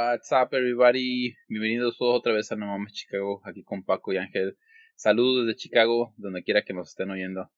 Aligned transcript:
What's 0.00 0.32
up, 0.32 0.48
everybody? 0.56 1.36
Bienvenidos 1.46 1.98
todos 1.98 2.20
otra 2.20 2.32
vez 2.32 2.50
a 2.50 2.56
No 2.56 2.68
Mames 2.68 2.94
Chicago, 2.94 3.42
aquí 3.44 3.62
con 3.62 3.84
Paco 3.84 4.14
y 4.14 4.16
Ángel. 4.16 4.56
Saludos 4.96 5.44
desde 5.44 5.58
Chicago, 5.58 6.14
donde 6.16 6.42
quiera 6.42 6.62
que 6.62 6.72
nos 6.72 6.88
estén 6.88 7.10
oyendo. 7.10 7.50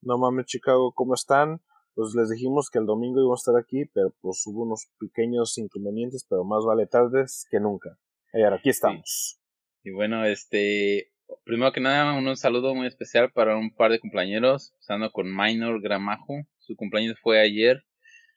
No 0.00 0.16
Mames 0.16 0.46
Chicago, 0.46 0.92
¿cómo 0.94 1.14
están? 1.14 1.60
Pues 1.94 2.14
les 2.14 2.30
dijimos 2.30 2.70
que 2.70 2.78
el 2.78 2.86
domingo 2.86 3.18
íbamos 3.18 3.40
a 3.40 3.50
estar 3.50 3.60
aquí, 3.60 3.90
pero 3.92 4.14
pues 4.20 4.40
hubo 4.46 4.62
unos 4.62 4.88
pequeños 5.00 5.58
inconvenientes, 5.58 6.24
pero 6.30 6.44
más 6.44 6.64
vale 6.64 6.86
tardes 6.86 7.44
que 7.50 7.58
nunca. 7.58 7.98
Y 8.32 8.42
ahora 8.42 8.56
aquí 8.56 8.68
estamos. 8.68 9.40
Y 9.82 9.90
bueno, 9.90 10.24
este, 10.24 11.10
primero 11.44 11.72
que 11.72 11.80
nada, 11.80 12.16
un 12.16 12.36
saludo 12.36 12.72
muy 12.72 12.86
especial 12.86 13.32
para 13.32 13.56
un 13.56 13.74
par 13.74 13.90
de 13.90 13.98
compañeros, 13.98 14.70
empezando 14.74 15.10
con 15.10 15.34
Minor 15.34 15.82
Gramajo. 15.82 16.34
Su 16.58 16.76
cumpleaños 16.76 17.18
fue 17.20 17.40
ayer, 17.40 17.82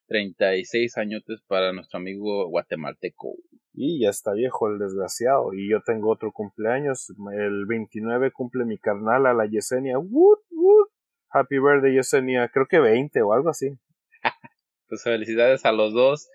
36 0.08 0.98
añotes 0.98 1.42
para 1.48 1.74
nuestro 1.74 2.00
amigo 2.00 2.48
guatemalteco. 2.50 3.36
Y 3.74 4.02
ya 4.04 4.10
está 4.10 4.34
viejo 4.34 4.70
el 4.70 4.80
desgraciado. 4.80 5.54
Y 5.54 5.70
yo 5.70 5.82
tengo 5.86 6.12
otro 6.12 6.32
cumpleaños. 6.32 7.10
El 7.34 7.66
29 7.66 8.32
cumple 8.32 8.66
mi 8.66 8.78
carnal 8.78 9.26
a 9.26 9.34
la 9.34 9.46
Yesenia. 9.46 9.98
Woot, 9.98 10.40
woot. 10.52 10.90
Happy 11.30 11.58
birthday 11.58 11.96
Yesenia. 11.96 12.50
Creo 12.50 12.68
que 12.68 12.80
20 12.80 13.22
o 13.22 13.34
algo 13.34 13.50
así. 13.50 13.70
pues 14.88 15.04
felicidades 15.04 15.66
a 15.66 15.72
los 15.72 15.94
dos. 15.94 16.30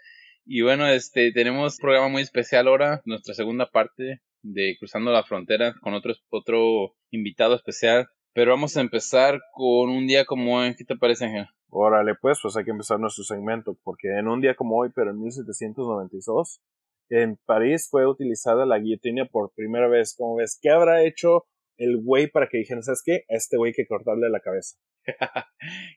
Y 0.44 0.62
bueno, 0.62 0.86
este 0.88 1.30
tenemos 1.32 1.74
un 1.74 1.82
programa 1.82 2.08
muy 2.08 2.22
especial 2.22 2.68
ahora, 2.68 3.02
nuestra 3.04 3.34
segunda 3.34 3.68
parte 3.70 4.22
de 4.42 4.76
Cruzando 4.78 5.12
la 5.12 5.22
Frontera 5.22 5.74
con 5.82 5.92
otro, 5.92 6.14
otro 6.30 6.94
invitado 7.10 7.54
especial. 7.54 8.08
Pero 8.32 8.52
vamos 8.52 8.76
a 8.76 8.80
empezar 8.80 9.40
con 9.52 9.90
un 9.90 10.06
día 10.06 10.24
como 10.24 10.56
hoy. 10.56 10.74
¿Qué 10.74 10.84
te 10.84 10.96
parece, 10.96 11.26
Ángel? 11.26 11.48
Órale, 11.70 12.14
pues, 12.14 12.38
pues 12.42 12.56
hay 12.56 12.64
que 12.64 12.70
empezar 12.70 12.98
nuestro 12.98 13.24
segmento, 13.24 13.78
porque 13.84 14.08
en 14.18 14.28
un 14.28 14.40
día 14.40 14.54
como 14.54 14.78
hoy, 14.78 14.90
pero 14.94 15.10
en 15.10 15.20
1792, 15.20 16.62
en 17.10 17.36
París 17.44 17.88
fue 17.90 18.06
utilizada 18.06 18.66
la 18.66 18.78
guillotina 18.78 19.26
por 19.26 19.52
primera 19.54 19.88
vez. 19.88 20.14
¿Cómo 20.16 20.36
ves? 20.36 20.58
¿Qué 20.60 20.70
habrá 20.70 21.04
hecho 21.04 21.46
el 21.76 22.02
güey 22.02 22.26
para 22.26 22.48
que 22.48 22.58
dijeran, 22.58 22.82
¿sabes 22.82 23.02
qué? 23.04 23.24
A 23.28 23.36
este 23.36 23.56
güey 23.56 23.72
que 23.72 23.86
cortarle 23.86 24.28
la 24.30 24.40
cabeza. 24.40 24.76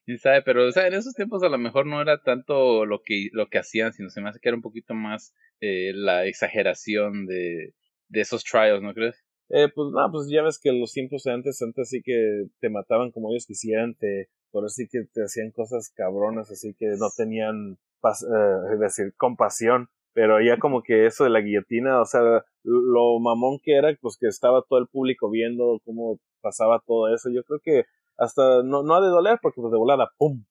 Quién 0.06 0.20
sabe, 0.20 0.42
pero 0.44 0.68
o 0.68 0.72
sea, 0.72 0.88
en 0.88 0.94
esos 0.94 1.14
tiempos 1.16 1.44
a 1.44 1.50
lo 1.50 1.58
mejor 1.58 1.86
no 1.86 2.02
era 2.02 2.22
tanto 2.22 2.86
lo 2.86 3.02
que, 3.04 3.30
lo 3.32 3.48
que 3.48 3.58
hacían, 3.58 3.92
sino 3.94 4.10
se 4.10 4.22
me 4.22 4.30
hace 4.30 4.40
que 4.40 4.50
era 4.50 4.56
un 4.56 4.62
poquito 4.62 4.94
más 4.94 5.34
eh, 5.60 5.92
la 5.94 6.26
exageración 6.26 7.26
de, 7.26 7.74
de 8.08 8.22
esos 8.22 8.44
trials, 8.44 8.82
¿no 8.82 8.94
crees? 8.94 9.24
Eh, 9.50 9.68
pues 9.74 9.90
no, 9.92 10.10
pues 10.12 10.30
ya 10.32 10.44
ves 10.44 10.60
que 10.62 10.72
los 10.72 10.94
tiempos 10.94 11.24
de 11.24 11.34
antes, 11.34 11.62
antes 11.62 11.90
sí 11.90 12.02
que 12.04 12.46
te 12.60 12.70
mataban 12.70 13.12
como 13.12 13.32
ellos 13.32 13.46
quisieran, 13.46 13.96
te, 13.96 14.30
por 14.52 14.66
así 14.66 14.88
que 14.88 15.06
te 15.14 15.24
hacían 15.24 15.52
cosas 15.52 15.92
cabronas, 15.96 16.52
así 16.52 16.74
que 16.78 16.88
no 17.00 17.08
tenían, 17.16 17.78
eh, 18.04 18.74
es 18.74 18.80
decir, 18.80 19.14
compasión. 19.18 19.90
Pero 20.14 20.42
ya 20.42 20.58
como 20.58 20.84
que 20.84 21.06
eso 21.06 21.24
de 21.24 21.30
la 21.30 21.40
guillotina, 21.40 22.02
o 22.02 22.06
sea, 22.06 22.22
lo 22.64 23.20
mamón 23.20 23.60
que 23.64 23.76
era, 23.76 23.96
pues 24.02 24.18
que 24.20 24.28
estaba 24.28 24.62
todo 24.68 24.80
el 24.80 24.88
público 24.88 25.30
viendo 25.30 25.80
cómo 25.86 26.20
pasaba 26.42 26.84
todo 26.86 27.14
eso. 27.14 27.30
Yo 27.34 27.44
creo 27.44 27.60
que 27.64 27.86
hasta 28.18 28.62
no, 28.64 28.84
no 28.84 28.96
ha 28.96 29.02
de 29.02 29.08
doler 29.08 29.40
porque 29.42 29.62
pues 29.62 29.72
de 29.72 29.78
volada, 29.78 30.12
¡pum! 30.18 30.44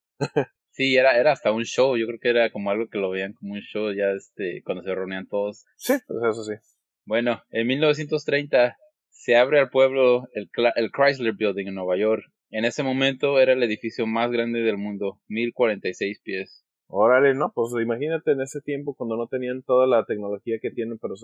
Sí, 0.72 0.97
era, 0.97 1.19
era 1.19 1.32
hasta 1.32 1.50
un 1.53 1.64
show, 1.64 1.97
yo 1.97 2.06
creo 2.06 2.20
que 2.20 2.30
era 2.30 2.50
como 2.50 2.70
algo 2.70 2.88
que 2.88 2.98
lo 2.98 3.10
veían 3.10 3.32
como 3.34 3.54
un 3.54 3.60
show 3.60 3.92
ya 3.92 4.12
este, 4.12 4.62
cuando 4.64 4.84
se 4.84 4.94
reunían 4.94 5.26
todos. 5.26 5.66
Sí, 5.76 5.94
pues 6.06 6.22
eso 6.22 6.44
sí. 6.44 6.54
Bueno, 7.04 7.42
en 7.50 7.66
1930 7.66 8.76
se 9.08 9.36
abre 9.36 9.58
al 9.58 9.69
pueblo 9.69 10.28
el, 10.32 10.48
el 10.76 10.91
Chrysler 10.92 11.34
Building 11.34 11.66
en 11.66 11.74
Nueva 11.74 11.97
York. 11.97 12.22
En 12.50 12.64
ese 12.64 12.82
momento 12.82 13.38
era 13.38 13.52
el 13.52 13.62
edificio 13.62 14.06
más 14.06 14.30
grande 14.32 14.60
del 14.60 14.76
mundo, 14.76 15.20
1046 15.28 16.20
pies. 16.20 16.64
Órale, 16.88 17.34
no, 17.34 17.52
pues 17.54 17.72
imagínate 17.80 18.32
en 18.32 18.40
ese 18.40 18.60
tiempo 18.60 18.94
cuando 18.94 19.16
no 19.16 19.28
tenían 19.28 19.62
toda 19.62 19.86
la 19.86 20.04
tecnología 20.04 20.58
que 20.60 20.72
tienen 20.72 20.98
para 20.98 21.14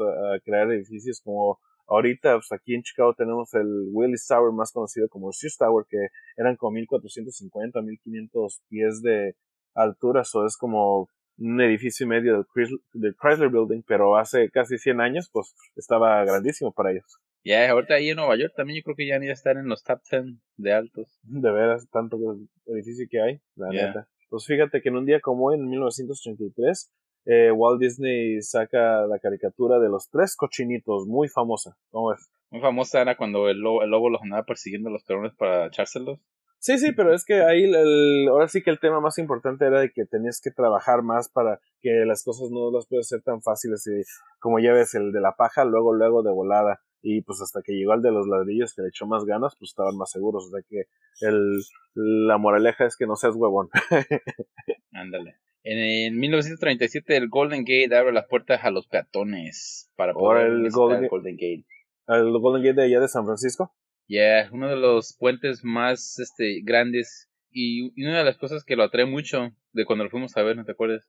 crear 0.44 0.70
edificios 0.70 1.20
como 1.20 1.59
ahorita, 1.88 2.34
pues 2.34 2.53
aquí 2.53 2.75
en 2.76 2.82
Chicago 2.82 3.14
tenemos 3.14 3.53
el 3.54 3.88
Willis 3.92 4.25
Tower 4.28 4.53
más 4.53 4.70
conocido 4.70 5.09
como 5.09 5.32
Sears 5.32 5.56
Tower, 5.56 5.84
que 5.88 5.98
eran 6.37 6.54
como 6.54 6.72
1450, 6.72 7.82
1500 7.82 8.62
pies 8.69 9.03
de 9.03 9.34
altura, 9.75 10.22
eso 10.22 10.47
es 10.47 10.56
como 10.56 11.08
un 11.38 11.60
edificio 11.60 12.06
y 12.06 12.08
medio 12.08 12.47
del 12.94 13.16
Chrysler, 13.16 13.50
Building, 13.50 13.82
pero 13.87 14.16
hace 14.16 14.48
casi 14.50 14.78
100 14.78 15.00
años, 15.00 15.28
pues 15.32 15.54
estaba 15.75 16.25
grandísimo 16.25 16.72
para 16.72 16.93
ellos. 16.93 17.20
Ya, 17.47 17.71
ahorita 17.71 17.95
ahí 17.95 18.11
en 18.11 18.17
Nueva 18.17 18.37
York 18.37 18.55
también 18.57 18.81
yo 18.81 18.83
creo 18.83 18.97
que 18.97 19.07
ya 19.07 19.21
ni 19.21 19.31
estar 19.31 19.57
en 19.57 19.69
los 19.69 19.84
top 19.84 20.01
10 20.11 20.34
de 20.57 20.73
altos. 20.73 21.21
De 21.23 21.53
veras, 21.53 21.89
tanto 21.93 22.19
edificio 22.67 23.07
que 23.09 23.23
hay, 23.23 23.41
la 23.55 23.69
neta. 23.69 24.09
Pues 24.29 24.47
fíjate 24.47 24.83
que 24.83 24.89
en 24.89 24.97
un 24.97 25.07
día 25.07 25.21
como 25.21 25.47
hoy, 25.47 25.55
en 25.55 25.69
1933, 25.69 26.93
eh, 27.27 27.53
Walt 27.53 27.81
Disney 27.81 28.43
saca 28.43 29.06
la 29.06 29.21
caricatura 29.21 29.79
de 29.79 29.89
los 29.89 30.11
tres 30.11 30.35
cochinitos, 30.35 31.06
muy 31.06 31.29
famosa. 31.29 31.77
¿Cómo 31.91 32.12
es? 32.12 32.29
Muy 32.51 32.61
famosa 32.61 33.01
era 33.01 33.17
cuando 33.17 33.49
el 33.49 33.61
lobo, 33.61 33.85
el 33.85 33.91
lobo 33.91 34.11
los 34.11 34.23
andaba 34.23 34.43
persiguiendo 34.43 34.89
a 34.89 34.93
los 34.93 35.05
perones 35.05 35.33
para 35.37 35.69
echárselos. 35.69 36.19
Sí, 36.59 36.79
sí, 36.79 36.91
pero 36.97 37.15
es 37.15 37.25
que 37.25 37.43
ahí 37.43 37.62
el, 37.62 38.27
ahora 38.29 38.49
sí 38.49 38.61
que 38.61 38.71
el 38.71 38.81
tema 38.81 39.01
más 39.01 39.19
importante 39.19 39.67
era 39.67 39.79
de 39.83 39.93
que 39.93 40.05
tenías 40.05 40.41
que 40.43 40.51
trabajar 40.51 41.03
más 41.03 41.29
para 41.29 41.61
que 41.81 42.05
las 42.06 42.25
cosas 42.25 42.51
no 42.51 42.73
las 42.73 42.89
puedas 42.89 43.06
hacer 43.06 43.23
tan 43.23 43.41
fáciles 43.41 43.87
y 43.87 44.03
como 44.41 44.59
ya 44.59 44.73
ves 44.73 44.97
el 44.97 45.12
de 45.12 45.21
la 45.21 45.37
paja 45.37 45.65
luego 45.65 45.93
luego 45.93 46.25
de 46.25 46.33
volada 46.33 46.81
y 47.09 47.22
pues 47.22 47.41
hasta 47.41 47.62
que 47.62 47.72
llegó 47.72 47.94
el 47.94 48.03
de 48.03 48.11
los 48.11 48.27
ladrillos 48.27 48.75
que 48.75 48.83
le 48.83 48.89
echó 48.89 49.06
más 49.06 49.25
ganas 49.25 49.55
pues 49.56 49.71
estaban 49.71 49.97
más 49.97 50.11
seguros. 50.11 50.47
O 50.47 50.50
sea 50.50 50.61
que 50.69 50.89
el 51.21 51.61
la 51.94 52.37
moraleja 52.37 52.84
es 52.84 52.97
que 52.97 53.06
no 53.06 53.15
seas 53.15 53.37
huevón. 53.37 53.69
Ándale. 54.93 55.37
En, 55.62 56.19
1937 56.19 57.17
el 57.17 57.28
Golden 57.28 57.61
Gate 57.61 57.94
abre 57.94 58.12
las 58.12 58.27
puertas 58.27 58.65
a 58.65 58.72
los 58.72 58.89
peatones 58.89 59.89
para 59.94 60.15
poder 60.15 60.49
el 60.49 60.71
Golden, 60.71 61.05
el 61.05 61.09
Golden 61.09 61.37
Gate. 61.37 61.65
El 62.09 62.39
Golden 62.41 62.65
Gate 62.65 62.81
de 62.81 62.87
allá 62.87 63.00
de 63.00 63.09
San 63.09 63.25
Francisco 63.25 63.73
Yeah, 64.09 64.49
uno 64.53 64.69
de 64.69 64.77
los 64.77 65.17
puentes 65.17 65.65
más 65.65 66.19
este, 66.19 66.61
grandes 66.62 67.28
y, 67.50 68.05
una 68.05 68.19
de 68.19 68.25
las 68.25 68.37
cosas 68.37 68.65
que 68.65 68.77
lo 68.77 68.83
atrae 68.83 69.06
mucho 69.06 69.53
de 69.73 69.84
cuando 69.84 70.05
lo 70.05 70.11
fuimos 70.11 70.37
a 70.37 70.43
ver, 70.43 70.56
¿no 70.56 70.65
te 70.65 70.73
acuerdas? 70.73 71.09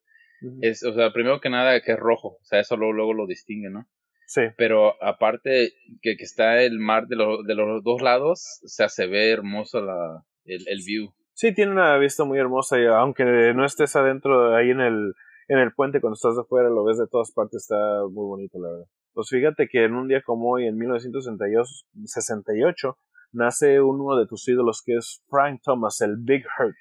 Es, 0.61 0.83
o 0.83 0.93
sea, 0.93 1.11
primero 1.13 1.39
que 1.39 1.49
nada 1.49 1.79
que 1.81 1.91
es 1.91 1.99
rojo, 1.99 2.37
o 2.39 2.43
sea, 2.43 2.59
eso 2.59 2.75
luego, 2.77 2.93
luego 2.93 3.13
lo 3.13 3.27
distingue, 3.27 3.69
¿no? 3.69 3.87
Sí. 4.27 4.41
Pero 4.57 5.01
aparte 5.01 5.71
que, 6.01 6.17
que 6.17 6.23
está 6.23 6.61
el 6.61 6.79
mar 6.79 7.07
de, 7.07 7.15
de 7.15 7.55
los 7.55 7.83
dos 7.83 8.01
lados, 8.01 8.59
o 8.63 8.67
sea, 8.67 8.89
se 8.89 9.07
ve 9.07 9.31
hermoso 9.31 9.81
la, 9.81 10.23
el, 10.45 10.67
el 10.67 10.83
view. 10.85 11.13
Sí, 11.33 11.53
tiene 11.53 11.71
una 11.71 11.97
vista 11.97 12.25
muy 12.25 12.37
hermosa 12.37 12.79
y 12.79 12.85
aunque 12.85 13.23
no 13.55 13.65
estés 13.65 13.95
adentro, 13.95 14.55
ahí 14.55 14.69
en 14.71 14.81
el, 14.81 15.13
en 15.47 15.59
el 15.59 15.71
puente, 15.71 16.01
cuando 16.01 16.15
estás 16.15 16.37
afuera, 16.37 16.69
lo 16.69 16.83
ves 16.83 16.97
de 16.97 17.07
todas 17.07 17.31
partes, 17.31 17.63
está 17.63 18.01
muy 18.11 18.25
bonito, 18.25 18.59
la 18.59 18.69
verdad. 18.69 18.87
Pues 19.13 19.29
fíjate 19.29 19.67
que 19.67 19.85
en 19.85 19.95
un 19.95 20.07
día 20.07 20.21
como 20.21 20.51
hoy, 20.51 20.67
en 20.67 20.77
1968, 20.77 22.97
nace 23.31 23.81
uno 23.81 24.15
de 24.17 24.27
tus 24.27 24.47
ídolos 24.47 24.83
que 24.85 24.97
es 24.97 25.23
Frank 25.29 25.61
Thomas, 25.63 26.01
el 26.01 26.17
Big 26.17 26.43
Hurt. 26.59 26.75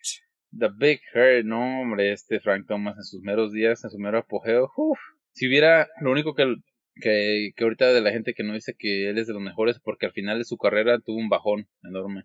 The 0.58 0.70
Big 0.76 1.00
Hurt, 1.14 1.44
no, 1.44 1.82
hombre, 1.82 2.12
este 2.12 2.40
Frank 2.40 2.66
Thomas 2.66 2.96
en 2.96 3.04
sus 3.04 3.22
meros 3.22 3.52
días, 3.52 3.84
en 3.84 3.90
su 3.90 3.98
mero 3.98 4.18
apogeo. 4.18 4.70
Uf, 4.76 4.98
si 5.32 5.48
hubiera, 5.48 5.86
lo 6.00 6.10
único 6.10 6.34
que, 6.34 6.56
que, 7.00 7.52
que 7.56 7.64
ahorita 7.64 7.92
de 7.92 8.00
la 8.00 8.12
gente 8.12 8.34
que 8.34 8.42
no 8.42 8.54
dice 8.54 8.74
que 8.78 9.08
él 9.08 9.18
es 9.18 9.26
de 9.26 9.32
los 9.32 9.42
mejores, 9.42 9.78
porque 9.80 10.06
al 10.06 10.12
final 10.12 10.38
de 10.38 10.44
su 10.44 10.56
carrera 10.56 10.98
tuvo 11.00 11.18
un 11.18 11.28
bajón 11.28 11.68
enorme. 11.82 12.24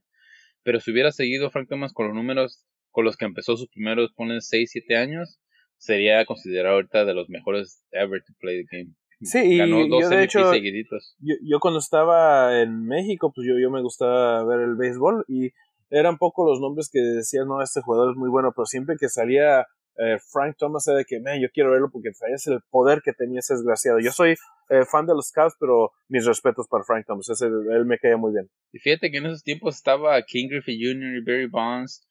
Pero 0.63 0.79
si 0.79 0.91
hubiera 0.91 1.11
seguido 1.11 1.49
Frank 1.49 1.67
Thomas 1.69 1.93
con 1.93 2.07
los 2.07 2.15
números 2.15 2.65
con 2.91 3.05
los 3.05 3.17
que 3.17 3.25
empezó 3.25 3.55
sus 3.55 3.69
primeros, 3.69 4.11
ponen 4.13 4.41
6, 4.41 4.69
7 4.69 4.97
años, 4.97 5.39
sería 5.77 6.25
considerado 6.25 6.75
ahorita 6.75 7.05
de 7.05 7.13
los 7.13 7.29
mejores 7.29 7.83
ever 7.91 8.21
to 8.21 8.33
play 8.39 8.63
the 8.63 8.77
game. 8.77 8.93
Sí, 9.21 9.39
y 9.39 9.57
yo 9.57 10.09
de 10.09 10.23
hecho, 10.23 10.51
yo, 10.55 11.35
yo, 11.43 11.59
cuando 11.59 11.79
estaba 11.79 12.59
en 12.59 12.85
México, 12.85 13.31
pues 13.33 13.47
yo, 13.47 13.59
yo 13.59 13.69
me 13.69 13.81
gustaba 13.81 14.43
ver 14.45 14.61
el 14.61 14.75
béisbol 14.75 15.25
y 15.27 15.51
eran 15.91 16.17
pocos 16.17 16.47
los 16.47 16.59
nombres 16.59 16.89
que 16.91 16.99
decían, 16.99 17.47
no, 17.47 17.61
este 17.61 17.81
jugador 17.81 18.11
es 18.11 18.17
muy 18.17 18.29
bueno, 18.29 18.51
pero 18.55 18.65
siempre 18.65 18.95
que 18.99 19.09
salía 19.09 19.67
eh, 19.97 20.17
Frank 20.31 20.55
Thomas 20.57 20.87
era 20.87 20.97
de 20.97 21.05
que, 21.05 21.19
man, 21.19 21.39
yo 21.39 21.49
quiero 21.53 21.71
verlo 21.71 21.89
porque 21.91 22.11
traías 22.11 22.47
el 22.47 22.61
poder 22.69 23.01
que 23.03 23.13
tenía 23.13 23.39
ese 23.39 23.53
desgraciado. 23.55 23.99
Yo 23.99 24.11
soy 24.11 24.35
eh, 24.69 24.85
fan 24.89 25.05
de 25.05 25.13
los 25.13 25.31
Cavs, 25.31 25.55
pero 25.59 25.91
mis 26.07 26.25
respetos 26.25 26.67
para 26.67 26.83
Frank 26.83 27.05
Thomas, 27.05 27.29
ese, 27.29 27.45
él 27.45 27.85
me 27.85 27.99
caía 27.99 28.17
muy 28.17 28.31
bien. 28.31 28.49
Y 28.71 28.79
fíjate 28.79 29.11
que 29.11 29.17
en 29.17 29.25
esos 29.27 29.43
tiempos 29.43 29.75
estaba 29.75 30.21
King 30.23 30.47
Griffey 30.49 30.79
Jr. 30.81 31.23
Barry 31.25 31.47
Bonds, 31.47 32.07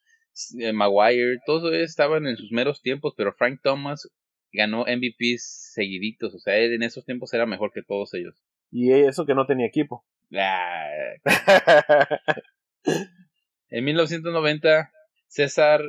eh, 0.59 0.71
Maguire, 0.71 1.39
todos 1.45 1.73
estaban 1.73 2.27
en 2.27 2.37
sus 2.37 2.51
meros 2.51 2.81
tiempos, 2.81 3.13
pero 3.17 3.33
Frank 3.33 3.59
Thomas 3.63 4.07
ganó 4.53 4.85
MVPs 4.85 5.71
seguiditos, 5.73 6.35
o 6.35 6.39
sea, 6.39 6.57
él 6.57 6.73
en 6.73 6.83
esos 6.83 7.05
tiempos 7.05 7.33
era 7.33 7.45
mejor 7.45 7.71
que 7.73 7.83
todos 7.83 8.13
ellos. 8.13 8.35
Y 8.69 8.91
eso 8.91 9.25
que 9.25 9.35
no 9.35 9.45
tenía 9.45 9.65
equipo. 9.67 10.05
en 13.69 13.83
1990, 13.83 14.91
César 15.27 15.81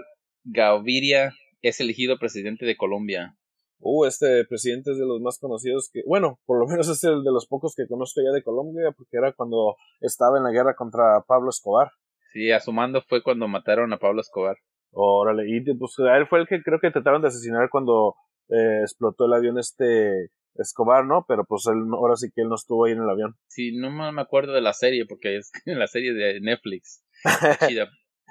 Gaviria 0.45 1.33
es 1.63 1.81
elegido 1.81 2.19
presidente 2.19 2.67
de 2.67 2.77
Colombia. 2.77 3.37
Uh, 3.79 4.05
este 4.05 4.45
presidente 4.45 4.93
es 4.93 4.99
de 4.99 5.07
los 5.07 5.21
más 5.21 5.39
conocidos 5.39 5.91
que, 5.93 6.03
bueno, 6.07 6.39
por 6.47 6.61
lo 6.61 6.67
menos 6.67 6.89
es 6.89 7.03
el 7.05 7.25
de 7.25 7.33
los 7.33 7.47
pocos 7.47 7.75
que 7.75 7.87
conozco 7.87 8.21
ya 8.23 8.33
de 8.33 8.43
Colombia, 8.43 8.93
porque 8.97 9.17
era 9.17 9.33
cuando 9.33 9.77
estaba 10.01 10.39
en 10.39 10.45
la 10.45 10.51
guerra 10.51 10.75
contra 10.77 11.23
Pablo 11.27 11.51
Escobar. 11.51 11.91
Sí, 12.33 12.51
a 12.51 12.61
su 12.61 12.73
mando 12.73 13.03
fue 13.03 13.23
cuando 13.23 13.49
mataron 13.49 13.93
a 13.93 13.99
Pablo 13.99 14.21
Escobar. 14.21 14.57
Órale, 14.93 15.45
y 15.49 15.61
pues 15.75 15.95
él 15.99 16.27
fue 16.29 16.41
el 16.41 16.47
que 16.47 16.63
creo 16.63 16.79
que 16.79 16.91
trataron 16.91 17.23
de 17.23 17.29
asesinar 17.29 17.71
cuando 17.71 18.15
eh, 18.49 18.81
explotó 18.83 19.25
el 19.25 19.33
avión 19.33 19.59
este 19.59 20.31
Escobar, 20.55 21.07
¿no? 21.07 21.25
Pero 21.27 21.45
pues 21.45 21.67
él, 21.67 21.79
ahora 21.93 22.17
sí 22.17 22.29
que 22.35 22.43
él 22.43 22.49
no 22.49 22.57
estuvo 22.57 22.85
ahí 22.85 22.93
en 22.93 23.03
el 23.03 23.09
avión. 23.09 23.35
Sí, 23.49 23.75
no 23.75 23.91
me 23.91 24.21
acuerdo 24.21 24.53
de 24.53 24.61
la 24.61 24.75
serie 24.75 25.07
porque 25.07 25.39
es 25.39 25.51
la 25.65 25.87
serie 25.87 26.13
de 26.13 26.41
Netflix. 26.41 27.05
chida. 27.69 27.89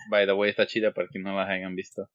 By 0.09 0.25
the 0.25 0.33
way, 0.33 0.49
está 0.49 0.65
chida 0.65 0.93
para 0.93 1.07
que 1.11 1.19
no 1.19 1.35
la 1.35 1.47
hayan 1.47 1.75
visto. 1.75 2.07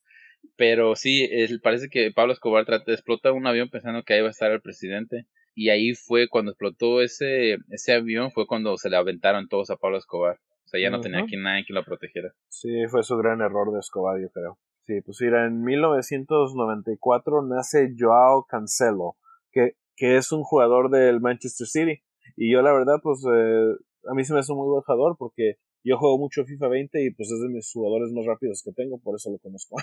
Pero 0.56 0.96
sí, 0.96 1.28
parece 1.62 1.88
que 1.88 2.10
Pablo 2.12 2.32
Escobar 2.32 2.64
trata, 2.64 2.92
explota 2.92 3.32
un 3.32 3.46
avión 3.46 3.68
pensando 3.68 4.02
que 4.02 4.14
ahí 4.14 4.22
va 4.22 4.28
a 4.28 4.30
estar 4.30 4.50
el 4.50 4.62
presidente. 4.62 5.26
Y 5.54 5.70
ahí 5.70 5.94
fue 5.94 6.28
cuando 6.28 6.52
explotó 6.52 7.00
ese, 7.00 7.56
ese 7.70 7.94
avión, 7.94 8.30
fue 8.30 8.46
cuando 8.46 8.76
se 8.76 8.90
le 8.90 8.96
aventaron 8.96 9.48
todos 9.48 9.70
a 9.70 9.76
Pablo 9.76 9.98
Escobar. 9.98 10.38
O 10.64 10.68
sea, 10.68 10.80
ya 10.80 10.90
no 10.90 11.00
tenía 11.00 11.20
aquí 11.20 11.36
nadie 11.36 11.64
que 11.66 11.72
lo 11.72 11.84
protegiera. 11.84 12.32
Sí, 12.48 12.68
fue 12.88 13.02
su 13.02 13.16
gran 13.16 13.40
error 13.40 13.72
de 13.72 13.78
Escobar, 13.78 14.20
yo 14.20 14.28
creo. 14.30 14.58
Sí, 14.86 15.00
pues 15.00 15.18
mira, 15.20 15.46
en 15.46 15.62
1994 15.62 17.42
nace 17.42 17.94
Joao 17.98 18.44
Cancelo, 18.44 19.16
que, 19.50 19.72
que 19.96 20.16
es 20.16 20.30
un 20.32 20.42
jugador 20.42 20.90
del 20.90 21.20
Manchester 21.20 21.66
City. 21.66 22.02
Y 22.36 22.52
yo 22.52 22.62
la 22.62 22.72
verdad, 22.72 22.96
pues 23.02 23.24
eh, 23.32 23.76
a 24.08 24.14
mí 24.14 24.24
se 24.24 24.32
me 24.32 24.40
hace 24.40 24.52
un 24.52 24.58
muy 24.58 24.68
buen 24.68 24.82
jugador 24.82 25.16
porque 25.18 25.56
yo 25.86 25.98
juego 25.98 26.18
mucho 26.18 26.44
FIFA 26.44 26.68
20 26.68 27.04
y 27.04 27.10
pues 27.12 27.30
es 27.30 27.40
de 27.40 27.48
mis 27.48 27.70
jugadores 27.72 28.10
más 28.12 28.26
rápidos 28.26 28.60
que 28.64 28.72
tengo, 28.72 28.98
por 28.98 29.14
eso 29.14 29.30
lo 29.30 29.38
conozco. 29.38 29.76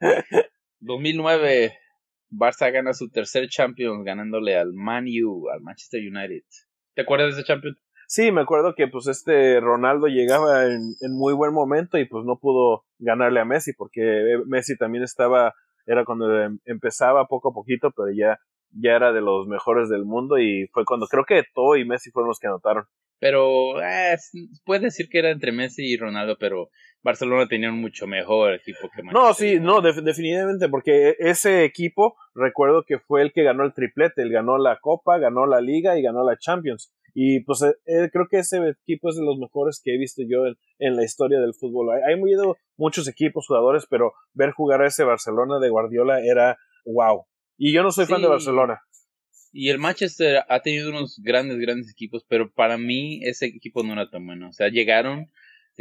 2009, 0.80 1.74
Barça 2.30 2.72
gana 2.72 2.94
su 2.94 3.10
tercer 3.10 3.48
Champions 3.48 4.04
ganándole 4.04 4.56
al 4.56 4.72
Man 4.72 5.04
U, 5.22 5.50
al 5.50 5.60
Manchester 5.60 6.00
United. 6.00 6.42
¿Te 6.94 7.02
acuerdas 7.02 7.34
de 7.34 7.40
ese 7.40 7.46
Champions? 7.46 7.76
Sí, 8.06 8.32
me 8.32 8.40
acuerdo 8.40 8.74
que 8.74 8.88
pues 8.88 9.08
este 9.08 9.60
Ronaldo 9.60 10.06
llegaba 10.06 10.64
en, 10.64 10.94
en 11.02 11.12
muy 11.12 11.34
buen 11.34 11.52
momento 11.52 11.98
y 11.98 12.06
pues 12.06 12.24
no 12.24 12.38
pudo 12.38 12.86
ganarle 12.98 13.40
a 13.40 13.44
Messi 13.44 13.74
porque 13.74 14.40
Messi 14.46 14.78
también 14.78 15.04
estaba, 15.04 15.54
era 15.84 16.06
cuando 16.06 16.34
em, 16.42 16.58
empezaba 16.64 17.26
poco 17.26 17.50
a 17.50 17.52
poquito, 17.52 17.90
pero 17.94 18.10
ya, 18.10 18.38
ya 18.70 18.92
era 18.92 19.12
de 19.12 19.20
los 19.20 19.46
mejores 19.46 19.90
del 19.90 20.06
mundo 20.06 20.38
y 20.38 20.66
fue 20.72 20.86
cuando 20.86 21.06
creo 21.06 21.26
que 21.26 21.40
Eto'o 21.40 21.76
y 21.76 21.84
Messi 21.84 22.10
fueron 22.10 22.28
los 22.28 22.38
que 22.38 22.46
anotaron. 22.46 22.86
Pero 23.20 23.82
eh, 23.82 24.16
puedes 24.64 24.82
decir 24.82 25.08
que 25.08 25.18
era 25.18 25.30
entre 25.30 25.52
Messi 25.52 25.84
y 25.84 25.96
Ronaldo, 25.96 26.36
pero 26.38 26.70
Barcelona 27.02 27.46
tenía 27.48 27.70
un 27.70 27.80
mucho 27.80 28.06
mejor 28.06 28.54
equipo 28.54 28.88
que 28.94 29.02
Manchester. 29.02 29.12
No, 29.12 29.34
sí, 29.34 29.60
no, 29.60 29.80
definitivamente, 29.80 30.68
porque 30.68 31.16
ese 31.18 31.64
equipo, 31.64 32.16
recuerdo 32.34 32.84
que 32.86 32.98
fue 32.98 33.22
el 33.22 33.32
que 33.32 33.42
ganó 33.42 33.64
el 33.64 33.72
triplete, 33.72 34.22
él 34.22 34.30
ganó 34.30 34.58
la 34.58 34.78
Copa, 34.80 35.18
ganó 35.18 35.46
la 35.46 35.60
Liga 35.60 35.98
y 35.98 36.02
ganó 36.02 36.24
la 36.24 36.36
Champions. 36.38 36.92
Y 37.14 37.40
pues 37.40 37.62
eh, 37.62 37.74
eh, 37.86 38.10
creo 38.12 38.26
que 38.30 38.38
ese 38.38 38.58
equipo 38.68 39.08
es 39.08 39.16
de 39.16 39.24
los 39.24 39.38
mejores 39.38 39.80
que 39.82 39.94
he 39.94 39.98
visto 39.98 40.22
yo 40.28 40.46
en, 40.78 40.96
la 40.96 41.04
historia 41.04 41.40
del 41.40 41.54
fútbol. 41.54 41.90
Hay, 41.90 42.14
hay 42.14 42.20
muchos 42.76 43.08
equipos, 43.08 43.46
jugadores, 43.46 43.86
pero 43.90 44.12
ver 44.34 44.52
jugar 44.52 44.82
a 44.82 44.86
ese 44.86 45.04
Barcelona 45.04 45.58
de 45.58 45.70
Guardiola 45.70 46.20
era 46.20 46.56
wow. 46.84 47.24
Y 47.56 47.72
yo 47.72 47.82
no 47.82 47.90
soy 47.90 48.06
fan 48.06 48.22
de 48.22 48.28
Barcelona. 48.28 48.80
Y 49.52 49.70
el 49.70 49.78
Manchester 49.78 50.42
ha 50.48 50.60
tenido 50.60 50.90
unos 50.90 51.20
grandes, 51.22 51.58
grandes 51.58 51.90
equipos, 51.90 52.24
pero 52.28 52.52
para 52.52 52.78
mí 52.78 53.20
ese 53.22 53.46
equipo 53.46 53.82
no 53.82 53.92
era 53.94 54.10
tan 54.10 54.26
bueno. 54.26 54.48
O 54.48 54.52
sea, 54.52 54.68
llegaron 54.68 55.30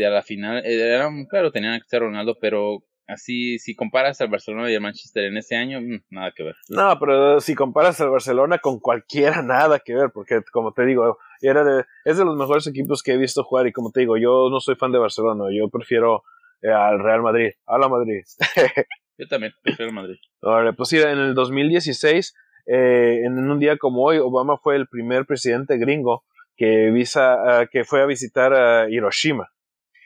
a 0.05 0.09
la 0.09 0.21
final, 0.21 0.63
eran, 0.65 1.25
claro, 1.25 1.51
tenían 1.51 1.79
que 1.79 1.87
ser 1.87 2.01
Ronaldo, 2.01 2.37
pero 2.39 2.83
así, 3.07 3.57
si 3.59 3.75
comparas 3.75 4.21
al 4.21 4.27
Barcelona 4.27 4.69
y 4.69 4.75
al 4.75 4.81
Manchester 4.81 5.25
en 5.25 5.37
ese 5.37 5.55
año, 5.55 5.81
mm, 5.81 6.03
nada 6.09 6.31
que 6.35 6.43
ver. 6.43 6.55
No, 6.69 6.97
pero 6.99 7.39
si 7.41 7.55
comparas 7.55 7.99
al 8.01 8.09
Barcelona 8.09 8.59
con 8.59 8.79
cualquiera, 8.79 9.41
nada 9.41 9.79
que 9.79 9.95
ver, 9.95 10.11
porque 10.13 10.41
como 10.51 10.73
te 10.73 10.85
digo, 10.85 11.17
era 11.41 11.63
de, 11.63 11.85
es 12.05 12.17
de 12.17 12.25
los 12.25 12.37
mejores 12.37 12.67
equipos 12.67 13.01
que 13.01 13.13
he 13.13 13.17
visto 13.17 13.43
jugar 13.43 13.67
y 13.67 13.71
como 13.71 13.91
te 13.91 14.01
digo, 14.01 14.17
yo 14.17 14.49
no 14.49 14.59
soy 14.59 14.75
fan 14.75 14.91
de 14.91 14.99
Barcelona, 14.99 15.45
yo 15.51 15.69
prefiero 15.69 16.23
eh, 16.61 16.69
al 16.69 16.99
Real 16.99 17.21
Madrid, 17.21 17.51
a 17.65 17.77
la 17.77 17.87
Madrid. 17.87 18.23
yo 19.17 19.27
también 19.27 19.53
prefiero 19.63 19.91
Madrid. 19.91 20.17
Ahora, 20.41 20.73
pues 20.73 20.89
sí, 20.89 20.97
en 20.97 21.19
el 21.19 21.33
2016 21.33 22.35
eh, 22.67 23.21
en 23.23 23.37
un 23.37 23.59
día 23.59 23.77
como 23.77 24.03
hoy, 24.03 24.17
Obama 24.17 24.57
fue 24.57 24.75
el 24.75 24.87
primer 24.87 25.25
presidente 25.25 25.77
gringo 25.77 26.23
que, 26.55 26.91
visa, 26.91 27.67
que 27.71 27.83
fue 27.83 28.01
a 28.01 28.05
visitar 28.05 28.53
a 28.53 28.89
Hiroshima. 28.89 29.49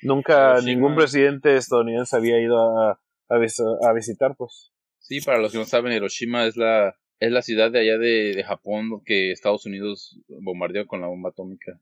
Nunca 0.04 0.60
ningún 0.62 0.96
presidente 0.96 1.56
estadounidense 1.56 2.16
había 2.16 2.40
ido 2.40 2.58
a, 2.60 3.00
a, 3.30 3.94
visitar, 3.94 4.36
pues. 4.38 4.72
Sí, 5.00 5.22
para 5.22 5.40
los 5.40 5.52
que 5.52 5.58
no 5.58 5.66
saben, 5.66 5.94
Hiroshima 5.94 6.46
es 6.46 6.58
la, 6.58 6.96
es 7.20 7.32
la 7.32 7.42
ciudad 7.42 7.72
de 7.72 7.80
allá 7.80 7.98
de, 7.98 8.34
de 8.36 8.44
Japón 8.44 9.02
que 9.06 9.32
Estados 9.32 9.66
Unidos 9.66 10.20
bombardeó 10.28 10.88
con 10.88 11.02
la 11.02 11.08
bomba 11.08 11.30
atómica 11.30 11.80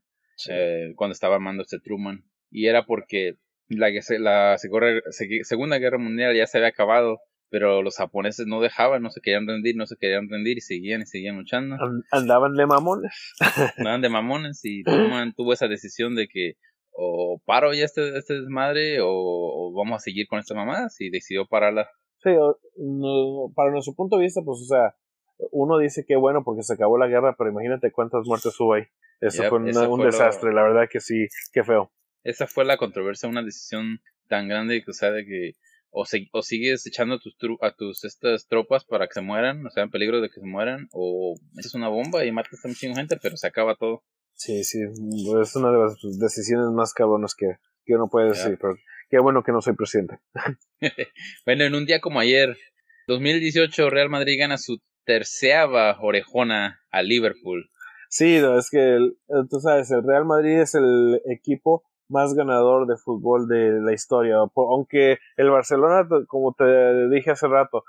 eh, 0.48 0.92
cuando 0.96 1.12
estaba 1.12 1.34
armando 1.36 1.62
este 1.62 1.80
Truman. 1.80 2.24
Y 2.50 2.66
era 2.66 2.86
porque 2.86 3.36
la, 3.68 3.88
la 4.18 4.58
Segunda 4.58 5.78
Guerra 5.78 5.98
Mundial 5.98 6.36
ya 6.36 6.46
se 6.46 6.58
había 6.58 6.68
acabado 6.68 7.20
pero 7.50 7.82
los 7.82 7.96
japoneses 7.96 8.46
no 8.46 8.60
dejaban, 8.60 9.02
no 9.02 9.10
se 9.10 9.20
querían 9.20 9.46
rendir, 9.46 9.76
no 9.76 9.86
se 9.86 9.96
querían 9.96 10.28
rendir 10.28 10.58
y 10.58 10.60
seguían 10.60 11.02
y 11.02 11.06
seguían 11.06 11.36
luchando. 11.36 11.76
Andaban 12.12 12.54
de 12.54 12.66
mamones. 12.66 13.34
Andaban 13.76 14.00
de 14.00 14.08
mamones 14.08 14.60
y 14.64 14.84
Truman 14.84 15.34
tuvo 15.34 15.52
esa 15.52 15.66
decisión 15.66 16.14
de 16.14 16.28
que 16.28 16.54
o 16.92 17.40
paro 17.44 17.72
ya 17.72 17.84
este, 17.84 18.16
este 18.16 18.34
desmadre 18.34 18.98
o, 19.02 19.72
vamos 19.76 19.96
a 19.96 20.00
seguir 20.00 20.26
con 20.28 20.38
esta 20.38 20.54
mamada 20.54 20.88
y 20.98 21.10
decidió 21.10 21.46
pararla. 21.46 21.88
Sí, 22.18 22.30
no, 22.76 23.52
para 23.54 23.70
nuestro 23.70 23.94
punto 23.94 24.16
de 24.16 24.24
vista, 24.24 24.42
pues, 24.44 24.60
o 24.60 24.66
sea, 24.66 24.94
uno 25.50 25.78
dice 25.78 26.04
que 26.06 26.16
bueno 26.16 26.42
porque 26.44 26.62
se 26.62 26.74
acabó 26.74 26.98
la 26.98 27.06
guerra, 27.06 27.34
pero 27.36 27.50
imagínate 27.50 27.92
cuántas 27.92 28.26
muertes 28.26 28.58
hubo 28.60 28.74
ahí. 28.74 28.84
Eso 29.20 29.42
fue, 29.44 29.58
un 29.58 30.02
desastre, 30.02 30.52
la 30.52 30.62
verdad 30.62 30.88
que 30.90 31.00
sí, 31.00 31.26
qué 31.52 31.64
feo. 31.64 31.90
Esa 32.22 32.46
fue 32.46 32.64
la 32.64 32.76
controversia, 32.76 33.28
una 33.28 33.42
decisión 33.42 34.00
tan 34.28 34.48
grande 34.48 34.82
que, 34.84 34.90
o 34.90 34.94
sea, 34.94 35.10
de 35.10 35.24
que 35.24 35.52
o, 35.90 36.04
o 36.32 36.42
sigues 36.42 36.86
echando 36.86 37.16
a 37.16 37.18
tus, 37.18 37.36
a 37.60 37.74
tus 37.74 38.04
estas 38.04 38.46
tropas 38.46 38.84
para 38.84 39.06
que 39.06 39.14
se 39.14 39.20
mueran, 39.20 39.66
o 39.66 39.70
sea, 39.70 39.82
en 39.82 39.90
peligro 39.90 40.20
de 40.20 40.28
que 40.28 40.40
se 40.40 40.46
mueran, 40.46 40.88
o 40.92 41.34
metes 41.52 41.74
una 41.74 41.88
bomba 41.88 42.24
y 42.24 42.32
matas 42.32 42.64
a 42.64 42.68
mucha 42.68 42.94
gente, 42.94 43.18
pero 43.20 43.36
se 43.36 43.46
acaba 43.46 43.76
todo. 43.76 44.02
Sí, 44.34 44.64
sí, 44.64 44.78
es 44.80 45.56
una 45.56 45.70
de 45.70 45.78
las 45.78 46.18
decisiones 46.18 46.68
más 46.72 46.94
cabronas 46.94 47.34
que, 47.34 47.56
que 47.84 47.94
uno 47.94 48.08
puede 48.08 48.30
decir, 48.30 48.56
pero 48.60 48.74
qué 49.10 49.18
bueno 49.18 49.42
que 49.42 49.52
no 49.52 49.60
soy 49.60 49.74
presidente. 49.74 50.18
bueno, 51.44 51.64
en 51.64 51.74
un 51.74 51.84
día 51.84 52.00
como 52.00 52.20
ayer, 52.20 52.56
2018, 53.06 53.90
Real 53.90 54.08
Madrid 54.08 54.38
gana 54.38 54.56
su 54.56 54.78
terceava 55.04 55.98
orejona 56.00 56.80
a 56.90 57.02
Liverpool. 57.02 57.70
Sí, 58.08 58.36
es 58.36 58.70
que 58.70 58.98
tú 59.50 59.60
sabes, 59.60 59.90
el 59.90 60.02
Real 60.02 60.24
Madrid 60.24 60.60
es 60.60 60.74
el 60.74 61.20
equipo 61.26 61.84
más 62.10 62.34
ganador 62.34 62.86
de 62.86 62.96
fútbol 62.96 63.48
de 63.48 63.80
la 63.80 63.92
historia. 63.92 64.36
Aunque 64.54 65.18
el 65.36 65.50
Barcelona, 65.50 66.06
como 66.26 66.52
te 66.52 67.08
dije 67.08 67.30
hace 67.30 67.48
rato, 67.48 67.84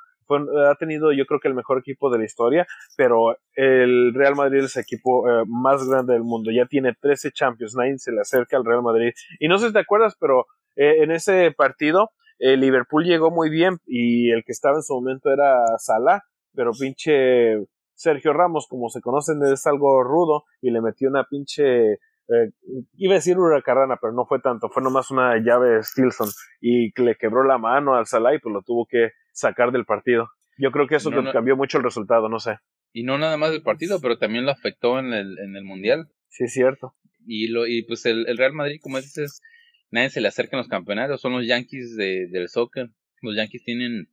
ha 0.70 0.76
tenido 0.76 1.12
yo 1.12 1.26
creo 1.26 1.40
que 1.40 1.48
el 1.48 1.54
mejor 1.54 1.80
equipo 1.80 2.10
de 2.10 2.20
la 2.20 2.26
historia, 2.26 2.68
pero 2.96 3.38
el 3.56 4.14
Real 4.14 4.36
Madrid 4.36 4.64
es 4.64 4.76
el 4.78 4.84
equipo 4.84 5.30
eh, 5.30 5.44
más 5.48 5.88
grande 5.88 6.14
del 6.14 6.24
mundo. 6.24 6.52
Ya 6.52 6.66
tiene 6.66 6.94
13 7.00 7.32
Champions, 7.32 7.76
nadie 7.76 7.98
se 7.98 8.12
le 8.12 8.22
acerca 8.22 8.58
al 8.58 8.66
Real 8.66 8.84
Madrid. 8.84 9.12
Y 9.40 9.48
no 9.48 9.58
sé 9.58 9.68
si 9.68 9.74
te 9.74 9.80
acuerdas, 9.80 10.16
pero 10.20 10.46
eh, 10.76 11.04
en 11.04 11.12
ese 11.12 11.52
partido 11.52 12.12
el 12.40 12.60
Liverpool 12.60 13.04
llegó 13.04 13.30
muy 13.30 13.50
bien 13.50 13.78
y 13.86 14.32
el 14.32 14.44
que 14.44 14.52
estaba 14.52 14.78
en 14.78 14.84
su 14.84 14.96
momento 14.96 15.32
era 15.32 15.78
Salah, 15.78 16.24
pero 16.56 16.72
pinche 16.72 17.68
Sergio 17.94 18.34
Ramos, 18.34 18.68
como 18.68 18.90
se 18.90 19.00
conocen, 19.00 19.44
es 19.44 19.68
algo 19.68 20.04
rudo 20.04 20.46
y 20.60 20.72
le 20.72 20.82
metió 20.82 21.08
una 21.08 21.26
pinche 21.26 22.00
eh, 22.30 22.52
iba 22.98 23.14
a 23.14 23.16
decir 23.16 23.38
huracarrana, 23.38 23.98
pero 24.02 24.14
no 24.14 24.26
fue 24.26 24.40
tanto, 24.40 24.70
fue 24.70 24.84
nomás 24.84 25.12
una 25.12 25.38
llave 25.38 25.84
Stilson 25.84 26.30
y 26.62 26.92
le 27.02 27.16
quebró 27.16 27.44
la 27.44 27.58
mano 27.58 27.96
al 27.96 28.06
Salah 28.06 28.36
y 28.36 28.40
pues 28.40 28.54
lo 28.54 28.62
tuvo 28.62 28.86
que 28.86 29.12
sacar 29.32 29.72
del 29.72 29.86
partido. 29.86 30.30
Yo 30.58 30.72
creo 30.72 30.88
que 30.88 30.96
eso 30.96 31.12
cambió 31.34 31.56
mucho 31.56 31.78
el 31.78 31.84
resultado, 31.84 32.30
no 32.30 32.40
sé. 32.40 32.58
Y 32.94 33.04
no 33.04 33.18
nada 33.18 33.38
más 33.38 33.52
del 33.52 33.64
partido, 33.64 34.00
pero 34.02 34.18
también 34.18 34.46
lo 34.46 34.52
afectó 34.52 35.00
en 35.00 35.14
el, 35.14 35.40
en 35.40 35.56
el 35.56 35.64
Mundial. 35.64 36.10
Sí, 36.28 36.44
es 36.44 36.54
cierto. 36.54 36.94
Y, 37.26 37.48
lo, 37.48 37.66
y 37.68 37.84
pues 37.84 38.06
el, 38.06 38.28
el 38.28 38.38
Real 38.38 38.54
Madrid, 38.54 38.80
como 38.82 38.98
dices, 38.98 39.42
nadie 39.92 40.10
se 40.10 40.22
le 40.22 40.28
acerca 40.28 40.56
en 40.56 40.60
los 40.60 40.68
campeonatos, 40.68 41.22
son 41.22 41.34
los 41.34 41.48
Yankees 41.48 41.96
de, 41.96 42.28
del 42.30 42.50
soccer. 42.50 42.90
Los 43.22 43.36
Yankees 43.36 43.64
tienen, 43.64 44.10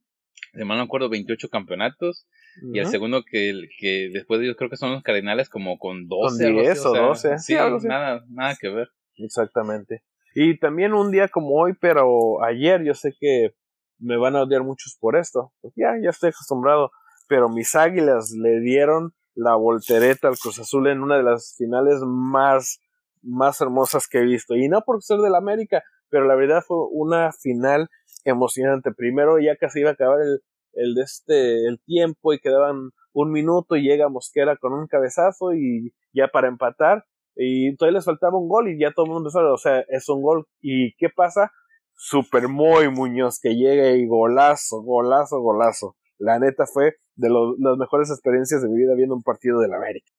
de 0.53 0.65
mal 0.65 0.79
no 0.79 0.85
acuerdo, 0.85 1.09
28 1.09 1.49
campeonatos 1.49 2.27
y 2.73 2.79
el 2.79 2.87
segundo 2.87 3.23
que, 3.25 3.69
que 3.79 4.11
después 4.13 4.41
de 4.41 4.47
ellos 4.47 4.57
creo 4.57 4.71
que 4.71 4.77
son 4.77 4.93
los 4.93 5.03
Cardinales 5.03 5.49
como 5.49 5.79
con 5.79 6.09
12. 6.09 6.45
Con 6.45 6.63
10 6.63 6.87
o, 6.87 6.95
12. 6.95 7.39
Sí, 7.39 7.55
nada, 7.55 8.25
nada 8.29 8.57
que 8.61 8.69
ver. 8.69 8.89
Exactamente. 9.17 10.03
Y 10.35 10.59
también 10.59 10.93
un 10.93 11.11
día 11.11 11.29
como 11.29 11.55
hoy, 11.55 11.75
pero 11.81 12.43
ayer 12.45 12.83
yo 12.85 12.95
sé 12.95 13.15
que 13.19 13.55
me 13.99 14.17
van 14.17 14.37
a 14.37 14.43
odiar 14.43 14.63
muchos 14.63 14.97
por 15.01 15.17
esto. 15.17 15.53
Pues 15.61 15.75
ya, 15.77 15.95
ya 16.03 16.11
estoy 16.11 16.31
acostumbrado. 16.31 16.91
Pero 17.29 17.49
mis 17.49 17.75
águilas 17.75 18.33
le 18.33 18.61
dieron 18.61 19.15
la 19.35 19.55
voltereta 19.55 20.29
al 20.29 20.39
Cruz 20.39 20.59
Azul 20.59 20.89
en 20.89 21.03
una 21.03 21.17
de 21.17 21.23
las 21.23 21.55
finales 21.57 22.01
más, 22.05 22.81
más 23.23 23.61
hermosas 23.61 24.09
que 24.09 24.19
he 24.19 24.25
visto. 24.25 24.57
Y 24.57 24.69
no 24.69 24.83
por 24.83 25.03
ser 25.03 25.19
del 25.19 25.35
América, 25.35 25.83
pero 26.09 26.27
la 26.27 26.35
verdad 26.35 26.63
fue 26.67 26.79
una 26.91 27.33
final 27.33 27.89
emocionante. 28.31 28.93
Primero 28.93 29.39
ya 29.39 29.57
casi 29.57 29.81
iba 29.81 29.91
a 29.91 29.93
acabar 29.95 30.21
el, 30.21 30.41
el 30.73 30.95
de 30.95 31.03
este 31.03 31.67
el 31.67 31.81
tiempo 31.85 32.33
y 32.33 32.39
quedaban 32.39 32.91
un 33.13 33.33
minuto 33.33 33.77
y 33.77 33.83
llega 33.83 34.09
Mosquera 34.09 34.57
con 34.57 34.73
un 34.73 34.87
cabezazo 34.87 35.55
y 35.55 35.93
ya 36.13 36.29
para 36.29 36.49
empatar 36.49 37.05
y 37.41 37.77
todavía 37.77 37.99
les 37.99 38.05
faltaba 38.05 38.37
un 38.37 38.49
gol 38.49 38.69
y 38.69 38.79
ya 38.79 38.93
todo 38.93 39.07
el 39.07 39.13
mundo 39.13 39.31
sabe, 39.31 39.49
o 39.51 39.59
sea, 39.59 39.85
es 39.89 40.09
un 40.09 40.23
gol 40.23 40.47
y 40.61 40.95
¿qué 40.97 41.09
pasa? 41.09 41.53
Super 41.95 42.49
muy 42.49 42.91
Muñoz 42.91 43.39
que 43.41 43.55
llega 43.55 43.93
y 43.93 44.07
golazo, 44.07 44.83
golazo, 44.83 45.41
golazo. 45.41 45.97
la 46.19 46.39
neta 46.41 46.67
fue 46.67 46.97
de 47.15 47.29
las 47.31 47.77
mejores 47.79 48.11
experiencias 48.11 48.63
de 48.63 48.69
mi 48.69 48.77
vida 48.77 48.95
viendo 48.97 49.15
un 49.15 49.23
partido 49.23 49.61
del 49.61 49.73
América. 49.73 50.11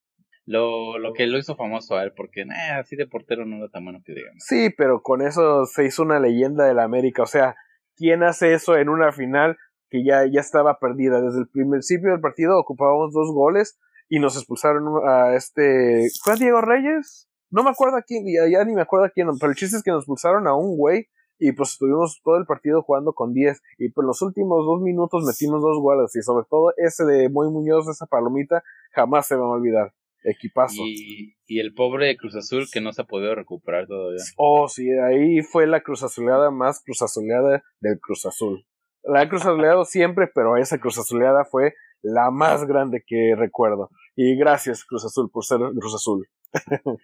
Lo, 0.45 0.97
lo 0.97 1.13
que 1.13 1.27
lo 1.27 1.37
hizo 1.37 1.55
famoso 1.55 1.95
a 1.95 2.03
él, 2.03 2.13
porque 2.15 2.43
así 2.73 2.95
de 2.95 3.05
portero 3.05 3.45
no 3.45 3.57
era 3.57 3.69
tan 3.69 3.83
bueno 3.83 3.99
que 4.03 4.13
digamos. 4.13 4.41
Sí, 4.43 4.69
pero 4.75 5.01
con 5.03 5.21
eso 5.21 5.65
se 5.65 5.85
hizo 5.85 6.01
una 6.01 6.19
leyenda 6.19 6.65
del 6.65 6.79
América. 6.79 7.21
O 7.21 7.27
sea, 7.27 7.55
¿quién 7.99 8.23
hace 8.23 8.53
eso 8.53 8.77
en 8.77 8.89
una 8.89 9.11
final 9.11 9.57
que 9.89 10.03
ya, 10.03 10.25
ya 10.25 10.39
estaba 10.39 10.79
perdida? 10.79 11.21
Desde 11.21 11.41
el 11.41 11.49
principio 11.49 12.11
del 12.11 12.21
partido 12.21 12.57
ocupábamos 12.57 13.13
dos 13.13 13.31
goles 13.31 13.77
y 14.07 14.19
nos 14.19 14.35
expulsaron 14.37 15.07
a 15.07 15.35
este. 15.35 16.07
¿Fue 16.23 16.35
Diego 16.37 16.61
Reyes? 16.61 17.29
No 17.51 17.63
me 17.63 17.69
acuerdo 17.69 17.97
a 17.97 18.01
quién, 18.01 18.23
ya, 18.25 18.63
ni 18.63 18.73
me 18.73 18.81
acuerdo 18.81 19.05
a 19.05 19.09
quién, 19.09 19.27
pero 19.39 19.51
el 19.51 19.57
chiste 19.57 19.77
es 19.77 19.83
que 19.83 19.91
nos 19.91 20.03
expulsaron 20.03 20.47
a 20.47 20.55
un 20.55 20.77
güey 20.77 21.07
y 21.39 21.51
pues 21.53 21.71
estuvimos 21.71 22.21
todo 22.23 22.37
el 22.37 22.45
partido 22.45 22.83
jugando 22.83 23.13
con 23.13 23.33
10 23.33 23.61
y 23.77 23.89
pues 23.91 24.05
los 24.05 24.21
últimos 24.21 24.65
dos 24.65 24.81
minutos 24.81 25.23
metimos 25.25 25.61
dos 25.61 25.79
goles 25.79 26.15
y 26.15 26.21
sobre 26.21 26.45
todo 26.49 26.73
ese 26.77 27.05
de 27.05 27.29
Muy 27.29 27.49
Muñoz, 27.49 27.87
esa 27.87 28.05
palomita, 28.05 28.63
jamás 28.91 29.27
se 29.27 29.35
me 29.35 29.41
va 29.41 29.47
a 29.47 29.51
olvidar. 29.51 29.93
Equipazo. 30.23 30.81
Y, 30.85 31.35
y 31.47 31.59
el 31.59 31.73
pobre 31.73 32.15
Cruz 32.17 32.35
Azul 32.35 32.67
que 32.71 32.81
no 32.81 32.91
se 32.91 33.01
ha 33.01 33.05
podido 33.05 33.35
recuperar 33.35 33.87
todavía. 33.87 34.21
Oh, 34.37 34.67
sí, 34.67 34.89
ahí 34.91 35.41
fue 35.41 35.67
la 35.67 35.81
Cruz 35.81 36.03
Azuleada 36.03 36.51
más 36.51 36.81
Cruz 36.83 37.01
Azuleada 37.01 37.63
del 37.79 37.99
Cruz 37.99 38.25
Azul. 38.25 38.65
La 39.03 39.23
he 39.23 39.29
Cruz 39.29 39.45
Azuleado 39.45 39.85
siempre, 39.85 40.29
pero 40.33 40.57
esa 40.57 40.79
Cruz 40.79 40.97
Azuleada 40.97 41.45
fue 41.45 41.73
la 42.01 42.31
más 42.31 42.65
grande 42.65 43.03
que 43.05 43.35
recuerdo. 43.37 43.89
Y 44.15 44.35
gracias, 44.37 44.83
Cruz 44.83 45.05
Azul, 45.05 45.29
por 45.31 45.45
ser 45.45 45.59
Cruz 45.79 45.95
Azul. 45.95 46.27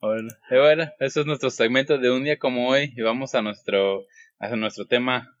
bueno, 0.00 0.28
y 0.50 0.56
bueno, 0.56 0.84
eso 1.00 1.20
es 1.20 1.26
nuestro 1.26 1.50
segmento 1.50 1.98
de 1.98 2.10
un 2.10 2.24
día 2.24 2.38
como 2.38 2.68
hoy. 2.68 2.92
Y 2.96 3.02
vamos 3.02 3.34
a 3.34 3.42
nuestro, 3.42 4.04
a 4.38 4.56
nuestro 4.56 4.86
tema, 4.86 5.36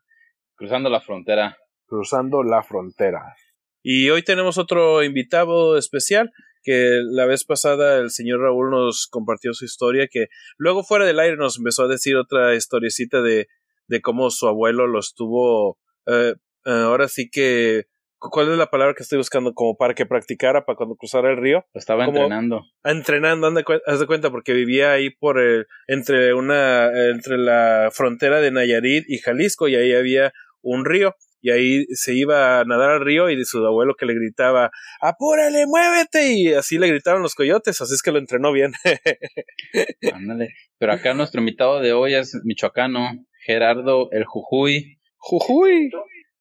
Cruzando 0.56 0.90
la 0.90 1.00
Frontera. 1.00 1.56
Cruzando 1.86 2.42
la 2.42 2.62
Frontera. 2.62 3.34
Y 3.82 4.08
hoy 4.10 4.22
tenemos 4.22 4.56
otro 4.58 5.02
invitado 5.02 5.76
especial 5.76 6.32
que 6.64 7.00
la 7.04 7.26
vez 7.26 7.44
pasada 7.44 7.98
el 7.98 8.10
señor 8.10 8.40
Raúl 8.40 8.70
nos 8.70 9.06
compartió 9.06 9.52
su 9.54 9.64
historia, 9.64 10.08
que 10.10 10.28
luego 10.56 10.82
fuera 10.82 11.04
del 11.04 11.20
aire 11.20 11.36
nos 11.36 11.58
empezó 11.58 11.84
a 11.84 11.88
decir 11.88 12.16
otra 12.16 12.54
historiecita 12.54 13.22
de, 13.22 13.46
de 13.86 14.00
cómo 14.00 14.30
su 14.30 14.48
abuelo 14.48 14.86
lo 14.86 14.98
estuvo, 14.98 15.78
eh, 16.06 16.34
ahora 16.64 17.08
sí 17.08 17.28
que, 17.30 17.84
¿cuál 18.18 18.50
es 18.50 18.58
la 18.58 18.70
palabra 18.70 18.94
que 18.94 19.02
estoy 19.02 19.18
buscando? 19.18 19.52
Como 19.52 19.76
para 19.76 19.94
que 19.94 20.06
practicara 20.06 20.64
para 20.64 20.76
cuando 20.76 20.96
cruzara 20.96 21.30
el 21.30 21.36
río. 21.36 21.64
Lo 21.74 21.78
estaba 21.78 22.06
entrenando. 22.06 22.62
Entrenando, 22.82 23.52
haz 23.86 24.00
de 24.00 24.06
cuenta, 24.06 24.30
porque 24.30 24.54
vivía 24.54 24.92
ahí 24.92 25.10
por 25.10 25.38
el, 25.38 25.66
entre 25.86 26.34
una, 26.34 26.86
entre 27.10 27.38
la 27.38 27.90
frontera 27.92 28.40
de 28.40 28.50
Nayarit 28.50 29.04
y 29.08 29.18
Jalisco 29.18 29.68
y 29.68 29.76
ahí 29.76 29.92
había 29.92 30.32
un 30.62 30.84
río 30.84 31.14
y 31.44 31.50
ahí 31.50 31.84
se 31.90 32.14
iba 32.14 32.60
a 32.60 32.64
nadar 32.64 32.88
al 32.88 33.04
río 33.04 33.28
y 33.28 33.36
de 33.36 33.44
su 33.44 33.58
abuelo 33.66 33.96
que 33.96 34.06
le 34.06 34.14
gritaba, 34.14 34.70
apúrale, 35.02 35.66
muévete, 35.66 36.32
y 36.32 36.54
así 36.54 36.78
le 36.78 36.88
gritaban 36.88 37.20
los 37.20 37.34
coyotes, 37.34 37.82
así 37.82 37.92
es 37.92 38.02
que 38.02 38.12
lo 38.12 38.18
entrenó 38.18 38.50
bien. 38.50 38.72
Ándale, 40.14 40.54
pero 40.78 40.94
acá 40.94 41.12
nuestro 41.12 41.40
invitado 41.40 41.80
de 41.80 41.92
hoy 41.92 42.14
es 42.14 42.34
michoacano, 42.44 43.10
Gerardo 43.44 44.08
el 44.12 44.24
Jujuy. 44.24 44.96
Jujuy. 45.18 45.90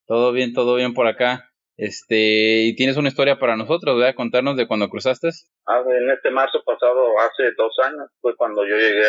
Todo 0.08 0.32
bien, 0.32 0.54
todo 0.54 0.76
bien 0.76 0.94
por 0.94 1.08
acá. 1.08 1.50
Este, 1.76 2.64
y 2.64 2.76
tienes 2.78 2.96
una 2.96 3.10
historia 3.10 3.40
para 3.40 3.58
nosotros, 3.58 3.98
¿verdad? 3.98 4.16
Contarnos 4.16 4.56
de 4.56 4.68
cuando 4.68 4.88
cruzaste. 4.88 5.32
Ah, 5.68 5.84
en 5.86 6.12
este 6.12 6.32
marzo 6.32 6.64
pasado, 6.66 7.08
hace 7.20 7.52
dos 7.58 7.78
años, 7.84 8.08
fue 8.22 8.38
cuando 8.38 8.66
yo 8.66 8.78
llegué, 8.78 9.04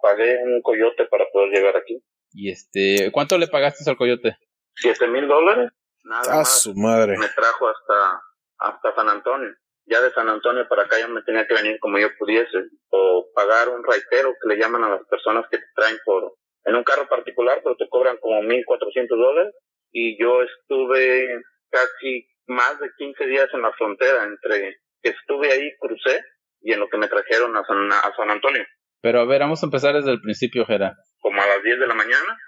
pagué 0.00 0.38
un 0.42 0.62
coyote 0.62 1.04
para 1.10 1.26
poder 1.30 1.50
llegar 1.50 1.76
aquí. 1.76 2.02
Y 2.32 2.50
este, 2.50 3.12
¿cuánto 3.12 3.36
le 3.36 3.46
pagaste 3.46 3.88
al 3.90 3.98
coyote? 3.98 4.38
Siete 4.74 5.06
mil 5.06 5.28
dólares. 5.28 5.70
Nada 6.04 6.36
más. 6.36 6.62
su 6.62 6.74
madre. 6.74 7.16
Me 7.18 7.28
trajo 7.28 7.68
hasta, 7.68 8.22
hasta 8.58 8.94
San 8.94 9.08
Antonio. 9.08 9.54
Ya 9.86 10.00
de 10.00 10.12
San 10.12 10.28
Antonio 10.28 10.66
para 10.68 10.84
acá 10.84 10.98
yo 10.98 11.08
me 11.08 11.22
tenía 11.22 11.46
que 11.46 11.54
venir 11.54 11.78
como 11.80 11.98
yo 11.98 12.08
pudiese. 12.18 12.58
O 12.90 13.26
pagar 13.34 13.68
un 13.68 13.84
raitero 13.84 14.34
que 14.40 14.48
le 14.48 14.60
llaman 14.60 14.84
a 14.84 14.90
las 14.90 15.06
personas 15.08 15.46
que 15.50 15.58
te 15.58 15.66
traen 15.74 15.98
por, 16.04 16.34
en 16.64 16.74
un 16.74 16.84
carro 16.84 17.08
particular, 17.08 17.60
pero 17.62 17.76
te 17.76 17.88
cobran 17.88 18.16
como 18.18 18.42
mil 18.42 18.64
cuatrocientos 18.64 19.18
dólares. 19.18 19.54
Y 19.92 20.20
yo 20.20 20.42
estuve 20.42 21.42
casi 21.70 22.28
más 22.46 22.78
de 22.80 22.90
15 22.96 23.26
días 23.26 23.48
en 23.52 23.62
la 23.62 23.72
frontera 23.72 24.24
entre 24.24 24.76
que 25.02 25.10
estuve 25.10 25.52
ahí, 25.52 25.70
crucé, 25.78 26.20
y 26.60 26.72
en 26.72 26.80
lo 26.80 26.88
que 26.88 26.96
me 26.96 27.08
trajeron 27.08 27.56
a 27.56 27.64
San, 27.64 27.92
a 27.92 28.12
San 28.16 28.30
Antonio. 28.30 28.64
Pero 29.02 29.20
a 29.20 29.26
ver, 29.26 29.40
vamos 29.40 29.62
a 29.62 29.66
empezar 29.66 29.94
desde 29.94 30.12
el 30.12 30.20
principio, 30.20 30.64
Gera. 30.64 30.96
Como 31.20 31.40
a 31.40 31.46
las 31.46 31.62
10 31.62 31.78
de 31.78 31.86
la 31.86 31.94
mañana, 31.94 32.38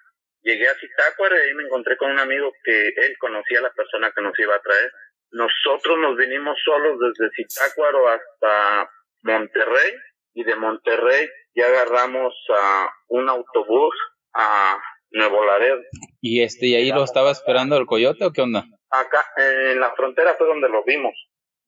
Llegué 0.47 0.69
a 0.69 0.79
Zitácuaro 0.79 1.37
y 1.37 1.41
ahí 1.41 1.55
me 1.55 1.65
encontré 1.65 1.97
con 1.97 2.13
un 2.13 2.21
amigo 2.21 2.53
que 2.63 2.87
él 2.87 3.17
conocía 3.19 3.59
a 3.59 3.63
la 3.63 3.73
persona 3.73 4.13
que 4.15 4.23
nos 4.23 4.39
iba 4.39 4.55
a 4.55 4.61
traer. 4.61 4.93
Nosotros 5.33 5.99
nos 5.99 6.17
vinimos 6.17 6.57
solos 6.65 6.97
desde 7.01 7.33
Zitácuaro 7.35 8.07
hasta 8.09 8.89
Monterrey 9.25 9.93
y 10.35 10.45
de 10.45 10.55
Monterrey 10.55 11.29
ya 11.53 11.67
agarramos 11.67 12.33
a 12.57 12.89
un 13.09 13.29
autobús 13.29 13.97
a 14.35 14.79
Nuevo 15.11 15.45
Laredo. 15.45 15.83
¿Y 16.21 16.45
este 16.45 16.67
y 16.67 16.77
ahí 16.77 16.93
lo 16.93 17.03
estaba 17.03 17.33
esperando 17.33 17.77
el 17.77 17.87
coyote 17.87 18.25
o 18.25 18.31
qué 18.31 18.43
onda? 18.43 18.67
Acá 18.91 19.25
en 19.39 19.81
la 19.81 19.97
frontera 19.97 20.37
fue 20.39 20.47
donde 20.47 20.69
lo 20.69 20.85
vimos. 20.85 21.15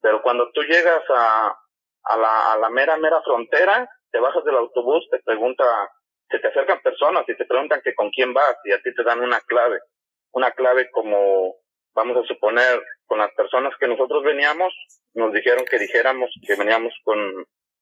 Pero 0.01 0.23
cuando 0.23 0.53
tú 0.53 0.63
llegas 0.63 1.03
a, 1.17 1.49
a, 2.05 2.17
la, 2.17 2.53
a 2.53 2.59
la 2.59 2.71
mera, 2.71 2.97
mera 2.97 3.21
frontera, 3.23 3.91
te 4.13 4.21
bajas 4.21 4.45
del 4.45 4.55
autobús, 4.55 5.05
te 5.11 5.19
pregunta 5.25 5.65
se 6.31 6.39
te 6.39 6.49
acercan 6.49 6.81
personas 6.83 7.25
y 7.29 7.37
te 7.37 7.45
preguntan 7.47 7.81
que 7.83 7.95
con 7.95 8.11
quién 8.11 8.33
vas 8.35 8.57
y 8.65 8.73
a 8.73 8.81
ti 8.81 8.95
te 8.95 9.03
dan 9.03 9.21
una 9.21 9.41
clave. 9.41 9.79
Una 10.33 10.51
clave 10.53 10.91
como, 10.91 11.57
vamos 11.95 12.17
a 12.17 12.27
suponer, 12.27 12.83
con 13.07 13.19
las 13.19 13.33
personas 13.33 13.73
que 13.81 13.89
nosotros 13.89 14.23
veníamos, 14.23 14.73
nos 15.15 15.33
dijeron 15.33 15.65
que 15.65 15.79
dijéramos 15.79 16.31
que 16.47 16.55
veníamos 16.57 16.93
con, 17.03 17.19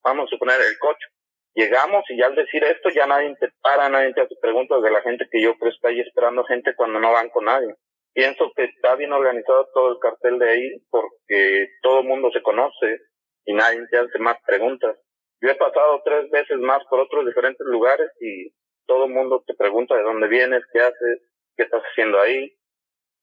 vamos 0.02 0.26
a 0.26 0.30
suponer, 0.30 0.60
el 0.60 0.78
coche. 0.78 1.06
Llegamos 1.54 2.04
y 2.10 2.18
ya 2.18 2.26
al 2.26 2.36
decir 2.36 2.62
esto 2.64 2.90
ya 2.90 3.06
nadie 3.06 3.34
te 3.40 3.48
para, 3.62 3.88
nadie 3.88 4.12
te 4.12 4.20
hace 4.20 4.36
preguntas 4.40 4.82
de 4.82 4.90
la 4.90 5.00
gente 5.00 5.26
que 5.30 5.40
yo 5.40 5.56
creo 5.56 5.72
está 5.72 5.88
ahí 5.88 6.00
esperando 6.00 6.44
gente 6.44 6.74
cuando 6.76 7.00
no 7.00 7.12
van 7.12 7.30
con 7.30 7.46
nadie. 7.46 7.74
Pienso 8.12 8.52
que 8.54 8.64
está 8.64 8.94
bien 8.94 9.12
organizado 9.12 9.68
todo 9.74 9.92
el 9.92 9.98
cartel 9.98 10.38
de 10.38 10.50
ahí 10.50 10.70
porque 10.90 11.68
todo 11.82 12.00
el 12.00 12.06
mundo 12.06 12.30
se 12.30 12.42
conoce 12.42 13.00
y 13.46 13.54
nadie 13.54 13.86
te 13.90 13.98
hace 13.98 14.18
más 14.18 14.36
preguntas. 14.46 14.96
Yo 15.40 15.50
he 15.50 15.54
pasado 15.54 16.00
tres 16.04 16.30
veces 16.30 16.58
más 16.58 16.82
por 16.88 17.00
otros 17.00 17.26
diferentes 17.26 17.66
lugares 17.66 18.10
y 18.20 18.50
todo 18.86 19.04
el 19.04 19.12
mundo 19.12 19.44
te 19.46 19.54
pregunta 19.54 19.96
de 19.96 20.02
dónde 20.02 20.28
vienes, 20.28 20.62
qué 20.72 20.80
haces, 20.80 21.22
qué 21.56 21.64
estás 21.64 21.82
haciendo 21.82 22.20
ahí. 22.20 22.56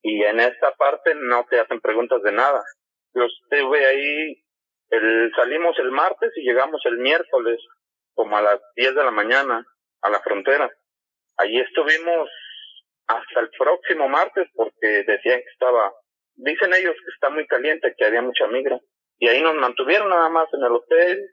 Y 0.01 0.23
en 0.23 0.39
esta 0.39 0.73
parte 0.75 1.15
no 1.15 1.45
te 1.49 1.59
hacen 1.59 1.79
preguntas 1.79 2.21
de 2.23 2.31
nada. 2.31 2.61
Yo 3.13 3.23
estuve 3.23 3.85
ahí, 3.85 4.43
el, 4.89 5.31
salimos 5.35 5.77
el 5.79 5.91
martes 5.91 6.31
y 6.35 6.41
llegamos 6.41 6.81
el 6.85 6.97
miércoles, 6.97 7.59
como 8.13 8.37
a 8.37 8.41
las 8.41 8.59
10 8.75 8.95
de 8.95 9.03
la 9.03 9.11
mañana, 9.11 9.65
a 10.01 10.09
la 10.09 10.19
frontera. 10.21 10.69
Allí 11.37 11.59
estuvimos 11.59 12.29
hasta 13.07 13.39
el 13.39 13.49
próximo 13.57 14.07
martes 14.07 14.47
porque 14.55 15.03
decían 15.03 15.39
que 15.39 15.49
estaba, 15.51 15.93
dicen 16.35 16.73
ellos 16.73 16.95
que 16.95 17.11
está 17.13 17.29
muy 17.29 17.47
caliente, 17.47 17.93
que 17.97 18.05
había 18.05 18.21
mucha 18.21 18.47
migra. 18.47 18.79
Y 19.19 19.27
ahí 19.29 19.41
nos 19.41 19.55
mantuvieron 19.55 20.09
nada 20.09 20.29
más 20.29 20.47
en 20.53 20.63
el 20.63 20.71
hotel, 20.71 21.29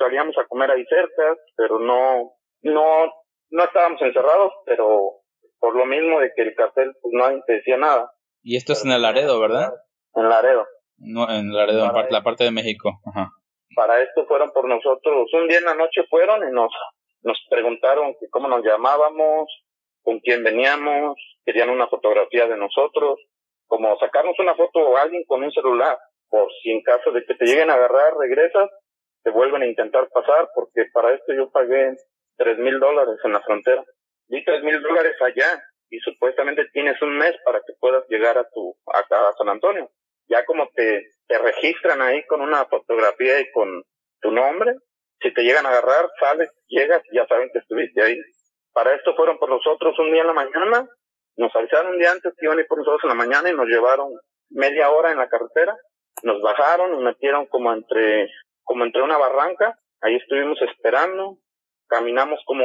salíamos 0.00 0.36
a 0.38 0.46
comer 0.46 0.70
ahí 0.70 0.84
cerca, 0.86 1.36
pero 1.56 1.78
no, 1.78 2.32
no, 2.62 3.12
no 3.50 3.64
estábamos 3.64 4.00
encerrados, 4.02 4.52
pero 4.64 5.20
por 5.58 5.76
lo 5.76 5.84
mismo 5.84 6.20
de 6.20 6.32
que 6.34 6.42
el 6.42 6.54
cartel 6.54 6.92
pues 7.02 7.12
no 7.12 7.42
decía 7.46 7.76
nada. 7.76 8.10
Y 8.42 8.56
esto 8.56 8.72
es 8.72 8.84
en 8.84 8.92
el 8.92 9.02
Laredo, 9.02 9.38
¿verdad? 9.38 9.72
En 10.14 10.28
Laredo. 10.28 10.66
No, 10.96 11.30
en 11.30 11.52
Laredo, 11.52 11.84
en 11.84 12.06
la 12.10 12.22
parte 12.22 12.44
de 12.44 12.50
México. 12.50 13.00
Ajá. 13.06 13.30
Para 13.76 14.02
esto 14.02 14.26
fueron 14.26 14.50
por 14.50 14.66
nosotros, 14.66 15.28
un 15.32 15.46
día 15.46 15.58
en 15.58 15.64
la 15.64 15.74
noche 15.74 16.02
fueron 16.08 16.48
y 16.48 16.52
nos, 16.52 16.72
nos 17.22 17.38
preguntaron 17.48 18.14
que 18.18 18.28
cómo 18.30 18.48
nos 18.48 18.64
llamábamos, 18.64 19.46
con 20.02 20.18
quién 20.20 20.42
veníamos, 20.42 21.16
querían 21.44 21.70
una 21.70 21.86
fotografía 21.86 22.46
de 22.46 22.56
nosotros, 22.56 23.20
como 23.66 23.96
sacarnos 23.98 24.34
una 24.38 24.56
foto 24.56 24.80
o 24.80 24.96
alguien 24.96 25.22
con 25.26 25.44
un 25.44 25.52
celular, 25.52 25.96
por 26.28 26.48
si 26.62 26.70
en 26.70 26.82
caso 26.82 27.12
de 27.12 27.24
que 27.24 27.34
te 27.34 27.44
lleguen 27.44 27.70
a 27.70 27.74
agarrar, 27.74 28.14
regresas 28.18 28.68
te 29.22 29.30
vuelven 29.30 29.62
a 29.62 29.66
intentar 29.66 30.08
pasar 30.08 30.48
porque 30.54 30.86
para 30.92 31.14
esto 31.14 31.32
yo 31.34 31.50
pagué 31.50 31.96
tres 32.36 32.58
mil 32.58 32.78
dólares 32.80 33.18
en 33.24 33.32
la 33.32 33.40
frontera. 33.42 33.84
Di 34.28 34.44
tres 34.44 34.62
mil 34.62 34.80
dólares 34.82 35.16
allá 35.20 35.62
y 35.90 35.98
supuestamente 35.98 36.66
tienes 36.72 37.00
un 37.02 37.16
mes 37.18 37.34
para 37.44 37.60
que 37.60 37.74
puedas 37.78 38.04
llegar 38.08 38.38
a 38.38 38.48
tu, 38.48 38.76
a, 38.86 39.04
San 39.36 39.48
Antonio. 39.48 39.90
Ya 40.28 40.44
como 40.44 40.68
te, 40.74 41.10
te 41.26 41.38
registran 41.38 42.00
ahí 42.00 42.24
con 42.26 42.40
una 42.40 42.64
fotografía 42.66 43.40
y 43.40 43.50
con 43.50 43.82
tu 44.20 44.30
nombre, 44.30 44.76
si 45.20 45.34
te 45.34 45.42
llegan 45.42 45.66
a 45.66 45.70
agarrar, 45.70 46.08
sales, 46.18 46.50
llegas 46.68 47.02
y 47.10 47.16
ya 47.16 47.26
saben 47.26 47.50
que 47.52 47.58
estuviste 47.58 48.02
ahí. 48.02 48.16
Para 48.72 48.94
esto 48.94 49.14
fueron 49.16 49.38
por 49.38 49.50
nosotros 49.50 49.98
un 49.98 50.12
día 50.12 50.22
en 50.22 50.28
la 50.28 50.32
mañana, 50.32 50.88
nos 51.36 51.54
avisaron 51.56 51.92
un 51.92 51.98
día 51.98 52.12
antes 52.12 52.32
que 52.38 52.46
iban 52.46 52.58
a 52.58 52.60
ir 52.60 52.68
por 52.68 52.78
nosotros 52.78 53.00
en 53.04 53.08
la 53.08 53.14
mañana 53.14 53.50
y 53.50 53.54
nos 53.54 53.66
llevaron 53.66 54.12
media 54.50 54.90
hora 54.90 55.10
en 55.10 55.18
la 55.18 55.28
carretera, 55.28 55.76
nos 56.22 56.40
bajaron, 56.40 56.92
nos 56.92 57.02
metieron 57.02 57.46
como 57.46 57.72
entre 57.72 58.30
como 58.70 58.84
entre 58.84 59.02
una 59.02 59.18
barranca, 59.18 59.76
ahí 60.00 60.14
estuvimos 60.14 60.56
esperando, 60.62 61.38
caminamos 61.88 62.38
como 62.46 62.62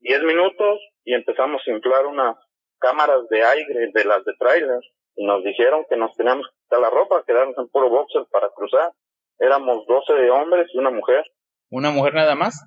10 0.00 0.22
minutos 0.24 0.78
y 1.04 1.14
empezamos 1.14 1.62
a 1.66 1.70
inflar 1.70 2.04
unas 2.04 2.36
cámaras 2.78 3.26
de 3.30 3.42
aire 3.42 3.90
de 3.94 4.04
las 4.04 4.22
de 4.26 4.34
trailer 4.38 4.80
y 5.16 5.24
nos 5.24 5.42
dijeron 5.42 5.86
que 5.88 5.96
nos 5.96 6.14
teníamos 6.18 6.46
que 6.46 6.52
quitar 6.64 6.80
la 6.80 6.90
ropa, 6.90 7.24
quedarnos 7.26 7.56
en 7.56 7.66
puro 7.70 7.88
boxer 7.88 8.26
para 8.30 8.50
cruzar. 8.50 8.92
Éramos 9.38 9.86
12 9.86 10.30
hombres 10.30 10.68
y 10.74 10.76
una 10.76 10.90
mujer. 10.90 11.24
¿Una 11.70 11.92
mujer 11.92 12.12
nada 12.12 12.34
más? 12.34 12.62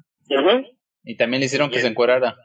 Y 1.03 1.17
también 1.17 1.41
le 1.41 1.45
hicieron 1.45 1.69
que 1.69 1.81
se 1.81 1.87
encuerara. 1.87 2.35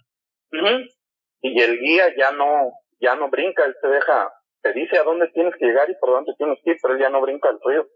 Y 1.41 1.63
el 1.63 1.79
guía 1.79 2.15
ya 2.15 2.33
no, 2.33 2.73
ya 3.01 3.15
no 3.15 3.31
brinca, 3.31 3.65
él 3.65 3.75
te 3.81 3.89
deja, 3.89 4.31
te 4.61 4.75
dice 4.75 4.99
a 4.99 5.03
dónde 5.03 5.29
tienes 5.29 5.55
que 5.59 5.65
llegar 5.65 5.89
y 5.89 5.95
por 5.99 6.11
dónde 6.11 6.35
tienes 6.37 6.59
que 6.63 6.73
ir, 6.73 6.77
pero 6.83 6.93
él 6.93 7.01
ya 7.01 7.09
no 7.09 7.23
brinca 7.23 7.49
el 7.49 7.59
río. 7.65 7.89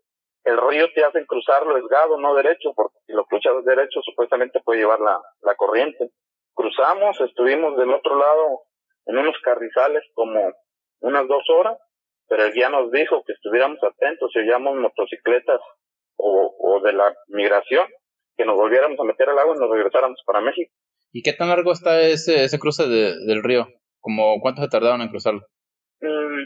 El 0.44 0.56
río 0.58 0.86
te 0.94 1.04
hacen 1.04 1.26
cruzarlo 1.26 1.76
esgado, 1.76 2.18
no 2.18 2.34
derecho, 2.34 2.72
porque 2.74 2.96
si 3.06 3.12
lo 3.12 3.24
cruzas 3.26 3.64
derecho 3.64 4.00
supuestamente 4.02 4.60
puede 4.64 4.80
llevar 4.80 5.00
la, 5.00 5.20
la 5.42 5.54
corriente. 5.54 6.10
Cruzamos, 6.54 7.20
estuvimos 7.20 7.76
del 7.76 7.90
otro 7.92 8.18
lado 8.18 8.60
en 9.06 9.18
unos 9.18 9.36
carrizales 9.42 10.02
como 10.14 10.52
unas 11.00 11.26
dos 11.28 11.42
horas, 11.50 11.78
pero 12.28 12.44
el 12.44 12.52
guía 12.52 12.68
nos 12.70 12.90
dijo 12.90 13.22
que 13.26 13.32
estuviéramos 13.32 13.78
atentos 13.82 14.30
si 14.32 14.38
oíamos 14.40 14.76
motocicletas 14.76 15.60
o, 16.16 16.54
o 16.58 16.80
de 16.80 16.92
la 16.92 17.14
migración, 17.28 17.86
que 18.36 18.44
nos 18.44 18.56
volviéramos 18.56 18.98
a 19.00 19.04
meter 19.04 19.28
al 19.28 19.38
agua 19.38 19.54
y 19.56 19.60
nos 19.60 19.70
regresáramos 19.70 20.20
para 20.24 20.40
México. 20.40 20.72
¿Y 21.12 21.22
qué 21.22 21.32
tan 21.32 21.48
largo 21.48 21.72
está 21.72 22.00
ese, 22.00 22.44
ese 22.44 22.58
cruce 22.58 22.86
de- 22.86 23.14
del 23.26 23.42
río? 23.42 23.66
Como 24.00 24.40
¿Cuánto 24.40 24.62
se 24.62 24.68
tardaron 24.68 25.02
en 25.02 25.08
cruzarlo? 25.08 25.40
Mm, 26.00 26.44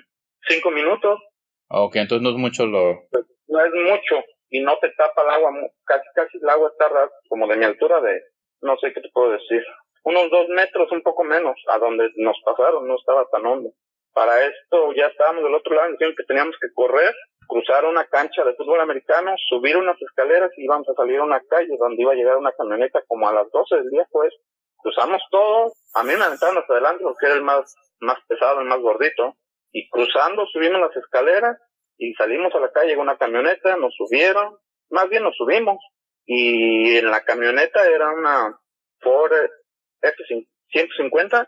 cinco 0.49 0.71
minutos, 0.71 1.21
Ok, 1.69 1.97
entonces 1.97 2.23
no 2.23 2.31
es 2.31 2.37
mucho 2.37 2.67
lo... 2.67 3.01
no 3.49 3.65
es 3.65 3.73
mucho 3.73 4.25
y 4.51 4.61
no 4.61 4.79
te 4.79 4.91
tapa 4.91 5.23
el 5.23 5.31
agua, 5.31 5.51
casi 5.85 6.07
casi 6.15 6.39
el 6.39 6.49
agua 6.49 6.71
está 6.71 6.89
como 7.29 7.47
de 7.47 7.57
mi 7.57 7.65
altura 7.65 8.01
de, 8.01 8.21
no 8.63 8.77
sé 8.79 8.93
qué 8.93 9.01
te 9.01 9.11
puedo 9.13 9.33
decir, 9.33 9.65
unos 10.05 10.31
dos 10.31 10.49
metros, 10.49 10.93
un 10.93 11.03
poco 11.03 11.25
menos, 11.25 11.57
a 11.69 11.79
donde 11.79 12.11
nos 12.17 12.37
pasaron, 12.45 12.87
no 12.87 12.97
estaba 12.97 13.27
tan 13.33 13.47
hondo. 13.47 13.71
Para 14.13 14.47
esto 14.47 14.93
ya 14.95 15.07
estábamos 15.07 15.43
del 15.43 15.55
otro 15.55 15.75
lado, 15.75 15.91
dijeron 15.93 16.15
que 16.17 16.25
teníamos 16.25 16.55
que 16.61 16.69
correr, 16.75 17.13
cruzar 17.49 17.85
una 17.85 18.05
cancha 18.07 18.45
de 18.45 18.55
fútbol 18.55 18.81
americano, 18.81 19.35
subir 19.49 19.77
unas 19.77 20.01
escaleras 20.01 20.51
y 20.57 20.65
íbamos 20.65 20.89
a 20.89 20.95
salir 20.95 21.19
a 21.19 21.25
una 21.25 21.41
calle 21.49 21.75
donde 21.79 22.01
iba 22.01 22.13
a 22.13 22.17
llegar 22.17 22.37
una 22.37 22.53
camioneta 22.53 23.03
como 23.09 23.29
a 23.29 23.33
las 23.33 23.51
12 23.51 23.77
del 23.77 23.91
día, 23.91 24.07
pues 24.11 24.33
cruzamos 24.77 25.23
todo, 25.31 25.73
a 25.95 26.03
mí 26.05 26.15
me 26.15 26.25
aventaron 26.25 26.59
hasta 26.59 26.75
adelante 26.75 27.03
porque 27.03 27.27
era 27.27 27.35
el 27.35 27.43
más, 27.43 27.75
más 28.01 28.19
pesado, 28.29 28.61
el 28.61 28.67
más 28.67 28.81
gordito, 28.81 29.35
y 29.73 29.89
cruzando 29.89 30.47
subimos 30.47 30.81
las 30.81 30.97
escaleras 30.97 31.59
y 31.97 32.15
salimos 32.15 32.55
a 32.55 32.61
la 32.61 32.73
calle, 32.73 32.89
llegó 32.89 33.03
una 33.03 33.19
camioneta, 33.19 33.77
nos 33.77 33.95
subieron, 33.95 34.57
más 34.91 35.09
bien 35.09 35.23
nos 35.23 35.37
subimos, 35.37 35.79
y 36.27 36.97
en 36.97 37.11
la 37.11 37.23
camioneta 37.23 37.87
era 37.89 38.11
una 38.11 38.59
Ford 39.01 39.33
F-150 40.01 41.47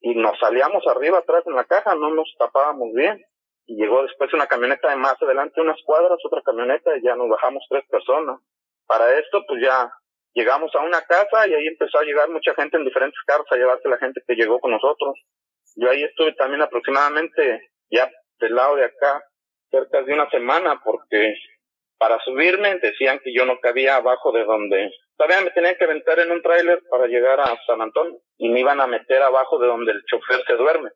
y 0.00 0.14
nos 0.14 0.38
salíamos 0.38 0.86
arriba 0.86 1.18
atrás 1.18 1.44
en 1.46 1.54
la 1.54 1.64
caja, 1.64 1.94
no 1.94 2.10
nos 2.10 2.34
tapábamos 2.38 2.92
bien. 2.94 3.24
Y 3.68 3.76
llegó 3.76 4.02
después 4.02 4.32
una 4.32 4.46
camioneta 4.46 4.90
de 4.90 4.96
más 4.96 5.20
adelante, 5.20 5.60
unas 5.60 5.80
cuadras, 5.84 6.18
otra 6.24 6.42
camioneta 6.42 6.96
y 6.96 7.02
ya 7.02 7.16
nos 7.16 7.28
bajamos 7.28 7.64
tres 7.68 7.84
personas. 7.88 8.40
Para 8.86 9.18
esto, 9.18 9.42
pues 9.48 9.60
ya 9.60 9.90
llegamos 10.34 10.72
a 10.74 10.80
una 10.80 11.02
casa 11.02 11.48
y 11.48 11.54
ahí 11.54 11.66
empezó 11.66 11.98
a 11.98 12.04
llegar 12.04 12.28
mucha 12.28 12.54
gente 12.54 12.76
en 12.76 12.84
diferentes 12.84 13.20
carros 13.26 13.46
a 13.50 13.56
llevarse 13.56 13.88
la 13.88 13.98
gente 13.98 14.22
que 14.26 14.34
llegó 14.34 14.60
con 14.60 14.70
nosotros. 14.70 15.18
Yo 15.74 15.90
ahí 15.90 16.04
estuve 16.04 16.32
también 16.34 16.62
aproximadamente 16.62 17.70
ya 17.90 18.08
del 18.38 18.54
lado 18.54 18.76
de 18.76 18.84
acá, 18.84 19.22
cerca 19.70 20.02
de 20.02 20.12
una 20.12 20.28
semana, 20.30 20.80
porque 20.84 21.34
para 21.98 22.18
subirme 22.20 22.78
decían 22.78 23.20
que 23.22 23.32
yo 23.34 23.46
no 23.46 23.58
cabía 23.60 23.96
abajo 23.96 24.32
de 24.32 24.44
donde 24.44 24.90
todavía 25.16 25.40
me 25.44 25.50
tenían 25.50 25.76
que 25.76 25.84
aventar 25.84 26.18
en 26.18 26.30
un 26.30 26.42
tráiler 26.42 26.82
para 26.90 27.06
llegar 27.06 27.40
a 27.40 27.56
San 27.66 27.80
Antonio 27.80 28.18
y 28.36 28.50
me 28.50 28.60
iban 28.60 28.80
a 28.80 28.86
meter 28.86 29.22
abajo 29.22 29.58
de 29.58 29.66
donde 29.66 29.92
el 29.92 30.02
chofer 30.04 30.44
se 30.46 30.54
duerme, 30.54 30.90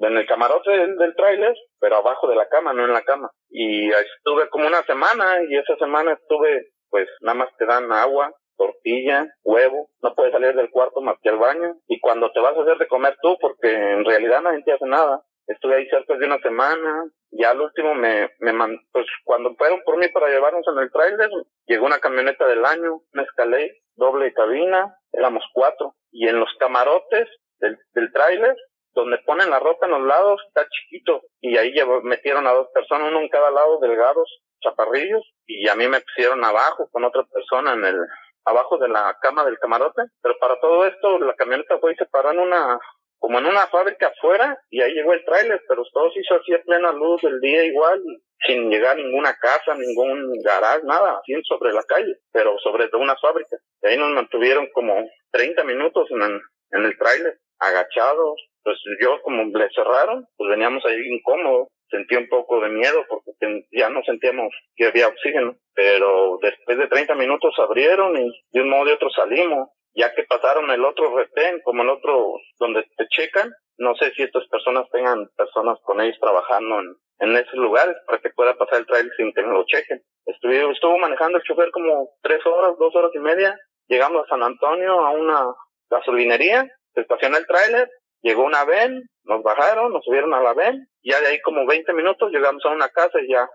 en 0.00 0.16
el 0.16 0.26
camarote 0.26 0.70
del, 0.70 0.96
del 0.96 1.14
tráiler, 1.14 1.54
pero 1.78 1.96
abajo 1.96 2.26
de 2.28 2.36
la 2.36 2.48
cama, 2.48 2.72
no 2.72 2.84
en 2.84 2.92
la 2.92 3.02
cama. 3.02 3.30
Y 3.50 3.88
estuve 3.90 4.48
como 4.48 4.66
una 4.66 4.82
semana 4.82 5.42
y 5.48 5.56
esa 5.56 5.76
semana 5.76 6.14
estuve, 6.14 6.70
pues 6.90 7.08
nada 7.20 7.38
más 7.38 7.56
te 7.56 7.66
dan 7.66 7.92
agua, 7.92 8.34
tortilla, 8.56 9.26
huevo, 9.44 9.88
no 10.02 10.14
puedes 10.14 10.32
salir 10.32 10.54
del 10.54 10.70
cuarto 10.70 11.00
más 11.00 11.16
que 11.22 11.28
al 11.28 11.38
baño 11.38 11.76
y 11.88 12.00
cuando 12.00 12.30
te 12.32 12.40
vas 12.40 12.56
a 12.56 12.62
hacer 12.62 12.78
de 12.78 12.88
comer 12.88 13.16
tú, 13.22 13.36
porque 13.40 13.72
en 13.72 14.04
realidad 14.04 14.42
nadie 14.42 14.62
te 14.64 14.72
hace 14.72 14.86
nada. 14.86 15.22
Estuve 15.46 15.76
ahí 15.76 15.88
cerca 15.88 16.16
de 16.16 16.26
una 16.26 16.38
semana, 16.38 17.04
ya 17.32 17.50
al 17.50 17.60
último 17.60 17.94
me, 17.94 18.30
me 18.40 18.52
man- 18.52 18.78
pues 18.92 19.06
cuando 19.24 19.54
fueron 19.56 19.82
por 19.84 19.96
mí 19.96 20.08
para 20.08 20.28
llevarnos 20.28 20.64
en 20.68 20.78
el 20.82 20.90
tráiler, 20.92 21.30
llegó 21.66 21.86
una 21.86 21.98
camioneta 21.98 22.46
del 22.46 22.64
año, 22.64 23.00
una 23.12 23.22
Escalade, 23.22 23.82
doble 23.96 24.32
cabina, 24.32 24.94
éramos 25.12 25.44
cuatro, 25.52 25.94
y 26.10 26.28
en 26.28 26.38
los 26.40 26.48
camarotes 26.58 27.28
del, 27.58 27.78
del 27.94 28.12
tráiler, 28.12 28.56
donde 28.94 29.18
ponen 29.26 29.48
la 29.50 29.58
ropa 29.58 29.86
en 29.86 29.92
los 29.92 30.02
lados, 30.02 30.40
está 30.48 30.66
chiquito, 30.68 31.22
y 31.40 31.56
ahí 31.56 31.72
llevó- 31.72 32.02
metieron 32.02 32.46
a 32.46 32.52
dos 32.52 32.68
personas, 32.74 33.08
uno 33.10 33.20
en 33.20 33.28
cada 33.28 33.50
lado, 33.50 33.78
delgados, 33.80 34.28
chaparrillos, 34.60 35.22
y 35.46 35.68
a 35.68 35.74
mí 35.74 35.88
me 35.88 36.00
pusieron 36.00 36.44
abajo 36.44 36.88
con 36.92 37.04
otra 37.04 37.24
persona 37.32 37.72
en 37.72 37.84
el, 37.84 37.96
abajo 38.44 38.76
de 38.78 38.88
la 38.88 39.16
cama 39.22 39.44
del 39.44 39.58
camarote, 39.58 40.02
pero 40.22 40.34
para 40.38 40.58
todo 40.60 40.84
esto 40.86 41.18
la 41.20 41.34
camioneta 41.34 41.78
fue 41.78 41.92
y 41.92 41.96
se 41.96 42.06
paró 42.06 42.32
en 42.32 42.40
una, 42.40 42.78
como 43.22 43.38
en 43.38 43.46
una 43.46 43.68
fábrica 43.68 44.08
afuera, 44.08 44.58
y 44.68 44.82
ahí 44.82 44.94
llegó 44.94 45.12
el 45.12 45.24
tráiler, 45.24 45.62
pero 45.68 45.84
todo 45.92 46.10
se 46.10 46.18
hizo 46.18 46.34
así 46.34 46.52
a 46.54 46.62
plena 46.62 46.90
luz 46.90 47.22
del 47.22 47.38
día 47.40 47.64
igual, 47.64 48.02
sin 48.44 48.68
llegar 48.68 48.98
a 48.98 49.00
ninguna 49.00 49.32
casa, 49.36 49.76
ningún 49.76 50.32
garage, 50.42 50.82
nada, 50.82 51.20
así 51.20 51.32
sobre 51.44 51.72
la 51.72 51.84
calle, 51.84 52.16
pero 52.32 52.58
sobre 52.58 52.90
una 52.94 53.14
fábrica. 53.22 53.56
Y 53.80 53.86
ahí 53.86 53.96
nos 53.96 54.10
mantuvieron 54.10 54.66
como 54.72 55.08
30 55.30 55.62
minutos 55.62 56.08
en 56.10 56.84
el, 56.84 56.98
tráiler, 56.98 57.38
agachados, 57.60 58.40
pues 58.64 58.76
yo 59.00 59.22
como 59.22 59.44
le 59.56 59.70
cerraron, 59.70 60.26
pues 60.36 60.50
veníamos 60.50 60.84
ahí 60.84 60.98
incómodos, 61.06 61.68
sentí 61.90 62.16
un 62.16 62.28
poco 62.28 62.60
de 62.60 62.70
miedo 62.70 63.04
porque 63.08 63.30
ya 63.70 63.88
no 63.88 64.02
sentíamos 64.02 64.52
que 64.74 64.86
había 64.86 65.06
oxígeno, 65.06 65.54
pero 65.76 66.40
después 66.42 66.76
de 66.76 66.88
30 66.88 67.14
minutos 67.14 67.54
abrieron 67.58 68.16
y 68.16 68.42
de 68.50 68.62
un 68.62 68.68
modo 68.68 68.86
de 68.86 68.94
otro 68.94 69.10
salimos, 69.10 69.68
ya 69.94 70.14
que 70.14 70.24
pasaron 70.24 70.70
el 70.70 70.84
otro 70.84 71.16
retén, 71.16 71.60
como 71.62 71.82
el 71.82 71.90
otro 71.90 72.34
donde 72.58 72.84
te 72.96 73.06
checan, 73.08 73.52
no 73.78 73.94
sé 73.96 74.12
si 74.12 74.22
estas 74.22 74.46
personas 74.48 74.88
tengan 74.90 75.28
personas 75.36 75.78
con 75.82 76.00
ellos 76.00 76.18
trabajando 76.20 76.80
en, 76.80 76.94
en 77.18 77.36
esos 77.36 77.54
lugares 77.54 77.96
para 78.06 78.18
que 78.18 78.30
pueda 78.30 78.54
pasar 78.54 78.80
el 78.80 78.86
trailer 78.86 79.12
sin 79.16 79.32
que 79.32 79.42
me 79.42 79.52
lo 79.52 79.64
chequen. 79.64 80.02
Estuvo, 80.26 80.72
estuvo 80.72 80.98
manejando 80.98 81.38
el 81.38 81.44
chofer 81.44 81.70
como 81.70 82.10
tres 82.22 82.44
horas, 82.46 82.76
dos 82.78 82.94
horas 82.94 83.10
y 83.14 83.18
media, 83.18 83.58
llegamos 83.88 84.24
a 84.24 84.28
San 84.28 84.42
Antonio 84.42 85.00
a 85.00 85.10
una 85.10 85.54
gasolinería, 85.90 86.68
se 86.94 87.00
estacionó 87.00 87.38
el 87.38 87.46
tráiler, 87.46 87.90
llegó 88.22 88.44
una 88.44 88.64
ven, 88.64 89.02
nos 89.24 89.42
bajaron, 89.42 89.92
nos 89.92 90.04
subieron 90.04 90.34
a 90.34 90.40
la 90.40 90.54
ven, 90.54 90.86
ya 91.02 91.20
de 91.20 91.28
ahí 91.28 91.40
como 91.42 91.66
20 91.66 91.92
minutos 91.92 92.30
llegamos 92.30 92.64
a 92.64 92.70
una 92.70 92.88
casa 92.88 93.20
y 93.20 93.32
ya 93.32 93.48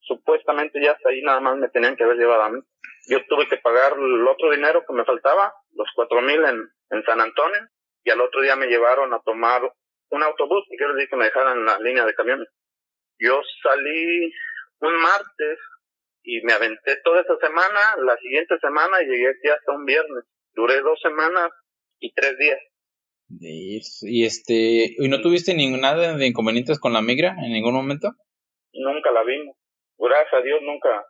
supuestamente 0.00 0.82
ya 0.82 0.92
hasta 0.92 1.08
ahí 1.08 1.22
nada 1.22 1.40
más 1.40 1.56
me 1.56 1.68
tenían 1.68 1.96
que 1.96 2.04
haber 2.04 2.16
llevado 2.16 2.42
a 2.42 2.50
mí. 2.50 2.60
Yo 3.08 3.18
tuve 3.26 3.48
que 3.48 3.58
pagar 3.58 3.94
el 3.98 4.26
otro 4.26 4.50
dinero 4.50 4.84
que 4.86 4.92
me 4.94 5.04
faltaba, 5.04 5.52
los 5.74 5.88
cuatro 5.94 6.22
mil 6.22 6.44
en, 6.44 6.68
en 6.90 7.02
San 7.04 7.20
Antonio, 7.20 7.60
y 8.04 8.10
al 8.10 8.20
otro 8.20 8.40
día 8.42 8.56
me 8.56 8.66
llevaron 8.66 9.12
a 9.12 9.20
tomar 9.20 9.62
un 10.10 10.22
autobús 10.22 10.64
y 10.70 10.78
yo 10.78 10.88
les 10.88 10.96
dije 10.96 11.08
que 11.10 11.16
me 11.16 11.24
dejaran 11.24 11.58
en 11.58 11.66
la 11.66 11.78
línea 11.78 12.04
de 12.04 12.14
camiones. 12.14 12.48
Yo 13.18 13.40
salí 13.62 14.32
un 14.80 14.94
martes 14.96 15.58
y 16.22 16.40
me 16.42 16.52
aventé 16.52 16.96
toda 17.02 17.20
esa 17.20 17.36
semana, 17.38 17.96
la 17.98 18.16
siguiente 18.18 18.56
semana 18.60 19.02
y 19.02 19.06
llegué 19.06 19.28
aquí 19.28 19.48
hasta 19.48 19.72
un 19.72 19.84
viernes. 19.84 20.24
Duré 20.52 20.80
dos 20.80 20.98
semanas 21.02 21.50
y 21.98 22.12
tres 22.12 22.38
días. 22.38 22.60
Y 23.28 24.24
este, 24.24 24.94
¿y 24.98 25.08
no 25.08 25.20
tuviste 25.20 25.54
ninguna 25.54 25.94
de 25.94 26.26
inconvenientes 26.26 26.78
con 26.78 26.92
la 26.92 27.02
migra 27.02 27.34
en 27.42 27.52
ningún 27.52 27.74
momento? 27.74 28.10
Nunca 28.72 29.10
la 29.10 29.24
vimos. 29.24 29.56
Gracias 29.98 30.34
a 30.34 30.42
Dios 30.42 30.60
nunca, 30.62 31.06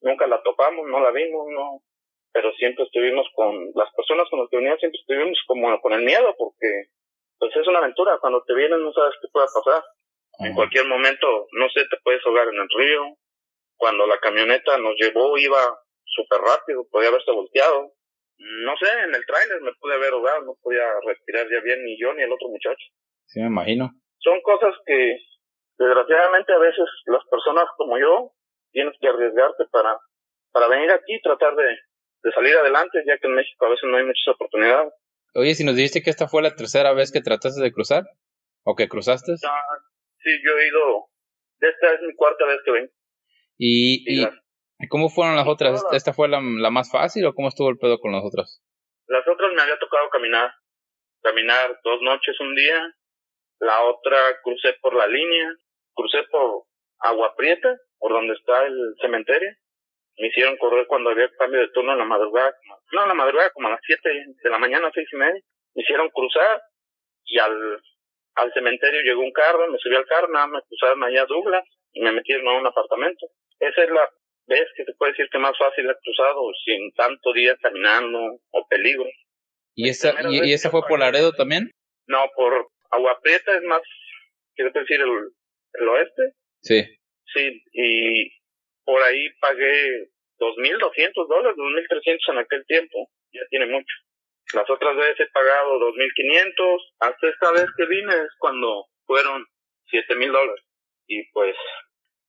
nunca 0.00 0.26
la 0.26 0.42
topamos, 0.42 0.86
no 0.88 1.00
la 1.00 1.10
vimos, 1.12 1.46
no. 1.54 1.82
Pero 2.32 2.52
siempre 2.54 2.84
estuvimos 2.84 3.26
con, 3.34 3.72
las 3.74 3.92
personas 3.94 4.28
con 4.30 4.40
las 4.40 4.48
que 4.48 4.56
venían 4.56 4.78
siempre 4.78 5.00
estuvimos 5.00 5.38
como 5.46 5.80
con 5.80 5.92
el 5.92 6.02
miedo 6.02 6.34
porque, 6.38 6.88
pues 7.38 7.54
es 7.56 7.66
una 7.68 7.78
aventura. 7.78 8.18
Cuando 8.20 8.42
te 8.44 8.54
vienen 8.54 8.82
no 8.82 8.92
sabes 8.92 9.14
qué 9.20 9.28
pueda 9.32 9.46
pasar. 9.52 9.84
En 10.38 10.54
cualquier 10.54 10.86
momento, 10.86 11.46
no 11.52 11.68
sé, 11.68 11.82
te 11.90 11.98
puedes 12.02 12.24
ahogar 12.24 12.48
en 12.48 12.58
el 12.60 12.68
río. 12.76 13.16
Cuando 13.76 14.06
la 14.06 14.18
camioneta 14.18 14.78
nos 14.78 14.94
llevó 14.96 15.36
iba 15.36 15.60
súper 16.04 16.40
rápido, 16.40 16.86
podía 16.90 17.08
haberse 17.08 17.30
volteado. 17.30 17.92
No 18.38 18.76
sé, 18.76 18.88
en 19.04 19.14
el 19.14 19.26
tráiler 19.26 19.60
me 19.60 19.74
pude 19.74 19.94
haber 19.94 20.14
ahogado, 20.14 20.42
no 20.42 20.56
podía 20.62 20.86
respirar 21.06 21.46
ya 21.50 21.60
bien 21.60 21.84
ni 21.84 22.00
yo 22.00 22.12
ni 22.14 22.22
el 22.22 22.32
otro 22.32 22.48
muchacho. 22.48 22.84
Sí, 23.26 23.40
me 23.40 23.46
imagino. 23.46 23.90
Son 24.18 24.40
cosas 24.42 24.74
que, 24.86 25.18
desgraciadamente, 25.78 26.52
a 26.52 26.58
veces 26.58 26.84
las 27.06 27.24
personas 27.30 27.66
como 27.76 27.98
yo 27.98 28.32
tienes 28.72 28.94
que 29.00 29.08
arriesgarte 29.08 29.64
para, 29.70 29.98
para 30.52 30.68
venir 30.68 30.90
aquí 30.90 31.14
y 31.14 31.22
tratar 31.22 31.54
de, 31.54 31.76
de 32.22 32.32
salir 32.32 32.54
adelante, 32.56 33.02
ya 33.06 33.18
que 33.18 33.26
en 33.26 33.34
México 33.34 33.66
a 33.66 33.70
veces 33.70 33.84
no 33.90 33.96
hay 33.96 34.04
muchas 34.04 34.28
oportunidades. 34.34 34.92
Oye, 35.34 35.54
si 35.54 35.64
nos 35.64 35.74
dijiste 35.76 36.02
que 36.02 36.10
esta 36.10 36.28
fue 36.28 36.42
la 36.42 36.54
tercera 36.54 36.92
vez 36.92 37.10
que 37.10 37.20
trataste 37.20 37.60
de 37.62 37.72
cruzar, 37.72 38.04
o 38.64 38.76
que 38.76 38.88
cruzaste, 38.88 39.32
Ah, 39.44 39.78
sí, 40.18 40.30
yo 40.44 40.58
he 40.58 40.68
ido, 40.68 41.06
esta 41.60 41.94
es 41.94 42.00
mi 42.02 42.14
cuarta 42.14 42.44
vez 42.46 42.58
que 42.64 42.70
vengo. 42.70 42.92
y, 43.58 44.04
Y 44.06 44.20
y 44.20 44.22
las, 44.22 44.34
¿cómo 44.88 45.08
fueron 45.08 45.36
las 45.36 45.48
otras? 45.48 45.84
¿Esta 45.92 46.12
fue 46.12 46.28
la, 46.28 46.40
la 46.40 46.70
más 46.70 46.90
fácil 46.92 47.24
o 47.26 47.34
cómo 47.34 47.48
estuvo 47.48 47.70
el 47.70 47.78
pedo 47.78 47.98
con 47.98 48.12
las 48.12 48.22
otras? 48.24 48.62
las 49.08 49.26
otras 49.28 49.52
me 49.54 49.60
había 49.60 49.78
tocado 49.78 50.08
caminar, 50.10 50.50
caminar 51.22 51.78
dos 51.84 52.00
noches 52.02 52.38
un 52.40 52.54
día, 52.54 52.94
la 53.58 53.82
otra 53.82 54.16
crucé 54.42 54.74
por 54.80 54.94
la 54.94 55.06
línea, 55.06 55.54
crucé 55.94 56.22
por 56.30 56.64
Agua 57.00 57.34
Prieta, 57.36 57.76
por 57.98 58.12
donde 58.12 58.32
está 58.34 58.64
el 58.66 58.94
cementerio. 59.02 59.50
Me 60.18 60.28
hicieron 60.28 60.56
correr 60.56 60.86
cuando 60.86 61.10
había 61.10 61.30
cambio 61.38 61.60
de 61.60 61.68
turno 61.68 61.92
en 61.92 61.98
la 61.98 62.04
madrugada, 62.04 62.54
no 62.92 63.02
en 63.02 63.08
la 63.08 63.14
madrugada, 63.14 63.50
como 63.50 63.68
a 63.68 63.72
las 63.72 63.80
7 63.84 64.08
de 64.42 64.50
la 64.50 64.58
mañana, 64.58 64.90
seis 64.94 65.08
y 65.12 65.16
media. 65.16 65.40
Me 65.74 65.82
hicieron 65.82 66.10
cruzar 66.10 66.60
y 67.24 67.38
al, 67.38 67.80
al 68.34 68.52
cementerio 68.52 69.00
llegó 69.02 69.22
un 69.22 69.32
carro, 69.32 69.70
me 69.70 69.78
subí 69.78 69.96
al 69.96 70.06
carro, 70.06 70.28
nada 70.28 70.46
me 70.46 70.62
cruzaron 70.62 71.02
allá 71.02 71.22
a 71.22 71.26
Douglas 71.26 71.64
y 71.92 72.02
me 72.02 72.12
metieron 72.12 72.46
a 72.48 72.58
un 72.58 72.66
apartamento. 72.66 73.26
Esa 73.58 73.84
es 73.84 73.90
la 73.90 74.08
vez 74.46 74.68
que 74.76 74.84
se 74.84 74.92
puede 74.94 75.12
decir 75.12 75.28
que 75.30 75.38
más 75.38 75.56
fácil 75.56 75.88
he 75.88 75.94
cruzado 76.02 76.42
sin 76.64 76.92
tanto 76.92 77.32
día 77.32 77.56
caminando 77.60 78.18
o 78.50 78.66
peligro. 78.68 79.08
¿Y 79.74 79.88
esa, 79.88 80.14
y, 80.30 80.52
esa 80.52 80.70
fue 80.70 80.82
por 80.86 80.98
Laredo 80.98 81.32
también? 81.32 81.70
No, 82.06 82.18
por 82.36 82.68
Agua 82.90 83.18
Prieta 83.22 83.56
es 83.56 83.62
más, 83.62 83.80
quiero 84.54 84.70
decir, 84.72 85.00
el, 85.00 85.10
el 85.74 85.88
oeste. 85.88 86.22
Sí. 86.60 86.84
Sí, 87.32 87.62
y 87.72 88.30
por 88.84 89.02
ahí 89.02 89.28
pagué 89.40 90.08
2.200 90.38 91.28
dólares, 91.28 91.56
2.300 91.56 92.18
en 92.32 92.38
aquel 92.38 92.66
tiempo, 92.66 93.08
ya 93.32 93.42
tiene 93.50 93.66
mucho. 93.66 93.94
Las 94.54 94.68
otras 94.68 94.96
veces 94.96 95.20
he 95.20 95.32
pagado 95.32 95.78
2.500, 95.78 96.80
hasta 97.00 97.28
esta 97.28 97.52
vez 97.52 97.66
que 97.76 97.86
vine 97.86 98.12
es 98.12 98.30
cuando 98.38 98.86
fueron 99.06 99.44
7.000 99.90 100.32
dólares. 100.32 100.64
Y 101.06 101.30
pues 101.32 101.56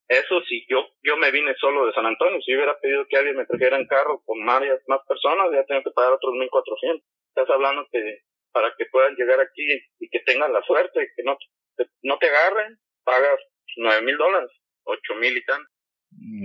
eso 0.07 0.41
sí, 0.47 0.65
yo 0.69 0.87
yo 1.01 1.17
me 1.17 1.31
vine 1.31 1.55
solo 1.59 1.85
de 1.85 1.93
San 1.93 2.05
Antonio, 2.05 2.39
si 2.41 2.55
hubiera 2.55 2.77
pedido 2.79 3.05
que 3.07 3.17
alguien 3.17 3.37
me 3.37 3.45
trajera 3.45 3.77
en 3.77 3.87
carro 3.87 4.21
con 4.25 4.45
varias 4.45 4.79
más 4.87 5.01
personas, 5.07 5.47
ya 5.51 5.65
tengo 5.65 5.83
que 5.83 5.91
pagar 5.91 6.13
otros 6.13 6.33
1.400. 6.33 7.01
Estás 7.29 7.49
hablando 7.49 7.87
que 7.91 8.19
para 8.51 8.73
que 8.77 8.85
puedan 8.85 9.15
llegar 9.15 9.39
aquí 9.39 9.65
y 9.99 10.09
que 10.09 10.19
tengan 10.19 10.53
la 10.53 10.61
suerte 10.61 11.03
y 11.03 11.07
que 11.15 11.23
no 11.23 11.37
te, 11.75 11.87
no 12.03 12.17
te 12.19 12.27
agarren, 12.27 12.77
pagas 13.03 13.39
9.000 13.77 14.17
dólares, 14.17 14.51
8.000 14.85 15.37
y 15.37 15.45
tanto. 15.45 15.72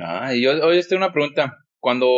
Ah, 0.02 0.34
y 0.34 0.42
yo, 0.42 0.52
oye, 0.66 0.82
tengo 0.84 1.04
una 1.04 1.12
pregunta. 1.12 1.56
Cuando, 1.80 2.08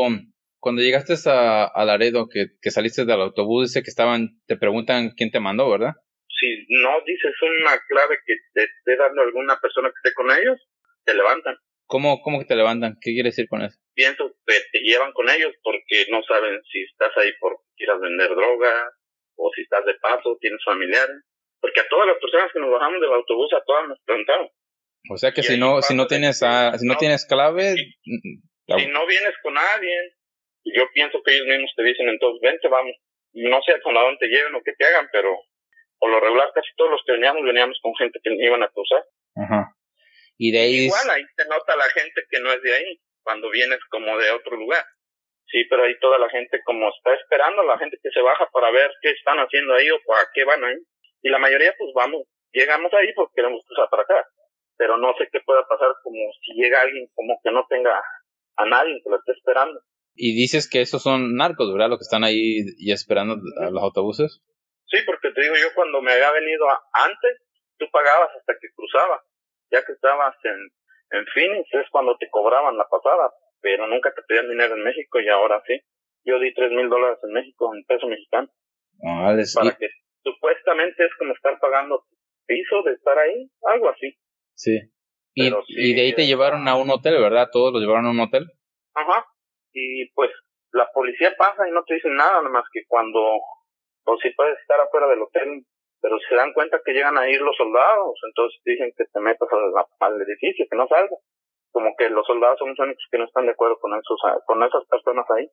cuando 0.58 0.82
llegaste 0.82 1.14
a, 1.26 1.64
a 1.64 1.84
Laredo, 1.84 2.28
que, 2.28 2.46
que 2.60 2.70
saliste 2.70 3.04
del 3.04 3.20
autobús, 3.20 3.68
dice 3.68 3.82
que 3.82 3.90
estaban, 3.90 4.40
te 4.46 4.56
preguntan 4.56 5.10
quién 5.16 5.30
te 5.30 5.40
mandó, 5.40 5.70
¿verdad? 5.70 5.92
Si 6.28 6.66
no 6.68 6.90
dices 7.04 7.34
una 7.42 7.78
clave 7.88 8.18
que 8.24 8.34
te 8.54 8.64
esté 8.64 8.96
dando 8.96 9.22
alguna 9.22 9.58
persona 9.60 9.88
que 9.88 10.08
esté 10.08 10.14
con 10.14 10.30
ellos, 10.30 10.58
te 11.04 11.14
levantan. 11.14 11.56
¿Cómo, 11.86 12.22
¿Cómo 12.22 12.38
que 12.38 12.46
te 12.46 12.56
levantan? 12.56 12.96
¿Qué 13.00 13.12
quiere 13.12 13.30
decir 13.30 13.48
con 13.48 13.62
eso? 13.62 13.76
Pienso 13.94 14.30
que 14.46 14.54
te 14.72 14.78
llevan 14.80 15.12
con 15.12 15.28
ellos 15.28 15.52
porque 15.62 16.06
no 16.08 16.22
saben 16.22 16.60
si 16.70 16.82
estás 16.82 17.10
ahí 17.16 17.32
porque 17.40 17.64
quieras 17.76 18.00
vender 18.00 18.30
droga 18.30 18.90
o 19.36 19.50
si 19.54 19.62
estás 19.62 19.84
de 19.84 19.94
paso, 19.94 20.38
tienes 20.40 20.62
familiares. 20.64 21.16
Porque 21.60 21.80
a 21.80 21.88
todas 21.88 22.06
las 22.06 22.18
personas 22.18 22.50
que 22.52 22.60
nos 22.60 22.70
bajamos 22.70 23.00
del 23.00 23.12
autobús, 23.12 23.52
a 23.52 23.64
todas 23.66 23.88
nos 23.88 23.98
preguntaron. 24.04 24.48
O 25.08 25.16
sea 25.16 25.32
que 25.32 25.42
si 25.42 25.58
no, 25.58 25.80
si 25.82 25.94
no 25.94 26.06
tienes, 26.06 26.42
a, 26.42 26.76
si 26.78 26.86
no, 26.86 26.96
tienes 26.96 27.24
clave... 27.24 27.74
Si, 27.74 28.86
no 28.86 29.06
vienes 29.06 29.34
con 29.42 29.56
alguien, 29.56 30.12
yo 30.64 30.84
pienso 30.92 31.22
que 31.24 31.34
ellos 31.34 31.46
mismos 31.46 31.72
te 31.74 31.82
dicen, 31.82 32.08
entonces 32.08 32.40
vente, 32.42 32.68
vamos. 32.68 32.94
No 33.32 33.60
sé 33.62 33.80
con 33.82 33.96
a 33.96 34.02
dónde 34.02 34.18
te 34.18 34.28
lleven 34.28 34.54
o 34.54 34.62
qué 34.62 34.72
te 34.76 34.84
hagan, 34.84 35.08
pero 35.12 35.34
por 35.98 36.10
lo 36.10 36.20
regular 36.20 36.50
casi 36.54 36.68
todos 36.76 36.90
los 36.90 37.02
que 37.06 37.12
veníamos, 37.12 37.42
veníamos 37.44 37.78
con 37.82 37.94
gente 37.96 38.20
que 38.22 38.30
iban 38.34 38.62
a 38.62 38.68
cruzar. 38.68 39.04
Ajá. 39.36 39.74
Y 40.38 40.52
de 40.52 40.60
ahí... 40.60 40.74
Igual 40.86 41.10
ahí 41.10 41.24
se 41.36 41.48
nota 41.48 41.76
la 41.76 41.90
gente 41.90 42.22
que 42.28 42.40
no 42.40 42.52
es 42.52 42.62
de 42.62 42.74
ahí, 42.74 43.00
cuando 43.22 43.50
vienes 43.50 43.78
como 43.90 44.16
de 44.18 44.30
otro 44.30 44.56
lugar. 44.56 44.84
Sí, 45.46 45.64
pero 45.68 45.84
ahí 45.84 45.98
toda 45.98 46.18
la 46.18 46.30
gente 46.30 46.60
como 46.64 46.88
está 46.88 47.12
esperando, 47.14 47.62
la 47.64 47.78
gente 47.78 47.98
que 48.02 48.10
se 48.10 48.20
baja 48.20 48.48
para 48.52 48.70
ver 48.70 48.90
qué 49.02 49.10
están 49.10 49.38
haciendo 49.38 49.74
ahí 49.74 49.90
o 49.90 49.98
para 50.06 50.28
qué 50.32 50.44
van 50.44 50.64
ahí. 50.64 50.76
Y 51.22 51.28
la 51.28 51.38
mayoría 51.38 51.74
pues 51.76 51.90
vamos, 51.94 52.22
llegamos 52.52 52.92
ahí 52.94 53.12
porque 53.14 53.32
queremos 53.36 53.64
cruzar 53.66 53.88
para 53.90 54.02
acá. 54.02 54.28
Pero 54.80 54.96
no 54.96 55.12
sé 55.18 55.28
qué 55.30 55.40
pueda 55.44 55.60
pasar 55.68 55.92
como 56.02 56.16
si 56.40 56.56
llega 56.56 56.80
alguien 56.80 57.04
como 57.14 57.36
que 57.44 57.52
no 57.52 57.66
tenga 57.68 58.00
a 58.56 58.64
nadie 58.64 59.00
que 59.04 59.10
lo 59.10 59.20
esté 59.20 59.32
esperando. 59.32 59.80
Y 60.16 60.32
dices 60.32 60.68
que 60.68 60.80
esos 60.80 61.02
son 61.02 61.36
narcos, 61.36 61.68
¿verdad? 61.72 61.90
Los 61.90 61.98
que 62.00 62.08
están 62.08 62.24
ahí 62.24 62.64
y 62.78 62.92
esperando 62.92 63.36
a 63.60 63.68
los 63.68 63.82
autobuses. 63.82 64.40
Sí, 64.86 64.96
porque 65.04 65.30
te 65.32 65.40
digo, 65.42 65.54
yo 65.54 65.68
cuando 65.74 66.00
me 66.00 66.12
había 66.12 66.32
venido 66.32 66.64
antes, 66.92 67.44
tú 67.76 67.84
pagabas 67.92 68.30
hasta 68.34 68.54
que 68.56 68.72
cruzaba 68.74 69.20
ya 69.70 69.82
que 69.84 69.92
estabas 69.92 70.34
en, 70.44 71.18
en 71.18 71.26
Phoenix 71.32 71.68
es 71.72 71.88
cuando 71.90 72.16
te 72.18 72.28
cobraban 72.30 72.76
la 72.76 72.88
pasada, 72.88 73.30
pero 73.60 73.86
nunca 73.86 74.12
te 74.12 74.22
pedían 74.22 74.48
dinero 74.48 74.74
en 74.74 74.82
México 74.82 75.20
y 75.20 75.28
ahora 75.28 75.62
sí. 75.66 75.80
Yo 76.24 76.38
di 76.38 76.52
tres 76.52 76.70
mil 76.70 76.88
dólares 76.90 77.18
en 77.22 77.32
México 77.32 77.74
en 77.74 77.82
peso 77.84 78.06
mexicano. 78.06 78.48
Ah, 79.06 79.34
para 79.54 79.76
que 79.76 79.88
supuestamente 80.22 81.06
es 81.06 81.14
como 81.18 81.32
estar 81.32 81.58
pagando 81.58 82.04
piso 82.46 82.82
de 82.82 82.92
estar 82.92 83.18
ahí, 83.18 83.48
algo 83.62 83.88
así. 83.88 84.14
Sí. 84.54 84.78
Y, 85.34 85.50
y 85.68 85.94
de 85.94 86.00
ahí 86.00 86.14
te 86.14 86.26
llevaron 86.26 86.66
a 86.68 86.76
un 86.76 86.90
hotel, 86.90 87.20
¿verdad? 87.20 87.48
Todos 87.52 87.72
los 87.72 87.82
llevaron 87.82 88.06
a 88.06 88.10
un 88.10 88.20
hotel. 88.20 88.46
Ajá. 88.94 89.26
Y 89.72 90.10
pues 90.10 90.30
la 90.72 90.88
policía 90.92 91.34
pasa 91.38 91.68
y 91.68 91.72
no 91.72 91.82
te 91.84 91.94
dicen 91.94 92.14
nada, 92.14 92.38
nada 92.38 92.50
más 92.50 92.64
que 92.72 92.82
cuando, 92.86 93.20
o 93.20 94.16
si 94.22 94.30
puedes 94.30 94.58
estar 94.60 94.80
afuera 94.80 95.06
del 95.08 95.22
hotel 95.22 95.64
pero 96.00 96.16
se 96.28 96.34
dan 96.34 96.52
cuenta 96.52 96.80
que 96.84 96.92
llegan 96.92 97.16
a 97.18 97.28
ir 97.28 97.40
los 97.40 97.56
soldados, 97.56 98.18
entonces 98.26 98.60
dicen 98.64 98.92
que 98.96 99.04
te 99.04 99.20
metas 99.20 99.48
al, 100.00 100.22
edificio, 100.22 100.66
que 100.68 100.76
no 100.76 100.88
salga. 100.88 101.16
Como 101.72 101.94
que 101.96 102.10
los 102.10 102.26
soldados 102.26 102.58
son 102.58 102.70
los 102.70 102.78
únicos 102.78 103.04
que 103.10 103.18
no 103.18 103.24
están 103.24 103.46
de 103.46 103.52
acuerdo 103.52 103.78
con 103.78 103.92
esos, 103.92 104.18
con 104.46 104.62
esas 104.62 104.84
personas 104.86 105.24
ahí. 105.30 105.48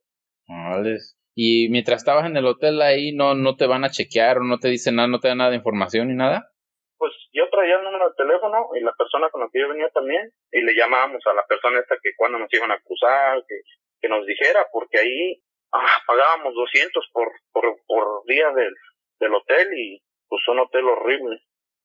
Vale. 0.48 0.98
Y 1.36 1.70
mientras 1.70 1.98
estabas 1.98 2.26
en 2.26 2.38
el 2.38 2.48
hotel 2.48 2.82
ahí, 2.82 3.14
¿no, 3.14 3.36
no 3.36 3.56
te 3.56 3.68
van 3.68 3.84
a 3.84 3.90
chequear 3.90 4.40
o 4.40 4.44
no 4.44 4.58
te 4.58 4.70
dicen 4.70 4.96
nada, 4.96 5.08
no 5.08 5.20
te 5.20 5.28
dan 5.28 5.38
nada 5.38 5.52
de 5.52 5.58
información 5.58 6.08
ni 6.08 6.16
nada? 6.16 6.50
Pues 6.98 7.14
yo 7.32 7.50
traía 7.50 7.76
el 7.76 7.84
número 7.84 8.10
de 8.10 8.16
teléfono 8.16 8.70
y 8.76 8.82
la 8.82 8.94
persona 8.94 9.30
con 9.30 9.42
la 9.42 9.50
que 9.52 9.60
yo 9.60 9.70
venía 9.70 9.90
también, 9.90 10.32
y 10.52 10.62
le 10.62 10.74
llamábamos 10.74 11.22
a 11.28 11.34
la 11.34 11.46
persona 11.46 11.80
esta 11.80 11.98
que 12.02 12.12
cuando 12.16 12.40
nos 12.40 12.52
iban 12.54 12.72
a 12.72 12.80
cruzar, 12.80 13.44
que, 13.48 13.62
que 14.02 14.10
nos 14.10 14.26
dijera, 14.26 14.68
porque 14.72 15.00
ahí 15.00 15.44
ah, 15.74 16.02
pagábamos 16.08 16.54
200 16.56 17.10
por, 17.14 17.32
por, 17.52 17.78
por 17.86 18.26
día 18.26 18.50
del, 18.52 18.74
del 19.20 19.36
hotel 19.36 19.68
y 19.78 20.02
pues 20.28 20.42
un 20.48 20.60
hotel 20.60 20.86
horrible, 20.86 21.40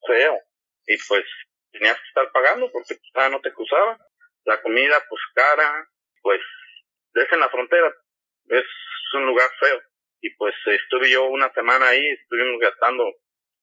feo, 0.07 0.39
y 0.87 0.97
pues 1.09 1.25
tenías 1.73 1.97
que 1.97 2.09
estar 2.09 2.31
pagando 2.33 2.71
porque 2.71 2.95
pues, 2.95 3.31
no 3.31 3.41
te 3.41 3.53
cruzaban. 3.53 3.99
La 4.45 4.61
comida, 4.61 4.97
pues 5.09 5.23
cara, 5.35 5.89
pues 6.21 6.41
es 7.15 7.33
en 7.33 7.41
la 7.41 7.49
frontera, 7.49 7.93
es 8.49 8.65
un 9.15 9.27
lugar 9.27 9.49
feo. 9.61 9.81
Y 10.21 10.31
pues 10.37 10.55
estuve 10.67 11.11
yo 11.11 11.25
una 11.25 11.53
semana 11.53 11.89
ahí, 11.89 12.05
estuvimos 12.09 12.61
gastando 12.61 13.05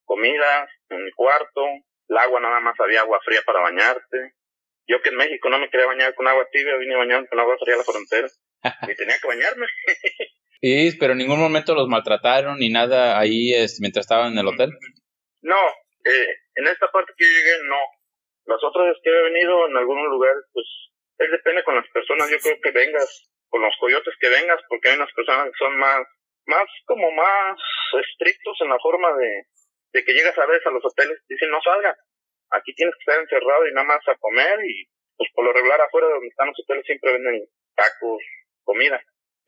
comida 0.10 0.68
en 0.90 1.06
mi 1.06 1.12
cuarto, 1.12 1.62
el 2.10 2.18
agua 2.18 2.40
nada 2.40 2.60
más 2.60 2.74
había 2.80 3.02
agua 3.02 3.20
fría 3.24 3.42
para 3.46 3.62
bañarte. 3.62 4.34
Yo 4.88 5.00
que 5.04 5.10
en 5.10 5.18
México 5.18 5.50
no 5.50 5.60
me 5.60 5.70
quería 5.70 5.86
bañar 5.86 6.16
con 6.16 6.28
agua 6.28 6.48
tibia, 6.52 6.78
vine 6.78 6.96
a 6.96 7.06
bañarme 7.06 7.28
con 7.28 7.40
agua 7.40 7.56
fría 7.60 7.76
a 7.76 7.78
la 7.78 7.84
frontera. 7.84 8.28
y 8.92 8.96
tenía 8.96 9.20
que 9.22 9.28
bañarme. 9.28 9.68
Y, 10.62 10.98
pero 11.00 11.14
en 11.14 11.20
ningún 11.20 11.40
momento 11.40 11.74
los 11.74 11.88
maltrataron 11.88 12.60
ni 12.60 12.68
nada 12.68 13.18
ahí 13.18 13.54
es, 13.54 13.80
mientras 13.80 14.04
estaban 14.04 14.34
en 14.34 14.40
el 14.40 14.48
hotel. 14.52 14.68
No, 15.40 15.56
eh, 16.04 16.28
en 16.56 16.68
esta 16.68 16.92
parte 16.92 17.14
que 17.16 17.24
yo 17.24 17.32
llegué, 17.32 17.64
no. 17.64 17.80
Las 18.44 18.60
otras 18.62 18.88
veces 18.88 19.00
que 19.02 19.10
he 19.10 19.24
venido 19.32 19.70
en 19.70 19.78
algunos 19.78 20.12
lugares, 20.12 20.44
pues, 20.52 20.68
él 21.20 21.32
depende 21.32 21.64
con 21.64 21.76
las 21.76 21.88
personas. 21.94 22.30
Yo 22.30 22.40
creo 22.44 22.60
que 22.62 22.72
vengas, 22.72 23.32
con 23.48 23.62
los 23.62 23.72
coyotes 23.80 24.14
que 24.20 24.28
vengas, 24.28 24.60
porque 24.68 24.90
hay 24.90 24.98
unas 24.98 25.14
personas 25.14 25.46
que 25.46 25.64
son 25.64 25.78
más, 25.78 26.04
más, 26.48 26.68
como 26.84 27.10
más 27.10 27.56
estrictos 28.04 28.58
en 28.60 28.68
la 28.68 28.80
forma 28.84 29.16
de, 29.16 29.48
de 29.94 30.04
que 30.04 30.14
llegas 30.14 30.38
a 30.38 30.46
veces 30.46 30.66
a 30.68 30.72
los 30.72 30.86
hoteles, 30.86 31.20
dicen 31.28 31.50
no 31.50 31.62
salgan. 31.62 31.96
Aquí 32.52 32.74
tienes 32.74 32.96
que 32.96 33.12
estar 33.12 33.22
encerrado 33.22 33.68
y 33.68 33.74
nada 33.74 33.88
más 33.88 34.08
a 34.08 34.16
comer 34.16 34.60
y, 34.66 34.88
pues, 35.18 35.30
por 35.34 35.46
lo 35.46 35.54
regular 35.54 35.80
afuera 35.82 36.08
de 36.08 36.14
donde 36.14 36.28
están 36.28 36.48
los 36.48 36.60
hoteles 36.60 36.86
siempre 36.86 37.14
venden 37.14 37.46
tacos, 37.76 38.24
comida 38.64 39.04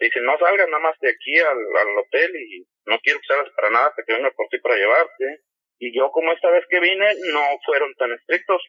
dicen, 0.06 0.26
no 0.26 0.38
salgas 0.38 0.68
nada 0.68 0.82
más 0.82 0.98
de 1.00 1.10
aquí 1.10 1.38
al, 1.40 1.58
al 1.58 1.98
hotel 1.98 2.32
y 2.36 2.66
no 2.86 3.00
quiero 3.00 3.20
que 3.20 3.28
salgas 3.28 3.54
para 3.56 3.70
nada, 3.70 3.94
que 3.96 4.14
venga 4.14 4.32
por 4.32 4.48
ti 4.50 4.58
para 4.60 4.76
llevarte. 4.76 5.42
Y 5.80 5.98
yo 5.98 6.12
como 6.12 6.32
esta 6.34 6.50
vez 6.50 6.66
que 6.70 6.80
vine 6.80 7.08
no 7.34 7.42
fueron 7.66 7.94
tan 7.96 8.12
estrictos, 8.12 8.62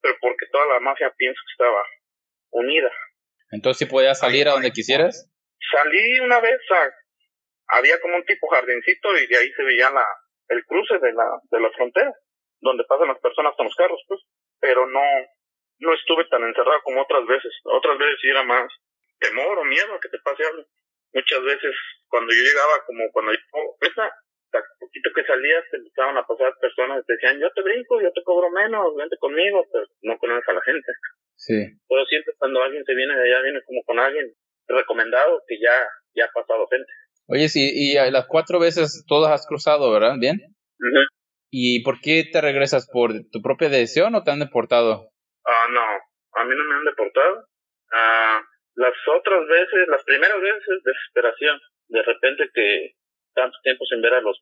pero 0.00 0.14
porque 0.20 0.46
toda 0.52 0.66
la 0.66 0.80
mafia 0.80 1.12
pienso 1.16 1.40
que 1.46 1.52
estaba 1.52 1.82
unida. 2.50 2.92
Entonces, 3.50 3.78
¿sí 3.78 3.86
podías 3.86 4.18
salir 4.18 4.48
a 4.48 4.52
donde 4.52 4.70
quisieras? 4.70 5.30
Salí 5.72 6.20
una 6.20 6.40
vez, 6.40 6.60
había 7.66 8.00
como 8.00 8.16
un 8.16 8.24
tipo 8.24 8.48
jardincito 8.48 9.16
y 9.18 9.26
de 9.26 9.36
ahí 9.36 9.50
se 9.52 9.62
veía 9.62 9.90
la, 9.90 10.06
el 10.48 10.64
cruce 10.64 10.98
de 10.98 11.12
la, 11.12 11.40
de 11.50 11.60
la 11.60 11.70
frontera, 11.70 12.12
donde 12.60 12.84
pasan 12.84 13.08
las 13.08 13.20
personas 13.20 13.54
con 13.56 13.66
los 13.66 13.74
carros, 13.76 14.02
pues, 14.08 14.20
pero 14.60 14.86
no, 14.86 15.02
no 15.80 15.94
estuve 15.94 16.24
tan 16.26 16.42
encerrado 16.42 16.80
como 16.82 17.02
otras 17.02 17.26
veces. 17.26 17.52
Otras 17.64 17.98
veces 17.98 18.18
sí 18.20 18.28
era 18.28 18.42
más, 18.42 18.70
temor 19.18 19.58
o 19.58 19.64
miedo 19.64 19.94
a 19.94 20.00
que 20.00 20.08
te 20.08 20.18
pase 20.18 20.44
algo. 20.44 20.64
Muchas 21.12 21.42
veces 21.42 21.74
cuando 22.08 22.32
yo 22.32 22.42
llegaba, 22.42 22.84
como 22.86 23.10
cuando 23.12 23.32
yo, 23.32 23.38
esa, 23.80 24.10
poquito 24.80 25.10
que 25.14 25.24
salías, 25.24 25.64
te 25.70 25.76
empezaban 25.76 26.16
a 26.16 26.26
pasar 26.26 26.52
personas, 26.60 27.04
te 27.06 27.12
decían, 27.14 27.40
yo 27.40 27.50
te 27.52 27.62
brinco, 27.62 28.00
yo 28.00 28.12
te 28.12 28.22
cobro 28.22 28.50
menos, 28.50 28.94
vente 28.96 29.16
conmigo, 29.18 29.64
pero 29.72 29.86
no 30.02 30.18
conoces 30.18 30.48
a 30.48 30.52
la 30.52 30.62
gente. 30.62 30.92
Sí. 31.36 31.66
Pero 31.88 32.04
siempre 32.06 32.34
cuando 32.38 32.62
alguien 32.62 32.84
se 32.84 32.94
viene 32.94 33.14
de 33.14 33.22
allá, 33.22 33.42
viene 33.42 33.62
como 33.64 33.82
con 33.84 33.98
alguien 33.98 34.32
recomendado 34.66 35.42
que 35.46 35.58
ya, 35.60 35.86
ya 36.14 36.24
ha 36.26 36.32
pasado 36.32 36.66
gente. 36.68 36.90
Oye, 37.28 37.48
sí, 37.48 37.70
y 37.74 37.94
las 38.10 38.26
cuatro 38.26 38.58
veces 38.58 39.04
todas 39.06 39.30
has 39.30 39.46
cruzado, 39.46 39.92
¿verdad? 39.92 40.16
¿Bien? 40.18 40.38
¿Y 41.50 41.82
por 41.82 42.00
qué 42.00 42.24
te 42.30 42.40
regresas? 42.40 42.88
¿Por 42.90 43.12
tu 43.30 43.42
propia 43.42 43.68
decisión 43.68 44.14
o 44.14 44.24
te 44.24 44.30
han 44.30 44.40
deportado? 44.40 45.10
Ah, 45.44 45.66
no, 45.70 45.80
a 45.80 46.44
mí 46.44 46.54
no 46.56 46.64
me 46.64 46.74
han 46.76 46.84
deportado. 46.84 47.44
Ah, 47.92 48.40
las 48.76 48.94
otras 49.16 49.46
veces, 49.46 49.88
las 49.88 50.04
primeras 50.04 50.40
veces, 50.40 50.82
desesperación. 50.84 51.60
De 51.88 52.02
repente 52.02 52.50
que 52.52 52.92
tanto 53.34 53.58
tiempo 53.62 53.84
sin 53.86 54.00
ver 54.00 54.14
a 54.14 54.20
los 54.20 54.40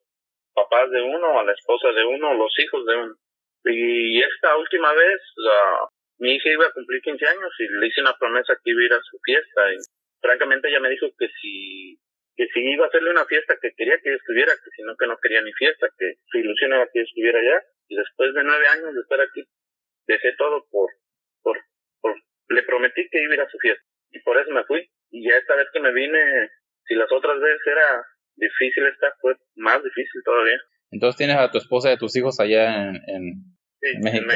papás 0.55 0.91
de 0.91 1.03
uno, 1.03 1.41
a 1.41 1.45
la 1.45 1.53
esposa 1.53 1.89
de 1.93 2.05
uno, 2.05 2.35
los 2.35 2.53
hijos 2.59 2.87
de 2.87 2.97
uno. 2.97 3.15
Y 3.65 4.23
esta 4.23 4.57
última 4.57 4.93
vez, 4.93 5.21
la, 5.37 5.89
mi 6.19 6.35
hija 6.35 6.51
iba 6.51 6.67
a 6.67 6.73
cumplir 6.73 7.03
15 7.03 7.27
años 7.27 7.51
y 7.59 7.81
le 7.81 7.87
hice 7.89 8.01
una 8.01 8.17
promesa 8.17 8.55
que 8.63 8.71
iba 8.71 8.81
a 8.81 8.85
ir 8.85 8.93
a 8.95 9.03
su 9.03 9.19
fiesta. 9.25 9.73
Y 9.73 9.77
francamente 10.21 10.69
ella 10.69 10.81
me 10.81 10.91
dijo 10.91 11.07
que 11.19 11.29
si, 11.41 11.99
que 12.37 12.47
si 12.53 12.61
iba 12.61 12.85
a 12.85 12.89
hacerle 12.89 13.11
una 13.11 13.25
fiesta, 13.25 13.57
que 13.61 13.73
quería 13.75 13.99
que 13.99 14.11
yo 14.11 14.17
estuviera, 14.17 14.53
que 14.53 14.71
si 14.77 14.83
no, 14.83 14.95
que 14.97 15.07
no 15.07 15.17
quería 15.19 15.41
ni 15.41 15.53
fiesta, 15.55 15.89
que 15.99 16.21
su 16.27 16.39
ilusión 16.39 16.73
era 16.75 16.87
que 16.93 17.01
yo 17.01 17.05
estuviera 17.05 17.41
allá. 17.41 17.65
Y 17.89 17.97
después 17.97 18.35
de 18.35 18.45
nueve 18.45 18.67
años 18.69 18.95
de 18.95 19.01
estar 19.01 19.21
aquí, 19.21 19.43
dejé 20.07 20.33
todo 20.37 20.67
por, 20.71 20.91
por, 21.43 21.57
por, 22.01 22.15
le 22.49 22.63
prometí 22.65 23.09
que 23.11 23.23
iba 23.23 23.33
a 23.33 23.35
ir 23.37 23.41
a 23.41 23.49
su 23.49 23.59
fiesta. 23.59 23.83
Y 24.11 24.21
por 24.21 24.37
eso 24.39 24.51
me 24.51 24.65
fui. 24.65 24.87
Y 25.11 25.25
ya 25.25 25.37
esta 25.37 25.57
vez 25.57 25.67
que 25.73 25.81
me 25.81 25.93
vine, 25.93 26.19
si 26.85 26.95
las 26.95 27.11
otras 27.11 27.41
veces 27.41 27.61
era 27.67 28.05
difícil 28.37 28.85
esta, 28.87 29.15
fue 29.21 29.35
más 29.57 29.83
difícil 29.83 30.23
todavía. 30.23 30.59
Entonces 30.91 31.17
tienes 31.17 31.37
a 31.37 31.51
tu 31.51 31.59
esposa 31.59 31.91
y 31.91 31.95
a 31.95 31.99
tus 31.99 32.15
hijos 32.17 32.39
allá 32.39 32.91
en, 32.91 32.97
en, 33.07 34.01
México. 34.03 34.31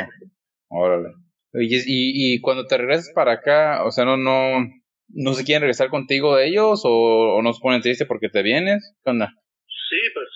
Órale. 0.69 1.11
Y, 1.53 2.35
y, 2.35 2.41
cuando 2.41 2.67
te 2.67 2.79
regresas 2.79 3.13
para 3.15 3.33
acá, 3.33 3.85
o 3.85 3.91
sea, 3.91 4.05
no, 4.05 4.17
no, 4.17 4.65
no 5.14 5.33
se 5.35 5.44
quieren 5.44 5.62
regresar 5.62 5.88
contigo 5.90 6.38
ellos 6.38 6.83
o, 6.85 7.37
o 7.37 7.42
no 7.42 7.53
se 7.53 7.61
ponen 7.61 7.83
triste 7.83 8.07
porque 8.07 8.29
te 8.29 8.42
vienes. 8.42 8.96
¿Qué 9.05 9.11
onda? 9.11 9.33
Sí, 9.66 10.01
pues 10.14 10.29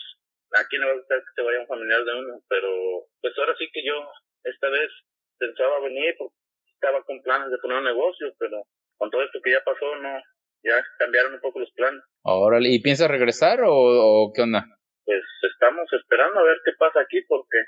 aquí 0.60 0.78
no 0.78 0.86
va 0.86 0.92
a 0.92 0.96
gustar 0.96 1.18
que 1.18 1.34
te 1.36 1.42
vaya 1.42 1.60
un 1.60 1.66
familiar 1.66 2.04
de 2.04 2.14
uno, 2.14 2.40
pero 2.48 2.68
pues 3.20 3.34
ahora 3.38 3.54
sí 3.58 3.68
que 3.72 3.84
yo 3.84 3.94
esta 4.44 4.68
vez 4.68 4.90
pensaba 5.38 5.80
venir 5.80 6.14
porque 6.18 6.34
estaba 6.74 7.02
con 7.04 7.22
planes 7.22 7.50
de 7.50 7.58
poner 7.58 7.78
un 7.78 7.84
negocio, 7.84 8.32
pero 8.38 8.62
con 8.96 9.10
todo 9.10 9.22
esto 9.22 9.40
que 9.42 9.52
ya 9.52 9.62
pasó, 9.64 9.96
no, 9.96 10.20
ya 10.62 10.82
cambiaron 10.98 11.34
un 11.34 11.40
poco 11.40 11.60
los 11.60 11.72
planes. 11.72 12.02
Órale, 12.22 12.68
¿y 12.70 12.80
piensas 12.80 13.08
regresar 13.08 13.60
o, 13.62 13.72
o 13.72 14.32
qué 14.32 14.42
onda? 14.42 14.64
Pues 15.04 15.22
estamos 15.52 15.86
esperando 15.92 16.40
a 16.40 16.44
ver 16.44 16.56
qué 16.64 16.72
pasa 16.78 17.00
aquí 17.00 17.20
porque 17.28 17.58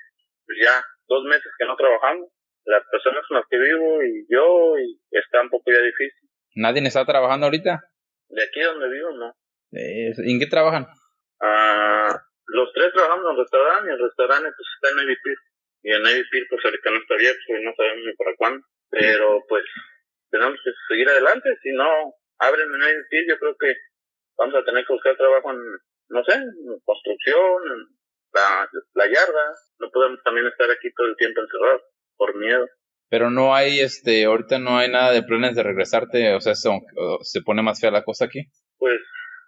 pues 0.47 0.59
ya 0.62 0.83
dos 1.09 1.25
meses 1.25 1.51
que 1.59 1.66
no 1.66 1.77
trabajamos, 1.77 2.31
las 2.64 2.83
personas 2.90 3.25
con 3.29 3.38
las 3.38 3.47
que 3.49 3.59
vivo 3.59 4.03
y 4.03 4.27
yo, 4.29 4.79
y 4.79 4.99
está 5.11 5.42
un 5.42 5.51
poco 5.51 5.71
ya 5.71 5.81
difícil. 5.81 6.29
¿Nadie 6.57 6.81
está 6.88 7.05
trabajando 7.05 7.47
ahorita? 7.47 7.85
De 8.29 8.42
aquí 8.42 8.61
donde 8.62 8.88
vivo, 8.88 9.11
no. 9.12 9.29
Eh, 9.73 10.12
¿En 10.25 10.40
qué 10.40 10.47
trabajan? 10.47 10.87
Ah, 11.40 12.16
los 12.47 12.73
tres 12.73 12.92
trabajamos 12.95 13.27
en 13.27 13.31
el 13.33 13.42
restaurante 13.45 13.90
y 13.90 13.95
el 13.95 14.01
restaurante 14.01 14.49
pues 14.57 14.69
está 14.75 14.88
en 14.88 14.97
Navy 14.97 15.16
Pier. 15.23 15.37
Y 15.83 15.92
en 15.92 16.03
Navy 16.03 16.25
Pier 16.31 16.47
pues 16.49 16.64
ahorita 16.64 16.90
no 16.90 16.97
está 16.97 17.14
abierto 17.14 17.45
y 17.49 17.62
no 17.62 17.73
sabemos 17.77 18.05
ni 18.07 18.16
para 18.16 18.37
cuándo. 18.37 18.66
Pero 18.88 19.45
pues 19.49 19.64
tenemos 20.31 20.59
que 20.64 20.71
seguir 20.88 21.09
adelante, 21.09 21.49
si 21.62 21.73
no 21.73 21.85
abren 22.38 22.73
en 22.73 22.81
Navy 22.81 23.05
Pier 23.11 23.25
yo 23.29 23.38
creo 23.38 23.57
que 23.61 23.75
vamos 24.38 24.55
a 24.57 24.64
tener 24.64 24.87
que 24.87 24.95
buscar 24.95 25.16
trabajo 25.16 25.53
en, 25.53 25.61
no 26.09 26.25
sé, 26.25 26.35
en 26.40 26.81
construcción, 26.85 27.69
en 27.69 27.81
la, 28.33 28.64
la 28.95 29.07
yarda. 29.12 29.47
No 29.79 29.90
podemos 29.90 30.23
también 30.25 30.47
estar 30.47 30.71
aquí 30.71 30.88
todo 30.97 31.07
el 31.07 31.16
tiempo 31.16 31.42
encerrados 31.42 31.83
por 32.16 32.35
miedo. 32.35 32.66
Pero 33.09 33.31
no 33.31 33.55
hay, 33.55 33.81
este, 33.81 34.25
ahorita 34.25 34.59
no 34.59 34.79
hay 34.79 34.90
nada 34.90 35.12
de 35.12 35.23
planes 35.23 35.55
de 35.55 35.62
regresarte, 35.62 36.35
o 36.35 36.40
sea, 36.40 36.55
se, 36.55 36.71
se 37.23 37.40
pone 37.42 37.62
más 37.62 37.81
fea 37.81 37.90
la 37.90 38.03
cosa 38.03 38.25
aquí. 38.25 38.42
Pues 38.79 39.01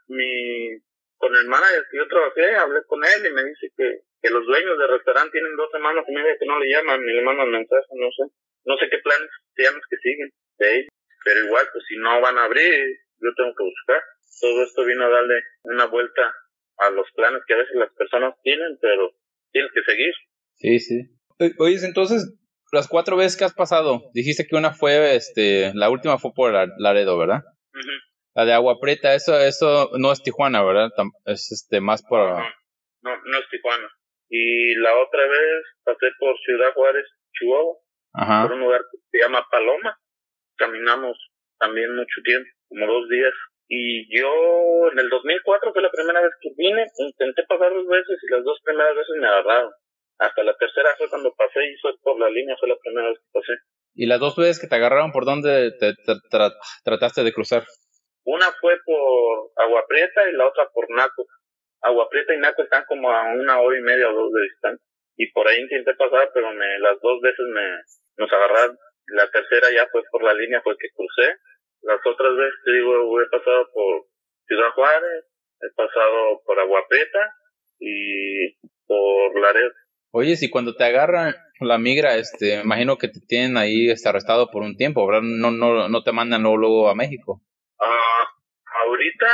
mi, 0.06 0.78
con 1.16 1.34
el 1.34 1.46
manager 1.46 1.84
que 1.90 1.98
yo 1.98 2.06
trabajé, 2.08 2.56
hablé 2.56 2.80
con 2.86 3.02
él 3.04 3.26
y 3.26 3.34
me 3.34 3.44
dice 3.44 3.68
que, 3.76 4.06
que 4.22 4.30
los 4.30 4.46
dueños 4.46 4.78
del 4.78 4.88
restaurante 4.88 5.32
tienen 5.32 5.56
dos 5.56 5.70
semanas 5.72 6.04
y 6.08 6.12
media 6.12 6.36
que 6.38 6.46
no 6.46 6.58
le 6.58 6.70
llaman 6.70 7.04
ni 7.04 7.12
le 7.12 7.22
mandan 7.22 7.50
mensajes, 7.50 7.90
no 7.94 8.08
sé. 8.14 8.32
No 8.64 8.76
sé 8.76 8.86
qué 8.90 8.98
planes 8.98 9.30
sean 9.56 9.74
que 9.88 9.96
siguen 10.02 10.30
de 10.58 10.86
Pero 11.24 11.46
igual, 11.46 11.66
pues 11.72 11.84
si 11.88 11.96
no 11.96 12.20
van 12.20 12.38
a 12.38 12.44
abrir, 12.44 12.70
yo 13.20 13.30
tengo 13.34 13.54
que 13.56 13.64
buscar. 13.64 14.02
Todo 14.40 14.62
esto 14.62 14.84
vino 14.84 15.04
a 15.04 15.08
darle 15.08 15.42
una 15.64 15.86
vuelta 15.86 16.32
a 16.78 16.90
los 16.90 17.06
planes 17.14 17.42
que 17.46 17.54
a 17.54 17.58
veces 17.58 17.74
las 17.74 17.92
personas 17.94 18.34
tienen, 18.42 18.78
pero 18.80 19.10
tienes 19.50 19.72
que 19.72 19.82
seguir. 19.82 20.14
Sí, 20.54 20.78
sí. 20.78 21.18
Oye, 21.58 21.78
entonces, 21.84 22.37
las 22.72 22.88
cuatro 22.88 23.16
veces 23.16 23.36
que 23.36 23.44
has 23.44 23.54
pasado, 23.54 24.02
dijiste 24.12 24.46
que 24.46 24.56
una 24.56 24.72
fue, 24.72 25.14
este, 25.16 25.72
la 25.74 25.90
última 25.90 26.18
fue 26.18 26.32
por 26.34 26.52
Laredo, 26.78 27.18
¿verdad? 27.18 27.42
La 28.34 28.44
de 28.44 28.52
Agua 28.52 28.78
Prieta, 28.80 29.14
eso, 29.14 29.38
eso 29.38 29.90
no 29.98 30.12
es 30.12 30.22
Tijuana, 30.22 30.62
¿verdad? 30.62 30.90
Es 31.24 31.50
este, 31.50 31.80
más 31.80 32.04
por... 32.06 32.20
No, 33.02 33.16
no, 33.24 33.38
es 33.38 33.48
Tijuana. 33.50 33.88
Y 34.28 34.74
la 34.76 34.96
otra 34.96 35.22
vez 35.22 35.64
pasé 35.84 36.06
por 36.20 36.38
Ciudad 36.38 36.72
Juárez, 36.74 37.06
Chihuahua, 37.32 37.74
por 38.42 38.52
un 38.52 38.60
lugar 38.60 38.82
que 38.92 38.98
se 39.10 39.24
llama 39.24 39.44
Paloma. 39.50 39.98
Caminamos 40.56 41.16
también 41.58 41.94
mucho 41.96 42.20
tiempo, 42.22 42.48
como 42.68 42.86
dos 42.86 43.08
días. 43.08 43.32
Y 43.68 44.06
yo 44.16 44.30
en 44.92 44.98
el 44.98 45.08
2004 45.08 45.72
fue 45.72 45.82
la 45.82 45.90
primera 45.90 46.20
vez 46.20 46.30
que 46.40 46.50
vine, 46.56 46.86
intenté 46.98 47.42
pasar 47.44 47.72
dos 47.72 47.86
veces 47.86 48.18
y 48.22 48.32
las 48.32 48.44
dos 48.44 48.58
primeras 48.62 48.94
veces 48.94 49.16
me 49.20 49.26
agarraron. 49.26 49.72
Hasta 50.18 50.42
la 50.42 50.56
tercera 50.56 50.90
fue 50.98 51.08
cuando 51.08 51.32
pasé 51.34 51.60
y 51.64 51.76
fue 51.78 51.92
por 52.02 52.18
la 52.18 52.28
línea, 52.28 52.56
fue 52.58 52.68
la 52.68 52.76
primera 52.76 53.08
vez 53.08 53.18
que 53.18 53.30
pasé. 53.32 53.52
¿Y 53.94 54.06
las 54.06 54.20
dos 54.20 54.36
veces 54.36 54.60
que 54.60 54.66
te 54.66 54.76
agarraron, 54.76 55.12
por 55.12 55.24
dónde 55.24 55.72
te, 55.78 55.94
trataste 56.84 57.24
de 57.24 57.32
cruzar? 57.32 57.64
Una 58.24 58.46
fue 58.60 58.76
por 58.84 59.50
Agua 59.56 59.84
Prieta 59.88 60.28
y 60.28 60.36
la 60.36 60.46
otra 60.46 60.68
por 60.72 60.90
Naco. 60.90 61.26
Agua 61.82 62.08
Prieta 62.10 62.34
y 62.34 62.38
Naco 62.38 62.62
están 62.62 62.84
como 62.86 63.10
a 63.10 63.32
una 63.34 63.60
hora 63.60 63.78
y 63.78 63.82
media 63.82 64.10
o 64.10 64.14
dos 64.14 64.32
de 64.32 64.42
distancia. 64.42 64.84
Y 65.16 65.32
por 65.32 65.48
ahí 65.48 65.60
intenté 65.60 65.94
pasar, 65.94 66.30
pero 66.32 66.52
me, 66.52 66.78
las 66.78 67.00
dos 67.00 67.20
veces 67.20 67.46
me, 67.52 67.66
nos 68.18 68.32
agarraron. 68.32 68.78
La 69.08 69.28
tercera 69.30 69.68
ya 69.74 69.88
fue 69.90 70.02
por 70.10 70.22
la 70.22 70.34
línea, 70.34 70.60
fue 70.62 70.76
que 70.78 70.90
crucé. 70.94 71.34
Las 71.82 71.98
otras 72.04 72.36
veces, 72.36 72.54
te 72.64 72.72
digo, 72.72 73.20
he 73.20 73.28
pasado 73.30 73.68
por 73.72 74.06
Ciudad 74.46 74.70
Juárez, 74.74 75.24
he 75.60 75.74
pasado 75.74 76.42
por 76.44 76.58
Agua 76.60 76.84
Prieta 76.88 77.34
y 77.80 78.54
por 78.86 79.40
Laredo. 79.40 79.72
Oye, 80.10 80.36
si 80.36 80.48
cuando 80.48 80.74
te 80.74 80.84
agarran 80.84 81.34
la 81.60 81.76
migra, 81.76 82.16
este, 82.16 82.60
imagino 82.64 82.96
que 82.96 83.08
te 83.08 83.20
tienen 83.20 83.58
ahí 83.58 83.90
este, 83.90 84.08
arrestado 84.08 84.48
por 84.50 84.62
un 84.62 84.76
tiempo. 84.76 85.04
No, 85.20 85.50
no, 85.50 85.88
no 85.88 86.02
te 86.02 86.12
mandan 86.12 86.42
luego, 86.42 86.88
a 86.88 86.94
México. 86.94 87.42
Ah, 87.78 88.24
ahorita, 88.86 89.28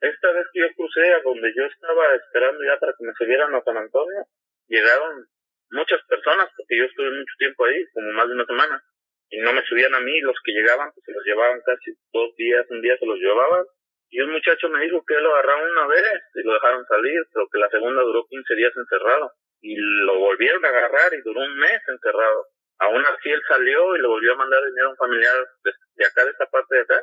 esta 0.00 0.32
vez 0.32 0.46
que 0.52 0.60
yo 0.60 0.66
crucé 0.76 1.00
a 1.14 1.22
donde 1.22 1.48
yo 1.56 1.64
estaba 1.64 2.14
esperando 2.16 2.60
ya 2.64 2.78
para 2.78 2.92
que 2.92 3.06
me 3.06 3.14
subieran 3.16 3.54
a 3.54 3.62
San 3.62 3.78
Antonio, 3.78 4.26
llegaron 4.68 5.24
muchas 5.70 6.00
personas, 6.06 6.48
porque 6.54 6.76
yo 6.76 6.84
estuve 6.84 7.10
mucho 7.10 7.34
tiempo 7.38 7.64
ahí, 7.64 7.80
como 7.94 8.12
más 8.12 8.28
de 8.28 8.34
una 8.34 8.44
semana, 8.44 8.84
y 9.30 9.40
no 9.40 9.54
me 9.54 9.64
subían 9.64 9.94
a 9.94 10.00
mí, 10.00 10.20
los 10.20 10.36
que 10.44 10.52
llegaban, 10.52 10.92
pues 10.92 11.04
se 11.06 11.12
los 11.12 11.24
llevaban 11.24 11.60
casi 11.64 11.96
dos 12.12 12.36
días, 12.36 12.66
un 12.68 12.82
día 12.82 12.96
se 12.98 13.06
los 13.06 13.18
llevaban, 13.18 13.64
y 14.10 14.20
un 14.20 14.32
muchacho 14.32 14.68
me 14.68 14.84
dijo 14.84 15.02
que 15.06 15.14
lo 15.14 15.32
agarraron 15.32 15.70
una 15.70 15.86
vez 15.88 16.22
y 16.34 16.46
lo 16.46 16.52
dejaron 16.52 16.84
salir, 16.86 17.18
pero 17.32 17.48
que 17.50 17.58
la 17.58 17.70
segunda 17.70 18.02
duró 18.02 18.26
15 18.28 18.54
días 18.54 18.72
encerrado 18.76 19.32
y 19.64 19.74
lo 19.76 20.18
volvieron 20.18 20.62
a 20.62 20.68
agarrar 20.68 21.14
y 21.14 21.22
duró 21.22 21.40
un 21.40 21.56
mes 21.56 21.80
encerrado. 21.88 22.48
Aún 22.80 23.02
así 23.06 23.30
él 23.30 23.40
salió 23.48 23.96
y 23.96 24.00
le 24.00 24.08
volvió 24.08 24.34
a 24.34 24.36
mandar 24.36 24.62
dinero 24.62 24.88
a 24.88 24.90
un 24.90 24.96
familiar 24.96 25.34
de, 25.64 26.04
acá, 26.04 26.22
de 26.22 26.32
esta 26.32 26.44
parte 26.50 26.76
de 26.76 26.82
acá, 26.82 27.00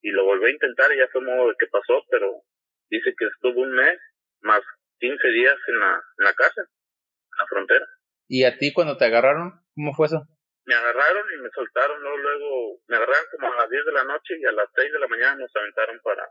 y 0.00 0.10
lo 0.10 0.24
volvió 0.24 0.48
a 0.48 0.50
intentar 0.50 0.90
y 0.92 0.98
ya 0.98 1.08
fue 1.12 1.20
modo 1.20 1.48
de 1.48 1.54
que 1.58 1.66
pasó, 1.66 2.00
pero 2.10 2.40
dice 2.88 3.12
que 3.18 3.26
estuvo 3.26 3.60
un 3.60 3.72
mes 3.72 3.98
más 4.40 4.62
15 4.98 5.28
días 5.28 5.56
en 5.68 5.80
la, 5.80 5.92
en 5.92 6.24
la 6.24 6.32
cárcel, 6.32 6.64
en 6.64 7.36
la 7.38 7.46
frontera. 7.48 7.86
¿Y 8.28 8.44
a 8.44 8.56
ti 8.56 8.72
cuando 8.72 8.96
te 8.96 9.04
agarraron? 9.04 9.52
¿Cómo 9.74 9.92
fue 9.92 10.06
eso? 10.06 10.24
Me 10.64 10.74
agarraron 10.74 11.26
y 11.36 11.42
me 11.42 11.50
soltaron, 11.50 12.00
luego, 12.00 12.16
luego 12.16 12.80
me 12.88 12.96
agarraron 12.96 13.26
como 13.30 13.52
a 13.52 13.56
las 13.56 13.68
10 13.68 13.84
de 13.84 13.92
la 13.92 14.04
noche 14.04 14.34
y 14.40 14.44
a 14.46 14.52
las 14.52 14.68
6 14.74 14.90
de 14.90 14.98
la 15.00 15.08
mañana 15.08 15.36
nos 15.36 15.54
aventaron 15.54 16.00
para, 16.02 16.24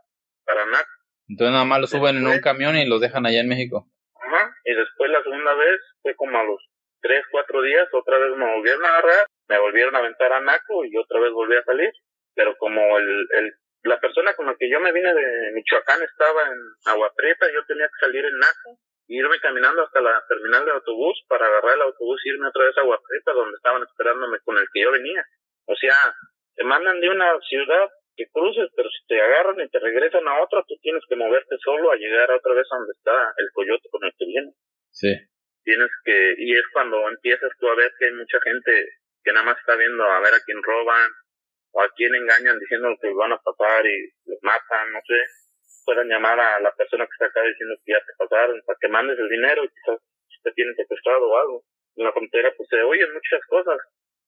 para 0.44 0.66
NAC. 0.66 0.88
Entonces 1.28 1.52
nada 1.52 1.64
más 1.64 1.80
lo 1.80 1.86
suben 1.86 2.16
en 2.16 2.26
un 2.26 2.40
camión 2.40 2.76
y 2.76 2.88
lo 2.88 2.98
dejan 2.98 3.24
allá 3.24 3.40
en 3.40 3.48
México. 3.48 3.88
Y 4.64 4.74
después 4.74 5.10
la 5.10 5.22
segunda 5.22 5.54
vez 5.54 5.80
fue 6.02 6.14
como 6.14 6.38
a 6.38 6.44
los 6.44 6.60
tres, 7.00 7.24
cuatro 7.30 7.60
días, 7.62 7.88
otra 7.92 8.18
vez 8.18 8.36
me 8.36 8.54
volvieron 8.54 8.84
a 8.84 8.88
agarrar, 8.88 9.26
me 9.48 9.58
volvieron 9.58 9.94
a 9.94 9.98
aventar 9.98 10.32
a 10.32 10.40
Naco 10.40 10.84
y 10.84 10.96
otra 10.96 11.20
vez 11.20 11.32
volví 11.32 11.56
a 11.56 11.64
salir. 11.64 11.90
Pero 12.34 12.56
como 12.56 12.98
el, 12.98 13.26
el, 13.30 13.52
la 13.84 14.00
persona 14.00 14.34
con 14.34 14.46
la 14.46 14.56
que 14.58 14.70
yo 14.70 14.80
me 14.80 14.92
vine 14.92 15.14
de 15.14 15.52
Michoacán 15.52 16.02
estaba 16.02 16.42
en 16.48 16.58
Agua 16.86 17.12
Prieta, 17.14 17.46
yo 17.52 17.64
tenía 17.66 17.86
que 17.86 18.06
salir 18.06 18.24
en 18.24 18.38
Naco 18.38 18.78
e 19.06 19.14
irme 19.20 19.38
caminando 19.40 19.82
hasta 19.82 20.00
la 20.00 20.24
terminal 20.26 20.64
de 20.64 20.72
autobús 20.72 21.22
para 21.28 21.46
agarrar 21.46 21.74
el 21.76 21.82
autobús 21.82 22.20
y 22.24 22.30
irme 22.30 22.48
otra 22.48 22.64
vez 22.64 22.78
a 22.78 22.80
Agua 22.80 23.00
Prieta 23.06 23.32
donde 23.32 23.56
estaban 23.56 23.82
esperándome 23.82 24.38
con 24.44 24.56
el 24.58 24.66
que 24.72 24.80
yo 24.82 24.90
venía. 24.90 25.24
O 25.66 25.76
sea, 25.76 25.94
te 26.56 26.64
mandan 26.64 27.00
de 27.00 27.10
una 27.10 27.38
ciudad 27.40 27.90
que 28.16 28.26
cruces, 28.30 28.70
pero 28.76 28.88
si 28.90 29.06
te 29.06 29.20
agarran 29.20 29.60
y 29.60 29.68
te 29.68 29.78
regresan 29.78 30.26
a 30.28 30.42
otra, 30.42 30.62
tú 30.66 30.74
tienes 30.80 31.02
que 31.08 31.16
moverte 31.16 31.56
solo 31.62 31.90
a 31.90 31.96
llegar 31.96 32.30
otra 32.30 32.54
vez 32.54 32.66
a 32.70 32.76
donde 32.76 32.92
está 32.92 33.34
el 33.36 33.48
coyote 33.52 33.88
con 33.90 34.04
el 34.04 34.12
que 34.18 34.26
viene. 34.26 34.52
Sí. 34.90 35.12
Tienes 35.64 35.90
que, 36.04 36.34
y 36.38 36.52
es 36.52 36.64
cuando 36.72 37.08
empiezas 37.08 37.50
tú 37.58 37.68
a 37.68 37.74
ver 37.74 37.90
que 37.98 38.06
hay 38.06 38.12
mucha 38.12 38.38
gente 38.42 38.70
que 39.22 39.32
nada 39.32 39.46
más 39.46 39.58
está 39.58 39.76
viendo 39.76 40.04
a 40.04 40.20
ver 40.20 40.34
a 40.34 40.44
quién 40.44 40.62
roban 40.62 41.10
o 41.72 41.82
a 41.82 41.90
quién 41.96 42.14
engañan 42.14 42.58
diciendo 42.58 42.94
que 43.00 43.12
van 43.14 43.32
a 43.32 43.40
pasar 43.40 43.86
y 43.86 44.12
los 44.26 44.38
matan, 44.42 44.92
no 44.92 45.00
sé. 45.06 45.18
Puedan 45.84 46.08
llamar 46.08 46.38
a 46.38 46.60
la 46.60 46.72
persona 46.74 47.04
que 47.04 47.12
está 47.12 47.26
acá 47.26 47.42
diciendo 47.42 47.74
que 47.84 47.92
ya 47.92 48.00
te 48.00 48.12
pasaron 48.16 48.60
para 48.64 48.78
que 48.80 48.88
mandes 48.88 49.18
el 49.18 49.28
dinero 49.28 49.64
y 49.64 49.68
quizás 49.68 50.00
te 50.44 50.52
tienen 50.52 50.76
secuestrado 50.76 51.28
o 51.28 51.36
algo. 51.36 51.64
En 51.96 52.04
la 52.04 52.12
frontera 52.12 52.52
pues 52.56 52.68
se 52.68 52.80
oyen 52.82 53.12
muchas 53.12 53.40
cosas. 53.48 53.78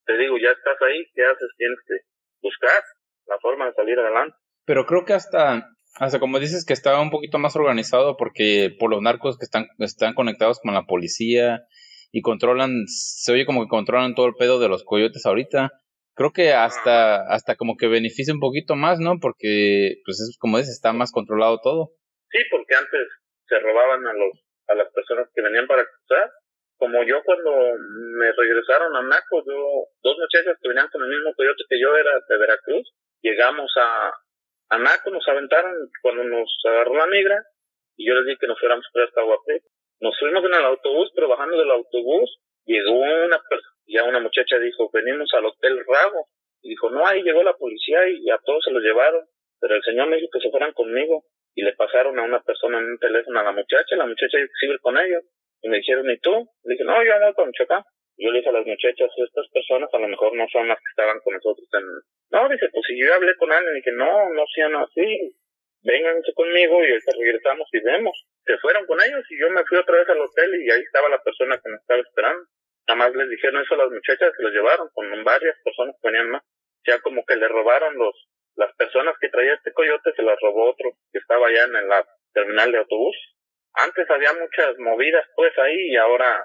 Te 0.07 0.17
digo, 0.17 0.39
ya 0.39 0.51
estás 0.51 0.81
ahí, 0.83 1.05
¿qué 1.15 1.25
haces? 1.25 1.51
Tienes 1.57 1.79
que 1.87 1.95
buscar 2.41 2.83
la 3.27 3.39
forma 3.41 3.67
de 3.67 3.75
salir 3.75 3.99
adelante. 3.99 4.37
Pero 4.65 4.85
creo 4.87 5.05
que 5.05 5.13
hasta, 5.13 5.71
hasta 5.99 6.19
como 6.21 6.39
dices 6.39 6.65
que 6.67 6.73
está 6.73 7.01
un 7.01 7.11
poquito 7.11 7.39
más 7.39 7.57
organizado 7.57 8.17
porque 8.17 8.75
por 8.79 8.91
los 8.91 9.01
narcos 9.01 9.39
que 9.39 9.45
están, 9.45 9.67
están 9.79 10.15
conectados 10.15 10.61
con 10.61 10.75
la 10.75 10.87
policía 10.87 11.67
y 12.13 12.23
controlan, 12.23 12.87
se 12.87 13.33
oye 13.33 13.47
como 13.47 13.63
que 13.63 13.69
controlan 13.69 14.15
todo 14.15 14.27
el 14.27 14.35
pedo 14.35 14.59
de 14.59 14.69
los 14.69 14.85
coyotes 14.85 15.25
ahorita. 15.27 15.71
Creo 16.15 16.33
que 16.33 16.55
hasta, 16.55 17.29
hasta 17.29 17.57
como 17.57 17.77
que 17.77 17.89
beneficia 17.89 18.33
un 18.33 18.41
poquito 18.41 18.75
más, 18.75 18.99
¿no? 19.01 19.21
Porque, 19.21 20.01
pues 20.05 20.19
es 20.21 20.39
como 20.41 20.57
dices, 20.57 20.73
está 20.73 20.95
más 20.95 21.13
controlado 21.13 21.61
todo. 21.61 21.93
Sí, 22.31 22.39
porque 22.51 22.75
antes 22.75 23.05
se 23.47 23.59
robaban 23.61 24.07
a 24.07 24.15
los, 24.15 24.33
a 24.69 24.75
las 24.75 24.91
personas 24.93 25.29
que 25.35 25.43
venían 25.43 25.67
para 25.67 25.85
cruzar. 25.85 26.31
Como 26.79 27.05
yo 27.05 27.21
cuando 27.25 27.53
me 28.19 28.33
regresaron 28.33 28.97
a 28.97 29.03
Naco, 29.03 29.45
yo, 29.45 29.93
dos 30.03 30.17
muchachas 30.17 30.57
que 30.61 30.69
venían 30.69 30.89
con 30.89 31.03
el 31.03 31.09
mismo 31.09 31.33
coyote 31.35 31.65
que 31.69 31.81
yo 31.81 31.97
era 31.97 32.13
de 32.17 32.39
Veracruz, 32.39 32.93
llegamos 33.23 33.73
a, 33.77 34.13
a 34.71 34.79
Naco, 34.79 35.11
nos 35.11 35.27
aventaron 35.29 35.73
cuando 36.03 36.25
nos 36.25 36.57
agarró 36.65 36.95
la 36.95 37.07
migra, 37.07 37.43
y 37.97 38.07
yo 38.07 38.15
les 38.15 38.27
dije 38.27 38.39
que 38.41 38.47
nos 38.47 38.61
fuéramos 38.61 38.87
para 38.93 39.07
esta 39.07 39.23
Guapé. 39.23 39.63
Nos 40.01 40.19
fuimos 40.19 40.45
en 40.45 40.55
el 40.55 40.65
autobús, 40.65 41.11
pero 41.15 41.29
bajando 41.29 41.57
del 41.57 41.71
autobús, 41.71 42.39
llegó 42.67 43.01
una 43.01 43.41
persona, 43.49 43.77
ya 43.87 44.05
una 44.05 44.21
muchacha 44.21 44.59
dijo, 44.59 44.91
venimos 44.93 45.33
al 45.35 45.47
Hotel 45.47 45.79
Rago. 45.87 46.27
Y 46.63 46.71
dijo, 46.71 46.91
no, 46.91 47.07
ahí 47.07 47.23
llegó 47.23 47.43
la 47.43 47.55
policía 47.55 48.09
y 48.09 48.29
a 48.31 48.39
todos 48.39 48.65
se 48.65 48.73
los 48.73 48.83
llevaron. 48.83 49.25
Pero 49.61 49.77
el 49.77 49.83
señor 49.83 50.09
me 50.09 50.17
dijo 50.17 50.29
que 50.33 50.41
se 50.41 50.51
fueran 50.51 50.73
conmigo. 50.73 51.25
Y 51.55 51.63
le 51.63 51.73
pasaron 51.75 52.19
a 52.19 52.23
una 52.23 52.43
persona 52.43 52.79
en 52.79 52.85
un 52.85 52.99
teléfono 52.99 53.39
a 53.39 53.45
la 53.45 53.53
muchacha. 53.53 53.97
La 53.97 54.07
muchacha 54.07 54.37
que 54.39 54.79
con 54.81 54.99
ellos. 54.99 55.23
Y 55.63 55.69
me 55.69 55.79
dijeron, 55.79 56.11
¿y 56.11 56.19
tú? 56.19 56.51
Le 56.65 56.73
dije, 56.73 56.85
no, 56.85 57.03
yo 57.05 57.15
ando 57.15 57.35
con 57.35 57.49
Michoacán. 57.49 57.85
Yo 58.19 58.31
le 58.31 58.39
dije 58.39 58.49
a 58.49 58.53
las 58.53 58.67
muchachas, 58.67 59.11
estas 59.17 59.49
personas 59.53 59.93
a 59.93 59.99
lo 59.99 60.09
mejor 60.09 60.35
no 60.35 60.47
son 60.49 60.69
las 60.69 60.79
que 60.79 60.91
estaban 60.91 61.21
con 61.21 61.35
nosotros 61.35 61.69
en... 61.73 61.85
No, 62.31 62.49
dice, 62.49 62.69
pues 62.73 62.85
si 62.87 62.99
yo 62.99 63.13
hablé 63.13 63.37
con 63.37 63.53
alguien, 63.53 63.75
dije, 63.75 63.93
no, 63.93 64.33
no 64.33 64.45
sean 64.55 64.75
así. 64.77 65.37
Vénganse 65.83 66.33
conmigo 66.35 66.83
y 66.83 66.89
regresamos 66.89 67.69
y 67.73 67.81
vemos. 67.81 68.27
Se 68.45 68.57
fueron 68.59 68.87
con 68.87 69.01
ellos 69.03 69.25
y 69.31 69.39
yo 69.39 69.51
me 69.51 69.65
fui 69.65 69.79
otra 69.79 69.97
vez 69.97 70.09
al 70.09 70.21
hotel 70.21 70.51
y 70.63 70.71
ahí 70.71 70.81
estaba 70.81 71.09
la 71.09 71.23
persona 71.23 71.61
que 71.63 71.71
me 71.71 71.77
estaba 71.77 72.01
esperando. 72.01 72.49
Nada 72.89 72.99
más 72.99 73.15
les 73.15 73.29
dijeron 73.29 73.63
eso 73.63 73.75
a 73.75 73.85
las 73.85 73.91
muchachas 73.91 74.33
que 74.37 74.43
los 74.43 74.53
llevaron 74.53 74.89
con 74.95 75.25
varias 75.25 75.57
personas 75.63 75.95
que 76.01 76.09
venían 76.09 76.31
más. 76.31 76.43
Ya 76.87 76.99
como 77.01 77.25
que 77.27 77.37
le 77.37 77.49
robaron 77.49 77.99
los, 77.99 78.15
las 78.57 78.75
personas 78.77 79.15
que 79.21 79.29
traía 79.29 79.55
este 79.55 79.73
coyote, 79.73 80.13
se 80.17 80.23
las 80.23 80.41
robó 80.41 80.71
otro 80.71 80.91
que 81.13 81.19
estaba 81.19 81.49
allá 81.49 81.65
en 81.65 81.89
la 81.89 82.07
terminal 82.33 82.73
de 82.73 82.79
autobús. 82.79 83.17
Antes 83.75 84.09
había 84.11 84.33
muchas 84.33 84.79
movidas 84.79 85.27
pues 85.37 85.57
ahí 85.59 85.91
y 85.91 85.97
ahora 85.97 86.43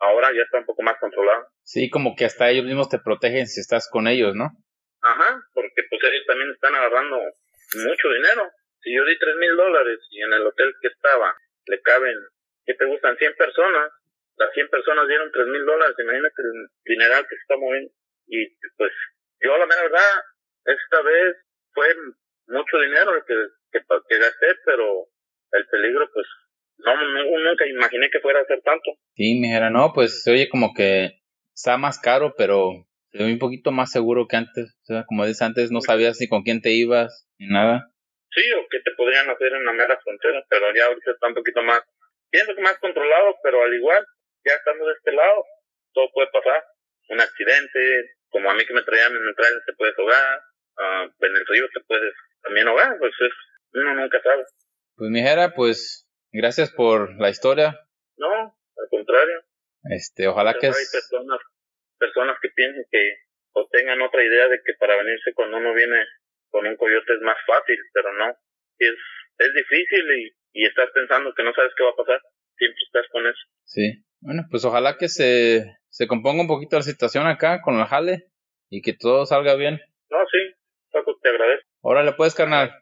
ahora 0.00 0.32
ya 0.32 0.42
está 0.42 0.58
un 0.58 0.66
poco 0.66 0.82
más 0.82 0.96
controlado. 1.00 1.48
Sí, 1.62 1.90
como 1.90 2.14
que 2.16 2.24
hasta 2.24 2.50
ellos 2.50 2.64
mismos 2.64 2.88
te 2.88 2.98
protegen 2.98 3.46
si 3.46 3.60
estás 3.60 3.88
con 3.90 4.06
ellos, 4.08 4.34
¿no? 4.34 4.50
Ajá, 5.02 5.40
porque 5.54 5.82
pues 5.88 6.02
ellos 6.04 6.26
también 6.26 6.50
están 6.50 6.74
agarrando 6.74 7.16
mucho 7.16 8.08
dinero. 8.08 8.50
Si 8.80 8.94
yo 8.94 9.04
di 9.04 9.18
tres 9.18 9.36
mil 9.36 9.56
dólares 9.56 9.98
y 10.10 10.22
en 10.22 10.32
el 10.32 10.46
hotel 10.46 10.74
que 10.80 10.88
estaba 10.88 11.34
le 11.66 11.80
caben, 11.82 12.14
¿qué 12.64 12.74
te 12.74 12.84
gustan? 12.86 13.16
100 13.16 13.34
personas, 13.34 13.92
las 14.36 14.52
100 14.54 14.68
personas 14.68 15.06
dieron 15.08 15.30
tres 15.32 15.46
mil 15.46 15.64
dólares, 15.66 15.96
imagínate 15.98 16.42
el 16.42 16.68
dineral 16.84 17.22
que 17.28 17.36
se 17.36 17.42
está 17.42 17.56
moviendo. 17.56 17.90
Y 18.26 18.46
pues 18.76 18.92
yo 19.40 19.56
la 19.58 19.66
verdad, 19.66 20.22
esta 20.64 21.02
vez 21.02 21.36
fue 21.72 21.94
mucho 22.46 22.78
dinero 22.78 23.14
el 23.14 23.24
que, 23.24 23.34
que, 23.72 23.80
que 24.08 24.18
gasté, 24.18 24.46
pero 24.64 25.08
el 25.52 25.66
peligro 25.66 26.10
pues 26.12 26.26
no, 26.78 27.38
nunca 27.38 27.66
imaginé 27.66 28.08
que 28.10 28.20
fuera 28.20 28.40
a 28.40 28.46
ser 28.46 28.60
tanto. 28.62 28.92
Sí, 29.14 29.38
me 29.40 29.48
dijera, 29.48 29.70
no, 29.70 29.92
pues 29.92 30.22
se 30.22 30.30
oye 30.30 30.48
como 30.48 30.72
que 30.74 31.20
está 31.54 31.76
más 31.76 31.98
caro, 31.98 32.34
pero 32.36 32.86
se 33.10 33.18
ve 33.18 33.32
un 33.32 33.38
poquito 33.38 33.72
más 33.72 33.90
seguro 33.90 34.26
que 34.28 34.36
antes. 34.36 34.76
O 34.82 34.86
sea, 34.86 35.04
como 35.06 35.26
dices 35.26 35.42
antes, 35.42 35.70
no 35.70 35.80
sabías 35.80 36.18
ni 36.20 36.28
con 36.28 36.42
quién 36.42 36.62
te 36.62 36.70
ibas, 36.70 37.28
ni 37.38 37.48
nada. 37.48 37.90
Sí, 38.30 38.42
o 38.52 38.66
qué 38.70 38.78
te 38.80 38.92
podrían 38.96 39.28
hacer 39.30 39.52
en 39.52 39.64
la 39.64 39.72
mera 39.72 39.98
frontera, 40.02 40.44
pero 40.48 40.74
ya 40.74 40.86
ahorita 40.86 41.10
está 41.10 41.28
un 41.28 41.34
poquito 41.34 41.62
más, 41.62 41.82
pienso 42.30 42.54
que 42.54 42.62
más 42.62 42.78
controlado, 42.78 43.36
pero 43.42 43.62
al 43.64 43.74
igual, 43.74 44.04
ya 44.44 44.54
estando 44.54 44.86
de 44.86 44.92
este 44.92 45.12
lado, 45.12 45.44
todo 45.92 46.10
puede 46.12 46.28
pasar. 46.30 46.62
Un 47.08 47.20
accidente, 47.20 48.14
como 48.28 48.50
a 48.50 48.54
mí 48.54 48.64
que 48.66 48.74
me 48.74 48.82
traían 48.82 49.12
en 49.12 49.26
el 49.26 49.34
trailer, 49.34 49.62
te 49.64 49.72
puedes 49.72 49.98
ahogar, 49.98 50.40
uh, 50.76 51.24
en 51.24 51.36
el 51.36 51.46
río 51.46 51.66
te 51.72 51.80
puedes 51.80 52.12
también 52.42 52.68
ahogar, 52.68 52.98
pues 52.98 53.12
es, 53.18 53.32
uno 53.72 53.94
nunca 53.94 54.20
sabe. 54.22 54.44
Pues 54.94 55.10
mijera, 55.10 55.54
pues 55.54 56.07
Gracias 56.32 56.70
por 56.70 57.18
la 57.20 57.30
historia. 57.30 57.78
No, 58.16 58.28
al 58.28 58.88
contrario. 58.90 59.42
Este, 59.90 60.26
ojalá 60.26 60.54
que... 60.54 60.66
Hay 60.66 60.72
personas, 60.92 61.38
personas 61.98 62.36
que 62.42 62.48
piensen 62.50 62.84
que 62.90 63.16
o 63.52 63.66
tengan 63.70 64.00
otra 64.02 64.22
idea 64.22 64.48
de 64.48 64.60
que 64.64 64.74
para 64.78 64.96
venirse 64.96 65.32
cuando 65.34 65.56
uno 65.56 65.72
viene 65.74 66.04
con 66.50 66.66
un 66.66 66.76
coyote 66.76 67.14
es 67.14 67.20
más 67.22 67.36
fácil, 67.46 67.78
pero 67.92 68.12
no. 68.14 68.30
Es, 68.78 68.94
es 69.38 69.54
difícil 69.54 70.04
y, 70.18 70.32
y 70.52 70.66
estás 70.66 70.90
pensando 70.94 71.32
que 71.34 71.42
no 71.42 71.52
sabes 71.54 71.72
qué 71.76 71.84
va 71.84 71.90
a 71.90 71.96
pasar. 71.96 72.20
Siempre 72.56 72.80
estás 72.86 73.06
con 73.10 73.26
eso. 73.26 73.40
Sí. 73.64 74.04
Bueno, 74.20 74.42
pues 74.50 74.64
ojalá 74.64 74.96
que 74.98 75.08
se, 75.08 75.78
se 75.88 76.06
componga 76.06 76.42
un 76.42 76.48
poquito 76.48 76.76
la 76.76 76.82
situación 76.82 77.26
acá 77.26 77.62
con 77.62 77.78
la 77.78 77.86
jale 77.86 78.30
y 78.68 78.82
que 78.82 78.92
todo 78.92 79.26
salga 79.26 79.54
bien. 79.54 79.80
No, 80.10 80.18
sí. 80.30 80.54
Paco, 80.90 81.18
te 81.22 81.28
agradezco. 81.28 81.68
Órale, 81.80 82.12
pues, 82.12 82.34
carnal. 82.34 82.72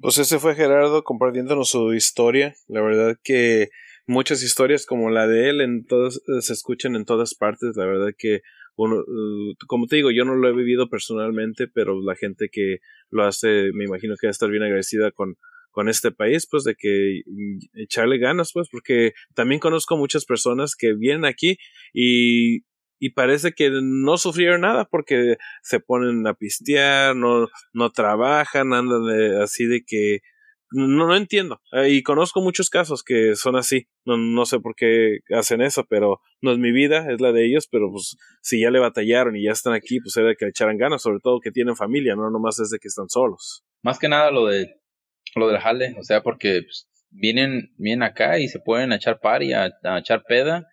Pues 0.00 0.18
ese 0.18 0.38
fue 0.38 0.54
Gerardo 0.54 1.02
compartiéndonos 1.02 1.70
su 1.70 1.92
historia. 1.92 2.54
La 2.68 2.80
verdad 2.80 3.16
que 3.22 3.68
muchas 4.06 4.42
historias 4.42 4.86
como 4.86 5.10
la 5.10 5.26
de 5.26 5.50
él 5.50 5.60
en 5.60 5.84
todas, 5.86 6.20
se 6.40 6.52
escuchan 6.52 6.94
en 6.94 7.04
todas 7.04 7.34
partes. 7.34 7.76
La 7.76 7.84
verdad 7.84 8.10
que 8.16 8.42
uno, 8.76 8.96
uh, 9.00 9.54
como 9.66 9.86
te 9.88 9.96
digo, 9.96 10.12
yo 10.12 10.24
no 10.24 10.36
lo 10.36 10.48
he 10.48 10.52
vivido 10.52 10.88
personalmente, 10.88 11.66
pero 11.66 12.00
la 12.00 12.14
gente 12.14 12.48
que 12.48 12.78
lo 13.10 13.24
hace, 13.24 13.70
me 13.74 13.84
imagino 13.84 14.14
que 14.16 14.28
va 14.28 14.30
a 14.30 14.32
estar 14.32 14.48
bien 14.50 14.62
agradecida 14.62 15.10
con, 15.10 15.36
con 15.72 15.88
este 15.88 16.12
país, 16.12 16.46
pues 16.48 16.62
de 16.62 16.76
que 16.76 17.22
mm, 17.26 17.58
echarle 17.80 18.18
ganas, 18.18 18.52
pues, 18.52 18.68
porque 18.70 19.14
también 19.34 19.60
conozco 19.60 19.96
muchas 19.96 20.24
personas 20.24 20.76
que 20.76 20.94
vienen 20.94 21.24
aquí 21.24 21.58
y 21.92 22.60
y 22.98 23.10
parece 23.10 23.52
que 23.52 23.70
no 23.82 24.16
sufrieron 24.18 24.62
nada 24.62 24.84
porque 24.84 25.36
se 25.62 25.80
ponen 25.80 26.26
a 26.26 26.34
pistear, 26.34 27.14
no, 27.14 27.48
no 27.72 27.90
trabajan, 27.90 28.72
andan 28.72 29.08
así 29.40 29.66
de 29.66 29.84
que 29.86 30.20
no, 30.70 30.86
no 31.06 31.16
entiendo. 31.16 31.60
Eh, 31.72 31.90
y 31.90 32.02
conozco 32.02 32.40
muchos 32.40 32.68
casos 32.68 33.02
que 33.02 33.34
son 33.36 33.56
así. 33.56 33.88
No, 34.04 34.16
no 34.16 34.44
sé 34.44 34.60
por 34.60 34.74
qué 34.74 35.20
hacen 35.30 35.62
eso, 35.62 35.86
pero 35.88 36.20
no 36.42 36.52
es 36.52 36.58
mi 36.58 36.72
vida, 36.72 37.10
es 37.10 37.20
la 37.20 37.32
de 37.32 37.46
ellos, 37.46 37.68
pero 37.70 37.90
pues 37.90 38.16
si 38.42 38.60
ya 38.60 38.70
le 38.70 38.78
batallaron 38.78 39.36
y 39.36 39.44
ya 39.44 39.52
están 39.52 39.72
aquí, 39.72 40.00
pues 40.00 40.16
era 40.16 40.34
que 40.34 40.44
le 40.44 40.50
echaran 40.50 40.76
ganas, 40.76 41.02
sobre 41.02 41.20
todo 41.22 41.40
que 41.40 41.50
tienen 41.50 41.76
familia, 41.76 42.16
no 42.16 42.30
nomás 42.30 42.58
es 42.58 42.70
de 42.70 42.78
que 42.78 42.88
están 42.88 43.08
solos. 43.08 43.64
Más 43.82 43.98
que 43.98 44.08
nada 44.08 44.30
lo 44.30 44.46
de 44.46 44.74
lo 45.34 45.48
del 45.48 45.58
jale, 45.58 45.94
o 45.98 46.02
sea, 46.02 46.22
porque 46.22 46.62
pues, 46.62 46.88
vienen, 47.10 47.72
vienen 47.76 48.02
acá 48.02 48.38
y 48.38 48.48
se 48.48 48.60
pueden 48.60 48.92
echar 48.92 49.20
party, 49.20 49.52
a, 49.52 49.70
a 49.84 49.98
echar 49.98 50.24
peda 50.26 50.66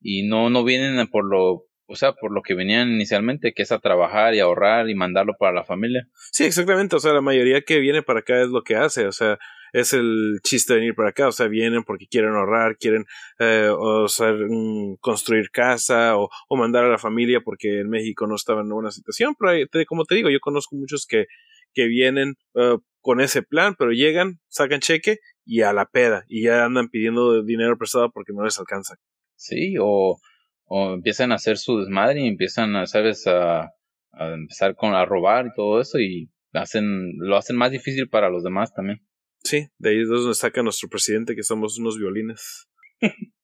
y 0.00 0.26
no, 0.26 0.50
no 0.50 0.64
vienen 0.64 1.06
por 1.08 1.24
lo, 1.24 1.66
o 1.86 1.96
sea, 1.96 2.12
por 2.12 2.32
lo 2.32 2.42
que 2.42 2.54
venían 2.54 2.90
inicialmente, 2.90 3.52
que 3.52 3.62
es 3.62 3.72
a 3.72 3.80
trabajar 3.80 4.34
y 4.34 4.40
ahorrar 4.40 4.88
y 4.88 4.94
mandarlo 4.94 5.34
para 5.38 5.52
la 5.52 5.64
familia. 5.64 6.06
Sí, 6.32 6.44
exactamente, 6.44 6.96
o 6.96 7.00
sea, 7.00 7.12
la 7.12 7.20
mayoría 7.20 7.62
que 7.62 7.80
viene 7.80 8.02
para 8.02 8.20
acá 8.20 8.40
es 8.40 8.48
lo 8.48 8.62
que 8.62 8.76
hace, 8.76 9.06
o 9.06 9.12
sea, 9.12 9.38
es 9.72 9.92
el 9.92 10.40
chiste 10.42 10.72
de 10.72 10.80
venir 10.80 10.94
para 10.94 11.10
acá, 11.10 11.28
o 11.28 11.32
sea, 11.32 11.48
vienen 11.48 11.84
porque 11.84 12.06
quieren 12.06 12.34
ahorrar, 12.34 12.76
quieren 12.76 13.06
eh, 13.38 13.70
o 13.76 14.08
sea, 14.08 14.32
mm, 14.32 14.96
construir 15.00 15.50
casa 15.50 16.16
o, 16.16 16.28
o, 16.48 16.56
mandar 16.56 16.84
a 16.84 16.88
la 16.88 16.98
familia 16.98 17.40
porque 17.40 17.80
en 17.80 17.88
México 17.88 18.26
no 18.26 18.34
estaban 18.34 18.66
en 18.66 18.72
una 18.72 18.90
situación, 18.90 19.34
pero 19.38 19.52
como 19.86 20.04
te 20.04 20.14
digo, 20.16 20.30
yo 20.30 20.40
conozco 20.40 20.76
muchos 20.76 21.06
que, 21.06 21.26
que 21.72 21.86
vienen 21.86 22.34
uh, 22.54 22.78
con 23.00 23.20
ese 23.20 23.42
plan, 23.42 23.74
pero 23.78 23.92
llegan, 23.92 24.40
sacan 24.48 24.80
cheque 24.80 25.18
y 25.44 25.62
a 25.62 25.72
la 25.72 25.86
peda 25.86 26.24
y 26.28 26.44
ya 26.44 26.64
andan 26.64 26.88
pidiendo 26.88 27.42
dinero 27.42 27.78
prestado 27.78 28.10
porque 28.12 28.32
no 28.32 28.44
les 28.44 28.58
alcanza. 28.58 28.96
Sí, 29.40 29.76
o, 29.80 30.20
o 30.66 30.94
empiezan 30.94 31.32
a 31.32 31.36
hacer 31.36 31.56
su 31.56 31.78
desmadre 31.78 32.20
y 32.20 32.28
empiezan, 32.28 32.76
a, 32.76 32.86
¿sabes?, 32.86 33.26
a, 33.26 33.72
a 34.12 34.34
empezar 34.34 34.74
con 34.74 34.94
a 34.94 35.06
robar 35.06 35.46
y 35.46 35.54
todo 35.56 35.80
eso 35.80 35.98
y 35.98 36.30
hacen 36.52 37.14
lo 37.16 37.36
hacen 37.36 37.56
más 37.56 37.70
difícil 37.70 38.08
para 38.08 38.28
los 38.28 38.44
demás 38.44 38.74
también. 38.74 39.00
Sí, 39.42 39.68
de 39.78 39.90
ahí 39.90 40.02
es 40.02 40.08
donde 40.08 40.34
saca 40.34 40.62
nuestro 40.62 40.90
presidente 40.90 41.34
que 41.34 41.42
somos 41.42 41.78
unos 41.78 41.98
violines. 41.98 42.68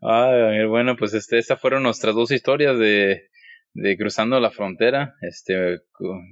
Ay, 0.00 0.64
bueno, 0.66 0.96
pues 0.96 1.14
este, 1.14 1.38
estas 1.38 1.60
fueron 1.60 1.82
nuestras 1.82 2.14
dos 2.14 2.30
historias 2.30 2.78
de, 2.78 3.22
de 3.74 3.96
cruzando 3.96 4.38
la 4.38 4.52
frontera, 4.52 5.16
este, 5.22 5.80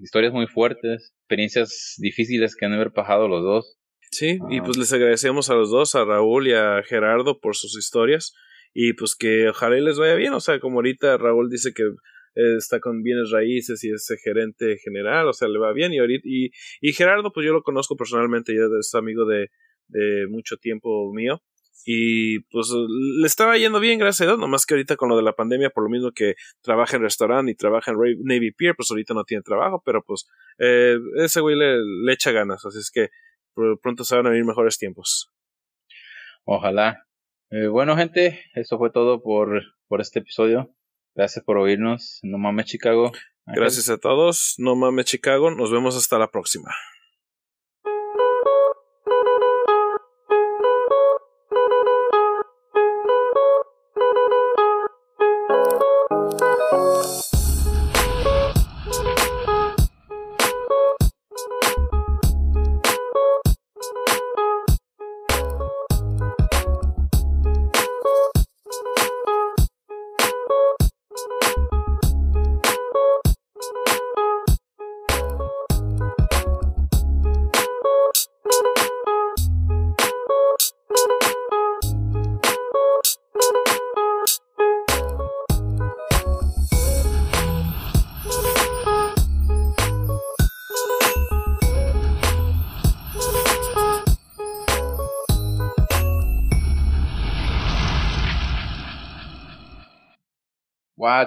historias 0.01 0.33
muy 0.33 0.47
fuertes, 0.47 1.13
experiencias 1.23 1.97
difíciles 1.99 2.55
que 2.55 2.67
han 2.67 2.73
haber 2.75 2.93
pasado 2.93 3.27
los 3.27 3.43
dos. 3.43 3.79
Sí, 4.13 4.39
y 4.49 4.59
ah. 4.59 4.63
pues 4.65 4.77
les 4.77 4.93
agradecemos 4.93 5.51
a 5.51 5.55
los 5.55 5.71
dos, 5.71 5.97
a 5.97 6.05
Raúl 6.05 6.47
y 6.47 6.53
a 6.53 6.83
Gerardo 6.85 7.41
por 7.41 7.57
sus 7.57 7.77
historias 7.77 8.33
y 8.73 8.93
pues 8.95 9.17
que 9.17 9.49
ojalá 9.49 9.77
les 9.77 9.99
vaya 9.99 10.15
bien, 10.15 10.33
o 10.33 10.41
sea, 10.41 10.61
como 10.61 10.77
ahorita 10.77 11.17
Raúl 11.19 11.51
dice 11.51 11.73
que 11.75 11.83
eh, 11.83 12.57
está 12.57 12.81
con 12.81 13.03
bienes 13.03 13.31
raíces 13.31 13.83
y 13.85 13.91
es 13.91 14.09
gerente 14.23 14.79
general, 14.79 15.29
o 15.29 15.33
sea, 15.33 15.49
le 15.49 15.59
va 15.59 15.73
bien 15.73 15.93
y 15.93 15.99
ahorita 15.99 16.23
y, 16.25 16.51
y 16.81 16.93
Gerardo 16.93 17.33
pues 17.33 17.47
yo 17.47 17.53
lo 17.53 17.63
conozco 17.63 17.97
personalmente, 17.97 18.55
ya 18.55 18.63
es 18.79 18.95
amigo 18.95 19.27
de, 19.27 19.51
de 19.89 20.27
mucho 20.29 20.57
tiempo 20.57 21.13
mío 21.13 21.43
y 21.85 22.41
pues 22.51 22.69
le 22.71 23.27
estaba 23.27 23.57
yendo 23.57 23.81
bien, 23.81 23.99
gracias 23.99 24.23
a 24.23 24.31
Dios, 24.31 24.39
nomás 24.39 24.67
que 24.67 24.75
ahorita 24.75 24.97
con 24.97 25.09
lo 25.09 25.17
de 25.17 25.23
la 25.23 25.35
pandemia, 25.35 25.71
por 25.71 25.85
lo 25.85 25.91
mismo 25.91 26.13
que 26.13 26.35
trabaja 26.61 26.97
en 26.97 27.03
restaurante 27.03 27.53
y 27.53 27.55
trabaja 27.55 27.93
en 27.93 27.99
Navy 28.23 28.53
Pier, 28.53 28.75
pues 28.77 28.91
ahorita 28.91 29.15
no 29.15 29.25
tiene 29.25 29.43
trabajo, 29.43 29.83
pero 29.85 30.03
pues 30.03 30.29
eh, 30.59 30.99
ese 31.17 31.41
güey 31.41 31.57
le, 31.57 31.79
le, 31.79 32.13
echa 32.13 32.33
ganas, 32.33 32.65
así 32.65 32.79
es 32.79 32.91
que 32.91 33.09
pronto 33.83 34.05
se 34.05 34.17
van 34.17 34.27
a 34.27 34.31
venir 34.31 34.45
mejores 34.45 34.79
tiempos. 34.79 35.31
Ojalá. 36.45 37.10
Eh, 37.51 37.67
bueno, 37.67 37.97
gente, 37.97 38.41
eso 38.55 38.79
fue 38.79 38.91
todo 38.91 39.23
por, 39.23 39.63
por 39.89 40.01
este 40.01 40.21
episodio. 40.21 40.73
Gracias 41.15 41.45
por 41.45 41.59
oírnos. 41.59 42.21
No 42.23 42.39
mames, 42.39 42.67
Chicago. 42.67 43.11
Gracias 43.47 43.89
a 43.89 43.99
todos. 43.99 44.55
No 44.59 44.77
mames, 44.77 45.07
Chicago. 45.07 45.51
Nos 45.51 45.73
vemos 45.73 45.97
hasta 45.97 46.19
la 46.19 46.31
próxima. 46.31 46.71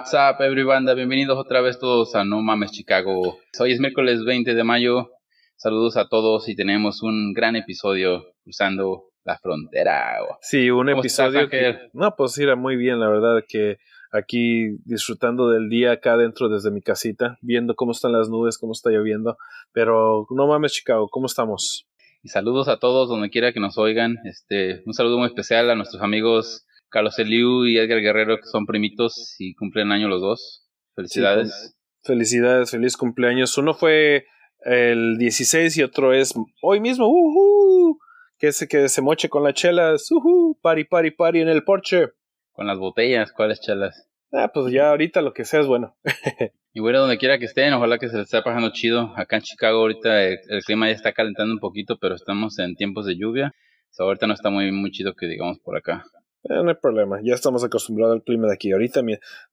What's 0.04 0.12
up, 0.12 0.44
everyone? 0.44 0.94
Bienvenidos 0.94 1.38
otra 1.38 1.62
vez 1.62 1.78
todos 1.78 2.14
a 2.14 2.26
No 2.26 2.42
Mames 2.42 2.72
Chicago. 2.72 3.38
Hoy 3.58 3.72
es 3.72 3.80
miércoles 3.80 4.22
20 4.22 4.54
de 4.54 4.62
mayo. 4.62 5.12
Saludos 5.56 5.96
a 5.96 6.08
todos 6.08 6.46
y 6.50 6.54
tenemos 6.54 7.02
un 7.02 7.32
gran 7.32 7.56
episodio 7.56 8.34
cruzando 8.42 9.04
la 9.24 9.38
frontera. 9.38 10.18
Sí, 10.42 10.68
un 10.68 10.90
episodio 10.90 11.48
que... 11.48 11.88
No, 11.94 12.14
pues 12.16 12.36
era 12.36 12.54
muy 12.54 12.76
bien, 12.76 13.00
la 13.00 13.08
verdad 13.08 13.44
que 13.48 13.78
aquí 14.12 14.76
disfrutando 14.84 15.48
del 15.48 15.70
día 15.70 15.92
acá 15.92 16.12
adentro 16.12 16.50
desde 16.50 16.70
mi 16.70 16.82
casita, 16.82 17.38
viendo 17.40 17.74
cómo 17.74 17.92
están 17.92 18.12
las 18.12 18.28
nubes, 18.28 18.58
cómo 18.58 18.72
está 18.72 18.90
lloviendo. 18.90 19.38
Pero 19.72 20.26
no 20.28 20.46
mames 20.46 20.74
Chicago, 20.74 21.08
¿cómo 21.08 21.24
estamos? 21.24 21.86
Y 22.22 22.28
saludos 22.28 22.68
a 22.68 22.76
todos 22.76 23.08
donde 23.08 23.30
quiera 23.30 23.54
que 23.54 23.60
nos 23.60 23.78
oigan. 23.78 24.18
Este, 24.26 24.82
un 24.84 24.92
saludo 24.92 25.16
muy 25.16 25.28
especial 25.28 25.70
a 25.70 25.74
nuestros 25.74 26.02
amigos 26.02 26.66
Carlos 26.94 27.18
Eliu 27.18 27.66
y 27.66 27.76
Edgar 27.76 28.00
Guerrero, 28.00 28.36
que 28.36 28.46
son 28.46 28.66
primitos 28.66 29.34
y 29.40 29.56
cumplen 29.56 29.90
año 29.90 30.06
los 30.06 30.20
dos. 30.20 30.64
Felicidades. 30.94 31.76
felicidades, 32.04 32.70
feliz 32.70 32.96
cumpleaños. 32.96 33.58
Uno 33.58 33.74
fue 33.74 34.26
el 34.60 35.18
16 35.18 35.76
y 35.76 35.82
otro 35.82 36.12
es 36.12 36.34
hoy 36.62 36.78
mismo. 36.78 37.08
Uh 37.08 37.98
Que 38.38 38.52
se, 38.52 38.68
que 38.68 38.88
se 38.88 39.02
moche 39.02 39.28
con 39.28 39.42
las 39.42 39.54
chelas. 39.54 40.08
Uh 40.12 40.56
Pari, 40.62 40.84
pari, 40.84 41.10
pari 41.10 41.40
en 41.40 41.48
el 41.48 41.64
porche. 41.64 42.10
Con 42.52 42.68
las 42.68 42.78
botellas, 42.78 43.32
¿cuáles 43.32 43.60
chelas? 43.60 44.08
Ah, 44.30 44.52
pues 44.54 44.72
ya 44.72 44.90
ahorita 44.90 45.20
lo 45.20 45.34
que 45.34 45.44
sea 45.44 45.62
es 45.62 45.66
bueno. 45.66 45.96
y 46.72 46.78
bueno, 46.78 47.00
donde 47.00 47.18
quiera 47.18 47.40
que 47.40 47.46
estén, 47.46 47.72
ojalá 47.72 47.98
que 47.98 48.08
se 48.08 48.18
les 48.18 48.26
esté 48.26 48.40
pasando 48.42 48.70
chido. 48.70 49.12
Acá 49.16 49.34
en 49.34 49.42
Chicago 49.42 49.80
ahorita 49.80 50.22
el, 50.22 50.62
clima 50.64 50.86
ya 50.86 50.94
está 50.94 51.12
calentando 51.12 51.54
un 51.54 51.60
poquito, 51.60 51.98
pero 52.00 52.14
estamos 52.14 52.56
en 52.60 52.76
tiempos 52.76 53.04
de 53.04 53.16
lluvia. 53.16 53.52
ahorita 53.98 54.28
no 54.28 54.34
está 54.34 54.50
muy, 54.50 54.70
muy 54.70 54.92
chido 54.92 55.14
que 55.14 55.26
digamos 55.26 55.58
por 55.58 55.76
acá. 55.76 56.04
Eh, 56.44 56.62
no 56.62 56.68
hay 56.68 56.74
problema, 56.74 57.20
ya 57.22 57.34
estamos 57.34 57.64
acostumbrados 57.64 58.16
al 58.16 58.22
clima 58.22 58.48
de 58.48 58.54
aquí. 58.54 58.72
Ahorita 58.72 59.00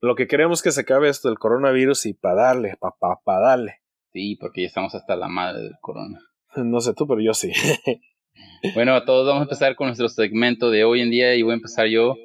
lo 0.01 0.15
que 0.15 0.27
queremos 0.27 0.59
es 0.59 0.63
que 0.63 0.71
se 0.71 0.81
acabe 0.81 1.07
esto 1.09 1.29
del 1.29 1.39
coronavirus 1.39 2.05
y 2.07 2.13
para 2.13 2.35
darle, 2.35 2.75
para 2.79 2.95
pa, 3.23 3.39
darle. 3.39 3.81
Sí, 4.11 4.37
porque 4.39 4.61
ya 4.61 4.67
estamos 4.67 4.93
hasta 4.93 5.15
la 5.15 5.27
madre 5.27 5.63
del 5.63 5.75
corona. 5.81 6.19
No 6.57 6.81
sé 6.81 6.93
tú, 6.93 7.07
pero 7.07 7.21
yo 7.21 7.33
sí. 7.33 7.53
bueno, 8.75 8.93
a 8.93 9.05
todos 9.05 9.25
vamos 9.25 9.39
a 9.39 9.43
empezar 9.43 9.73
con 9.75 9.87
nuestro 9.87 10.09
segmento 10.09 10.69
de 10.69 10.83
hoy 10.83 10.99
en 10.99 11.09
día 11.09 11.33
y 11.33 11.43
voy 11.43 11.51
a 11.51 11.55
empezar 11.55 11.87
yo. 11.87 12.15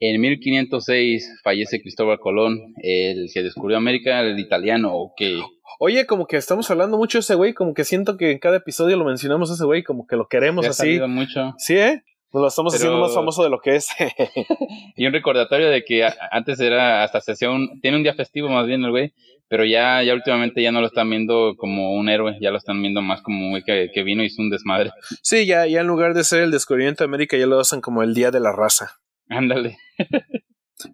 En 0.00 0.18
1506 0.22 1.40
fallece 1.44 1.82
Cristóbal 1.82 2.18
Colón, 2.18 2.72
el 2.78 3.28
que 3.32 3.42
descubrió 3.42 3.76
América, 3.76 4.20
el 4.20 4.38
italiano, 4.38 5.12
que... 5.18 5.38
Oye, 5.78 6.06
como 6.06 6.26
que 6.26 6.38
estamos 6.38 6.70
hablando 6.70 6.96
mucho 6.96 7.18
de 7.18 7.20
ese 7.20 7.34
güey, 7.34 7.52
como 7.52 7.74
que 7.74 7.84
siento 7.84 8.16
que 8.16 8.32
en 8.32 8.38
cada 8.38 8.56
episodio 8.56 8.96
lo 8.96 9.04
mencionamos 9.04 9.50
a 9.50 9.54
ese 9.54 9.64
güey, 9.64 9.82
como 9.82 10.06
que 10.06 10.16
lo 10.16 10.28
queremos 10.28 10.66
así. 10.66 10.98
mucho. 11.06 11.52
Sí, 11.58 11.76
¿eh? 11.76 12.02
Nos 12.34 12.40
lo 12.40 12.48
estamos 12.48 12.74
haciendo 12.74 12.98
más 12.98 13.14
famoso 13.14 13.44
de 13.44 13.48
lo 13.48 13.60
que 13.60 13.76
es. 13.76 13.90
y 14.96 15.06
un 15.06 15.12
recordatorio 15.12 15.70
de 15.70 15.84
que 15.84 16.04
antes 16.32 16.58
era 16.58 17.04
hasta 17.04 17.20
sesión, 17.20 17.80
tiene 17.80 17.96
un 17.96 18.02
día 18.02 18.14
festivo 18.14 18.48
más 18.48 18.66
bien 18.66 18.84
el 18.84 18.90
güey, 18.90 19.14
pero 19.46 19.64
ya, 19.64 20.02
ya 20.02 20.14
últimamente 20.14 20.60
ya 20.60 20.72
no 20.72 20.80
lo 20.80 20.88
están 20.88 21.08
viendo 21.08 21.54
como 21.56 21.92
un 21.92 22.08
héroe, 22.08 22.36
ya 22.40 22.50
lo 22.50 22.56
están 22.58 22.82
viendo 22.82 23.02
más 23.02 23.22
como 23.22 23.44
un 23.44 23.50
güey 23.50 23.62
que, 23.62 24.02
vino 24.02 24.24
y 24.24 24.26
hizo 24.26 24.42
un 24.42 24.50
desmadre. 24.50 24.90
Sí, 25.22 25.46
ya, 25.46 25.64
ya 25.68 25.82
en 25.82 25.86
lugar 25.86 26.12
de 26.12 26.24
ser 26.24 26.42
el 26.42 26.50
descubrimiento 26.50 27.04
de 27.04 27.06
América, 27.06 27.36
ya 27.36 27.46
lo 27.46 27.60
hacen 27.60 27.80
como 27.80 28.02
el 28.02 28.14
día 28.14 28.32
de 28.32 28.40
la 28.40 28.50
raza. 28.50 28.98
Ándale. 29.28 29.78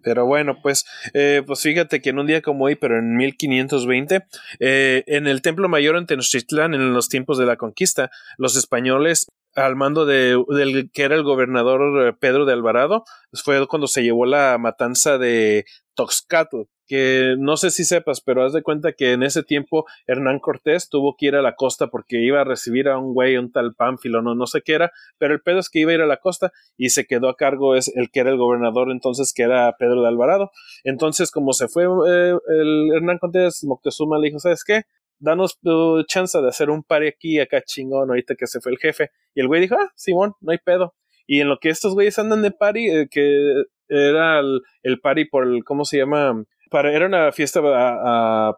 Pero 0.03 0.27
bueno, 0.27 0.59
pues, 0.61 0.85
eh, 1.15 1.41
pues 1.47 1.63
fíjate 1.63 2.01
que 2.01 2.11
en 2.11 2.19
un 2.19 2.27
día 2.27 2.43
como 2.43 2.65
hoy, 2.65 2.75
pero 2.75 2.99
en 2.99 3.17
1520, 3.17 4.23
eh, 4.59 5.03
en 5.07 5.25
el 5.25 5.41
Templo 5.41 5.67
Mayor 5.67 5.97
en 5.97 6.05
Tenochtitlán, 6.05 6.75
en 6.75 6.93
los 6.93 7.09
tiempos 7.09 7.39
de 7.39 7.47
la 7.47 7.57
conquista, 7.57 8.11
los 8.37 8.55
españoles 8.55 9.25
al 9.55 9.75
mando 9.75 10.05
de 10.05 10.41
del 10.49 10.91
que 10.91 11.03
era 11.03 11.15
el 11.15 11.23
gobernador 11.23 12.07
eh, 12.07 12.13
Pedro 12.13 12.45
de 12.45 12.53
Alvarado, 12.53 13.03
fue 13.33 13.65
cuando 13.67 13.87
se 13.87 14.03
llevó 14.03 14.25
la 14.25 14.57
matanza 14.57 15.17
de 15.17 15.65
Toxcatl, 15.95 16.63
que 16.87 17.35
no 17.39 17.55
sé 17.55 17.71
si 17.71 17.85
sepas, 17.85 18.19
pero 18.19 18.43
haz 18.43 18.51
de 18.51 18.63
cuenta 18.63 18.91
que 18.91 19.13
en 19.13 19.23
ese 19.23 19.43
tiempo 19.43 19.85
Hernán 20.07 20.39
Cortés 20.39 20.89
tuvo 20.89 21.15
que 21.17 21.27
ir 21.27 21.35
a 21.35 21.41
la 21.41 21.55
costa 21.55 21.87
porque 21.87 22.21
iba 22.21 22.41
a 22.41 22.43
recibir 22.43 22.89
a 22.89 22.97
un 22.97 23.13
güey, 23.13 23.37
un 23.37 23.51
tal 23.51 23.73
Pánfilo, 23.75 24.21
no, 24.21 24.35
no 24.35 24.45
sé 24.45 24.61
qué 24.61 24.73
era, 24.73 24.91
pero 25.17 25.33
el 25.33 25.41
pedo 25.41 25.59
es 25.59 25.69
que 25.69 25.79
iba 25.79 25.91
a 25.91 25.95
ir 25.95 26.01
a 26.01 26.05
la 26.05 26.17
costa 26.17 26.51
y 26.77 26.89
se 26.89 27.05
quedó 27.05 27.29
a 27.29 27.37
cargo 27.37 27.75
es 27.75 27.95
el 27.95 28.11
que 28.11 28.19
era 28.19 28.29
el 28.29 28.37
gobernador 28.37 28.91
entonces, 28.91 29.33
que 29.33 29.43
era 29.43 29.73
Pedro 29.77 30.01
de 30.01 30.09
Alvarado. 30.09 30.51
Entonces, 30.83 31.31
como 31.31 31.53
se 31.53 31.69
fue 31.69 31.85
eh, 31.85 32.35
el 32.49 32.89
Hernán 32.93 33.19
Cortés, 33.19 33.63
Moctezuma 33.63 34.19
le 34.19 34.27
dijo, 34.27 34.39
¿sabes 34.39 34.63
qué? 34.65 34.83
Danos 35.21 35.59
tu 35.59 36.03
chance 36.03 36.39
de 36.41 36.47
hacer 36.47 36.69
un 36.69 36.83
party 36.83 37.07
aquí, 37.07 37.39
acá 37.39 37.61
chingón, 37.61 38.09
ahorita 38.09 38.35
que 38.35 38.47
se 38.47 38.59
fue 38.59 38.71
el 38.73 38.77
jefe. 38.77 39.09
Y 39.33 39.41
el 39.41 39.47
güey 39.47 39.61
dijo, 39.61 39.75
ah, 39.75 39.89
Simón, 39.95 40.33
no 40.41 40.51
hay 40.51 40.57
pedo. 40.57 40.93
Y 41.27 41.39
en 41.39 41.49
lo 41.49 41.57
que 41.59 41.69
estos 41.69 41.93
güeyes 41.93 42.19
andan 42.19 42.41
de 42.41 42.51
party, 42.51 42.89
eh, 42.89 43.07
que 43.09 43.63
era 43.87 44.39
el, 44.39 44.61
el, 44.83 44.99
party 44.99 45.25
por 45.25 45.47
el, 45.47 45.63
¿cómo 45.63 45.85
se 45.85 45.97
llama? 45.97 46.43
Para, 46.69 46.93
era 46.93 47.05
una 47.05 47.31
fiesta 47.31 47.61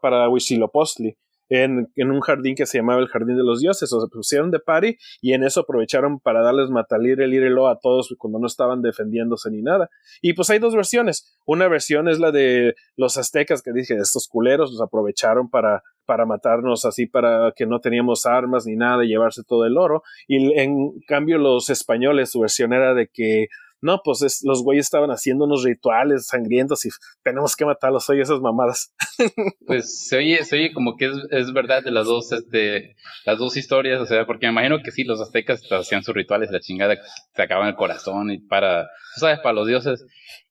para 0.01 0.30
Huitzilopochtli 0.30 1.18
en, 1.49 1.91
en, 1.95 2.11
un 2.11 2.22
jardín 2.22 2.55
que 2.55 2.66
se 2.66 2.78
llamaba 2.78 3.01
el 3.01 3.07
Jardín 3.07 3.38
de 3.38 3.43
los 3.43 3.61
Dioses. 3.61 3.91
O 3.93 4.01
se 4.01 4.07
pusieron 4.07 4.51
de 4.51 4.59
party 4.59 4.97
y 5.22 5.34
en 5.34 5.43
eso 5.43 5.61
aprovecharon 5.61 6.20
para 6.20 6.41
darles 6.41 6.70
matalir 6.70 7.22
el 7.22 7.34
irelo 7.34 7.68
a 7.68 7.80
todos 7.80 8.14
cuando 8.18 8.39
no 8.39 8.47
estaban 8.47 8.82
defendiéndose 8.82 9.49
ni 9.51 9.61
nada. 9.61 9.89
Y 10.22 10.34
pues 10.34 10.49
hay 10.49 10.59
dos 10.59 10.76
versiones. 10.76 11.38
Una 11.45 11.68
versión 11.68 12.07
es 12.07 12.20
la 12.20 12.32
de 12.32 12.76
los 12.95 13.18
aztecas 13.18 13.61
que 13.61 13.74
dije, 13.74 13.95
estos 13.95 14.28
culeros 14.28 14.72
los 14.72 14.82
aprovecharon 14.82 15.49
para 15.49 15.84
para 16.14 16.28
matarnos 16.28 16.86
así 16.86 17.07
para 17.07 17.53
que 17.55 17.66
no 17.66 17.80
teníamos 17.80 18.28
armas 18.28 18.68
ni 18.68 18.76
nada 18.76 19.03
y 19.03 19.07
llevarse 19.07 19.41
todo 19.43 19.66
el 19.66 19.78
oro 19.80 20.03
y 20.28 20.59
en 20.59 20.99
cambio 21.07 21.39
los 21.39 21.72
españoles 21.72 22.30
su 22.30 22.41
versión 22.41 22.72
era 22.72 22.93
de 22.93 23.07
que 23.11 23.47
no, 23.82 23.99
pues 24.01 24.22
es, 24.22 24.43
los 24.43 24.64
güeyes 24.64 24.86
estaban 24.86 25.09
haciendo 25.09 25.43
unos 25.43 25.64
rituales 25.64 26.28
sangrientos 26.28 26.86
y 26.86 26.89
tenemos 27.22 27.57
que 27.57 27.66
matarlos, 27.66 28.09
oye, 28.09 28.22
esas 28.22 28.39
mamadas. 28.39 28.93
Pues 29.68 30.07
se 30.07 30.18
oye, 30.18 30.45
se 30.45 30.55
oye 30.55 30.74
como 30.74 30.95
que 30.95 31.07
es, 31.07 31.18
es, 31.32 31.51
verdad 31.51 31.84
de 31.84 31.91
las 31.91 32.05
dos, 32.05 32.32
este, 32.32 32.95
las 33.26 33.38
dos 33.38 33.57
historias, 33.57 33.99
o 33.99 34.05
sea, 34.05 34.26
porque 34.26 34.45
me 34.45 34.53
imagino 34.53 34.82
que 34.82 34.91
sí, 34.91 35.03
los 35.03 35.20
aztecas 35.20 35.61
hacían 35.70 36.03
sus 36.03 36.16
rituales, 36.16 36.49
la 36.49 36.61
chingada, 36.61 36.97
sacaban 37.36 37.68
el 37.68 37.76
corazón 37.76 38.32
y 38.32 38.39
para, 38.39 38.88
sabes, 39.18 39.39
para 39.39 39.53
los 39.53 39.68
dioses. 39.68 40.05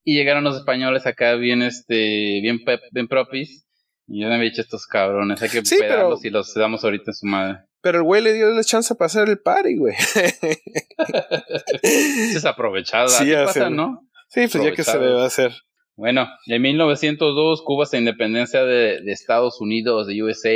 Y 0.04 0.14
llegaron 0.14 0.44
los 0.44 0.56
españoles 0.56 1.06
acá 1.06 1.34
bien, 1.36 1.62
este, 1.62 2.40
bien, 2.42 2.60
bien 2.90 3.08
propis. 3.08 3.64
Yo 4.06 4.28
me 4.28 4.34
había 4.34 4.50
dicho 4.50 4.62
estos 4.62 4.86
cabrones, 4.86 5.40
hay 5.42 5.48
que 5.48 5.64
sí, 5.64 5.78
y 6.22 6.30
los 6.30 6.54
damos 6.54 6.84
ahorita 6.84 7.10
en 7.10 7.14
su 7.14 7.26
madre. 7.26 7.60
Pero 7.80 7.98
el 7.98 8.04
güey 8.04 8.22
le 8.22 8.32
dio 8.32 8.50
la 8.50 8.62
chance 8.62 8.94
para 8.94 9.06
hacer 9.06 9.28
el 9.28 9.40
party, 9.40 9.76
güey. 9.76 9.94
es 11.82 12.44
aprovechada. 12.44 13.08
Sí, 13.08 13.32
pasa, 13.32 13.70
¿no? 13.70 14.06
Sí, 14.28 14.46
pues 14.50 14.64
ya 14.64 14.72
que 14.72 14.84
se 14.84 14.98
debe 14.98 15.24
hacer. 15.24 15.52
Bueno, 15.96 16.28
en 16.46 16.62
1902 16.62 17.62
Cuba 17.62 17.86
se 17.86 17.98
independencia 17.98 18.64
de, 18.64 18.98
Estados 19.06 19.60
Unidos, 19.60 20.06
de 20.06 20.22
USA, 20.22 20.50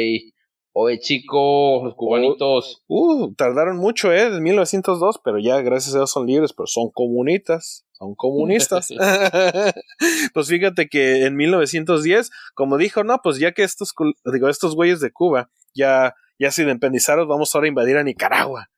Oye, 0.79 0.99
chicos, 0.99 1.85
los 1.85 1.95
cubanitos. 1.95 2.83
Uh, 2.87 3.33
tardaron 3.35 3.79
mucho, 3.79 4.13
¿eh? 4.13 4.25
En 4.25 4.43
1902, 4.43 5.23
pero 5.25 5.39
ya, 5.39 5.63
gracias 5.63 5.95
a 5.95 6.01
Dios, 6.01 6.11
son 6.11 6.27
libres, 6.27 6.53
pero 6.53 6.67
son 6.67 6.91
comunistas. 6.91 7.87
Son 7.93 8.15
comunistas. 8.15 8.89
pues 10.35 10.49
fíjate 10.49 10.91
que 10.91 11.25
en 11.25 11.35
1910, 11.35 12.31
como 12.55 12.77
dijo, 12.77 13.05
no, 13.05 13.21
pues 13.23 13.39
ya 13.39 13.53
que 13.53 13.63
estos, 13.63 13.95
digo, 14.31 14.51
estos 14.51 14.75
güeyes 14.75 15.01
de 15.01 15.11
Cuba 15.11 15.49
ya, 15.75 16.15
ya 16.39 16.51
se 16.51 16.61
independizaron, 16.61 17.27
vamos 17.27 17.55
ahora 17.55 17.65
a 17.65 17.69
invadir 17.69 17.97
a 17.97 18.05
Nicaragua. 18.05 18.69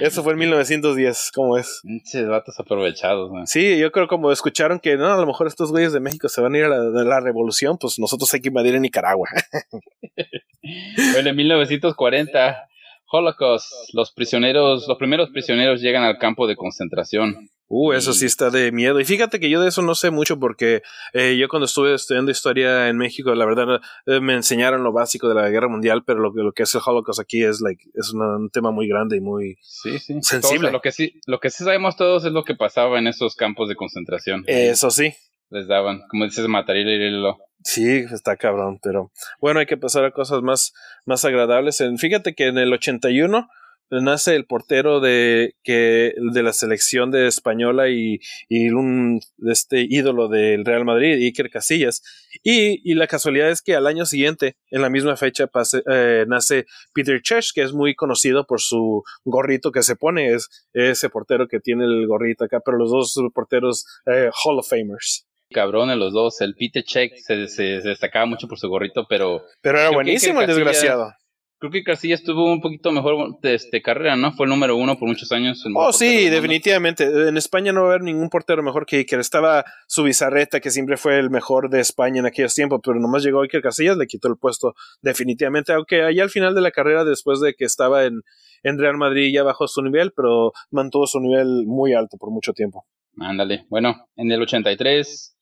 Eso 0.00 0.22
fue 0.22 0.32
en 0.32 0.38
1910, 0.40 1.30
¿cómo 1.34 1.56
es? 1.56 1.80
Muchos 1.82 2.28
vatos 2.28 2.58
aprovechados, 2.58 3.30
Sí, 3.50 3.78
yo 3.78 3.90
creo 3.90 4.08
como 4.08 4.32
escucharon 4.32 4.78
que 4.78 4.96
no, 4.96 5.12
a 5.12 5.16
lo 5.16 5.26
mejor 5.26 5.46
estos 5.46 5.70
güeyes 5.70 5.92
de 5.92 6.00
México 6.00 6.28
se 6.28 6.40
van 6.40 6.54
a 6.54 6.58
ir 6.58 6.64
a 6.64 6.68
la, 6.68 7.20
revolución, 7.20 7.78
pues 7.78 7.98
nosotros 7.98 8.32
hay 8.34 8.40
que 8.40 8.48
invadir 8.48 8.76
a 8.76 8.80
Nicaragua. 8.80 9.28
bueno, 11.12 11.30
en 11.30 11.36
1940, 11.36 12.68
Holocaust, 13.10 13.72
los 13.94 14.12
prisioneros, 14.12 14.86
los 14.86 14.98
primeros 14.98 15.30
prisioneros 15.30 15.80
llegan 15.80 16.04
al 16.04 16.18
campo 16.18 16.46
de 16.46 16.56
concentración. 16.56 17.48
Uh, 17.70 17.92
eso 17.92 18.14
sí 18.14 18.24
está 18.24 18.48
de 18.48 18.72
miedo. 18.72 18.98
Y 18.98 19.04
fíjate 19.04 19.38
que 19.38 19.50
yo 19.50 19.60
de 19.60 19.68
eso 19.68 19.82
no 19.82 19.94
sé 19.94 20.10
mucho 20.10 20.38
porque 20.38 20.82
eh, 21.12 21.36
yo 21.38 21.48
cuando 21.48 21.66
estuve 21.66 21.94
estudiando 21.94 22.30
historia 22.30 22.88
en 22.88 22.96
México, 22.96 23.34
la 23.34 23.44
verdad 23.44 23.80
eh, 24.06 24.20
me 24.20 24.34
enseñaron 24.34 24.82
lo 24.82 24.92
básico 24.92 25.28
de 25.28 25.34
la 25.34 25.50
guerra 25.50 25.68
mundial, 25.68 26.02
pero 26.04 26.20
lo, 26.20 26.32
lo 26.32 26.52
que 26.52 26.62
es 26.62 26.74
el 26.74 26.80
Holocaust 26.84 27.20
aquí 27.20 27.44
es 27.44 27.60
like 27.60 27.84
es 27.94 28.12
un 28.14 28.48
tema 28.50 28.70
muy 28.70 28.88
grande 28.88 29.18
y 29.18 29.20
muy 29.20 29.58
sí, 29.60 29.98
sí. 29.98 30.18
sensible. 30.22 30.72
lo 30.72 30.80
que 30.80 30.92
sí, 30.92 31.20
lo 31.26 31.40
que 31.40 31.50
sí 31.50 31.62
sabemos 31.62 31.96
todos 31.96 32.24
es 32.24 32.32
lo 32.32 32.42
que 32.44 32.54
pasaba 32.54 32.98
en 32.98 33.06
esos 33.06 33.36
campos 33.36 33.68
de 33.68 33.76
concentración. 33.76 34.44
Eso 34.46 34.90
sí. 34.90 35.12
Les 35.50 35.66
daban, 35.66 36.02
como 36.08 36.24
dices, 36.24 36.46
matar 36.48 36.76
y 36.76 37.10
lo. 37.10 37.38
Sí, 37.64 38.04
está 38.12 38.36
cabrón, 38.36 38.78
pero 38.82 39.12
bueno, 39.40 39.60
hay 39.60 39.66
que 39.66 39.76
pasar 39.76 40.04
a 40.04 40.12
cosas 40.12 40.42
más, 40.42 40.72
más 41.04 41.24
agradables. 41.24 41.82
Fíjate 41.98 42.34
que 42.34 42.46
en 42.46 42.56
el 42.56 42.72
81 42.72 43.48
nace 43.90 44.34
el 44.34 44.46
portero 44.46 45.00
de 45.00 45.54
que 45.62 46.14
de 46.16 46.42
la 46.42 46.52
selección 46.52 47.10
de 47.10 47.26
española 47.26 47.88
y, 47.88 48.20
y 48.48 48.70
un 48.70 49.20
este 49.46 49.86
ídolo 49.88 50.28
del 50.28 50.64
Real 50.64 50.84
Madrid, 50.84 51.14
Iker 51.24 51.50
Casillas. 51.50 52.02
Y, 52.42 52.80
y, 52.90 52.94
la 52.94 53.06
casualidad 53.06 53.50
es 53.50 53.62
que 53.62 53.74
al 53.74 53.86
año 53.86 54.04
siguiente, 54.06 54.56
en 54.70 54.82
la 54.82 54.90
misma 54.90 55.16
fecha, 55.16 55.46
pase, 55.46 55.82
eh, 55.90 56.24
nace 56.28 56.66
Peter 56.92 57.20
Church, 57.20 57.52
que 57.54 57.62
es 57.62 57.72
muy 57.72 57.94
conocido 57.94 58.46
por 58.46 58.60
su 58.60 59.02
gorrito 59.24 59.72
que 59.72 59.82
se 59.82 59.96
pone, 59.96 60.34
es 60.34 60.48
ese 60.72 61.08
portero 61.08 61.48
que 61.48 61.60
tiene 61.60 61.84
el 61.84 62.06
gorrito 62.06 62.44
acá, 62.44 62.60
pero 62.64 62.76
los 62.76 62.90
dos 62.90 63.18
porteros 63.34 63.86
eh, 64.06 64.30
Hall 64.44 64.58
of 64.58 64.68
Famers. 64.68 65.26
Cabrones 65.50 65.96
los 65.96 66.12
dos, 66.12 66.40
el 66.42 66.54
Peter 66.54 66.84
Check 66.84 67.14
se, 67.16 67.48
se, 67.48 67.80
destacaba 67.80 68.26
mucho 68.26 68.46
por 68.48 68.58
su 68.58 68.68
gorrito, 68.68 69.06
pero... 69.08 69.42
Pero 69.62 69.80
era 69.80 69.90
buenísimo 69.90 70.42
el 70.42 70.46
desgraciado 70.46 71.14
creo 71.58 71.72
que 71.72 71.82
Casillas 71.82 72.22
tuvo 72.22 72.52
un 72.52 72.60
poquito 72.60 72.92
mejor 72.92 73.38
este, 73.42 73.82
carrera, 73.82 74.16
¿no? 74.16 74.32
Fue 74.32 74.46
el 74.46 74.50
número 74.50 74.76
uno 74.76 74.98
por 74.98 75.08
muchos 75.08 75.30
años. 75.32 75.64
Oh, 75.74 75.92
sí, 75.92 76.28
definitivamente. 76.28 77.04
En 77.28 77.36
España 77.36 77.72
no 77.72 77.82
va 77.82 77.86
a 77.86 77.90
haber 77.90 78.02
ningún 78.02 78.28
portero 78.28 78.62
mejor 78.62 78.86
que 78.86 78.96
Iker. 78.98 79.20
Estaba 79.20 79.64
su 79.86 80.04
bizarreta, 80.04 80.60
que 80.60 80.70
siempre 80.70 80.96
fue 80.96 81.18
el 81.18 81.30
mejor 81.30 81.68
de 81.70 81.80
España 81.80 82.20
en 82.20 82.26
aquellos 82.26 82.54
tiempos, 82.54 82.80
pero 82.84 83.00
nomás 83.00 83.24
llegó 83.24 83.42
Iker 83.42 83.62
Casillas, 83.62 83.96
le 83.96 84.06
quitó 84.06 84.28
el 84.28 84.36
puesto 84.36 84.74
definitivamente. 85.02 85.72
Aunque 85.72 86.02
allá 86.02 86.22
al 86.22 86.30
final 86.30 86.54
de 86.54 86.60
la 86.60 86.70
carrera, 86.70 87.04
después 87.04 87.40
de 87.40 87.54
que 87.54 87.64
estaba 87.64 88.04
en, 88.04 88.22
en 88.62 88.78
Real 88.78 88.96
Madrid, 88.96 89.32
ya 89.34 89.42
bajó 89.42 89.66
su 89.66 89.82
nivel, 89.82 90.12
pero 90.14 90.52
mantuvo 90.70 91.06
su 91.06 91.20
nivel 91.20 91.64
muy 91.66 91.92
alto 91.92 92.16
por 92.18 92.30
mucho 92.30 92.52
tiempo. 92.52 92.86
Ándale. 93.20 93.66
Bueno, 93.68 94.08
en 94.16 94.30
el 94.30 94.42
83, 94.42 95.36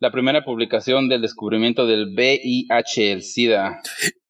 la 0.00 0.10
primera 0.10 0.44
publicación 0.44 1.08
del 1.08 1.22
descubrimiento 1.22 1.86
del 1.86 2.12
VIH, 2.14 3.12
el 3.12 3.22
SIDA, 3.22 3.80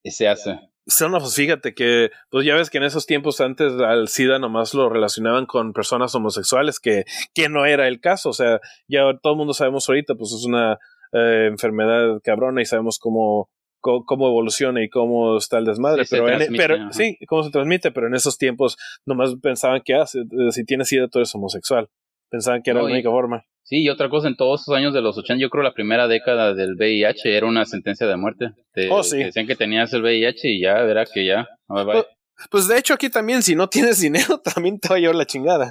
se 0.04 0.28
hace. 0.28 0.71
No, 0.86 1.18
pues 1.18 1.34
fíjate 1.34 1.74
que, 1.74 2.10
pues 2.30 2.44
ya 2.44 2.56
ves 2.56 2.68
que 2.68 2.78
en 2.78 2.84
esos 2.84 3.06
tiempos 3.06 3.40
antes 3.40 3.72
al 3.74 4.08
SIDA 4.08 4.38
nomás 4.38 4.74
lo 4.74 4.88
relacionaban 4.88 5.46
con 5.46 5.72
personas 5.72 6.14
homosexuales, 6.14 6.80
que, 6.80 7.04
que 7.34 7.48
no 7.48 7.66
era 7.66 7.86
el 7.86 8.00
caso. 8.00 8.30
O 8.30 8.32
sea, 8.32 8.60
ya 8.88 9.02
todo 9.22 9.34
el 9.34 9.38
mundo 9.38 9.54
sabemos 9.54 9.88
ahorita, 9.88 10.14
pues 10.16 10.32
es 10.32 10.44
una 10.44 10.78
eh, 11.12 11.46
enfermedad 11.48 12.20
cabrona 12.24 12.62
y 12.62 12.64
sabemos 12.64 12.98
cómo, 12.98 13.48
cómo, 13.80 14.26
evoluciona 14.26 14.82
y 14.82 14.88
cómo 14.88 15.36
está 15.36 15.58
el 15.58 15.66
desmadre. 15.66 16.04
pero, 16.10 16.28
e, 16.28 16.48
pero 16.56 16.92
sí, 16.92 17.16
cómo 17.28 17.44
se 17.44 17.50
transmite, 17.50 17.92
pero 17.92 18.08
en 18.08 18.14
esos 18.14 18.36
tiempos 18.36 18.76
nomás 19.06 19.34
pensaban 19.40 19.82
que 19.84 19.94
ah, 19.94 20.06
si, 20.06 20.20
si 20.50 20.64
tienes 20.64 20.88
SIDA 20.88 21.08
tú 21.08 21.18
eres 21.18 21.34
homosexual. 21.34 21.88
Pensaban 22.32 22.62
que 22.62 22.70
era 22.70 22.80
la 22.80 22.86
única 22.86 23.10
forma. 23.10 23.44
Sí, 23.62 23.82
y 23.82 23.90
otra 23.90 24.08
cosa, 24.08 24.26
en 24.26 24.36
todos 24.36 24.62
esos 24.62 24.74
años 24.74 24.94
de 24.94 25.02
los 25.02 25.18
80, 25.18 25.38
yo 25.38 25.50
creo 25.50 25.62
la 25.62 25.74
primera 25.74 26.08
década 26.08 26.54
del 26.54 26.76
VIH 26.76 27.36
era 27.36 27.46
una 27.46 27.66
sentencia 27.66 28.06
de 28.06 28.16
muerte. 28.16 28.52
oh, 28.90 29.02
sí. 29.02 29.18
decían 29.18 29.46
que 29.46 29.54
tenías 29.54 29.92
el 29.92 30.00
VIH 30.00 30.48
y 30.48 30.62
ya, 30.62 30.80
verá 30.80 31.04
que 31.04 31.26
ya. 31.26 31.46
Pues, 31.66 32.06
pues, 32.50 32.68
de 32.68 32.78
hecho 32.78 32.94
aquí 32.94 33.10
también, 33.10 33.42
si 33.42 33.54
no 33.54 33.68
tienes 33.68 34.00
dinero, 34.00 34.38
también 34.54 34.80
te 34.80 34.88
va 34.88 34.96
a 34.96 34.98
llevar 34.98 35.16
la 35.16 35.26
chingada. 35.26 35.70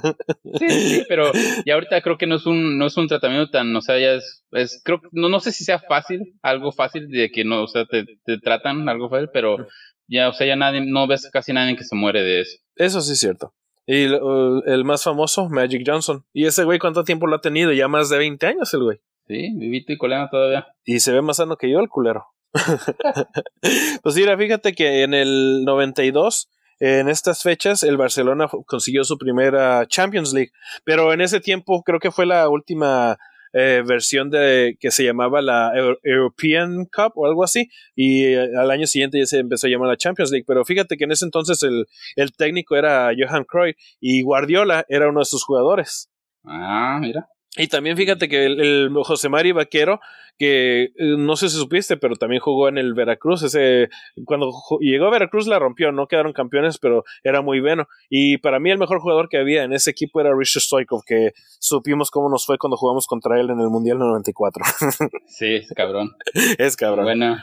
Sí, 0.56 0.70
sí, 0.70 1.04
pero 1.08 1.32
ya 1.66 1.74
ahorita 1.74 2.00
creo 2.00 2.16
que 2.16 2.28
no 2.28 2.36
es 2.36 2.46
un, 2.46 2.78
no 2.78 2.86
es 2.86 2.96
un 2.96 3.08
tratamiento 3.08 3.50
tan, 3.50 3.74
o 3.74 3.80
sea, 3.80 3.98
ya 3.98 4.12
es, 4.12 4.44
es 4.52 4.80
creo, 4.84 5.02
no, 5.10 5.28
no 5.28 5.40
sé 5.40 5.50
si 5.50 5.64
sea 5.64 5.80
fácil, 5.80 6.38
algo 6.42 6.70
fácil 6.70 7.08
de 7.08 7.28
que 7.32 7.44
no, 7.44 7.64
o 7.64 7.66
sea, 7.66 7.86
te, 7.86 8.04
te 8.24 8.38
tratan 8.38 8.88
algo 8.88 9.10
fácil, 9.10 9.30
pero 9.32 9.66
ya, 10.06 10.28
o 10.28 10.32
sea, 10.32 10.46
ya 10.46 10.54
nadie, 10.54 10.80
no 10.86 11.08
ves 11.08 11.28
casi 11.32 11.52
nadie 11.52 11.74
que 11.74 11.82
se 11.82 11.96
muere 11.96 12.22
de 12.22 12.42
eso. 12.42 12.56
Eso 12.76 13.00
sí 13.00 13.14
es 13.14 13.18
cierto. 13.18 13.52
Y 13.86 14.04
el 14.04 14.84
más 14.84 15.02
famoso, 15.02 15.48
Magic 15.48 15.82
Johnson. 15.84 16.24
¿Y 16.32 16.46
ese 16.46 16.64
güey 16.64 16.78
cuánto 16.78 17.04
tiempo 17.04 17.26
lo 17.26 17.36
ha 17.36 17.40
tenido? 17.40 17.72
Ya 17.72 17.88
más 17.88 18.08
de 18.08 18.18
20 18.18 18.46
años 18.46 18.72
el 18.74 18.82
güey. 18.84 19.00
Sí, 19.26 19.52
vivito 19.54 19.92
y 19.92 19.98
coleno 19.98 20.28
todavía. 20.30 20.66
Y 20.84 21.00
se 21.00 21.12
ve 21.12 21.22
más 21.22 21.36
sano 21.38 21.56
que 21.56 21.70
yo 21.70 21.80
el 21.80 21.88
culero. 21.88 22.26
pues 24.02 24.16
mira, 24.16 24.36
fíjate 24.36 24.74
que 24.74 25.02
en 25.02 25.14
el 25.14 25.64
92, 25.64 26.50
en 26.80 27.08
estas 27.08 27.42
fechas, 27.42 27.82
el 27.82 27.96
Barcelona 27.96 28.48
consiguió 28.66 29.04
su 29.04 29.18
primera 29.18 29.86
Champions 29.86 30.32
League. 30.32 30.52
Pero 30.84 31.12
en 31.12 31.20
ese 31.20 31.40
tiempo 31.40 31.82
creo 31.82 32.00
que 32.00 32.10
fue 32.10 32.26
la 32.26 32.48
última 32.48 33.18
eh, 33.52 33.82
versión 33.86 34.30
de 34.30 34.76
que 34.80 34.90
se 34.90 35.04
llamaba 35.04 35.42
la 35.42 35.72
European 36.02 36.86
Cup 36.86 37.12
o 37.16 37.26
algo 37.26 37.44
así 37.44 37.68
y 37.94 38.24
eh, 38.24 38.48
al 38.56 38.70
año 38.70 38.86
siguiente 38.86 39.18
ya 39.18 39.26
se 39.26 39.38
empezó 39.38 39.66
a 39.66 39.70
llamar 39.70 39.88
la 39.88 39.96
Champions 39.96 40.30
League. 40.30 40.44
Pero 40.46 40.64
fíjate 40.64 40.96
que 40.96 41.04
en 41.04 41.12
ese 41.12 41.24
entonces 41.24 41.62
el, 41.62 41.86
el 42.16 42.32
técnico 42.32 42.76
era 42.76 43.10
Johan 43.16 43.44
Cruyff 43.44 43.76
y 44.00 44.22
Guardiola 44.22 44.84
era 44.88 45.08
uno 45.08 45.20
de 45.20 45.26
sus 45.26 45.44
jugadores. 45.44 46.10
Ah 46.44 46.98
mira 47.00 47.28
y 47.56 47.68
también 47.68 47.98
fíjate 47.98 48.28
que 48.28 48.46
el, 48.46 48.90
José 49.04 49.28
Mari 49.28 49.52
Vaquero, 49.52 50.00
que 50.38 50.84
eh, 50.84 50.90
no 50.96 51.36
sé 51.36 51.50
si 51.50 51.58
supiste, 51.58 51.98
pero 51.98 52.16
también 52.16 52.40
jugó 52.40 52.68
en 52.68 52.78
el 52.78 52.94
Veracruz. 52.94 53.42
Ese, 53.42 53.90
cuando 54.24 54.50
llegó 54.80 55.06
a 55.06 55.10
Veracruz 55.10 55.46
la 55.46 55.58
rompió, 55.58 55.92
no 55.92 56.06
quedaron 56.06 56.32
campeones, 56.32 56.78
pero 56.78 57.04
era 57.22 57.42
muy 57.42 57.60
bueno. 57.60 57.88
Y 58.08 58.38
para 58.38 58.58
mí 58.58 58.70
el 58.70 58.78
mejor 58.78 59.00
jugador 59.00 59.28
que 59.28 59.36
había 59.36 59.64
en 59.64 59.74
ese 59.74 59.90
equipo 59.90 60.20
era 60.20 60.34
Richard 60.34 60.62
Stoikov, 60.62 61.04
que 61.04 61.32
supimos 61.58 62.10
cómo 62.10 62.30
nos 62.30 62.46
fue 62.46 62.56
cuando 62.56 62.78
jugamos 62.78 63.06
contra 63.06 63.38
él 63.38 63.50
en 63.50 63.60
el 63.60 63.68
Mundial 63.68 63.98
94. 63.98 64.64
sí, 65.26 65.56
es 65.56 65.72
cabrón. 65.76 66.12
es 66.58 66.74
cabrón. 66.74 67.04
Bueno, 67.04 67.36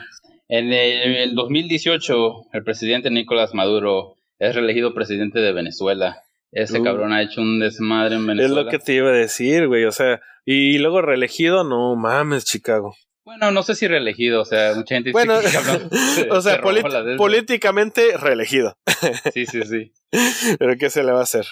en 0.48 0.72
el 0.72 1.36
2018 1.36 2.46
el 2.52 2.64
presidente 2.64 3.10
Nicolás 3.10 3.54
Maduro 3.54 4.16
es 4.40 4.56
reelegido 4.56 4.92
presidente 4.92 5.38
de 5.38 5.52
Venezuela. 5.52 6.24
Ese 6.52 6.82
cabrón 6.82 7.12
ha 7.12 7.22
hecho 7.22 7.40
un 7.40 7.60
desmadre 7.60 8.16
en 8.16 8.26
Venezuela. 8.26 8.60
Es 8.60 8.64
lo 8.64 8.70
que 8.70 8.78
te 8.78 8.94
iba 8.94 9.10
a 9.10 9.12
decir, 9.12 9.68
güey. 9.68 9.84
O 9.84 9.92
sea, 9.92 10.20
y 10.44 10.78
luego 10.78 11.00
reelegido, 11.00 11.64
no 11.64 11.94
mames, 11.96 12.44
Chicago. 12.44 12.94
Bueno, 13.24 13.50
no 13.52 13.62
sé 13.62 13.74
si 13.74 13.86
reelegido, 13.86 14.40
o 14.40 14.44
sea, 14.44 14.74
mucha 14.74 14.96
gente 14.96 15.12
bueno, 15.12 15.34
o 16.30 16.40
sea, 16.40 16.60
políticamente 16.60 18.16
reelegido. 18.16 18.76
sí, 19.32 19.46
sí, 19.46 19.62
sí. 19.62 19.92
Pero 20.58 20.76
¿qué 20.76 20.90
se 20.90 21.04
le 21.04 21.12
va 21.12 21.20
a 21.20 21.24
hacer? 21.24 21.46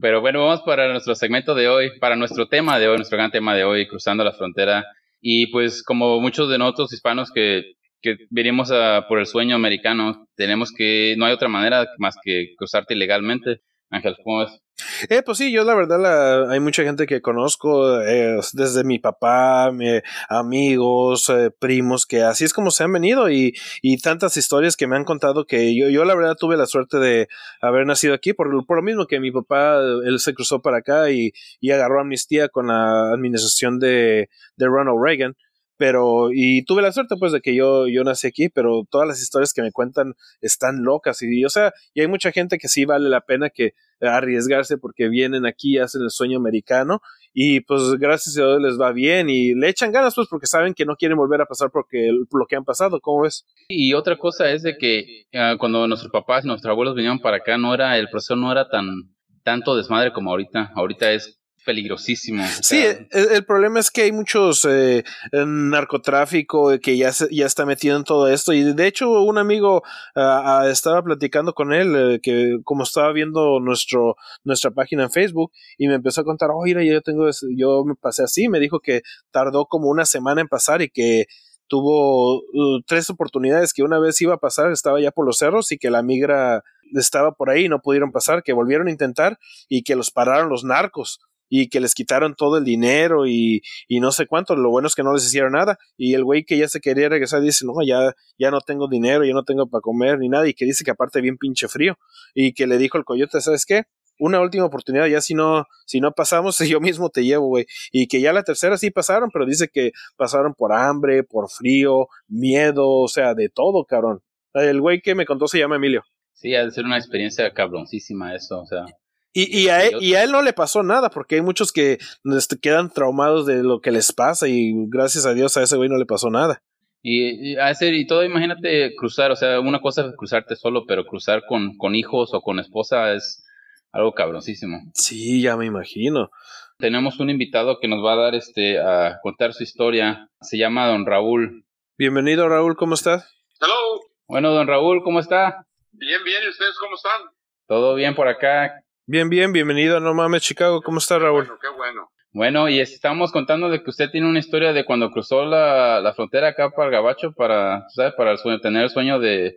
Pero 0.00 0.20
bueno, 0.20 0.40
vamos 0.40 0.62
para 0.62 0.90
nuestro 0.90 1.14
segmento 1.14 1.54
de 1.54 1.68
hoy, 1.68 1.98
para 1.98 2.16
nuestro 2.16 2.48
tema 2.48 2.78
de 2.78 2.88
hoy, 2.88 2.96
nuestro 2.96 3.18
gran 3.18 3.32
tema 3.32 3.54
de 3.54 3.64
hoy, 3.64 3.88
cruzando 3.88 4.22
la 4.22 4.32
frontera. 4.32 4.86
Y 5.20 5.48
pues 5.48 5.82
como 5.82 6.20
muchos 6.20 6.48
de 6.48 6.58
nosotros 6.58 6.92
hispanos 6.92 7.32
que, 7.32 7.72
que 8.00 8.16
venimos 8.30 8.70
a, 8.70 9.06
por 9.08 9.18
el 9.18 9.26
sueño 9.26 9.56
americano, 9.56 10.28
tenemos 10.36 10.72
que, 10.72 11.16
no 11.18 11.26
hay 11.26 11.32
otra 11.32 11.48
manera 11.48 11.88
más 11.98 12.16
que 12.22 12.54
cruzarte 12.56 12.94
ilegalmente. 12.94 13.60
Ángel, 13.90 14.16
¿cómo 14.22 14.38
ves? 14.38 14.60
Eh, 15.08 15.22
pues 15.24 15.38
sí, 15.38 15.52
yo 15.52 15.64
la 15.64 15.74
verdad 15.74 16.00
la, 16.00 16.52
hay 16.52 16.60
mucha 16.60 16.82
gente 16.84 17.06
que 17.06 17.20
conozco, 17.20 18.00
eh, 18.00 18.38
desde 18.52 18.84
mi 18.84 18.98
papá, 18.98 19.70
mi, 19.72 20.00
amigos, 20.28 21.28
eh, 21.28 21.50
primos, 21.58 22.06
que 22.06 22.22
así 22.22 22.44
es 22.44 22.52
como 22.52 22.70
se 22.70 22.84
han 22.84 22.92
venido 22.92 23.30
y, 23.30 23.54
y 23.82 23.98
tantas 23.98 24.36
historias 24.36 24.76
que 24.76 24.86
me 24.86 24.96
han 24.96 25.04
contado 25.04 25.44
que 25.44 25.76
yo, 25.76 25.88
yo 25.88 26.04
la 26.04 26.14
verdad 26.14 26.36
tuve 26.38 26.56
la 26.56 26.66
suerte 26.66 26.98
de 26.98 27.28
haber 27.60 27.84
nacido 27.84 28.14
aquí 28.14 28.32
por, 28.32 28.48
por 28.64 28.76
lo 28.76 28.82
mismo 28.82 29.06
que 29.06 29.20
mi 29.20 29.32
papá, 29.32 29.78
él 29.78 30.18
se 30.18 30.34
cruzó 30.34 30.62
para 30.62 30.78
acá 30.78 31.10
y, 31.10 31.32
y 31.60 31.72
agarró 31.72 32.00
amnistía 32.00 32.48
con 32.48 32.68
la 32.68 33.12
administración 33.12 33.78
de, 33.80 34.30
de 34.56 34.66
Ronald 34.66 34.98
Reagan 35.02 35.36
pero 35.80 36.28
y 36.30 36.62
tuve 36.66 36.82
la 36.82 36.92
suerte 36.92 37.16
pues 37.18 37.32
de 37.32 37.40
que 37.40 37.54
yo 37.54 37.88
yo 37.88 38.04
nací 38.04 38.26
aquí 38.26 38.50
pero 38.50 38.82
todas 38.90 39.08
las 39.08 39.22
historias 39.22 39.54
que 39.54 39.62
me 39.62 39.72
cuentan 39.72 40.12
están 40.42 40.82
locas 40.84 41.22
y 41.22 41.42
o 41.42 41.48
sea 41.48 41.72
y 41.94 42.02
hay 42.02 42.06
mucha 42.06 42.32
gente 42.32 42.58
que 42.58 42.68
sí 42.68 42.84
vale 42.84 43.08
la 43.08 43.22
pena 43.22 43.48
que 43.48 43.72
arriesgarse 43.98 44.76
porque 44.76 45.08
vienen 45.08 45.46
aquí 45.46 45.78
hacen 45.78 46.02
el 46.02 46.10
sueño 46.10 46.36
americano 46.36 47.00
y 47.32 47.60
pues 47.60 47.94
gracias 47.98 48.36
a 48.36 48.40
Dios 48.40 48.60
les 48.60 48.78
va 48.78 48.92
bien 48.92 49.30
y 49.30 49.54
le 49.54 49.70
echan 49.70 49.90
ganas 49.90 50.14
pues 50.14 50.28
porque 50.28 50.46
saben 50.46 50.74
que 50.74 50.84
no 50.84 50.96
quieren 50.96 51.16
volver 51.16 51.40
a 51.40 51.46
pasar 51.46 51.70
porque 51.72 52.10
lo 52.12 52.46
que 52.46 52.56
han 52.56 52.64
pasado, 52.66 53.00
¿cómo 53.00 53.22
ves? 53.22 53.46
Y 53.70 53.94
otra 53.94 54.18
cosa 54.18 54.50
es 54.50 54.62
de 54.62 54.76
que 54.76 55.24
ah, 55.32 55.56
cuando 55.58 55.88
nuestros 55.88 56.12
papás, 56.12 56.44
nuestros 56.44 56.70
abuelos 56.70 56.94
vinieron 56.94 57.20
para 57.20 57.38
acá, 57.38 57.56
no 57.56 57.72
era, 57.72 57.96
el 57.96 58.10
proceso 58.10 58.36
no 58.36 58.52
era 58.52 58.68
tan 58.68 59.14
tanto 59.42 59.76
desmadre 59.76 60.12
como 60.12 60.30
ahorita. 60.30 60.72
Ahorita 60.74 61.12
es 61.12 61.39
peligrosísimo. 61.64 62.44
Sí, 62.62 62.82
el, 63.10 63.44
problema 63.44 63.80
es 63.80 63.90
que 63.90 64.02
hay 64.02 64.12
muchos 64.12 64.66
eh, 64.68 65.04
narcotráfico 65.32 66.78
que 66.80 66.96
ya, 66.96 67.10
ya 67.30 67.46
está 67.46 67.66
metido 67.66 67.96
en 67.96 68.04
todo 68.04 68.28
esto. 68.28 68.52
Y 68.52 68.72
de 68.72 68.86
hecho 68.86 69.22
un 69.22 69.38
amigo 69.38 69.82
ah, 70.16 70.62
ah, 70.62 70.70
estaba 70.70 71.02
platicando 71.02 71.52
con 71.52 71.72
él 71.72 71.94
eh, 71.96 72.20
que 72.22 72.58
como 72.64 72.84
estaba 72.84 73.12
viendo 73.12 73.60
nuestro 73.60 74.16
nuestra 74.44 74.70
página 74.70 75.04
en 75.04 75.10
Facebook 75.10 75.52
y 75.78 75.88
me 75.88 75.94
empezó 75.94 76.22
a 76.22 76.24
contar, 76.24 76.50
oh, 76.52 76.62
mira, 76.64 76.82
yo 76.82 77.00
tengo, 77.02 77.28
yo 77.56 77.84
me 77.84 77.94
pasé 77.94 78.22
así, 78.22 78.48
me 78.48 78.60
dijo 78.60 78.80
que 78.80 79.02
tardó 79.30 79.66
como 79.66 79.88
una 79.88 80.04
semana 80.04 80.40
en 80.40 80.48
pasar 80.48 80.82
y 80.82 80.90
que 80.90 81.26
tuvo 81.68 82.38
uh, 82.38 82.82
tres 82.86 83.10
oportunidades 83.10 83.72
que 83.72 83.84
una 83.84 84.00
vez 84.00 84.20
iba 84.20 84.34
a 84.34 84.38
pasar, 84.38 84.72
estaba 84.72 85.00
ya 85.00 85.12
por 85.12 85.24
los 85.24 85.38
cerros 85.38 85.70
y 85.70 85.78
que 85.78 85.90
la 85.90 86.02
migra 86.02 86.64
estaba 86.94 87.32
por 87.32 87.48
ahí 87.48 87.66
y 87.66 87.68
no 87.68 87.80
pudieron 87.80 88.10
pasar, 88.10 88.42
que 88.42 88.52
volvieron 88.52 88.88
a 88.88 88.90
intentar 88.90 89.38
y 89.68 89.84
que 89.84 89.94
los 89.94 90.10
pararon 90.10 90.48
los 90.48 90.64
narcos 90.64 91.20
y 91.50 91.68
que 91.68 91.80
les 91.80 91.94
quitaron 91.94 92.34
todo 92.34 92.56
el 92.56 92.64
dinero 92.64 93.26
y, 93.26 93.60
y, 93.88 94.00
no 94.00 94.12
sé 94.12 94.26
cuánto. 94.26 94.56
Lo 94.56 94.70
bueno 94.70 94.86
es 94.86 94.94
que 94.94 95.02
no 95.02 95.12
les 95.12 95.26
hicieron 95.26 95.52
nada. 95.52 95.76
Y 95.98 96.14
el 96.14 96.24
güey 96.24 96.44
que 96.44 96.56
ya 96.56 96.68
se 96.68 96.80
quería 96.80 97.08
regresar 97.08 97.42
dice, 97.42 97.66
no, 97.66 97.74
ya, 97.84 98.14
ya 98.38 98.50
no 98.50 98.60
tengo 98.60 98.88
dinero, 98.88 99.24
ya 99.24 99.34
no 99.34 99.42
tengo 99.42 99.68
para 99.68 99.82
comer 99.82 100.18
ni 100.18 100.28
nada. 100.28 100.48
Y 100.48 100.54
que 100.54 100.64
dice 100.64 100.84
que 100.84 100.92
aparte 100.92 101.20
bien 101.20 101.36
pinche 101.36 101.68
frío. 101.68 101.98
Y 102.34 102.54
que 102.54 102.68
le 102.68 102.78
dijo 102.78 102.96
el 102.96 103.04
coyote, 103.04 103.40
¿sabes 103.40 103.66
qué? 103.66 103.82
Una 104.20 104.40
última 104.40 104.66
oportunidad, 104.66 105.06
ya 105.06 105.20
si 105.20 105.34
no, 105.34 105.64
si 105.86 106.00
no 106.00 106.12
pasamos, 106.12 106.58
yo 106.68 106.80
mismo 106.80 107.10
te 107.10 107.24
llevo, 107.24 107.48
güey. 107.48 107.66
Y 107.90 108.06
que 108.06 108.20
ya 108.20 108.32
la 108.32 108.44
tercera 108.44 108.78
sí 108.78 108.92
pasaron, 108.92 109.30
pero 109.32 109.44
dice 109.44 109.68
que 109.68 109.90
pasaron 110.16 110.54
por 110.54 110.72
hambre, 110.72 111.24
por 111.24 111.50
frío, 111.50 112.06
miedo, 112.28 112.88
o 112.88 113.08
sea, 113.08 113.34
de 113.34 113.48
todo, 113.48 113.84
cabrón. 113.84 114.20
El 114.54 114.80
güey 114.80 115.00
que 115.00 115.16
me 115.16 115.26
contó 115.26 115.48
se 115.48 115.58
llama 115.58 115.76
Emilio. 115.76 116.04
Sí, 116.32 116.54
ha 116.54 116.64
de 116.64 116.70
ser 116.70 116.84
una 116.84 116.96
experiencia 116.96 117.52
cabroncísima 117.52 118.34
eso, 118.34 118.60
o 118.60 118.66
sea. 118.66 118.84
Y, 119.32 119.62
y, 119.62 119.68
a 119.68 119.84
él, 119.84 119.96
y 120.00 120.14
a 120.14 120.24
él 120.24 120.32
no 120.32 120.42
le 120.42 120.52
pasó 120.52 120.82
nada, 120.82 121.08
porque 121.10 121.36
hay 121.36 121.40
muchos 121.40 121.72
que 121.72 121.98
este, 122.24 122.58
quedan 122.58 122.90
traumados 122.90 123.46
de 123.46 123.62
lo 123.62 123.80
que 123.80 123.92
les 123.92 124.12
pasa 124.12 124.48
y 124.48 124.72
gracias 124.88 125.24
a 125.24 125.34
Dios 125.34 125.56
a 125.56 125.62
ese 125.62 125.76
güey 125.76 125.88
no 125.88 125.98
le 125.98 126.06
pasó 126.06 126.30
nada. 126.30 126.62
Y, 127.02 127.56
a 127.56 127.70
ese, 127.70 127.94
y 127.94 128.06
todo, 128.06 128.24
imagínate 128.24 128.94
cruzar, 128.96 129.30
o 129.30 129.36
sea, 129.36 129.60
una 129.60 129.80
cosa 129.80 130.06
es 130.06 130.16
cruzarte 130.16 130.56
solo, 130.56 130.84
pero 130.86 131.06
cruzar 131.06 131.44
con, 131.46 131.76
con 131.78 131.94
hijos 131.94 132.34
o 132.34 132.42
con 132.42 132.58
esposa 132.58 133.14
es 133.14 133.44
algo 133.92 134.12
cabroncísimo. 134.12 134.78
Sí, 134.94 135.40
ya 135.40 135.56
me 135.56 135.66
imagino. 135.66 136.30
Tenemos 136.78 137.20
un 137.20 137.30
invitado 137.30 137.78
que 137.80 137.88
nos 137.88 138.04
va 138.04 138.14
a 138.14 138.22
dar 138.24 138.34
este 138.34 138.78
a 138.80 139.18
contar 139.22 139.52
su 139.52 139.62
historia. 139.62 140.28
Se 140.40 140.58
llama 140.58 140.88
Don 140.88 141.06
Raúl. 141.06 141.64
Bienvenido, 141.96 142.48
Raúl, 142.48 142.76
¿cómo 142.76 142.94
estás? 142.94 143.30
Hello. 143.60 144.00
Bueno, 144.26 144.50
Don 144.52 144.66
Raúl, 144.66 145.02
¿cómo 145.02 145.20
está? 145.20 145.66
Bien, 145.92 146.22
bien, 146.24 146.42
¿y 146.44 146.48
ustedes 146.48 146.76
cómo 146.78 146.96
están? 146.96 147.20
Todo 147.66 147.94
bien 147.94 148.14
por 148.14 148.28
acá. 148.28 148.82
Bien, 149.06 149.28
bien, 149.28 149.52
bienvenido 149.52 149.96
a 149.96 150.00
No 150.00 150.14
Mames 150.14 150.42
Chicago. 150.42 150.82
¿Cómo 150.82 150.98
está 150.98 151.18
Raúl? 151.18 151.44
Bueno, 151.44 151.58
qué 151.60 151.68
bueno. 151.68 152.10
Bueno, 152.32 152.68
y 152.68 152.78
estamos 152.78 153.32
contando 153.32 153.68
de 153.68 153.82
que 153.82 153.90
usted 153.90 154.10
tiene 154.10 154.28
una 154.28 154.38
historia 154.38 154.72
de 154.72 154.84
cuando 154.84 155.10
cruzó 155.10 155.44
la, 155.44 156.00
la 156.00 156.14
frontera 156.14 156.48
acá 156.48 156.70
para 156.70 156.86
el 156.86 156.92
Gabacho 156.92 157.32
para, 157.32 157.88
¿sabe? 157.88 158.12
Para 158.12 158.32
el 158.32 158.38
sueño, 158.38 158.60
tener 158.60 158.84
el 158.84 158.90
sueño 158.90 159.18
de, 159.18 159.56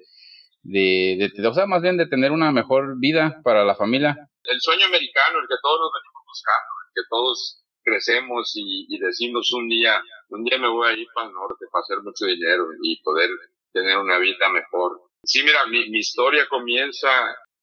de, 0.64 1.30
de, 1.38 1.48
o 1.48 1.54
sea, 1.54 1.68
más 1.68 1.84
bien 1.84 1.98
de 1.98 2.08
tener 2.08 2.32
una 2.32 2.52
mejor 2.52 2.98
vida 3.00 3.42
para 3.44 3.64
la 3.64 3.76
familia. 3.76 4.18
El 4.44 4.60
sueño 4.60 4.88
americano, 4.88 5.38
el 5.40 5.48
que 5.48 5.62
todos 5.62 5.80
nos 5.82 5.92
venimos 5.94 6.24
buscando, 6.26 6.72
el 6.88 6.94
que 6.96 7.08
todos 7.10 7.64
crecemos 7.84 8.52
y, 8.56 8.88
y 8.90 8.98
decimos 8.98 9.54
un 9.54 9.70
día, 9.70 10.02
un 10.30 10.44
día 10.44 10.58
me 10.58 10.70
voy 10.70 10.90
a 10.90 10.94
ir 10.94 11.06
para 11.14 11.28
el 11.28 11.34
norte 11.34 11.66
para 11.72 11.82
hacer 11.82 11.98
mucho 12.02 12.26
dinero 12.26 12.66
y 12.82 13.00
poder 13.04 13.30
tener 13.72 13.98
una 14.00 14.18
vida 14.18 14.50
mejor. 14.50 15.00
Sí, 15.22 15.44
mira, 15.44 15.66
mi, 15.68 15.90
mi 15.90 16.00
historia 16.00 16.48
comienza 16.50 17.08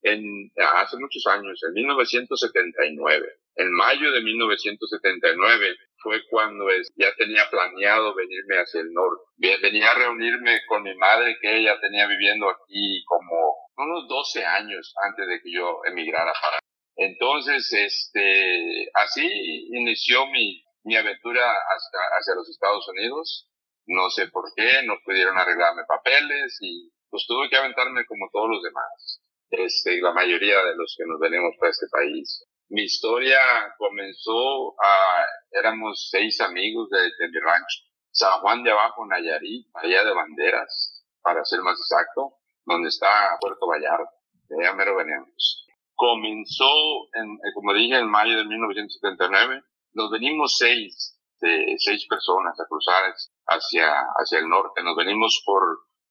en, 0.03 0.51
hace 0.77 0.97
muchos 0.99 1.27
años, 1.27 1.61
en 1.67 1.75
1979. 1.75 3.27
En 3.57 3.73
mayo 3.73 4.11
de 4.13 4.23
1979 4.23 5.77
fue 6.03 6.23
cuando 6.31 6.67
ya 6.97 7.15
tenía 7.17 7.49
planeado 7.51 8.15
venirme 8.15 8.57
hacia 8.57 8.81
el 8.81 8.93
norte. 8.93 9.23
Venía 9.37 9.91
a 9.91 9.95
reunirme 9.95 10.61
con 10.67 10.83
mi 10.83 10.95
madre 10.97 11.37
que 11.41 11.59
ella 11.59 11.79
tenía 11.81 12.07
viviendo 12.07 12.49
aquí 12.49 13.05
como 13.05 13.57
unos 13.77 14.09
12 14.09 14.45
años 14.45 14.95
antes 15.03 15.27
de 15.27 15.41
que 15.43 15.53
yo 15.53 15.81
emigrara 15.87 16.33
para. 16.41 16.59
Entonces, 16.97 17.71
este, 17.73 18.91
así 18.95 19.27
inició 19.73 20.27
mi, 20.27 20.63
mi 20.85 20.97
aventura 20.97 21.43
hacia, 21.43 22.01
hacia 22.19 22.35
los 22.35 22.49
Estados 22.49 22.87
Unidos. 22.89 23.47
No 23.87 24.09
sé 24.11 24.29
por 24.29 24.45
qué, 24.55 24.83
no 24.85 24.95
pudieron 25.05 25.37
arreglarme 25.37 25.83
papeles 25.87 26.59
y 26.61 26.91
pues 27.11 27.27
tuve 27.27 27.51
que 27.51 27.57
aventarme 27.57 28.05
como 28.07 28.29
todos 28.33 28.49
los 28.51 28.63
demás 28.63 29.20
este, 29.51 30.01
la 30.01 30.13
mayoría 30.13 30.63
de 30.65 30.77
los 30.77 30.95
que 30.97 31.05
nos 31.07 31.19
venimos 31.19 31.55
para 31.59 31.71
este 31.71 31.87
país. 31.89 32.45
Mi 32.69 32.83
historia 32.83 33.41
comenzó 33.79 34.75
a, 34.81 35.25
éramos 35.51 36.09
seis 36.11 36.41
amigos 36.41 36.89
de, 36.91 37.03
de 37.03 37.29
mi 37.29 37.41
rancho, 37.41 37.83
San 38.13 38.41
Juan 38.41 38.63
de 38.63 38.71
Abajo, 38.71 39.07
Nayarit, 39.07 39.67
allá 39.75 40.05
de 40.05 40.15
Banderas, 40.15 41.05
para 41.23 41.45
ser 41.45 41.61
más 41.63 41.79
exacto, 41.79 42.35
donde 42.65 42.89
está 42.89 43.37
Puerto 43.41 43.67
Vallarta, 43.67 44.11
de 44.49 44.65
allá 44.65 44.75
mero 44.75 44.97
veníamos. 44.97 45.67
Comenzó, 45.95 46.71
en, 47.15 47.33
eh, 47.35 47.53
como 47.55 47.75
dije, 47.75 47.99
en 47.99 48.09
mayo 48.09 48.37
de 48.37 48.45
1979, 48.45 49.63
nos 49.95 50.11
venimos 50.11 50.57
seis, 50.57 51.19
de 51.41 51.75
seis 51.79 52.07
personas 52.07 52.59
a 52.61 52.67
cruzar 52.69 53.13
hacia, 53.47 53.93
hacia 54.17 54.39
el 54.39 54.49
norte, 54.49 54.83
nos 54.83 54.97
venimos 54.97 55.43
por, 55.45 55.63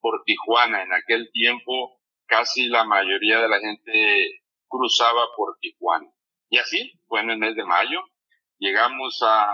por 0.02 0.24
Tijuana, 0.26 0.84
en 0.84 0.94
aquel 0.94 1.30
tiempo 1.32 1.99
casi 2.30 2.68
la 2.68 2.86
mayoría 2.86 3.42
de 3.42 3.50
la 3.50 3.60
gente 3.60 4.42
cruzaba 4.70 5.26
por 5.36 5.58
Tijuana. 5.60 6.08
Y 6.50 6.58
así, 6.60 6.94
fue 7.08 7.22
en 7.22 7.32
el 7.32 7.38
mes 7.38 7.56
de 7.56 7.66
mayo, 7.66 8.00
llegamos 8.58 9.20
a, 9.24 9.52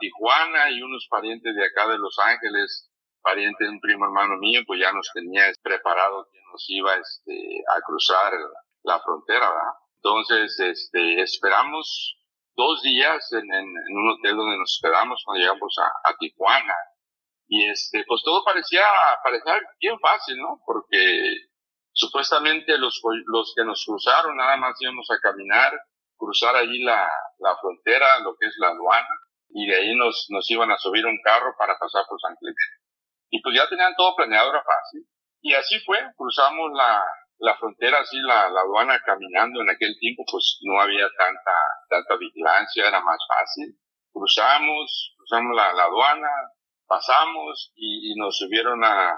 Tijuana 0.00 0.70
y 0.70 0.82
unos 0.82 1.06
parientes 1.10 1.54
de 1.54 1.64
acá 1.64 1.88
de 1.88 1.98
Los 1.98 2.18
Ángeles, 2.18 2.90
parientes 3.22 3.66
de 3.66 3.72
un 3.72 3.80
primo 3.80 4.06
hermano 4.06 4.36
mío, 4.38 4.62
pues 4.66 4.80
ya 4.80 4.92
nos 4.92 5.10
tenía 5.12 5.44
preparado 5.62 6.26
que 6.32 6.38
nos 6.50 6.64
iba 6.68 6.94
este, 6.94 7.62
a 7.74 7.80
cruzar 7.82 8.32
la 8.82 9.00
frontera, 9.00 9.48
¿verdad? 9.50 9.72
Entonces, 9.96 10.58
este, 10.60 11.22
esperamos 11.22 12.18
dos 12.56 12.82
días 12.82 13.32
en, 13.32 13.48
un 13.50 14.10
hotel 14.10 14.36
donde 14.36 14.58
nos 14.58 14.80
quedamos 14.82 15.22
cuando 15.24 15.40
llegamos 15.40 15.76
a, 15.78 16.10
a, 16.10 16.16
Tijuana. 16.18 16.74
Y 17.46 17.64
este, 17.64 18.04
pues 18.06 18.22
todo 18.24 18.44
parecía, 18.44 18.84
parecía 19.22 19.60
bien 19.80 19.98
fácil, 20.00 20.38
¿no? 20.38 20.60
Porque 20.66 21.48
Supuestamente 21.96 22.76
los, 22.76 23.00
los 23.26 23.52
que 23.54 23.64
nos 23.64 23.84
cruzaron 23.86 24.36
nada 24.36 24.56
más 24.56 24.74
íbamos 24.80 25.08
a 25.12 25.20
caminar, 25.20 25.72
cruzar 26.16 26.56
allí 26.56 26.82
la, 26.82 27.08
la 27.38 27.56
frontera, 27.58 28.18
lo 28.18 28.34
que 28.36 28.48
es 28.48 28.54
la 28.58 28.68
aduana, 28.68 29.14
y 29.50 29.64
de 29.66 29.76
ahí 29.76 29.94
nos, 29.94 30.26
nos 30.30 30.50
iban 30.50 30.72
a 30.72 30.78
subir 30.78 31.06
un 31.06 31.16
carro 31.22 31.54
para 31.56 31.78
pasar 31.78 32.02
por 32.08 32.20
San 32.20 32.34
Clemente. 32.34 32.82
Y 33.30 33.40
pues 33.40 33.54
ya 33.56 33.68
tenían 33.68 33.94
todo 33.96 34.16
planeado, 34.16 34.50
era 34.50 34.64
fácil. 34.64 35.06
Y 35.40 35.54
así 35.54 35.78
fue, 35.86 36.00
cruzamos 36.16 36.72
la, 36.74 37.00
la 37.38 37.56
frontera, 37.58 38.00
así 38.00 38.18
la, 38.18 38.48
la 38.48 38.62
aduana 38.62 39.00
caminando 39.06 39.60
en 39.60 39.70
aquel 39.70 39.96
tiempo, 40.00 40.24
pues 40.28 40.58
no 40.62 40.80
había 40.80 41.06
tanta, 41.16 41.52
tanta 41.88 42.16
vigilancia, 42.16 42.88
era 42.88 43.00
más 43.02 43.18
fácil. 43.28 43.78
Cruzamos, 44.12 45.14
cruzamos 45.16 45.54
la, 45.54 45.72
la 45.74 45.84
aduana, 45.84 46.30
pasamos 46.88 47.72
y, 47.76 48.10
y 48.10 48.16
nos 48.16 48.36
subieron 48.36 48.82
a, 48.82 49.12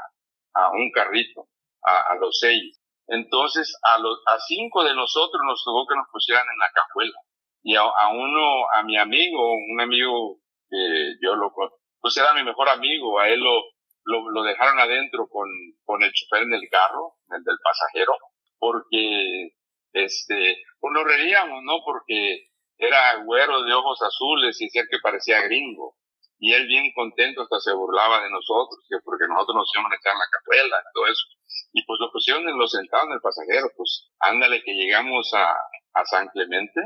a 0.53 0.71
un 0.73 0.91
carrito 0.93 1.49
a, 1.87 2.15
los 2.17 2.39
seis. 2.39 2.81
Entonces, 3.09 3.77
a, 3.83 3.99
los, 3.99 4.19
cinco 4.47 4.85
de 4.85 4.95
nosotros 4.95 5.41
nos 5.47 5.63
tocó 5.65 5.87
que 5.87 5.97
nos 5.97 6.09
pusieran 6.13 6.45
en 6.53 6.59
la 6.59 6.71
cajuela. 6.75 7.19
Y 7.63 7.75
a, 7.77 8.09
uno, 8.13 8.71
a 8.73 8.83
mi 8.83 8.97
amigo, 8.99 9.55
un 9.55 9.81
amigo 9.81 10.39
que 10.69 11.15
yo 11.23 11.35
lo, 11.37 11.53
pues 12.01 12.17
era 12.17 12.35
mi 12.35 12.45
mejor 12.45 12.69
amigo, 12.69 13.19
a 13.19 13.29
él 13.29 13.41
lo, 13.41 13.63
lo, 14.05 14.31
lo 14.31 14.43
dejaron 14.43 14.79
adentro 14.79 15.29
con, 15.29 15.49
con 15.85 16.03
el 16.03 16.13
chofer 16.13 16.43
en 16.43 16.55
el 16.55 16.69
carro, 16.71 17.15
el 17.31 17.43
del 17.43 17.57
pasajero, 17.63 18.13
porque, 18.59 19.51
este, 19.93 20.63
pues 20.79 20.93
nos 20.93 21.05
reíamos, 21.05 21.63
¿no? 21.65 21.79
Porque 21.85 22.47
era 22.79 23.17
güero 23.25 23.63
de 23.63 23.75
ojos 23.75 24.01
azules 24.03 24.61
y 24.61 24.67
decía 24.67 24.83
que 24.91 24.99
parecía 25.03 25.41
gringo. 25.43 25.97
Y 26.39 26.53
él 26.53 26.67
bien 26.67 26.93
contento 26.95 27.43
hasta 27.43 27.61
se 27.61 27.73
burlaba 27.73 28.23
de 28.23 28.31
nosotros, 28.31 28.85
que 28.89 28.97
porque 29.05 29.27
nosotros 29.29 29.57
nos 29.57 29.71
íbamos 29.75 29.93
a 29.93 29.97
echar 29.97 30.13
en 30.13 30.19
la 30.19 30.31
cajuela 30.31 30.77
y 30.79 30.93
todo 30.93 31.07
eso. 31.07 31.25
Y 31.73 31.85
pues 31.87 31.99
lo 32.01 32.13
pusieron 32.13 32.49
en 32.49 32.59
los 32.59 32.71
sentados 32.71 33.07
en 33.07 33.15
el 33.15 33.21
pasajero, 33.21 33.69
pues 33.77 34.11
ándale 34.21 34.63
que 34.63 34.75
llegamos 34.75 35.33
a, 35.35 35.53
a 35.53 36.05
San 36.05 36.29
Clemente 36.29 36.81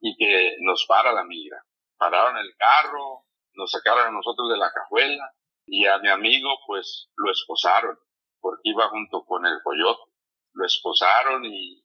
y 0.00 0.16
que 0.16 0.56
nos 0.60 0.86
para 0.86 1.12
la 1.12 1.24
migra. 1.24 1.62
Pararon 1.98 2.38
el 2.38 2.54
carro, 2.56 3.26
nos 3.54 3.70
sacaron 3.70 4.08
a 4.08 4.10
nosotros 4.10 4.48
de 4.50 4.56
la 4.56 4.72
cajuela 4.72 5.30
y 5.66 5.86
a 5.86 5.98
mi 5.98 6.08
amigo 6.08 6.48
pues 6.66 7.10
lo 7.16 7.30
esposaron 7.30 7.98
porque 8.40 8.62
iba 8.64 8.88
junto 8.88 9.24
con 9.24 9.46
el 9.46 9.60
coyote. 9.62 10.10
Lo 10.52 10.66
esposaron 10.66 11.44
y, 11.44 11.84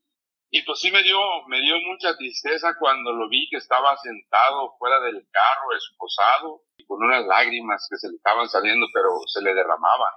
Y 0.50 0.62
pues 0.64 0.80
sí 0.80 0.92
me 0.92 1.04
dio, 1.04 1.20
me 1.48 1.60
dio 1.60 1.76
mucha 1.82 2.16
tristeza 2.16 2.76
cuando 2.80 3.12
lo 3.12 3.28
vi 3.28 3.50
que 3.50 3.58
estaba 3.58 3.98
sentado 3.98 4.76
fuera 4.78 5.00
del 5.02 5.28
carro, 5.32 5.76
esposado, 5.76 6.62
y 6.78 6.86
con 6.86 7.04
unas 7.04 7.26
lágrimas 7.26 7.88
que 7.90 7.98
se 7.98 8.10
le 8.10 8.16
estaban 8.16 8.48
saliendo, 8.48 8.88
pero 8.94 9.10
se 9.28 9.42
le 9.42 9.54
derramaban. 9.54 10.14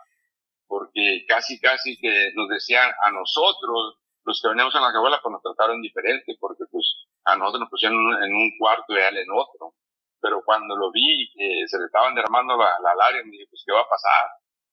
Porque 0.67 1.25
casi, 1.27 1.59
casi 1.61 1.99
que 1.99 2.33
nos 2.35 2.49
decían 2.49 2.91
a 3.03 3.11
nosotros, 3.11 3.99
los 4.25 4.41
que 4.43 4.49
veníamos 4.49 4.75
en 4.75 4.83
la 4.83 4.93
cabuela, 4.93 5.21
pues 5.23 5.33
nos 5.33 5.43
trataron 5.43 5.81
diferente, 5.81 6.37
porque 6.39 6.65
pues 6.71 6.85
a 7.25 7.37
nosotros 7.37 7.61
nos 7.61 7.71
pusieron 7.71 7.99
en 8.23 8.35
un 8.35 8.53
cuarto 8.59 8.93
y 8.93 8.99
a 8.99 9.09
él 9.09 9.19
en 9.19 9.31
otro. 9.33 9.75
Pero 10.21 10.43
cuando 10.45 10.77
lo 10.77 10.91
vi 10.93 11.31
que 11.33 11.67
se 11.67 11.79
le 11.79 11.87
estaban 11.87 12.15
derramando 12.15 12.57
la, 12.57 12.79
la 12.83 12.95
lágrima, 12.95 13.25
me 13.25 13.31
dije, 13.33 13.47
pues 13.49 13.63
¿qué 13.65 13.73
va 13.73 13.81
a 13.81 13.89
pasar? 13.89 14.29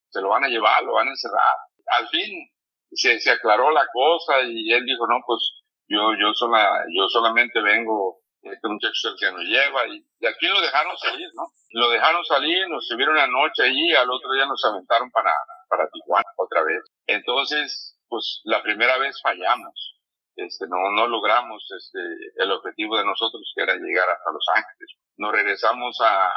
Se 0.10 0.22
lo 0.22 0.30
van 0.30 0.44
a 0.44 0.48
llevar, 0.48 0.84
lo 0.84 0.94
van 0.94 1.08
a 1.08 1.12
encerrar. 1.12 1.56
Al 1.88 2.08
fin 2.10 2.50
se, 2.92 3.20
se 3.20 3.32
aclaró 3.32 3.72
la 3.72 3.86
cosa 3.92 4.42
y 4.44 4.72
él 4.72 4.86
dijo, 4.86 5.08
no, 5.08 5.20
pues 5.26 5.40
yo, 5.88 6.14
yo, 6.20 6.34
sola, 6.34 6.84
yo 6.96 7.08
solamente 7.10 7.62
vengo, 7.62 8.20
este 8.42 8.68
muchacho 8.68 8.94
es 8.94 9.06
el 9.06 9.20
que 9.20 9.32
nos 9.32 9.44
lleva 9.44 9.88
y, 9.88 10.06
y 10.20 10.26
aquí 10.26 10.48
lo 10.48 10.62
dejaron 10.62 10.98
salir, 10.98 11.28
¿no? 11.36 11.44
Lo 11.72 11.90
dejaron 11.90 12.24
salir, 12.26 12.68
nos 12.70 12.88
subieron 12.88 13.16
una 13.16 13.28
noche 13.28 13.64
allí, 13.64 13.94
al 13.94 14.10
otro 14.10 14.32
día 14.34 14.46
nos 14.46 14.64
aventaron 14.66 15.12
para, 15.12 15.32
para 15.70 15.90
Tijuana 15.90 16.26
otra 16.38 16.64
vez. 16.64 16.84
Entonces, 17.08 17.98
pues 18.08 18.42
la 18.46 18.62
primera 18.64 18.98
vez 18.98 19.20
fallamos. 19.22 19.94
Este, 20.36 20.68
no, 20.68 20.92
no 20.92 21.08
logramos 21.08 21.66
este, 21.78 22.00
el 22.38 22.52
objetivo 22.52 22.98
de 22.98 23.06
nosotros 23.06 23.42
que 23.56 23.64
era 23.64 23.76
llegar 23.76 24.10
hasta 24.10 24.32
Los 24.32 24.46
Ángeles. 24.54 24.96
Nos 25.18 25.32
regresamos 25.32 25.98
a, 26.02 26.30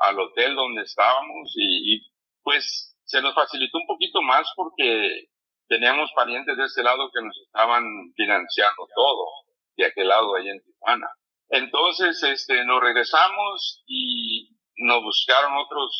al 0.00 0.20
hotel 0.20 0.54
donde 0.54 0.82
estábamos 0.82 1.52
y 1.56 2.00
pues 2.42 2.96
se 3.04 3.22
nos 3.22 3.34
facilitó 3.34 3.78
un 3.78 3.86
poquito 3.86 4.20
más 4.22 4.50
porque 4.56 5.28
teníamos 5.72 6.12
parientes 6.14 6.54
de 6.54 6.64
este 6.66 6.82
lado 6.82 7.10
que 7.10 7.24
nos 7.24 7.34
estaban 7.46 7.82
financiando 8.14 8.86
todo, 8.94 9.26
de 9.74 9.86
aquel 9.86 10.06
lado 10.06 10.36
allá 10.36 10.52
en 10.52 10.62
Tijuana. 10.62 11.08
Entonces, 11.48 12.22
este, 12.24 12.62
nos 12.66 12.82
regresamos 12.82 13.82
y 13.86 14.50
nos 14.76 15.02
buscaron 15.02 15.56
otros, 15.56 15.90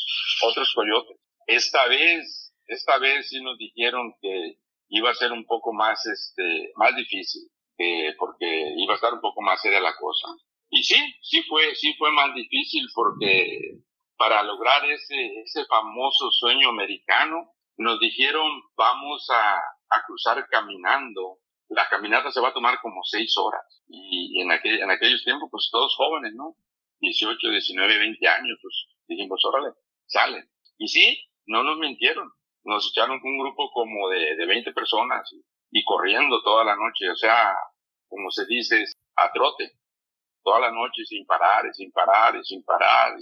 otros 0.47 0.70
coyotes. 0.75 1.16
Esta 1.47 1.89
vez, 1.89 2.55
esta 2.66 2.99
vez 2.99 3.31
sí 3.31 3.43
nos 3.43 3.57
dijeron 3.57 4.14
que 4.20 4.59
iba 4.91 5.11
a 5.11 5.14
ser 5.14 5.33
un 5.33 5.47
poco 5.47 5.73
más, 5.73 6.05
este, 6.05 6.73
más 6.77 6.95
difícil, 6.95 7.49
eh, 7.79 8.14
porque 8.18 8.75
iba 8.77 8.93
a 8.93 8.97
estar 8.97 9.14
un 9.14 9.23
poco 9.23 9.41
más 9.41 9.62
seria 9.62 9.81
la 9.81 9.97
cosa. 9.97 10.29
Y 10.68 10.83
sí, 10.83 11.01
sí 11.23 11.43
fue, 11.45 11.75
sí 11.77 11.95
fue 11.95 12.12
más 12.12 12.35
difícil 12.35 12.85
porque 12.95 13.79
para 14.18 14.43
lograr 14.43 14.85
ese, 14.85 15.41
ese 15.43 15.64
famoso 15.64 16.31
sueño 16.31 16.68
americano, 16.68 17.55
nos 17.77 18.01
dijeron 18.01 18.49
vamos 18.77 19.29
a, 19.31 19.59
a 19.91 20.05
cruzar 20.07 20.47
caminando. 20.49 21.39
La 21.68 21.89
caminata 21.89 22.31
se 22.31 22.41
va 22.41 22.49
a 22.49 22.53
tomar 22.53 22.81
como 22.81 23.03
seis 23.05 23.35
horas. 23.39 23.83
Y 23.89 24.41
en, 24.41 24.53
aquel, 24.53 24.81
en 24.81 24.91
aquellos 24.91 25.25
tiempos, 25.25 25.49
pues 25.51 25.68
todos 25.70 25.95
jóvenes, 25.97 26.35
¿no? 26.35 26.57
18, 27.01 27.51
19, 27.51 27.99
20 27.99 28.29
años, 28.29 28.59
pues 28.62 28.87
dijimos, 29.09 29.41
órale, 29.45 29.75
salen. 30.07 30.49
Y 30.79 30.89
sí, 30.89 31.18
no 31.47 31.62
nos 31.62 31.79
mintieron. 31.79 32.31
Nos 32.64 32.91
echaron 32.91 33.20
un 33.23 33.39
grupo 33.39 33.70
como 33.73 34.09
de, 34.11 34.37
de 34.37 34.47
20 34.47 34.73
personas 34.73 35.29
y, 35.70 35.85
corriendo 35.85 36.43
toda 36.43 36.64
la 36.64 36.77
noche, 36.77 37.11
o 37.11 37.16
sea, 37.16 37.57
como 38.09 38.31
se 38.31 38.47
dice, 38.47 38.85
a 39.16 39.33
trote. 39.33 39.73
Toda 40.45 40.61
la 40.61 40.70
noche 40.70 41.05
sin 41.05 41.25
parar 41.27 41.64
y 41.66 41.75
sin 41.75 41.93
parar 41.93 42.37
y 42.37 42.45
sin 42.45 42.64
parar. 42.64 43.16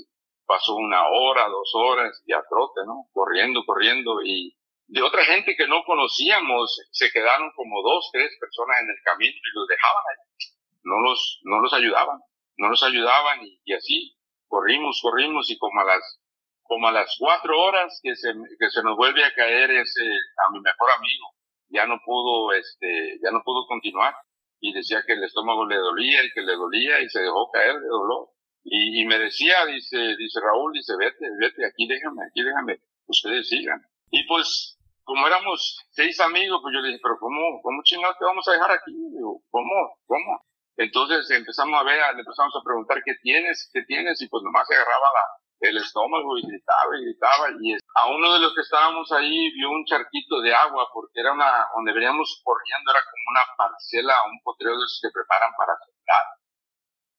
Y 0.51 0.57
pasó 0.57 0.75
una 0.75 1.09
hora, 1.09 1.49
dos 1.49 1.71
horas 1.75 2.23
y 2.27 2.33
a 2.33 2.43
trote, 2.49 2.81
¿no? 2.87 3.09
Corriendo, 3.13 3.63
corriendo 3.65 4.23
y 4.25 4.57
de 4.91 5.03
otra 5.03 5.25
gente 5.25 5.55
que 5.57 5.69
no 5.69 5.85
conocíamos 5.85 6.81
se 6.91 7.11
quedaron 7.13 7.53
como 7.55 7.81
dos, 7.83 8.11
tres 8.13 8.37
personas 8.41 8.79
en 8.83 8.91
el 8.91 8.97
camino 9.05 9.37
y 9.37 9.57
los 9.57 9.69
dejaban 9.69 10.05
ahí. 10.11 10.49
No 10.83 11.01
los, 11.01 11.41
no 11.45 11.61
los 11.61 11.73
ayudaban, 11.73 12.19
no 12.57 12.69
los 12.69 12.83
ayudaban 12.83 13.39
y, 13.43 13.73
así 13.73 14.17
corrimos, 14.49 14.99
corrimos 15.01 15.49
y 15.51 15.59
como 15.59 15.81
a 15.81 15.85
las, 15.85 16.21
como 16.63 16.89
a 16.89 16.93
las 16.93 17.15
cuatro 17.19 17.61
horas 17.61 18.01
que 18.03 18.17
se, 18.17 18.33
que 18.59 18.71
se 18.71 18.83
nos 18.83 18.97
vuelve 18.97 19.25
a 19.25 19.33
caer 19.35 19.71
ese, 19.71 20.03
a 20.03 20.51
mi 20.53 20.61
mejor 20.61 20.91
amigo, 20.99 21.27
ya 21.69 21.87
no 21.87 22.01
pudo, 22.05 22.53
este, 22.53 23.19
ya 23.23 23.31
no 23.31 23.43
pudo 23.45 23.67
continuar 23.69 24.15
y 24.61 24.73
decía 24.73 25.05
que 25.07 25.13
el 25.13 25.23
estómago 25.23 25.67
le 25.67 25.77
dolía 25.77 26.25
y 26.25 26.33
que 26.33 26.43
le 26.43 26.57
dolía 26.57 27.01
y 27.01 27.09
se 27.09 27.21
dejó 27.21 27.51
caer 27.53 27.79
de 27.79 27.89
dolor. 27.89 28.29
Y, 28.63 29.03
y 29.03 29.05
me 29.07 29.19
decía, 29.19 29.65
dice, 29.67 30.17
dice 30.17 30.41
Raúl, 30.41 30.73
dice, 30.73 30.95
vete, 30.99 31.27
vete, 31.41 31.67
aquí 31.67 31.87
déjame, 31.89 32.25
aquí 32.25 32.43
déjame, 32.43 32.79
ustedes 33.07 33.49
sigan. 33.49 33.81
Y 34.11 34.27
pues 34.27 34.77
como 35.05 35.27
éramos 35.27 35.79
seis 35.91 36.21
amigos, 36.21 36.61
pues 36.63 36.73
yo 36.75 36.81
le 36.81 36.89
dije, 36.89 37.01
pero 37.03 37.19
¿cómo, 37.19 37.61
cómo 37.63 37.83
chingados 37.83 38.19
te 38.19 38.25
vamos 38.25 38.47
a 38.47 38.53
dejar 38.53 38.71
aquí? 38.71 38.95
¿cómo? 39.51 39.99
¿Cómo? 40.07 40.45
Entonces 40.77 41.29
empezamos 41.31 41.81
a 41.81 41.85
ver, 41.85 41.99
le 42.15 42.21
empezamos 42.21 42.55
a 42.55 42.65
preguntar 42.65 43.03
qué 43.05 43.15
tienes, 43.23 43.69
qué 43.73 43.83
tienes, 43.83 44.23
y 44.23 44.29
pues 44.29 44.43
nomás 44.43 44.67
se 44.69 44.75
agarraba 44.75 45.21
el 45.61 45.77
estómago 45.77 46.39
y 46.39 46.43
gritaba 46.47 46.97
y 46.97 47.05
gritaba. 47.05 47.49
Y 47.61 47.75
a 47.75 48.07
uno 48.07 48.33
de 48.33 48.41
los 48.41 48.55
que 48.55 48.63
estábamos 48.63 49.11
ahí 49.13 49.51
vio 49.53 49.71
un 49.71 49.85
charquito 49.85 50.41
de 50.41 50.55
agua, 50.55 50.89
porque 50.95 51.21
era 51.21 51.33
una, 51.33 51.67
donde 51.75 51.93
veníamos 51.93 52.41
corriendo, 52.45 52.91
era 52.93 53.01
como 53.03 53.25
una 53.29 53.45
parcela, 53.59 54.15
un 54.31 54.41
potrero 54.43 54.79
de 54.79 54.85
esos 54.85 55.01
que 55.03 55.13
preparan 55.13 55.53
para 55.59 55.77
sembrar. 55.85 56.25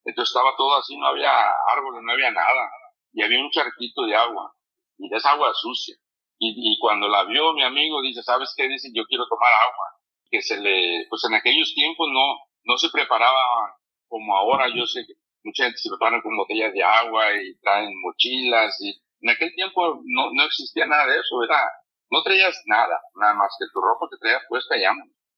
Entonces 0.03 0.29
estaba 0.33 0.55
todo 0.57 0.75
así, 0.77 0.97
no 0.97 1.07
había 1.07 1.31
árboles, 1.67 2.01
no 2.03 2.11
había 2.11 2.31
nada. 2.31 2.69
Y 3.13 3.21
había 3.21 3.39
un 3.39 3.51
charquito 3.51 4.03
de 4.03 4.15
agua, 4.15 4.53
y 4.97 5.09
de 5.09 5.17
agua 5.23 5.51
sucia. 5.53 5.95
Y, 6.43 6.75
cuando 6.79 7.07
la 7.07 7.23
vio 7.25 7.53
mi 7.53 7.63
amigo, 7.63 8.01
dice, 8.01 8.23
¿sabes 8.23 8.51
qué? 8.57 8.67
Dice, 8.67 8.89
yo 8.95 9.05
quiero 9.05 9.27
tomar 9.27 9.51
agua. 9.61 9.85
Que 10.31 10.41
se 10.41 10.59
le, 10.59 11.05
pues 11.07 11.23
en 11.25 11.35
aquellos 11.35 11.71
tiempos 11.75 12.07
no, 12.11 12.35
no 12.63 12.77
se 12.77 12.89
preparaba 12.89 13.75
como 14.07 14.35
ahora. 14.35 14.67
Yo 14.75 14.87
sé 14.87 15.05
que 15.05 15.13
mucha 15.43 15.65
gente 15.65 15.77
se 15.77 15.89
prepara 15.89 16.19
con 16.23 16.35
botellas 16.35 16.73
de 16.73 16.81
agua 16.81 17.31
y 17.35 17.55
traen 17.59 17.93
mochilas 18.01 18.75
y 18.81 18.89
en 19.21 19.29
aquel 19.29 19.53
tiempo 19.53 20.01
no, 20.03 20.33
no 20.33 20.43
existía 20.43 20.87
nada 20.87 21.05
de 21.05 21.19
eso. 21.19 21.43
Era, 21.43 21.61
no 22.09 22.23
traías 22.23 22.59
nada, 22.65 22.99
nada 23.15 23.35
más 23.35 23.55
que 23.59 23.65
tu 23.71 23.79
ropa 23.79 24.07
que 24.09 24.17
traías 24.17 24.41
puesta 24.49 24.75
ya, 24.79 24.93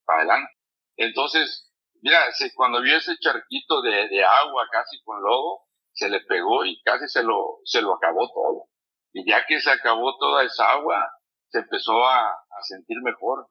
para 0.06 0.20
adelante. 0.20 0.54
Entonces, 0.96 1.73
mira, 2.04 2.20
cuando 2.56 2.82
vio 2.82 2.98
ese 2.98 3.18
charquito 3.18 3.82
de, 3.82 4.24
agua 4.24 4.68
casi 4.72 5.02
con 5.04 5.24
lodo, 5.24 5.62
se 5.94 6.10
le 6.10 6.20
pegó 6.22 6.66
y 6.66 6.82
casi 6.84 7.08
se 7.08 7.24
lo, 7.24 7.60
se 7.64 7.82
lo 7.82 7.96
acabó 7.96 8.30
todo. 8.32 8.68
Y 9.14 9.30
ya 9.30 9.46
que 9.48 9.60
se 9.60 9.72
acabó 9.72 10.18
toda 10.18 10.44
esa 10.44 10.72
agua, 10.72 11.12
se 11.50 11.60
empezó 11.60 12.06
a, 12.06 12.38
sentir 12.62 12.98
mejor, 13.02 13.48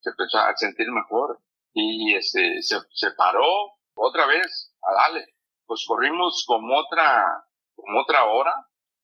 se 0.00 0.10
empezó 0.10 0.38
a 0.38 0.54
sentir 0.56 0.90
mejor 0.90 1.40
y 1.72 2.14
este, 2.14 2.62
se, 2.62 2.76
se 2.92 3.10
paró 3.12 3.46
otra 3.94 4.26
vez 4.26 4.74
a 4.82 4.92
darle. 4.94 5.26
Pues 5.66 5.84
corrimos 5.86 6.44
como 6.46 6.78
otra, 6.78 7.44
como 7.74 8.00
otra 8.00 8.24
hora 8.24 8.54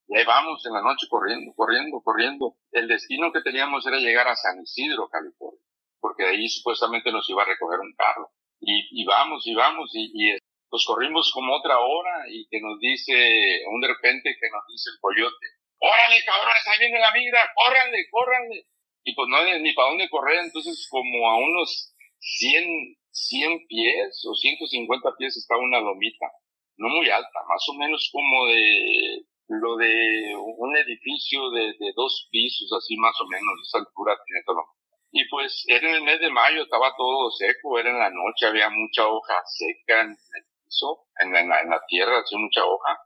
y 0.07 0.17
ahí 0.17 0.25
vamos 0.25 0.65
en 0.65 0.73
la 0.73 0.81
noche 0.81 1.07
corriendo, 1.09 1.53
corriendo, 1.55 2.01
corriendo. 2.01 2.57
El 2.71 2.87
destino 2.87 3.31
que 3.31 3.41
teníamos 3.41 3.87
era 3.87 3.97
llegar 3.97 4.27
a 4.27 4.35
San 4.35 4.61
Isidro, 4.61 5.07
California, 5.07 5.61
porque 5.99 6.23
de 6.23 6.29
ahí 6.29 6.49
supuestamente 6.49 7.11
nos 7.11 7.29
iba 7.29 7.43
a 7.43 7.45
recoger 7.45 7.79
un 7.79 7.93
carro. 7.95 8.29
Y, 8.61 9.01
y 9.01 9.05
vamos, 9.05 9.45
y 9.47 9.55
vamos, 9.55 9.89
y, 9.93 10.11
y 10.13 10.37
pues 10.69 10.85
corrimos 10.85 11.31
como 11.33 11.55
otra 11.57 11.79
hora 11.79 12.23
y 12.29 12.47
que 12.47 12.61
nos 12.61 12.79
dice, 12.79 13.65
un 13.67 13.81
de 13.81 13.89
repente 13.89 14.37
que 14.39 14.49
nos 14.49 14.63
dice 14.69 14.89
el 14.93 14.99
coyote, 15.01 15.45
órale, 15.79 16.23
cabrones, 16.23 16.67
ahí 16.67 16.79
viene 16.79 16.99
la 16.99 17.11
migra, 17.11 17.51
córranle, 17.55 18.07
córranle. 18.09 18.65
Y 19.03 19.15
pues 19.15 19.27
no 19.27 19.37
hay 19.37 19.59
ni 19.61 19.73
para 19.73 19.89
dónde 19.89 20.09
correr, 20.09 20.39
entonces 20.45 20.87
como 20.89 21.27
a 21.27 21.37
unos 21.37 21.93
100, 22.19 22.95
100 23.11 23.67
pies 23.67 24.25
o 24.29 24.33
150 24.35 25.09
pies 25.17 25.35
está 25.37 25.57
una 25.57 25.81
lomita, 25.81 26.31
no 26.77 26.87
muy 26.89 27.09
alta, 27.09 27.39
más 27.49 27.67
o 27.67 27.73
menos 27.73 28.09
como 28.13 28.45
de 28.47 29.25
lo 29.49 29.75
de 29.75 30.35
un 30.35 30.77
edificio 30.77 31.49
de, 31.49 31.73
de 31.79 31.91
dos 31.95 32.29
pisos, 32.31 32.71
así 32.71 32.95
más 32.95 33.19
o 33.19 33.27
menos, 33.27 33.59
esa 33.67 33.79
altura 33.79 34.15
tiene 34.25 34.43
todo. 34.45 34.63
Y 35.11 35.27
pues 35.27 35.65
era 35.67 35.89
en 35.89 35.95
el 35.95 36.03
mes 36.03 36.19
de 36.21 36.29
mayo, 36.29 36.63
estaba 36.63 36.95
todo 36.95 37.29
seco, 37.31 37.77
era 37.77 37.89
en 37.89 37.99
la 37.99 38.09
noche, 38.09 38.47
había 38.47 38.69
mucha 38.69 39.07
hoja 39.07 39.41
seca 39.45 40.01
en 40.01 40.11
el 40.11 40.45
piso, 40.63 41.05
en 41.19 41.33
la, 41.33 41.59
en 41.59 41.69
la 41.69 41.81
tierra, 41.85 42.19
así 42.19 42.37
mucha 42.37 42.65
hoja. 42.65 42.97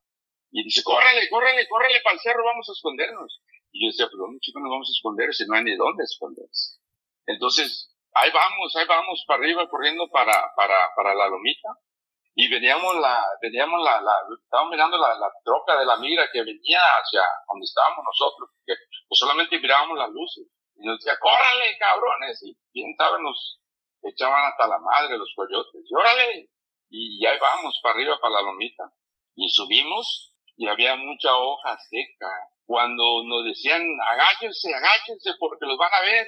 Y 0.51 0.63
dice, 0.63 0.83
córrele, 0.83 1.27
córrele, 1.29 1.67
córrele 1.67 1.99
para 2.01 2.13
el 2.13 2.19
cerro, 2.19 2.45
vamos 2.45 2.69
a 2.69 2.73
escondernos. 2.73 3.41
Y 3.71 3.83
yo 3.83 3.91
decía, 3.91 4.05
pues 4.05 4.19
¿dónde 4.19 4.39
chicos 4.39 4.61
nos 4.61 4.71
vamos 4.71 4.87
a 4.87 4.95
esconder 4.95 5.33
si 5.33 5.45
no 5.47 5.55
hay 5.55 5.63
ni 5.63 5.75
dónde 5.75 6.03
esconderse? 6.03 6.79
Entonces, 7.25 7.91
ahí 8.13 8.31
vamos, 8.31 8.75
ahí 8.75 8.85
vamos 8.87 9.25
para 9.27 9.41
arriba 9.41 9.67
corriendo 9.67 10.07
para, 10.09 10.31
para, 10.55 10.93
para 10.95 11.15
la 11.15 11.27
lomita. 11.27 11.69
Y 12.35 12.49
veníamos 12.49 12.95
la, 12.99 13.23
veníamos 13.41 13.81
la, 13.81 13.99
la, 14.01 14.13
estábamos 14.43 14.71
mirando 14.71 14.97
la, 14.97 15.31
troca 15.43 15.79
de 15.79 15.85
la 15.85 15.97
migra 15.97 16.27
que 16.31 16.43
venía 16.43 16.79
hacia 16.99 17.21
donde 17.47 17.63
estábamos 17.63 18.03
nosotros, 18.05 18.49
porque 18.55 18.79
solamente 19.11 19.59
mirábamos 19.59 19.97
las 19.97 20.09
luces. 20.11 20.47
Y 20.77 20.85
nos 20.85 20.99
decía, 20.99 21.17
córrele, 21.19 21.77
cabrones. 21.79 22.41
Y 22.43 22.57
bien 22.73 22.95
saben, 22.97 23.23
nos 23.23 23.59
echaban 24.03 24.43
hasta 24.51 24.67
la 24.67 24.79
madre 24.79 25.17
los 25.17 25.31
coyotes. 25.35 25.81
Y 25.89 25.95
órale. 25.95 26.49
Y 26.89 27.25
ahí 27.25 27.37
vamos 27.39 27.79
para 27.81 27.95
arriba, 27.95 28.17
para 28.19 28.35
la 28.35 28.41
lomita. 28.41 28.83
Y 29.35 29.49
subimos 29.49 30.33
y 30.57 30.67
había 30.67 30.95
mucha 30.95 31.35
hoja 31.35 31.77
seca. 31.89 32.29
Cuando 32.65 33.23
nos 33.25 33.45
decían, 33.45 33.83
agáchense, 34.07 34.73
agáchense 34.73 35.31
porque 35.39 35.65
los 35.65 35.77
van 35.77 35.93
a 35.93 36.01
ver. 36.01 36.27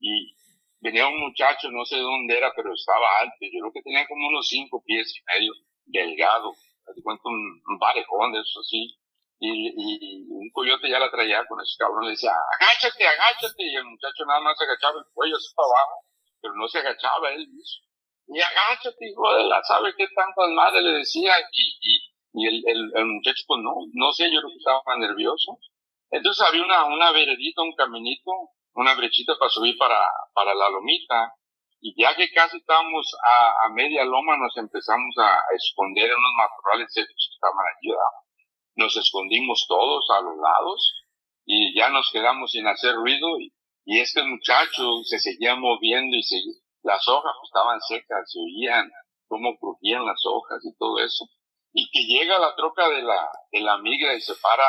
Y 0.00 0.34
venía 0.80 1.08
un 1.08 1.20
muchacho, 1.20 1.70
no 1.70 1.84
sé 1.84 1.96
de 1.96 2.02
dónde 2.02 2.36
era, 2.36 2.52
pero 2.54 2.72
estaba 2.72 3.20
alto, 3.20 3.36
yo 3.40 3.60
creo 3.60 3.72
que 3.72 3.82
tenía 3.82 4.06
como 4.06 4.28
unos 4.28 4.46
cinco 4.48 4.82
pies 4.84 5.12
y 5.16 5.22
medio, 5.24 5.52
delgado, 5.86 6.52
te 6.94 7.02
cuento 7.02 7.28
un, 7.28 7.62
un 7.66 7.78
barejón 7.78 8.32
de 8.32 8.40
eso 8.40 8.60
así, 8.60 8.96
y, 9.40 9.50
y, 9.50 10.26
un 10.30 10.50
coyote 10.52 10.90
ya 10.90 10.98
la 10.98 11.10
traía 11.10 11.44
con 11.46 11.60
ese 11.60 11.76
cabrón, 11.78 12.04
le 12.04 12.10
decía, 12.10 12.32
agáchate, 12.34 13.06
agáchate, 13.06 13.62
y 13.62 13.76
el 13.76 13.84
muchacho 13.84 14.24
nada 14.26 14.40
más 14.40 14.60
agachaba 14.60 14.98
el 14.98 15.06
cuello 15.14 15.36
así 15.36 15.54
para 15.54 15.68
abajo, 15.68 16.04
pero 16.40 16.54
no 16.54 16.66
se 16.66 16.78
agachaba 16.78 17.30
él 17.30 17.46
mismo. 17.46 17.86
Y 18.28 18.40
agáchate, 18.40 19.08
hijo 19.08 19.34
de 19.34 19.44
la, 19.44 19.62
¿sabe 19.62 19.94
qué 19.96 20.06
tantas 20.14 20.50
madres 20.50 20.82
le 20.82 20.98
decía? 20.98 21.32
Y, 21.52 21.78
y, 21.80 21.92
y 22.34 22.46
el, 22.46 22.62
el, 22.66 22.80
el, 22.94 23.06
muchacho, 23.06 23.42
pues 23.46 23.60
no, 23.62 23.72
no 23.94 24.12
sé, 24.12 24.30
yo 24.30 24.40
creo 24.40 24.50
que 24.50 24.58
estaba 24.58 24.96
nervioso. 24.98 25.58
Entonces 26.10 26.44
había 26.46 26.64
una, 26.64 26.84
una 26.84 27.12
veredita, 27.12 27.62
un 27.62 27.74
caminito, 27.74 28.32
una 28.74 28.94
brechita 28.94 29.34
para 29.38 29.50
subir 29.50 29.78
para, 29.78 29.98
para 30.34 30.54
la 30.54 30.68
lomita. 30.68 31.32
Y 31.80 31.94
ya 31.96 32.14
que 32.16 32.30
casi 32.32 32.58
estábamos 32.58 33.06
a, 33.22 33.66
a 33.66 33.68
media 33.70 34.04
loma, 34.04 34.36
nos 34.36 34.56
empezamos 34.56 35.14
a 35.18 35.38
esconder 35.54 36.10
en 36.10 36.16
unos 36.18 36.34
matorrales 36.36 36.92
secos 36.92 37.14
que 37.14 37.34
estaban 37.34 37.64
allí. 37.64 37.94
Nos 38.78 38.96
escondimos 38.96 39.66
todos 39.66 40.06
a 40.10 40.20
los 40.22 40.36
lados 40.38 40.94
y 41.44 41.76
ya 41.76 41.90
nos 41.90 42.08
quedamos 42.12 42.52
sin 42.52 42.64
hacer 42.68 42.94
ruido. 42.94 43.26
Y, 43.40 43.52
este 44.00 44.22
muchacho 44.22 45.02
se 45.02 45.18
seguía 45.18 45.56
moviendo 45.56 46.14
y 46.14 46.22
seguía, 46.22 46.60
las 46.82 47.08
hojas 47.08 47.32
pues, 47.40 47.48
estaban 47.48 47.80
secas, 47.80 48.30
se 48.30 48.38
oían 48.38 48.88
cómo 49.26 49.58
crujían 49.58 50.06
las 50.06 50.20
hojas 50.26 50.62
y 50.64 50.76
todo 50.78 51.00
eso. 51.00 51.24
Y 51.72 51.90
que 51.90 52.04
llega 52.04 52.38
la 52.38 52.54
troca 52.54 52.88
de 52.88 53.02
la, 53.02 53.28
de 53.50 53.60
la 53.60 53.78
migra 53.78 54.14
y 54.14 54.20
se 54.20 54.34
para 54.36 54.62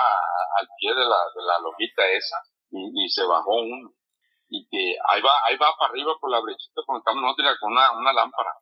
al 0.58 0.68
pie 0.80 0.90
de 0.90 1.06
la, 1.06 1.20
de 1.36 1.44
la 1.46 1.60
lomita 1.60 2.02
esa 2.12 2.38
y, 2.72 3.10
se 3.10 3.24
bajó 3.26 3.62
uno 3.62 3.94
y 4.50 4.68
que 4.70 4.98
ahí 5.10 5.22
va, 5.22 5.34
ahí 5.46 5.58
va 5.58 5.76
para 5.78 5.92
arriba 5.92 6.14
por 6.20 6.32
la 6.32 6.40
brechita 6.40 6.82
cuando 6.86 7.00
estamos 7.00 7.36
con 7.60 7.72
una, 7.74 7.92
una 7.92 8.14
lámpara, 8.14 8.54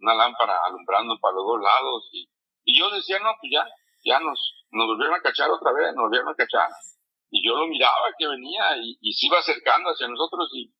una 0.00 0.14
lámpara 0.14 0.58
alumbrando 0.64 1.16
para 1.20 1.36
los 1.36 1.46
dos 1.46 1.60
lados 1.60 2.08
y, 2.12 2.28
y 2.64 2.78
yo 2.78 2.90
decía, 2.90 3.20
no, 3.20 3.34
pues 3.40 3.52
ya, 3.52 3.64
ya 4.04 4.18
nos, 4.18 4.59
nos 4.72 4.86
volvieron 4.86 5.14
a 5.14 5.22
cachar 5.22 5.50
otra 5.50 5.72
vez, 5.72 5.94
nos 5.94 6.04
volvieron 6.04 6.28
a 6.28 6.34
cachar. 6.34 6.68
Y 7.30 7.46
yo 7.46 7.56
lo 7.56 7.66
miraba 7.66 8.12
que 8.18 8.26
venía 8.26 8.76
y, 8.78 8.98
y 9.00 9.12
se 9.12 9.26
iba 9.26 9.38
acercando 9.38 9.90
hacia 9.90 10.08
nosotros 10.08 10.50
y, 10.52 10.72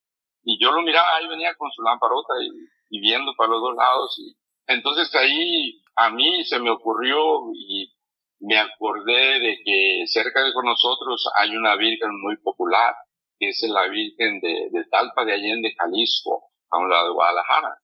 y 0.44 0.62
yo 0.62 0.72
lo 0.72 0.82
miraba, 0.82 1.16
ahí 1.16 1.28
venía 1.28 1.54
con 1.54 1.70
su 1.70 1.82
lamparota 1.82 2.34
y, 2.42 2.96
y 2.96 3.00
viendo 3.00 3.32
para 3.36 3.50
los 3.50 3.60
dos 3.60 3.76
lados 3.76 4.18
y 4.18 4.36
entonces 4.66 5.14
ahí 5.14 5.82
a 5.96 6.10
mí 6.10 6.44
se 6.44 6.58
me 6.60 6.70
ocurrió 6.70 7.42
y 7.54 7.92
me 8.40 8.58
acordé 8.58 9.40
de 9.40 9.58
que 9.64 10.04
cerca 10.06 10.42
de 10.44 10.52
con 10.52 10.64
nosotros 10.64 11.28
hay 11.36 11.56
una 11.56 11.76
virgen 11.76 12.10
muy 12.20 12.36
popular 12.38 12.94
que 13.40 13.48
es 13.48 13.62
la 13.68 13.88
Virgen 13.88 14.38
de, 14.40 14.68
de 14.70 14.84
Talpa 14.90 15.24
de 15.24 15.32
Allende, 15.32 15.74
Jalisco, 15.76 16.50
a 16.70 16.78
un 16.78 16.90
lado 16.90 17.06
de 17.06 17.14
Guadalajara. 17.14 17.74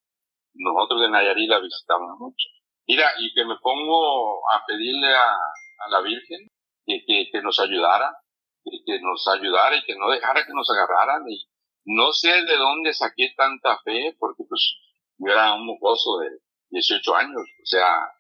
Nosotros 0.52 1.00
de 1.00 1.10
Nayarit 1.10 1.48
la 1.48 1.60
visitamos 1.60 2.18
mucho. 2.18 2.48
Mira, 2.86 3.10
y 3.18 3.32
que 3.32 3.44
me 3.46 3.56
pongo 3.62 4.46
a 4.52 4.62
pedirle 4.66 5.14
a, 5.14 5.34
a 5.78 5.88
la 5.90 6.00
Virgen 6.00 6.48
que, 6.84 7.28
que, 7.30 7.42
nos 7.42 7.58
ayudara, 7.58 8.16
que, 8.64 8.70
que, 8.84 9.00
nos 9.00 9.26
ayudara 9.28 9.76
y 9.76 9.84
que 9.84 9.96
no 9.96 10.10
dejara 10.10 10.44
que 10.46 10.52
nos 10.52 10.68
agarraran. 10.70 11.22
Y 11.28 11.46
no 11.84 12.12
sé 12.12 12.30
de 12.44 12.56
dónde 12.56 12.94
saqué 12.94 13.32
tanta 13.36 13.78
fe, 13.84 14.16
porque 14.18 14.44
pues 14.48 14.76
yo 15.18 15.32
era 15.32 15.54
un 15.54 15.66
mocoso 15.66 16.18
de 16.18 16.30
18 16.70 17.14
años, 17.14 17.42
o 17.42 17.66
sea, 17.66 18.10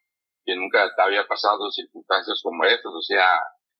que 0.44 0.54
nunca 0.54 0.88
había 0.98 1.26
pasado 1.26 1.70
circunstancias 1.70 2.40
como 2.42 2.64
estas, 2.64 2.92
o 2.92 3.02
sea, 3.02 3.26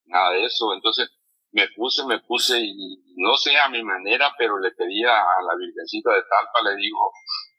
nada 0.06 0.30
de 0.30 0.44
eso. 0.44 0.74
Entonces, 0.74 1.08
me 1.52 1.68
puse, 1.68 2.04
me 2.06 2.18
puse 2.20 2.58
y 2.60 3.02
no 3.16 3.36
sé 3.36 3.56
a 3.56 3.68
mi 3.68 3.82
manera, 3.82 4.34
pero 4.36 4.58
le 4.58 4.72
pedía 4.72 5.10
a 5.10 5.42
la 5.42 5.56
Virgencita 5.56 6.10
de 6.10 6.22
Talpa, 6.28 6.68
le 6.68 6.76
digo, 6.76 7.12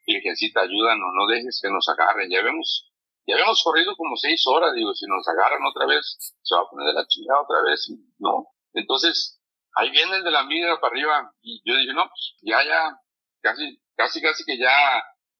Virgencita, 0.06 0.60
ayúdanos, 0.60 1.08
no 1.14 1.26
dejes 1.26 1.60
que 1.62 1.70
nos 1.70 1.88
agarren. 1.88 2.30
Ya 2.30 2.42
vemos, 2.42 2.92
ya 3.28 3.34
habíamos 3.34 3.62
corrido 3.62 3.94
como 3.94 4.16
seis 4.16 4.42
horas, 4.46 4.72
digo, 4.72 4.94
si 4.94 5.04
nos 5.06 5.28
agarran 5.28 5.60
otra 5.66 5.84
vez, 5.84 6.16
se 6.40 6.54
va 6.54 6.62
a 6.62 6.70
poner 6.70 6.86
de 6.88 6.94
la 6.94 7.06
chingada 7.06 7.42
otra 7.42 7.60
vez, 7.60 7.92
¿no? 8.18 8.48
Entonces, 8.72 9.38
ahí 9.74 9.90
viene 9.90 10.16
el 10.16 10.24
de 10.24 10.30
la 10.30 10.44
migra 10.44 10.80
para 10.80 10.92
arriba 10.92 11.30
y 11.42 11.60
yo 11.62 11.76
dije, 11.76 11.92
no, 11.92 12.08
pues 12.08 12.36
ya, 12.40 12.64
ya, 12.64 12.96
casi, 13.42 13.78
casi, 13.94 14.22
casi 14.22 14.44
que 14.46 14.56
ya 14.56 14.72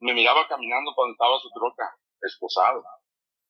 me 0.00 0.12
miraba 0.12 0.46
caminando 0.48 0.92
cuando 0.94 1.12
estaba 1.12 1.40
su 1.40 1.48
troca, 1.50 1.88
esposado. 2.20 2.84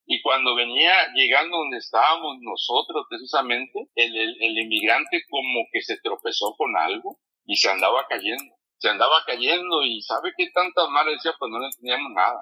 Y 0.07 0.23
cuando 0.23 0.55
venía 0.55 0.95
llegando 1.15 1.59
donde 1.59 1.79
estábamos 1.79 2.37
nosotros, 2.41 3.07
precisamente, 3.11 3.91
el, 3.97 4.17
el, 4.17 4.59
inmigrante 4.59 5.21
como 5.29 5.67
que 5.73 5.83
se 5.83 5.99
tropezó 6.01 6.55
con 6.57 6.75
algo 6.77 7.19
y 7.45 7.57
se 7.57 7.69
andaba 7.69 8.07
cayendo. 8.09 8.55
Se 8.79 8.89
andaba 8.89 9.17
cayendo 9.27 9.83
y 9.83 10.01
¿sabe 10.01 10.33
qué 10.37 10.49
tantas 10.55 10.89
malas 10.89 11.15
decía? 11.15 11.35
Pues 11.39 11.51
no 11.51 11.59
le 11.59 11.69
teníamos 11.79 12.13
nada. 12.13 12.41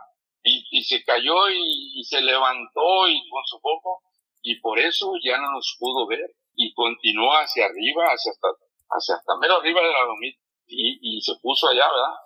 Y, 0.48 0.84
se 0.84 1.02
cayó 1.04 1.50
y, 1.50 2.04
se 2.04 2.20
levantó 2.20 3.08
y 3.08 3.28
con 3.28 3.44
su 3.46 3.60
poco 3.60 4.02
y 4.42 4.60
por 4.60 4.78
eso 4.78 5.12
ya 5.24 5.38
no 5.38 5.50
nos 5.50 5.76
pudo 5.76 6.06
ver 6.06 6.24
y 6.54 6.72
continuó 6.72 7.32
hacia 7.32 7.66
arriba, 7.66 8.04
hacia 8.04 8.30
hasta, 8.30 8.48
hacia 8.90 9.16
hasta 9.16 9.36
mero 9.38 9.56
arriba 9.56 9.80
de 9.80 9.92
la 9.92 10.04
lomita 10.04 10.38
y, 10.68 11.16
y 11.16 11.20
se 11.20 11.34
puso 11.42 11.68
allá, 11.68 11.84
¿verdad? 11.90 12.16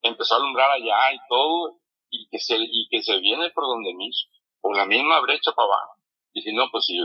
Empezó 0.00 0.34
a 0.34 0.38
alumbrar 0.38 0.70
allá 0.70 1.12
y 1.12 1.18
todo 1.28 1.78
y 2.08 2.26
que 2.30 2.38
se, 2.38 2.56
y 2.58 2.88
que 2.88 3.02
se 3.02 3.18
viene 3.18 3.50
por 3.50 3.64
donde 3.64 3.92
mismo 3.94 4.30
por 4.60 4.76
la 4.76 4.86
misma 4.86 5.20
brecha 5.20 5.52
para 5.52 5.66
abajo. 5.66 5.96
Dije, 6.34 6.52
no, 6.52 6.68
pues 6.70 6.86
si 6.86 6.98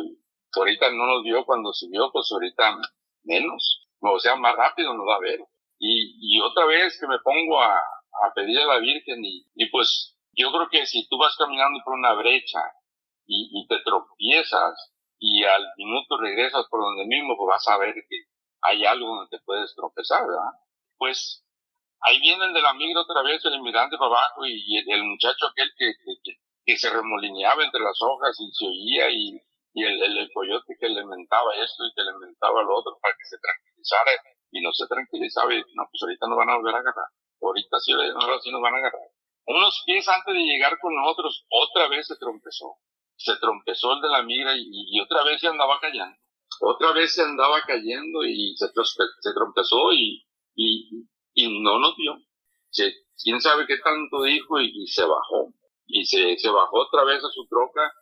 ahorita 0.56 0.92
no 0.92 1.06
nos 1.06 1.24
vio 1.24 1.46
cuando 1.46 1.74
subió, 1.74 2.12
pues 2.12 2.28
ahorita 2.32 2.78
menos. 3.24 3.88
O 4.00 4.20
sea, 4.20 4.36
más 4.36 4.56
rápido 4.56 4.94
nos 4.94 5.08
va 5.08 5.16
a 5.16 5.20
ver. 5.20 5.40
Y, 5.80 6.40
otra 6.42 6.66
vez 6.66 6.98
que 7.00 7.08
me 7.08 7.20
pongo 7.20 7.62
a, 7.62 7.80
pedir 8.36 8.60
a 8.60 8.66
la 8.66 8.80
Virgen 8.80 9.22
y 9.24 9.70
pues 9.70 10.14
yo 10.34 10.52
creo 10.52 10.70
que 10.70 10.86
si 10.86 11.08
tú 11.08 11.18
vas 11.18 11.36
caminando 11.38 11.80
por 11.84 11.94
una 11.94 12.14
brecha 12.14 12.62
y, 13.26 13.50
y 13.54 13.68
te 13.68 13.80
tropiezas 13.84 14.94
y 15.20 15.44
al 15.44 15.64
minuto 15.78 16.18
regresas 16.20 16.66
por 16.70 16.82
donde 16.82 17.06
mismo, 17.06 17.38
pues 17.38 17.48
vas 17.48 17.68
a 17.70 17.78
ver 17.78 17.94
que 17.94 18.18
hay 18.62 18.86
algo 18.86 19.08
donde 19.08 19.38
te 19.38 19.44
puedes 19.46 19.74
tropezar, 19.76 20.26
¿verdad? 20.26 20.52
Pues 20.98 21.46
ahí 22.02 22.20
viene 22.20 22.46
el 22.46 22.54
de 22.54 22.62
la 22.62 22.74
migra 22.74 23.02
otra 23.02 23.22
vez, 23.24 23.44
el 23.46 23.56
inmigrante 23.56 23.98
para 23.98 24.12
abajo 24.12 24.46
y 24.46 24.78
el, 24.78 25.04
muchacho 25.04 25.48
aquel 25.48 25.72
que, 25.78 25.94
que, 26.66 26.78
se 26.78 26.90
remolineaba 26.90 27.64
entre 27.64 27.82
las 27.82 27.98
hojas 28.02 28.36
y 28.40 28.52
se 28.52 28.66
oía 28.66 29.10
y, 29.12 29.40
y 29.74 29.84
el, 29.84 30.30
coyote 30.34 30.76
que 30.80 30.90
le 30.90 31.06
mentaba 31.06 31.56
esto 31.56 31.86
y 31.86 31.94
que 31.94 32.04
le 32.04 32.14
mentaba 32.20 32.64
lo 32.64 32.76
otro 32.76 32.98
para 33.02 33.16
que 33.16 33.26
se 33.26 33.38
tranquilizara 33.38 34.12
y 34.52 34.62
no 34.62 34.72
se 34.74 34.88
tranquilizaba 34.88 35.54
y 35.54 35.60
no, 35.60 35.88
pues 35.90 36.04
ahorita 36.04 36.28
no 36.28 36.36
van 36.36 36.50
a 36.50 36.58
volver 36.58 36.76
a 36.76 36.80
agarrar, 36.80 37.08
ahorita 37.42 37.80
sí, 37.80 37.94
ahora 37.94 38.40
sí 38.42 38.52
nos 38.52 38.62
van 38.62 38.76
a 38.76 38.78
agarrar. 38.78 39.13
Unos 39.46 39.84
pies 39.86 40.08
antes 40.08 40.34
de 40.34 40.42
llegar 40.42 40.80
con 40.80 40.96
nosotros, 40.96 41.46
otra 41.50 41.88
vez 41.90 42.08
se 42.08 42.16
trompezó, 42.18 42.78
se 43.16 43.36
trompezó 43.38 43.94
el 43.94 44.02
de 44.02 44.10
la 44.10 44.24
migra 44.24 44.54
y, 44.56 45.00
otra 45.02 45.24
vez 45.24 45.42
se 45.42 45.48
andaba 45.48 45.80
cayendo, 45.80 46.16
otra 46.62 46.94
vez 46.94 47.14
se 47.14 47.24
andaba 47.24 47.62
cayendo 47.62 48.24
y 48.26 48.56
se, 48.56 48.68
se 48.68 49.34
trompezó 49.34 49.94
y, 49.94 50.26
y, 50.56 51.08
y 51.34 51.62
no 51.62 51.80
nos 51.80 51.96
vio. 51.98 52.18
Se, 52.70 52.94
quién 53.22 53.42
sabe 53.42 53.68
qué 53.68 53.78
tanto 53.78 54.24
dijo 54.24 54.60
y, 54.60 54.72
y 54.74 54.88
se 54.88 55.04
bajó 55.04 55.54
y 55.88 56.06
se, 56.06 56.38
se 56.38 56.50
bajó 56.50 56.82
otra 56.82 57.04
vez 57.04 57.24
a 57.24 57.30
su 57.30 57.46
troca 57.48 57.94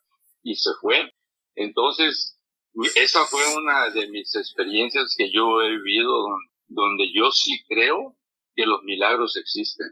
y 0.43 0.55
se 0.55 0.71
fue. 0.79 1.13
Entonces, 1.55 2.39
esa 2.95 3.25
fue 3.25 3.41
una 3.57 3.89
de 3.89 4.07
mis 4.07 4.35
experiencias 4.35 5.13
que 5.17 5.31
yo 5.31 5.61
he 5.61 5.69
vivido 5.71 6.13
donde, 6.67 7.11
yo 7.13 7.31
sí 7.31 7.63
creo 7.67 8.15
que 8.55 8.65
los 8.65 8.81
milagros 8.83 9.35
existen. 9.35 9.87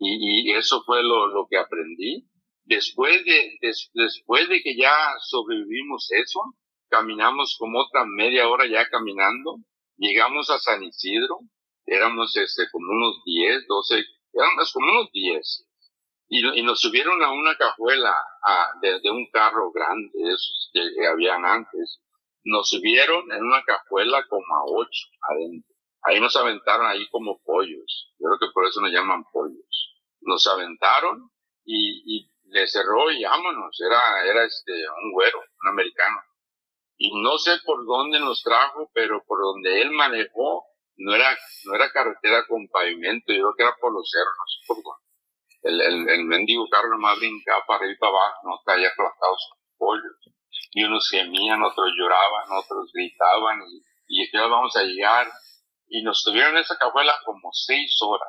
Y, 0.00 0.50
y 0.50 0.52
eso 0.56 0.82
fue 0.84 1.02
lo, 1.02 1.28
lo, 1.28 1.46
que 1.48 1.58
aprendí. 1.58 2.26
Después 2.64 3.24
de, 3.24 3.58
des, 3.60 3.90
después 3.94 4.48
de 4.48 4.62
que 4.62 4.76
ya 4.76 4.92
sobrevivimos 5.20 6.10
eso, 6.10 6.40
caminamos 6.88 7.56
como 7.58 7.80
otra 7.80 8.04
media 8.04 8.48
hora 8.48 8.66
ya 8.66 8.88
caminando, 8.88 9.58
llegamos 9.96 10.50
a 10.50 10.58
San 10.58 10.82
Isidro, 10.82 11.38
éramos 11.86 12.36
este, 12.36 12.64
como 12.72 12.90
unos 12.90 13.22
10, 13.24 13.66
12, 13.68 14.04
éramos 14.32 14.72
como 14.72 14.90
unos 14.90 15.12
10 15.12 15.66
y, 16.32 16.60
y, 16.60 16.62
nos 16.62 16.80
subieron 16.80 17.20
a 17.24 17.32
una 17.32 17.56
cajuela 17.56 18.14
a, 18.44 18.68
de, 18.80 19.10
un 19.10 19.28
carro 19.32 19.72
grande, 19.72 20.12
esos 20.14 20.70
que, 20.72 20.80
que, 20.96 21.06
habían 21.06 21.44
antes. 21.44 22.00
Nos 22.44 22.68
subieron 22.68 23.30
en 23.32 23.44
una 23.44 23.64
cajuela 23.64 24.24
como 24.28 24.46
a 24.54 24.64
ocho 24.64 25.08
adentro. 25.28 25.74
Ahí 26.04 26.20
nos 26.20 26.36
aventaron 26.36 26.86
ahí 26.86 27.06
como 27.10 27.42
pollos. 27.42 28.14
Yo 28.20 28.28
creo 28.28 28.38
que 28.38 28.54
por 28.54 28.64
eso 28.64 28.80
nos 28.80 28.92
llaman 28.92 29.24
pollos. 29.32 29.69
Nos 30.22 30.46
aventaron 30.46 31.30
y, 31.64 32.02
y 32.04 32.30
le 32.44 32.66
cerró 32.66 33.10
y 33.10 33.24
vámonos. 33.24 33.78
Era, 33.80 34.24
era 34.24 34.44
este, 34.44 34.72
un 34.72 35.12
güero, 35.12 35.38
un 35.62 35.68
americano. 35.68 36.20
Y 36.96 37.22
no 37.22 37.38
sé 37.38 37.52
por 37.64 37.84
dónde 37.86 38.20
nos 38.20 38.42
trajo, 38.42 38.90
pero 38.92 39.22
por 39.26 39.40
donde 39.40 39.80
él 39.80 39.90
manejó, 39.90 40.64
no 40.96 41.14
era, 41.14 41.34
no 41.64 41.74
era 41.74 41.90
carretera 41.92 42.46
con 42.46 42.68
pavimento, 42.68 43.32
yo 43.32 43.40
creo 43.40 43.54
que 43.56 43.62
era 43.62 43.76
por 43.80 43.92
los 43.94 44.10
cerros, 44.10 44.60
por 44.66 44.76
el, 45.62 45.80
el, 45.80 46.08
el 46.08 46.24
mendigo 46.24 46.66
carro 46.70 46.88
nomás 46.90 47.18
brincaba 47.18 47.64
para 47.66 47.80
arriba 47.80 47.94
y 47.94 47.98
para 47.98 48.12
abajo, 48.12 48.40
no 48.44 48.60
caía 48.64 48.88
aplastado 48.88 49.34
sus 49.36 49.58
pollos. 49.76 50.16
Y 50.72 50.84
unos 50.84 51.08
gemían, 51.10 51.62
otros 51.62 51.90
lloraban, 51.98 52.52
otros 52.52 52.90
gritaban, 52.92 53.60
y, 53.68 54.22
y 54.22 54.30
ya 54.32 54.46
vamos 54.46 54.76
a 54.76 54.82
llegar. 54.82 55.26
Y 55.88 56.02
nos 56.02 56.22
tuvieron 56.22 56.56
esa 56.56 56.78
cajuela 56.78 57.14
como 57.24 57.50
seis 57.52 57.96
horas. 58.00 58.28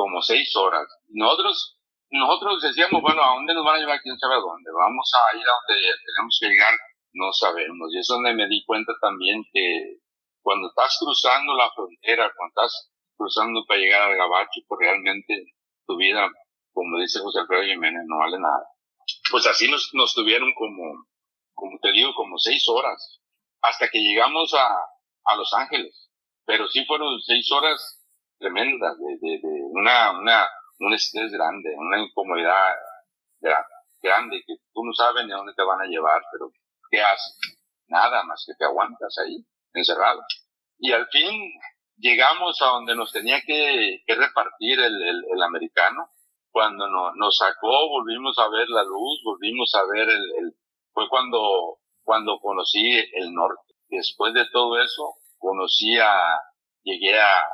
Como 0.00 0.22
seis 0.22 0.56
horas. 0.56 0.88
Nosotros, 1.08 1.76
nosotros 2.08 2.62
decíamos, 2.62 3.02
bueno, 3.02 3.22
¿a 3.22 3.34
dónde 3.34 3.52
nos 3.52 3.66
van 3.66 3.76
a 3.76 3.80
llevar? 3.80 4.00
¿Quién 4.00 4.18
sabe 4.18 4.36
a 4.36 4.40
dónde? 4.40 4.70
Vamos 4.72 5.12
a 5.12 5.36
ir 5.36 5.44
a 5.44 5.52
donde 5.60 5.76
tenemos 6.08 6.38
que 6.40 6.48
llegar, 6.48 6.72
no 7.12 7.30
sabemos. 7.34 7.92
Y 7.92 7.98
es 7.98 8.06
donde 8.06 8.32
me 8.32 8.48
di 8.48 8.64
cuenta 8.64 8.94
también 8.98 9.44
que 9.52 10.00
cuando 10.40 10.68
estás 10.68 10.96
cruzando 10.98 11.52
la 11.52 11.70
frontera, 11.72 12.32
cuando 12.34 12.48
estás 12.48 12.90
cruzando 13.14 13.60
para 13.68 13.78
llegar 13.78 14.08
al 14.08 14.16
gabacho, 14.16 14.64
pues 14.66 14.80
realmente 14.80 15.52
tu 15.86 15.98
vida, 15.98 16.30
como 16.72 16.98
dice 16.98 17.20
José 17.20 17.40
Alfredo 17.40 17.64
Jiménez, 17.64 18.00
no 18.06 18.20
vale 18.20 18.40
nada. 18.40 18.64
Pues 19.30 19.46
así 19.46 19.70
nos, 19.70 19.90
nos 19.92 20.14
tuvieron 20.14 20.54
como, 20.54 21.04
como 21.52 21.78
te 21.82 21.92
digo, 21.92 22.14
como 22.14 22.38
seis 22.38 22.66
horas, 22.70 23.20
hasta 23.60 23.90
que 23.90 23.98
llegamos 23.98 24.54
a, 24.54 24.66
a 25.24 25.36
Los 25.36 25.52
Ángeles. 25.52 26.08
Pero 26.46 26.68
sí 26.68 26.86
fueron 26.86 27.20
seis 27.20 27.52
horas 27.52 27.99
tremendas, 28.40 28.96
de, 28.98 29.18
de, 29.20 29.38
de 29.38 29.62
una, 29.70 30.18
una, 30.18 30.48
un 30.80 30.94
estrés 30.94 31.30
grande, 31.30 31.70
una 31.76 32.00
incomodidad 32.00 32.74
grande, 34.02 34.42
que 34.46 34.54
tú 34.72 34.84
no 34.84 34.92
sabes 34.92 35.26
ni 35.26 35.32
a 35.32 35.36
dónde 35.36 35.54
te 35.54 35.62
van 35.62 35.80
a 35.80 35.86
llevar, 35.86 36.22
pero 36.32 36.50
¿qué 36.90 37.00
haces? 37.00 37.36
Nada 37.86 38.22
más 38.24 38.42
que 38.46 38.54
te 38.54 38.64
aguantas 38.64 39.14
ahí, 39.18 39.44
encerrado. 39.74 40.22
Y 40.78 40.92
al 40.92 41.06
fin 41.08 41.52
llegamos 41.96 42.60
a 42.62 42.66
donde 42.66 42.96
nos 42.96 43.12
tenía 43.12 43.40
que, 43.42 44.02
que 44.06 44.14
repartir 44.14 44.80
el, 44.80 45.02
el, 45.02 45.22
el 45.34 45.42
americano. 45.42 46.08
Cuando 46.50 46.88
no, 46.88 47.14
nos 47.14 47.36
sacó, 47.36 47.88
volvimos 47.88 48.36
a 48.38 48.48
ver 48.48 48.68
la 48.68 48.82
luz, 48.82 49.20
volvimos 49.24 49.72
a 49.74 49.84
ver 49.92 50.08
el, 50.08 50.24
el, 50.38 50.52
fue 50.92 51.08
cuando, 51.08 51.78
cuando 52.02 52.40
conocí 52.40 52.98
el 53.12 53.32
norte. 53.32 53.74
Después 53.88 54.34
de 54.34 54.46
todo 54.50 54.80
eso, 54.80 55.14
conocí 55.38 55.96
a, 55.98 56.40
llegué 56.82 57.20
a, 57.20 57.44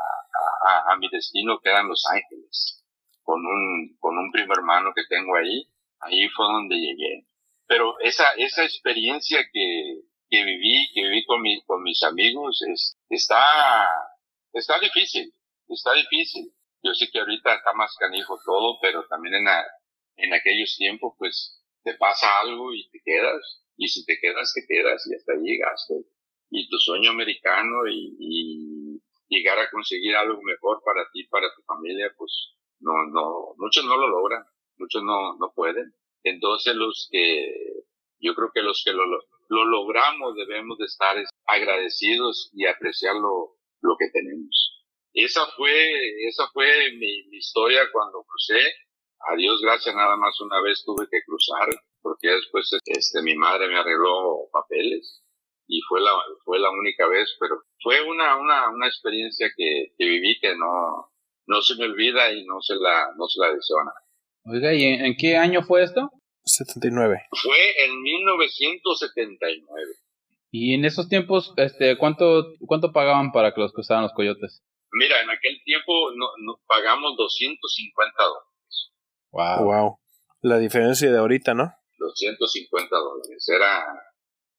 a, 0.66 0.93
a 0.93 0.97
mi 0.97 1.09
destino 1.11 1.61
que 1.61 1.70
Los 1.70 2.05
Ángeles, 2.11 2.84
con 3.22 3.45
un, 3.45 3.97
con 3.99 4.16
un 4.16 4.30
primo 4.30 4.55
hermano 4.55 4.93
que 4.95 5.03
tengo 5.09 5.37
ahí. 5.37 5.68
Ahí 6.01 6.28
fue 6.28 6.47
donde 6.47 6.76
llegué. 6.76 7.26
Pero 7.66 7.99
esa, 8.01 8.30
esa 8.37 8.64
experiencia 8.64 9.41
que, 9.53 10.01
que 10.30 10.45
viví, 10.45 10.89
que 10.95 11.03
viví 11.03 11.24
con, 11.24 11.43
mi, 11.43 11.62
con 11.64 11.82
mis 11.82 12.03
amigos, 12.03 12.62
es, 12.70 12.99
está, 13.09 13.89
está 14.53 14.78
difícil, 14.78 15.32
está 15.68 15.95
difícil. 15.95 16.53
Yo 16.82 16.93
sé 16.95 17.11
que 17.11 17.18
ahorita 17.18 17.55
está 17.55 17.72
más 17.72 17.95
canijo 17.99 18.39
todo, 18.45 18.78
pero 18.80 19.07
también 19.09 19.34
en, 19.34 19.49
en 20.16 20.34
aquellos 20.34 20.76
tiempos, 20.76 21.14
pues, 21.18 21.62
te 21.82 21.95
pasa 21.95 22.41
algo 22.41 22.72
y 22.74 22.89
te 22.91 23.01
quedas. 23.05 23.62
Y 23.76 23.89
si 23.89 24.05
te 24.05 24.18
quedas, 24.20 24.53
te 24.55 24.64
quedas 24.66 25.07
y 25.11 25.14
hasta 25.14 25.32
ahí 25.32 25.41
llegaste. 25.43 25.95
Y 26.51 26.68
tu 26.68 26.78
sueño 26.78 27.11
americano 27.11 27.87
y, 27.89 28.16
y 28.20 29.03
llegar 29.29 29.59
a 29.59 29.70
conseguir 29.70 30.14
algo 30.16 30.41
mejor 30.43 30.83
para 30.85 31.09
ti, 31.12 31.27
para 31.29 31.49
tu 31.55 31.62
familia, 31.62 32.12
pues, 32.16 32.55
no, 32.81 32.93
no, 33.12 33.55
muchos 33.57 33.85
no 33.85 33.97
lo 33.97 34.09
logran, 34.09 34.45
muchos 34.79 35.03
no, 35.03 35.37
no 35.39 35.53
pueden. 35.55 35.95
Entonces 36.22 36.74
los 36.74 37.09
que, 37.11 37.85
yo 38.20 38.35
creo 38.35 38.51
que 38.53 38.62
los 38.62 38.83
que 38.85 38.93
lo, 38.93 39.05
lo 39.05 39.64
logramos 39.64 40.35
debemos 40.35 40.79
de 40.79 40.87
estar 40.87 41.16
agradecidos 41.47 42.51
y 42.53 42.66
apreciar 42.66 43.14
lo, 43.16 43.57
lo 43.81 43.97
que 43.99 44.11
tenemos. 44.12 44.85
Esa 45.12 45.47
fue, 45.57 46.27
esa 46.29 46.47
fue 46.53 46.93
mi, 46.93 47.29
mi 47.29 47.39
historia 47.39 47.89
cuando 47.93 48.24
crucé. 48.24 48.61
A 49.31 49.35
Dios 49.35 49.61
gracias, 49.62 49.95
nada 49.95 50.16
más 50.16 50.39
una 50.41 50.61
vez 50.61 50.85
tuve 50.85 51.09
que 51.11 51.22
cruzar, 51.24 51.68
porque 52.03 52.29
después 52.29 52.70
este, 52.85 53.22
mi 53.22 53.35
madre 53.35 53.68
me 53.68 53.79
arregló 53.79 54.49
papeles 54.53 55.22
y 55.69 55.81
fue 55.89 56.01
la, 56.01 56.11
fue 56.45 56.59
la 56.59 56.71
única 56.71 57.07
vez, 57.09 57.37
pero 57.41 57.62
fue 57.83 58.01
una, 58.03 58.37
una, 58.37 58.71
una 58.71 58.87
experiencia 58.87 59.49
que, 59.57 59.93
que 59.97 60.05
viví 60.05 60.39
que 60.41 60.55
no, 60.57 61.11
no 61.47 61.62
se 61.62 61.77
me 61.77 61.85
olvida 61.85 62.33
y 62.33 62.45
no 62.45 62.61
se 62.61 62.75
la, 62.77 63.09
no 63.17 63.27
se 63.29 63.41
la 63.41 63.55
deseo 63.55 63.79
a 63.81 63.85
nadie. 63.85 64.07
Oiga, 64.59 64.75
¿y 64.75 64.85
en, 64.85 65.05
en, 65.05 65.17
qué 65.17 65.37
año 65.37 65.62
fue 65.62 65.83
esto? 65.83 66.11
79. 66.45 67.23
Fue 67.31 67.85
en 67.85 68.01
1979. 68.01 69.83
Y 70.53 70.75
en 70.75 70.85
esos 70.85 71.09
tiempos, 71.09 71.53
este, 71.57 71.99
¿cuánto, 71.99 72.55
cuánto 72.67 72.93
pagaban 72.93 73.33
para 73.33 73.53
que 73.53 73.61
los 73.61 73.73
cruzaran 73.73 74.05
los 74.05 74.12
coyotes? 74.12 74.62
Mira, 74.93 75.21
en 75.21 75.31
aquel 75.31 75.61
tiempo 75.64 76.12
no, 76.14 76.27
no 76.39 76.61
pagamos 76.67 77.17
250 77.17 78.23
dólares. 78.23 78.93
Wow. 79.33 79.64
Wow. 79.64 79.99
La 80.43 80.59
diferencia 80.59 81.11
de 81.11 81.19
ahorita, 81.19 81.55
¿no? 81.55 81.73
250 81.99 82.97
dólares. 82.97 83.49
Era, 83.49 83.85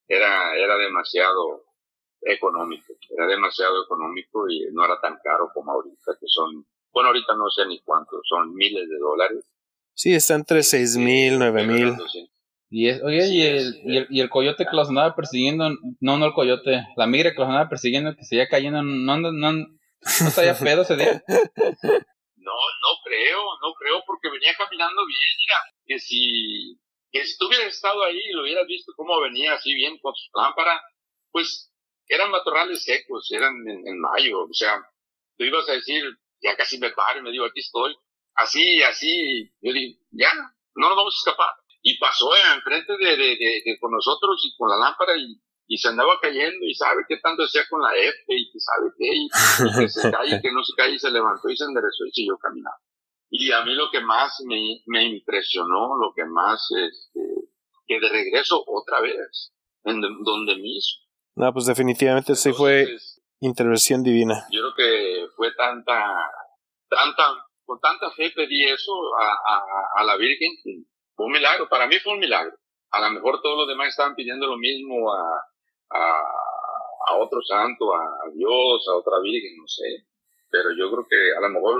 era, 0.08 0.56
era 0.56 0.76
demasiado 0.76 1.64
económico. 2.22 2.94
Era 3.10 3.26
demasiado 3.26 3.84
económico 3.84 4.48
y 4.48 4.66
no 4.72 4.84
era 4.84 5.00
tan 5.00 5.18
caro 5.22 5.50
como 5.54 5.72
ahorita, 5.72 6.16
que 6.18 6.26
son, 6.26 6.66
bueno, 6.92 7.08
ahorita 7.08 7.34
no 7.34 7.48
sé 7.50 7.66
ni 7.66 7.80
cuánto, 7.80 8.20
son 8.28 8.54
miles 8.54 8.88
de 8.88 8.98
dólares. 8.98 9.44
Sí, 9.94 10.14
está 10.14 10.34
entre 10.34 10.62
seis 10.62 10.96
mil, 10.96 11.38
nueve 11.38 11.66
mil. 11.66 11.94
Y 12.70 12.88
es, 12.88 13.02
oye, 13.02 13.26
y 13.28 13.42
el, 13.42 13.80
y 13.84 13.96
el, 13.96 14.06
y 14.10 14.20
el 14.20 14.28
coyote 14.28 14.66
que 14.66 14.76
los 14.76 14.88
andaba 14.88 15.14
persiguiendo, 15.14 15.70
no, 16.00 16.18
no 16.18 16.26
el 16.26 16.34
coyote, 16.34 16.84
la 16.96 17.06
migra 17.06 17.32
que 17.32 17.38
los 17.38 17.48
andaba 17.48 17.68
persiguiendo, 17.68 18.14
que 18.14 18.24
seguía 18.24 18.48
cayendo, 18.48 18.82
no, 18.82 19.16
no, 19.16 19.32
no, 19.32 19.52
no 19.52 20.30
sabía 20.30 20.54
pedo 20.58 20.82
ese 20.82 20.96
día. 20.96 21.22
No, 22.36 22.52
no 22.52 22.90
creo, 23.04 23.40
no 23.62 23.72
creo, 23.78 24.02
porque 24.06 24.30
venía 24.30 24.52
caminando 24.56 25.06
bien, 25.06 25.30
mira, 25.38 25.56
que 25.86 25.98
si, 25.98 26.78
que 27.10 27.24
si 27.24 27.38
tú 27.38 27.46
hubieras 27.46 27.68
estado 27.68 28.04
ahí 28.04 28.18
y 28.18 28.32
lo 28.32 28.42
hubieras 28.42 28.66
visto 28.66 28.92
cómo 28.96 29.20
venía 29.20 29.54
así 29.54 29.74
bien 29.74 29.98
con 29.98 30.14
su 30.14 30.30
lámpara, 30.34 30.80
pues 31.30 31.72
eran 32.08 32.30
matorrales 32.30 32.84
secos, 32.84 33.30
eran 33.32 33.54
en, 33.66 34.00
mayo, 34.00 34.44
o 34.44 34.52
sea, 34.52 34.82
tú 35.36 35.44
ibas 35.44 35.68
a 35.68 35.72
decir, 35.72 36.02
ya 36.42 36.56
casi 36.56 36.78
me 36.78 36.90
paro 36.90 37.20
y 37.20 37.22
me 37.22 37.30
digo, 37.30 37.44
aquí 37.44 37.60
estoy, 37.60 37.94
así, 38.34 38.82
así, 38.82 39.50
yo 39.60 39.72
digo, 39.72 39.98
ya, 40.10 40.32
no 40.74 40.88
nos 40.88 40.96
vamos 40.96 41.14
a 41.14 41.20
escapar. 41.30 41.54
Y 41.82 41.98
pasó 41.98 42.30
enfrente 42.54 42.96
de, 42.96 43.16
de, 43.16 43.36
de, 43.36 43.62
de, 43.64 43.78
con 43.80 43.92
nosotros 43.92 44.40
y 44.44 44.56
con 44.56 44.68
la 44.68 44.76
lámpara 44.76 45.16
y, 45.16 45.40
y 45.68 45.78
se 45.78 45.88
andaba 45.88 46.18
cayendo 46.20 46.64
y 46.64 46.74
sabe 46.74 47.04
qué 47.08 47.18
tanto 47.18 47.42
decía 47.42 47.62
con 47.68 47.80
la 47.82 47.94
F 47.94 48.24
y 48.28 48.50
que 48.50 48.58
sabe 48.58 48.90
qué, 48.96 49.06
y 49.06 49.78
que 49.78 49.88
se 49.88 50.10
cae 50.10 50.36
y 50.36 50.40
que 50.40 50.50
no 50.50 50.64
se 50.64 50.74
cae 50.76 50.90
y 50.92 50.98
se 50.98 51.10
levantó 51.10 51.48
y 51.48 51.56
se 51.56 51.64
enderezó 51.64 52.04
y 52.06 52.10
siguió 52.10 52.36
caminando. 52.38 52.78
Y 53.30 53.52
a 53.52 53.62
mí 53.64 53.74
lo 53.74 53.90
que 53.90 54.00
más 54.00 54.42
me, 54.46 54.82
me 54.86 55.04
impresionó, 55.04 55.96
lo 55.96 56.12
que 56.14 56.24
más, 56.24 56.66
este, 56.70 57.20
que 57.86 58.00
de 58.00 58.08
regreso 58.08 58.62
otra 58.66 59.00
vez, 59.00 59.52
en 59.84 60.00
donde 60.00 60.56
mismo. 60.56 61.04
No, 61.36 61.52
pues 61.52 61.66
definitivamente 61.66 62.32
Entonces, 62.32 62.52
sí 62.52 62.56
fue 62.56 62.86
intervención 63.40 64.02
divina. 64.02 64.46
Yo 64.50 64.60
creo 64.60 64.74
que 64.74 65.26
fue 65.36 65.52
tanta, 65.54 66.30
tanta, 66.88 67.46
con 67.64 67.78
tanta 67.80 68.10
fe 68.12 68.30
pedí 68.34 68.64
eso 68.64 68.92
a, 69.20 69.54
a, 69.54 69.62
a 69.96 70.04
la 70.04 70.16
Virgen, 70.16 70.50
fue 71.14 71.26
un 71.26 71.32
milagro, 71.32 71.68
para 71.68 71.86
mí 71.86 71.98
fue 71.98 72.14
un 72.14 72.20
milagro. 72.20 72.56
A 72.90 73.00
lo 73.00 73.10
mejor 73.10 73.40
todos 73.42 73.58
los 73.58 73.68
demás 73.68 73.88
estaban 73.88 74.14
pidiendo 74.14 74.46
lo 74.46 74.56
mismo 74.56 75.12
a, 75.12 75.20
a, 75.90 76.22
a 77.10 77.16
otro 77.18 77.40
santo, 77.42 77.94
a, 77.94 78.02
a 78.02 78.30
Dios, 78.34 78.88
a 78.88 78.96
otra 78.96 79.20
Virgen, 79.20 79.56
no 79.58 79.66
sé. 79.66 80.06
Pero 80.50 80.70
yo 80.78 80.90
creo 80.90 81.06
que 81.08 81.36
a 81.36 81.40
lo 81.40 81.50
mejor 81.50 81.78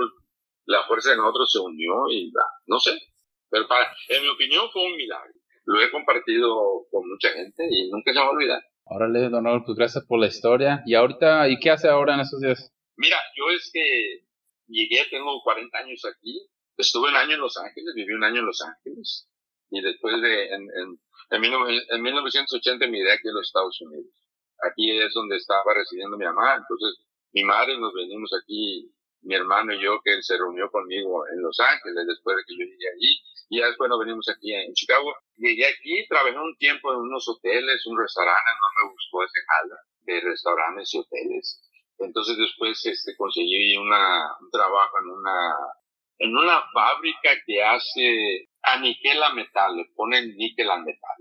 la 0.69 0.83
fuerza 0.83 1.09
de 1.09 1.17
nosotros 1.17 1.51
se 1.51 1.59
unió 1.59 2.07
y 2.11 2.31
no 2.67 2.79
sé. 2.79 2.91
Pero 3.49 3.67
para, 3.67 3.91
en 4.07 4.21
mi 4.21 4.29
opinión 4.29 4.69
fue 4.71 4.85
un 4.85 4.95
milagro. 4.95 5.33
Lo 5.65 5.81
he 5.81 5.91
compartido 5.91 6.85
con 6.91 7.09
mucha 7.09 7.29
gente 7.29 7.67
y 7.69 7.89
nunca 7.89 8.13
se 8.13 8.19
va 8.19 8.25
a 8.25 8.29
olvidar. 8.29 8.61
Órale, 8.85 9.29
don 9.29 9.45
Raúl, 9.45 9.63
pues 9.65 9.75
gracias 9.77 10.05
por 10.05 10.19
la 10.19 10.27
historia. 10.27 10.83
Y 10.85 10.93
ahorita, 10.93 11.49
¿y 11.49 11.59
qué 11.59 11.71
hace 11.71 11.87
ahora 11.89 12.13
en 12.13 12.21
esos 12.21 12.39
días? 12.39 12.71
Mira, 12.97 13.17
yo 13.35 13.49
es 13.49 13.69
que 13.73 14.25
llegué, 14.67 15.05
tengo 15.09 15.41
40 15.43 15.75
años 15.77 16.05
aquí. 16.05 16.47
Estuve 16.77 17.09
un 17.09 17.15
año 17.15 17.33
en 17.33 17.41
Los 17.41 17.57
Ángeles, 17.57 17.93
viví 17.95 18.13
un 18.13 18.23
año 18.23 18.39
en 18.39 18.45
Los 18.45 18.61
Ángeles. 18.61 19.27
Y 19.71 19.81
después 19.81 20.21
de, 20.21 20.45
en, 20.49 20.61
en, 20.61 21.43
en, 21.43 21.81
en 21.89 22.01
1980 22.01 22.87
me 22.87 22.99
idea 22.99 23.15
aquí 23.15 23.27
en 23.27 23.33
los 23.33 23.47
Estados 23.47 23.81
Unidos. 23.81 24.13
Aquí 24.71 24.91
es 24.91 25.13
donde 25.13 25.37
estaba 25.37 25.73
residiendo 25.73 26.17
mi 26.17 26.25
mamá. 26.25 26.55
Entonces, 26.57 27.05
mi 27.31 27.43
madre 27.43 27.77
nos 27.79 27.93
venimos 27.93 28.31
aquí 28.33 28.91
mi 29.21 29.35
hermano 29.35 29.73
y 29.73 29.81
yo, 29.81 29.99
que 30.03 30.21
se 30.21 30.37
reunió 30.37 30.69
conmigo 30.71 31.27
en 31.27 31.41
Los 31.41 31.59
Ángeles 31.59 32.05
después 32.07 32.37
de 32.37 32.43
que 32.47 32.53
yo 32.57 32.65
llegué 32.65 32.89
allí. 32.89 33.21
Y 33.49 33.59
ya 33.59 33.67
después 33.67 33.89
nos 33.89 33.99
venimos 33.99 34.29
aquí 34.29 34.53
en 34.53 34.73
Chicago. 34.73 35.13
Llegué 35.37 35.65
aquí, 35.65 36.07
trabajé 36.07 36.37
un 36.37 36.55
tiempo 36.57 36.93
en 36.93 36.99
unos 36.99 37.27
hoteles, 37.27 37.85
un 37.87 37.97
restaurante, 37.97 38.51
no 38.51 38.83
me 38.83 38.91
gustó 38.93 39.23
ese 39.23 39.39
jala 39.47 39.75
de 40.01 40.21
restaurantes 40.21 40.93
y 40.93 40.99
hoteles. 40.99 41.61
Entonces 41.97 42.37
después 42.37 42.85
este, 42.85 43.15
conseguí 43.17 43.75
una, 43.77 44.37
un 44.39 44.49
trabajo 44.51 44.99
en 45.03 45.09
una, 45.09 45.55
en 46.19 46.37
una 46.37 46.63
fábrica 46.73 47.31
que 47.45 47.63
hace 47.63 48.49
aniquela 48.61 49.33
metal, 49.33 49.75
le 49.75 49.85
ponen 49.95 50.35
níquel 50.37 50.69
al 50.69 50.83
metal. 50.83 51.17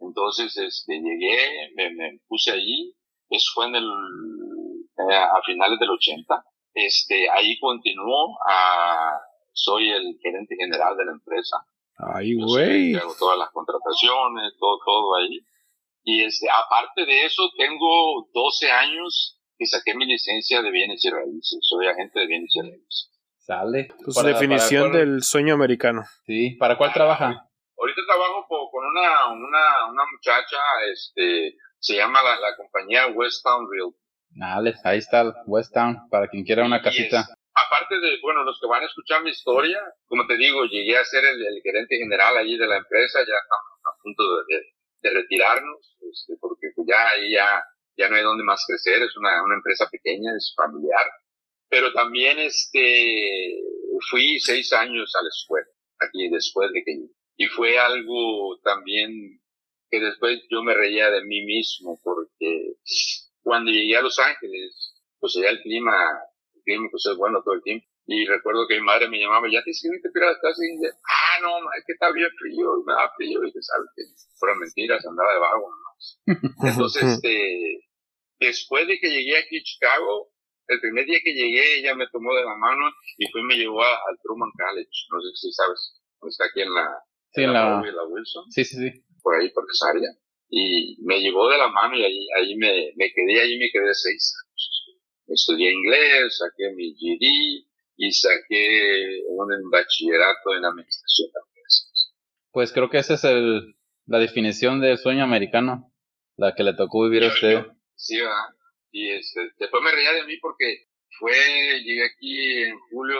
Entonces 0.00 0.56
este, 0.56 0.94
llegué, 0.94 1.72
me, 1.74 1.90
me 1.94 2.18
puse 2.28 2.52
allí, 2.52 2.94
eso 3.28 3.50
fue 3.54 3.66
en 3.66 3.76
el, 3.76 3.84
eh, 3.84 5.14
a 5.14 5.42
finales 5.44 5.78
del 5.78 5.90
80 5.90 6.44
este, 6.74 7.28
ahí 7.30 7.58
continuó, 7.60 8.38
a, 8.48 9.18
soy 9.52 9.90
el 9.90 10.18
gerente 10.22 10.54
general 10.58 10.96
de 10.96 11.04
la 11.06 11.12
empresa. 11.12 11.56
Ay, 12.14 12.34
güey. 12.34 12.94
Hago 12.94 13.14
todas 13.18 13.38
las 13.38 13.50
contrataciones, 13.50 14.52
todo, 14.58 14.78
todo 14.84 15.16
ahí. 15.16 15.40
Y 16.04 16.24
este, 16.24 16.48
aparte 16.50 17.04
de 17.06 17.26
eso, 17.26 17.42
tengo 17.56 18.26
12 18.32 18.70
años 18.70 19.38
que 19.56 19.66
saqué 19.66 19.94
mi 19.94 20.06
licencia 20.06 20.62
de 20.62 20.70
bienes 20.70 21.04
y 21.04 21.10
raíces. 21.10 21.58
Soy 21.62 21.86
agente 21.86 22.18
de 22.20 22.26
bienes 22.26 22.50
y 22.56 22.60
raíces. 22.62 23.10
Sale. 23.38 23.88
Pues 24.04 24.16
Para- 24.16 24.28
definición 24.30 24.90
para 24.90 24.92
cuál- 24.94 25.10
del 25.10 25.22
sueño 25.22 25.54
americano. 25.54 26.02
Sí, 26.26 26.50
¿para 26.58 26.76
cuál 26.78 26.92
trabaja? 26.92 27.48
Ahorita 27.78 28.00
trabajo 28.06 28.46
con 28.70 28.84
una, 28.86 29.32
una, 29.32 29.90
una 29.90 30.02
muchacha, 30.12 30.58
este, 30.92 31.56
se 31.80 31.96
llama 31.96 32.20
la, 32.22 32.36
la 32.40 32.56
compañía 32.56 33.08
Westtown 33.08 33.66
Real. 33.70 33.90
Dale, 34.34 34.74
ahí 34.84 34.98
está, 34.98 35.42
West 35.46 35.72
Town, 35.74 36.08
para 36.10 36.28
quien 36.28 36.44
quiera 36.44 36.64
una 36.64 36.82
casita. 36.82 37.20
es- 37.20 37.34
aparte 37.54 38.00
de, 38.00 38.18
bueno, 38.22 38.44
los 38.44 38.58
que 38.60 38.66
van 38.66 38.82
a 38.82 38.86
escuchar 38.86 39.22
mi 39.22 39.30
historia, 39.30 39.78
como 40.06 40.26
te 40.26 40.36
digo, 40.36 40.64
llegué 40.64 40.96
a 40.96 41.04
ser 41.04 41.24
el, 41.24 41.44
el 41.46 41.60
gerente 41.62 41.96
general 41.98 42.36
allí 42.38 42.56
de 42.56 42.66
la 42.66 42.78
empresa, 42.78 43.18
ya 43.20 43.34
estamos 43.42 43.78
a 43.84 44.02
punto 44.02 44.22
de, 44.36 44.56
de- 44.56 44.66
de 45.02 45.10
retirarnos, 45.20 45.96
este, 46.10 46.34
porque 46.40 46.68
pues 46.74 46.86
ya 46.88 47.08
ahí 47.10 47.32
ya, 47.32 47.62
ya 47.96 48.08
no 48.08 48.16
hay 48.16 48.22
donde 48.22 48.44
más 48.44 48.64
crecer, 48.66 49.02
es 49.02 49.16
una, 49.16 49.42
una 49.44 49.56
empresa 49.56 49.88
pequeña, 49.90 50.30
es 50.36 50.54
familiar. 50.56 51.04
Pero 51.68 51.92
también, 51.92 52.38
este, 52.38 53.54
fui 54.10 54.38
seis 54.40 54.72
años 54.72 55.12
a 55.18 55.22
la 55.22 55.28
escuela, 55.28 55.66
aquí 56.00 56.28
después 56.30 56.70
de 56.72 56.82
que, 56.84 56.92
y 57.36 57.46
fue 57.48 57.78
algo 57.78 58.58
también 58.62 59.10
que 59.90 60.00
después 60.00 60.40
yo 60.50 60.62
me 60.62 60.72
reía 60.74 61.10
de 61.10 61.24
mí 61.24 61.44
mismo, 61.44 61.98
porque 62.02 62.74
cuando 63.42 63.70
llegué 63.70 63.96
a 63.96 64.02
Los 64.02 64.18
Ángeles, 64.18 64.94
pues 65.18 65.36
allá 65.36 65.50
el 65.50 65.60
clima, 65.62 65.94
el 66.54 66.62
clima 66.62 66.88
pues 66.90 67.06
es 67.06 67.16
bueno 67.16 67.42
todo 67.44 67.54
el 67.54 67.62
tiempo. 67.62 67.86
Y 68.06 68.26
recuerdo 68.26 68.66
que 68.66 68.74
mi 68.74 68.82
madre 68.82 69.08
me 69.08 69.18
llamaba, 69.18 69.46
ya 69.50 69.62
te 69.62 69.70
inscribiste 69.70 70.10
para 70.10 70.32
las 70.32 70.40
clases. 70.40 70.64
Y 70.66 70.76
dice, 70.76 70.90
ah, 71.06 71.40
no, 71.40 71.58
es 71.78 71.84
que 71.86 71.92
está 71.92 72.10
bien 72.12 72.30
frío, 72.38 72.80
y 72.80 72.84
me 72.84 72.92
da 72.94 73.10
frío. 73.16 73.42
Y 73.42 73.46
dije, 73.46 73.62
sabes 73.62 73.88
que 73.94 74.02
fueron 74.38 74.58
mentiras, 74.58 75.06
andaba 75.06 75.32
de 75.32 75.38
vago 75.38 75.70
nomás. 75.70 76.20
Entonces, 76.74 77.02
este, 77.02 77.86
después 78.40 78.88
de 78.88 78.98
que 78.98 79.08
llegué 79.08 79.38
aquí 79.38 79.58
a 79.58 79.62
Chicago, 79.62 80.32
el 80.66 80.80
primer 80.80 81.06
día 81.06 81.20
que 81.22 81.32
llegué, 81.32 81.78
ella 81.78 81.94
me 81.94 82.08
tomó 82.08 82.34
de 82.34 82.44
la 82.44 82.56
mano 82.56 82.90
y 83.18 83.30
fue 83.30 83.40
y 83.40 83.44
me 83.44 83.56
llevó 83.56 83.82
al 83.82 84.18
Truman 84.22 84.50
College. 84.50 84.98
No 85.10 85.20
sé 85.20 85.28
si 85.34 85.52
sabes, 85.52 86.02
está 86.26 86.46
aquí 86.46 86.62
en 86.62 86.74
la, 86.74 86.90
Sí, 87.32 87.42
en 87.42 87.52
la... 87.52 87.64
Broadway, 87.66 87.92
la 87.92 88.04
Wilson 88.04 88.50
Sí, 88.50 88.64
sí, 88.64 88.76
sí. 88.76 89.04
por 89.22 89.34
ahí, 89.36 89.50
por 89.50 89.64
esa 89.70 89.90
área. 89.90 90.10
Y 90.54 90.98
me 91.02 91.18
llevó 91.18 91.48
de 91.48 91.56
la 91.56 91.68
mano 91.68 91.96
y 91.96 92.04
ahí, 92.04 92.26
ahí 92.38 92.56
me, 92.56 92.92
me 92.96 93.10
quedé, 93.14 93.40
ahí 93.40 93.58
me 93.58 93.70
quedé 93.72 93.94
seis 93.94 94.34
años. 94.44 94.96
Estudié 95.28 95.72
inglés, 95.72 96.36
saqué 96.36 96.74
mi 96.74 96.92
GD 96.92 97.64
y 97.96 98.12
saqué 98.12 99.22
un 99.28 99.70
bachillerato 99.70 100.54
en 100.54 100.66
administración 100.66 101.30
de 101.32 101.40
empresas. 101.40 102.14
Pues 102.50 102.72
creo 102.72 102.90
que 102.90 102.98
esa 102.98 103.14
es 103.14 103.24
el, 103.24 103.76
la 104.04 104.18
definición 104.18 104.82
del 104.82 104.98
sueño 104.98 105.24
americano, 105.24 105.90
la 106.36 106.54
que 106.54 106.64
le 106.64 106.74
tocó 106.74 107.04
vivir 107.04 107.24
a 107.24 107.28
usted. 107.28 107.66
Sí, 107.94 108.18
¿verdad? 108.18 108.52
Y 108.90 109.08
este, 109.08 109.52
después 109.58 109.82
me 109.82 109.90
reía 109.90 110.12
de 110.12 110.24
mí 110.24 110.36
porque 110.36 110.84
fue, 111.18 111.32
llegué 111.82 112.04
aquí 112.04 112.62
en 112.64 112.78
julio, 112.90 113.16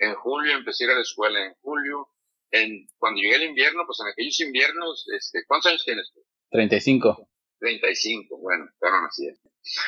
en 0.00 0.14
julio 0.16 0.56
empecé 0.56 0.82
a 0.82 0.86
ir 0.86 0.90
a 0.92 0.96
la 0.96 1.02
escuela, 1.02 1.46
en 1.46 1.54
julio, 1.60 2.08
en, 2.50 2.86
cuando 2.98 3.20
llegué 3.20 3.36
el 3.36 3.50
invierno, 3.50 3.84
pues 3.86 3.98
en 4.00 4.08
aquellos 4.08 4.40
inviernos, 4.40 5.06
este, 5.14 5.44
¿cuántos 5.46 5.70
años 5.70 5.84
tienes 5.84 6.10
tú? 6.12 6.20
35. 6.50 7.28
35, 7.58 8.38
bueno, 8.38 8.66
ya 8.80 8.90
no 8.90 9.02
nací. 9.02 9.26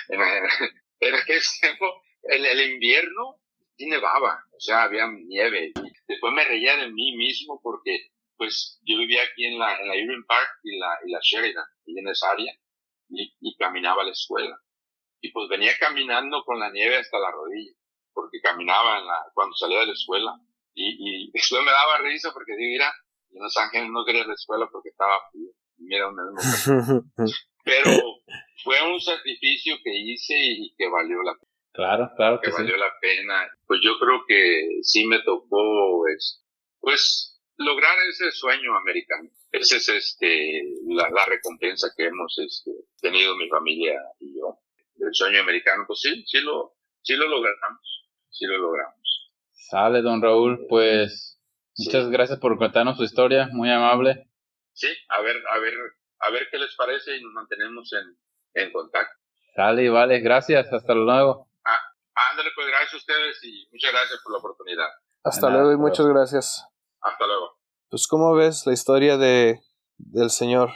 En, 0.09 0.21
en 1.01 1.15
aquel 1.15 1.41
tiempo, 1.61 2.03
el, 2.25 2.45
el 2.45 2.73
invierno 2.73 3.41
sí 3.77 3.87
nevaba, 3.87 4.45
o 4.53 4.61
sea, 4.61 4.83
había 4.83 5.07
nieve. 5.09 5.73
Y 5.75 5.93
después 6.07 6.33
me 6.33 6.45
reía 6.45 6.77
de 6.77 6.91
mí 6.91 7.17
mismo 7.17 7.61
porque, 7.63 8.11
pues, 8.37 8.81
yo 8.85 8.99
vivía 8.99 9.23
aquí 9.23 9.47
en 9.47 9.59
la, 9.59 9.81
en 9.81 9.89
la 9.89 9.97
Irving 9.97 10.25
Park 10.27 10.51
y 10.65 10.79
la, 10.79 10.99
y 11.07 11.13
la 11.13 11.21
Sheridan, 11.23 11.65
y 11.87 11.99
en 11.99 12.09
esa 12.09 12.31
área, 12.31 12.53
y, 13.09 13.35
y 13.41 13.57
caminaba 13.57 14.03
a 14.03 14.07
la 14.07 14.13
escuela. 14.13 14.59
Y 15.23 15.33
pues 15.33 15.49
venía 15.49 15.73
caminando 15.79 16.43
con 16.45 16.59
la 16.59 16.71
nieve 16.71 16.97
hasta 16.97 17.19
la 17.19 17.31
rodilla, 17.31 17.73
porque 18.13 18.41
caminaba 18.41 18.99
en 18.99 19.07
la, 19.07 19.27
cuando 19.35 19.55
salía 19.55 19.81
de 19.81 19.87
la 19.87 19.93
escuela. 19.93 20.35
Y, 20.75 21.27
y 21.27 21.31
después 21.33 21.63
me 21.65 21.71
daba 21.71 21.99
risa 21.99 22.31
porque 22.33 22.57
digo, 22.57 22.73
mira, 22.73 22.93
en 23.33 23.43
Los 23.43 23.57
Ángeles 23.57 23.91
no 23.91 24.05
quería 24.05 24.27
la 24.27 24.35
escuela 24.35 24.69
porque 24.71 24.91
estaba 24.91 25.21
frío. 25.31 25.51
Mira 25.79 26.07
dónde 26.07 27.03
pero 27.65 27.91
fue 28.63 28.77
un 28.93 29.01
sacrificio 29.01 29.77
que 29.83 29.97
hice 29.97 30.35
y 30.37 30.75
que 30.77 30.89
valió 30.89 31.23
la 31.23 31.35
Claro, 31.73 32.11
claro 32.17 32.41
que 32.41 32.47
que 32.47 32.57
sí. 32.57 32.63
valió 32.63 32.77
la 32.77 32.93
pena. 33.01 33.49
Pues 33.67 33.81
yo 33.83 33.99
creo 33.99 34.25
que 34.27 34.81
sí 34.83 35.07
me 35.07 35.21
tocó, 35.23 36.07
es, 36.09 36.45
pues, 36.81 37.41
lograr 37.57 37.97
ese 38.09 38.31
sueño 38.33 38.77
americano. 38.77 39.31
Esa 39.53 39.77
es 39.77 39.89
este, 39.89 40.63
la, 40.87 41.09
la 41.11 41.25
recompensa 41.27 41.89
que 41.97 42.07
hemos 42.07 42.39
este, 42.39 42.73
tenido 43.01 43.37
mi 43.37 43.49
familia 43.49 43.99
y 44.19 44.37
yo. 44.37 44.59
El 44.99 45.15
sueño 45.15 45.41
americano, 45.41 45.85
pues 45.87 46.01
sí, 46.01 46.25
sí 46.27 46.41
lo, 46.41 46.75
sí 47.03 47.15
lo 47.15 47.29
logramos. 47.29 48.09
Sí 48.29 48.47
lo 48.47 48.59
logramos. 48.59 49.00
Sale, 49.69 50.03
don 50.03 50.23
Raúl, 50.23 50.67
pues 50.69 51.39
muchas 51.77 52.05
Sí. 52.07 52.11
gracias 52.11 52.39
por 52.39 52.57
contarnos 52.59 52.97
su 52.97 53.05
historia, 53.05 53.49
muy 53.53 53.71
amable. 53.71 54.29
Sí, 54.73 54.89
a 55.09 55.21
ver, 55.21 55.37
a 55.51 55.59
ver, 55.59 55.75
a 56.21 56.31
ver 56.31 56.49
qué 56.51 56.59
les 56.59 56.75
parece 56.77 57.17
y 57.17 57.23
nos 57.23 57.33
mantenemos 57.33 57.91
en, 57.93 58.63
en 58.63 58.73
contacto. 58.73 59.13
Sale, 59.55 59.89
vale, 59.91 60.21
gracias, 60.21 60.73
hasta 60.73 60.95
luego. 60.95 61.49
Ándale, 62.33 62.51
pues 62.55 62.67
gracias 62.69 62.95
a 62.95 62.97
ustedes 62.99 63.45
y 63.45 63.67
muchas 63.73 63.93
gracias 63.93 64.21
por 64.23 64.33
la 64.33 64.39
oportunidad. 64.39 64.89
Hasta 65.25 65.49
nada, 65.49 65.63
luego 65.63 65.71
y 65.71 65.75
hasta 65.75 65.83
muchas 65.89 66.07
gracias. 66.07 66.67
Hasta 67.01 67.27
luego. 67.27 67.59
Pues, 67.89 68.07
¿cómo 68.07 68.35
ves 68.35 68.67
la 68.67 68.73
historia 68.73 69.17
de 69.17 69.61
del 69.97 70.31
señor? 70.31 70.71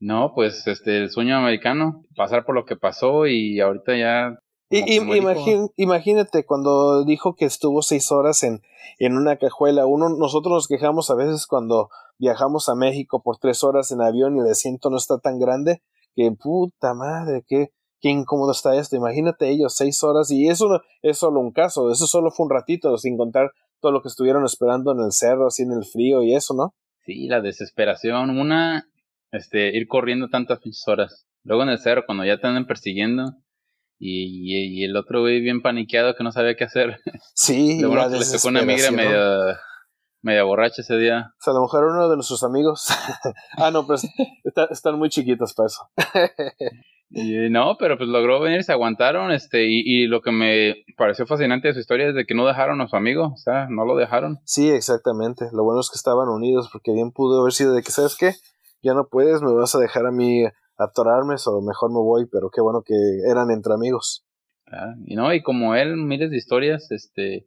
No, 0.00 0.32
pues 0.34 0.66
este, 0.66 0.98
el 0.98 1.10
sueño 1.10 1.36
americano, 1.38 2.04
pasar 2.16 2.44
por 2.44 2.54
lo 2.54 2.64
que 2.64 2.76
pasó 2.76 3.26
y 3.26 3.60
ahorita 3.60 3.96
ya... 3.96 4.38
Y, 4.78 4.98
imagín- 5.20 5.72
imagínate 5.76 6.44
cuando 6.44 7.04
dijo 7.04 7.34
que 7.36 7.44
estuvo 7.44 7.82
seis 7.82 8.10
horas 8.12 8.42
en, 8.42 8.62
en 8.98 9.16
una 9.16 9.36
cajuela. 9.36 9.86
Uno, 9.86 10.08
nosotros 10.10 10.52
nos 10.52 10.68
quejamos 10.68 11.10
a 11.10 11.14
veces 11.14 11.46
cuando 11.46 11.88
viajamos 12.18 12.68
a 12.68 12.74
México 12.74 13.22
por 13.22 13.38
tres 13.38 13.62
horas 13.64 13.90
en 13.90 14.00
avión 14.00 14.36
y 14.36 14.40
el 14.40 14.50
asiento 14.50 14.90
no 14.90 14.96
está 14.96 15.18
tan 15.18 15.38
grande 15.38 15.82
que 16.14 16.30
puta 16.32 16.94
madre, 16.94 17.44
qué, 17.46 17.70
qué 18.00 18.08
incómodo 18.10 18.52
está 18.52 18.76
esto. 18.76 18.96
Imagínate 18.96 19.48
ellos 19.50 19.74
seis 19.76 20.02
horas 20.04 20.30
y 20.30 20.48
eso 20.48 20.68
no- 20.68 20.80
es 21.02 21.18
solo 21.18 21.40
un 21.40 21.52
caso, 21.52 21.90
eso 21.90 22.06
solo 22.06 22.30
fue 22.30 22.46
un 22.46 22.50
ratito, 22.50 22.96
sin 22.98 23.16
contar 23.16 23.50
todo 23.80 23.92
lo 23.92 24.00
que 24.00 24.08
estuvieron 24.08 24.44
esperando 24.44 24.92
en 24.92 25.00
el 25.00 25.12
cerro, 25.12 25.46
así 25.48 25.62
en 25.64 25.72
el 25.72 25.84
frío 25.84 26.22
y 26.22 26.34
eso, 26.34 26.54
¿no? 26.54 26.74
Sí, 27.04 27.26
la 27.26 27.40
desesperación. 27.40 28.30
Una, 28.30 28.88
este, 29.30 29.76
ir 29.76 29.86
corriendo 29.88 30.28
tantas 30.30 30.60
horas. 30.86 31.26
Luego 31.42 31.64
en 31.64 31.68
el 31.70 31.78
cerro, 31.78 32.04
cuando 32.06 32.24
ya 32.24 32.38
te 32.40 32.46
andan 32.46 32.66
persiguiendo. 32.66 33.34
Y, 33.98 34.52
y, 34.54 34.80
y 34.80 34.84
el 34.84 34.96
otro 34.96 35.20
güey 35.20 35.40
bien 35.40 35.62
paniqueado 35.62 36.14
que 36.14 36.24
no 36.24 36.32
sabía 36.32 36.56
qué 36.56 36.64
hacer. 36.64 37.00
Sí, 37.34 37.78
Lo 37.82 37.88
bueno 37.88 38.10
que 38.10 38.18
le 38.18 38.24
tocó 38.26 38.48
una 38.48 38.62
migra 38.62 38.90
media, 38.90 39.58
media 40.22 40.42
borracha 40.44 40.82
ese 40.82 40.96
día. 40.96 41.32
O 41.38 41.42
sea, 41.42 41.52
a 41.52 41.56
lo 41.56 41.62
mejor 41.62 41.84
uno 41.84 42.08
de 42.08 42.16
nuestros 42.16 42.42
amigos. 42.42 42.88
ah, 43.58 43.70
no, 43.70 43.86
pero 43.86 43.98
está- 44.44 44.68
están 44.70 44.98
muy 44.98 45.08
chiquitos 45.10 45.54
para 45.54 45.66
eso. 45.66 45.88
Y, 47.10 47.48
no, 47.50 47.76
pero 47.78 47.96
pues 47.96 48.08
logró 48.08 48.40
venir, 48.40 48.64
se 48.64 48.72
aguantaron, 48.72 49.30
este, 49.30 49.66
y, 49.68 49.82
y 49.84 50.06
lo 50.08 50.20
que 50.20 50.32
me 50.32 50.84
pareció 50.96 51.26
fascinante 51.26 51.68
de 51.68 51.74
su 51.74 51.80
historia 51.80 52.08
es 52.08 52.14
de 52.14 52.24
que 52.24 52.34
no 52.34 52.44
dejaron 52.46 52.80
a 52.80 52.88
su 52.88 52.96
amigo, 52.96 53.32
o 53.34 53.36
sea, 53.36 53.68
no 53.70 53.84
lo 53.84 53.94
dejaron. 53.94 54.38
Sí, 54.44 54.68
exactamente. 54.70 55.44
Lo 55.52 55.62
bueno 55.62 55.80
es 55.80 55.90
que 55.90 55.96
estaban 55.96 56.28
unidos 56.28 56.70
porque 56.72 56.92
bien 56.92 57.12
pudo 57.12 57.40
haber 57.42 57.52
sido 57.52 57.72
de 57.74 57.82
que, 57.82 57.92
¿sabes 57.92 58.16
qué? 58.18 58.32
Ya 58.82 58.94
no 58.94 59.06
puedes, 59.08 59.42
me 59.42 59.52
vas 59.52 59.74
a 59.76 59.78
dejar 59.78 60.06
a 60.06 60.10
mí 60.10 60.44
atorarme 60.76 61.34
o 61.46 61.60
mejor 61.62 61.90
me 61.90 61.98
voy, 61.98 62.26
pero 62.30 62.50
qué 62.50 62.60
bueno 62.60 62.82
que 62.84 62.94
eran 63.30 63.50
entre 63.50 63.74
amigos. 63.74 64.24
Ah, 64.66 64.94
Y 65.06 65.16
no, 65.16 65.32
y 65.32 65.42
como 65.42 65.74
él, 65.74 65.96
miles 65.96 66.30
de 66.30 66.36
historias, 66.36 66.90
este, 66.90 67.46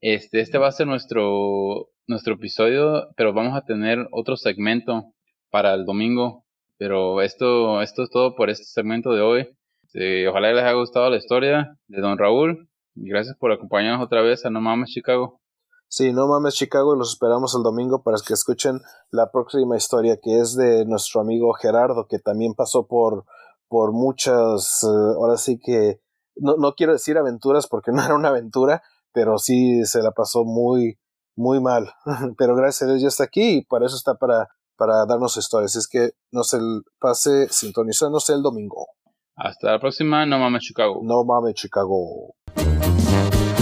este, 0.00 0.40
este 0.40 0.58
va 0.58 0.68
a 0.68 0.72
ser 0.72 0.86
nuestro, 0.86 1.88
nuestro 2.06 2.34
episodio, 2.34 3.08
pero 3.16 3.32
vamos 3.32 3.56
a 3.56 3.64
tener 3.64 4.06
otro 4.10 4.36
segmento 4.36 5.12
para 5.50 5.74
el 5.74 5.84
domingo. 5.84 6.44
Pero 6.78 7.22
esto, 7.22 7.80
esto 7.80 8.02
es 8.02 8.10
todo 8.10 8.34
por 8.34 8.50
este 8.50 8.64
segmento 8.64 9.12
de 9.12 9.22
hoy. 9.22 9.48
Eh, 9.94 10.26
ojalá 10.28 10.52
les 10.52 10.62
haya 10.62 10.74
gustado 10.74 11.08
la 11.08 11.16
historia 11.16 11.76
de 11.88 12.00
Don 12.00 12.18
Raúl. 12.18 12.68
Gracias 12.94 13.36
por 13.38 13.52
acompañarnos 13.52 14.04
otra 14.04 14.20
vez 14.20 14.44
a 14.44 14.50
No 14.50 14.60
Mames 14.60 14.90
Chicago. 14.90 15.40
Sí, 15.88 16.12
no 16.12 16.26
mames 16.26 16.54
Chicago 16.54 16.94
y 16.94 16.98
los 16.98 17.10
esperamos 17.10 17.54
el 17.54 17.62
domingo 17.62 18.02
para 18.02 18.16
que 18.26 18.34
escuchen 18.34 18.80
la 19.10 19.30
próxima 19.30 19.76
historia 19.76 20.18
que 20.20 20.40
es 20.40 20.56
de 20.56 20.84
nuestro 20.84 21.20
amigo 21.20 21.52
Gerardo 21.54 22.06
que 22.08 22.18
también 22.18 22.54
pasó 22.54 22.86
por, 22.86 23.24
por 23.68 23.92
muchas, 23.92 24.82
eh, 24.82 25.14
ahora 25.16 25.36
sí 25.36 25.58
que, 25.58 26.00
no, 26.36 26.56
no 26.56 26.74
quiero 26.74 26.92
decir 26.92 27.18
aventuras 27.18 27.66
porque 27.66 27.92
no 27.94 28.04
era 28.04 28.14
una 28.14 28.28
aventura, 28.28 28.82
pero 29.12 29.38
sí 29.38 29.84
se 29.84 30.02
la 30.02 30.12
pasó 30.12 30.44
muy, 30.44 30.98
muy 31.36 31.60
mal. 31.60 31.92
pero 32.38 32.56
gracias 32.56 32.82
a 32.82 32.92
Dios 32.92 33.02
ya 33.02 33.08
está 33.08 33.24
aquí 33.24 33.58
y 33.58 33.64
para 33.64 33.86
eso 33.86 33.96
está 33.96 34.14
para, 34.16 34.48
para 34.76 35.06
darnos 35.06 35.36
historias. 35.36 35.76
Es 35.76 35.88
que 35.88 36.10
no 36.32 36.42
se 36.42 36.58
pase 36.98 37.48
sintonizándose 37.48 38.32
el 38.32 38.42
domingo. 38.42 38.88
Hasta 39.36 39.72
la 39.72 39.78
próxima, 39.78 40.24
No 40.24 40.38
Mames 40.38 40.62
Chicago. 40.62 41.00
No 41.02 41.24
mames 41.24 41.54
Chicago. 41.54 42.34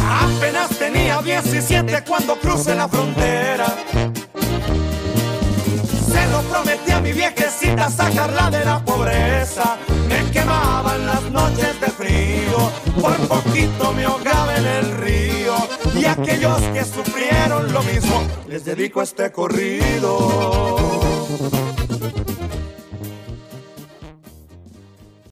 Apenas 0.07 0.71
tenía 0.79 1.21
17 1.23 2.05
cuando 2.07 2.37
crucé 2.37 2.75
la 2.75 2.89
frontera. 2.89 3.67
Se 6.13 6.27
lo 6.29 6.43
prometí 6.43 6.91
a 6.93 7.01
mi 7.01 7.13
viejecita 7.13 7.91
sacarla 7.91 8.51
de 8.51 8.65
la 8.65 8.85
pobreza. 8.85 9.77
Me 10.09 10.31
quemaban 10.31 11.07
las 11.07 11.23
noches 11.31 11.81
de 11.81 11.89
frío, 11.89 12.71
por 13.01 13.17
poquito 13.29 13.93
me 13.93 14.05
ahogaba 14.05 14.57
en 14.57 14.67
el 14.67 14.97
río. 14.99 15.55
Y 15.95 16.05
aquellos 16.05 16.61
que 16.73 16.85
sufrieron 16.85 17.73
lo 17.73 17.83
mismo, 17.83 18.23
les 18.47 18.65
dedico 18.65 19.03
este 19.03 19.33
corrido. 19.33 21.05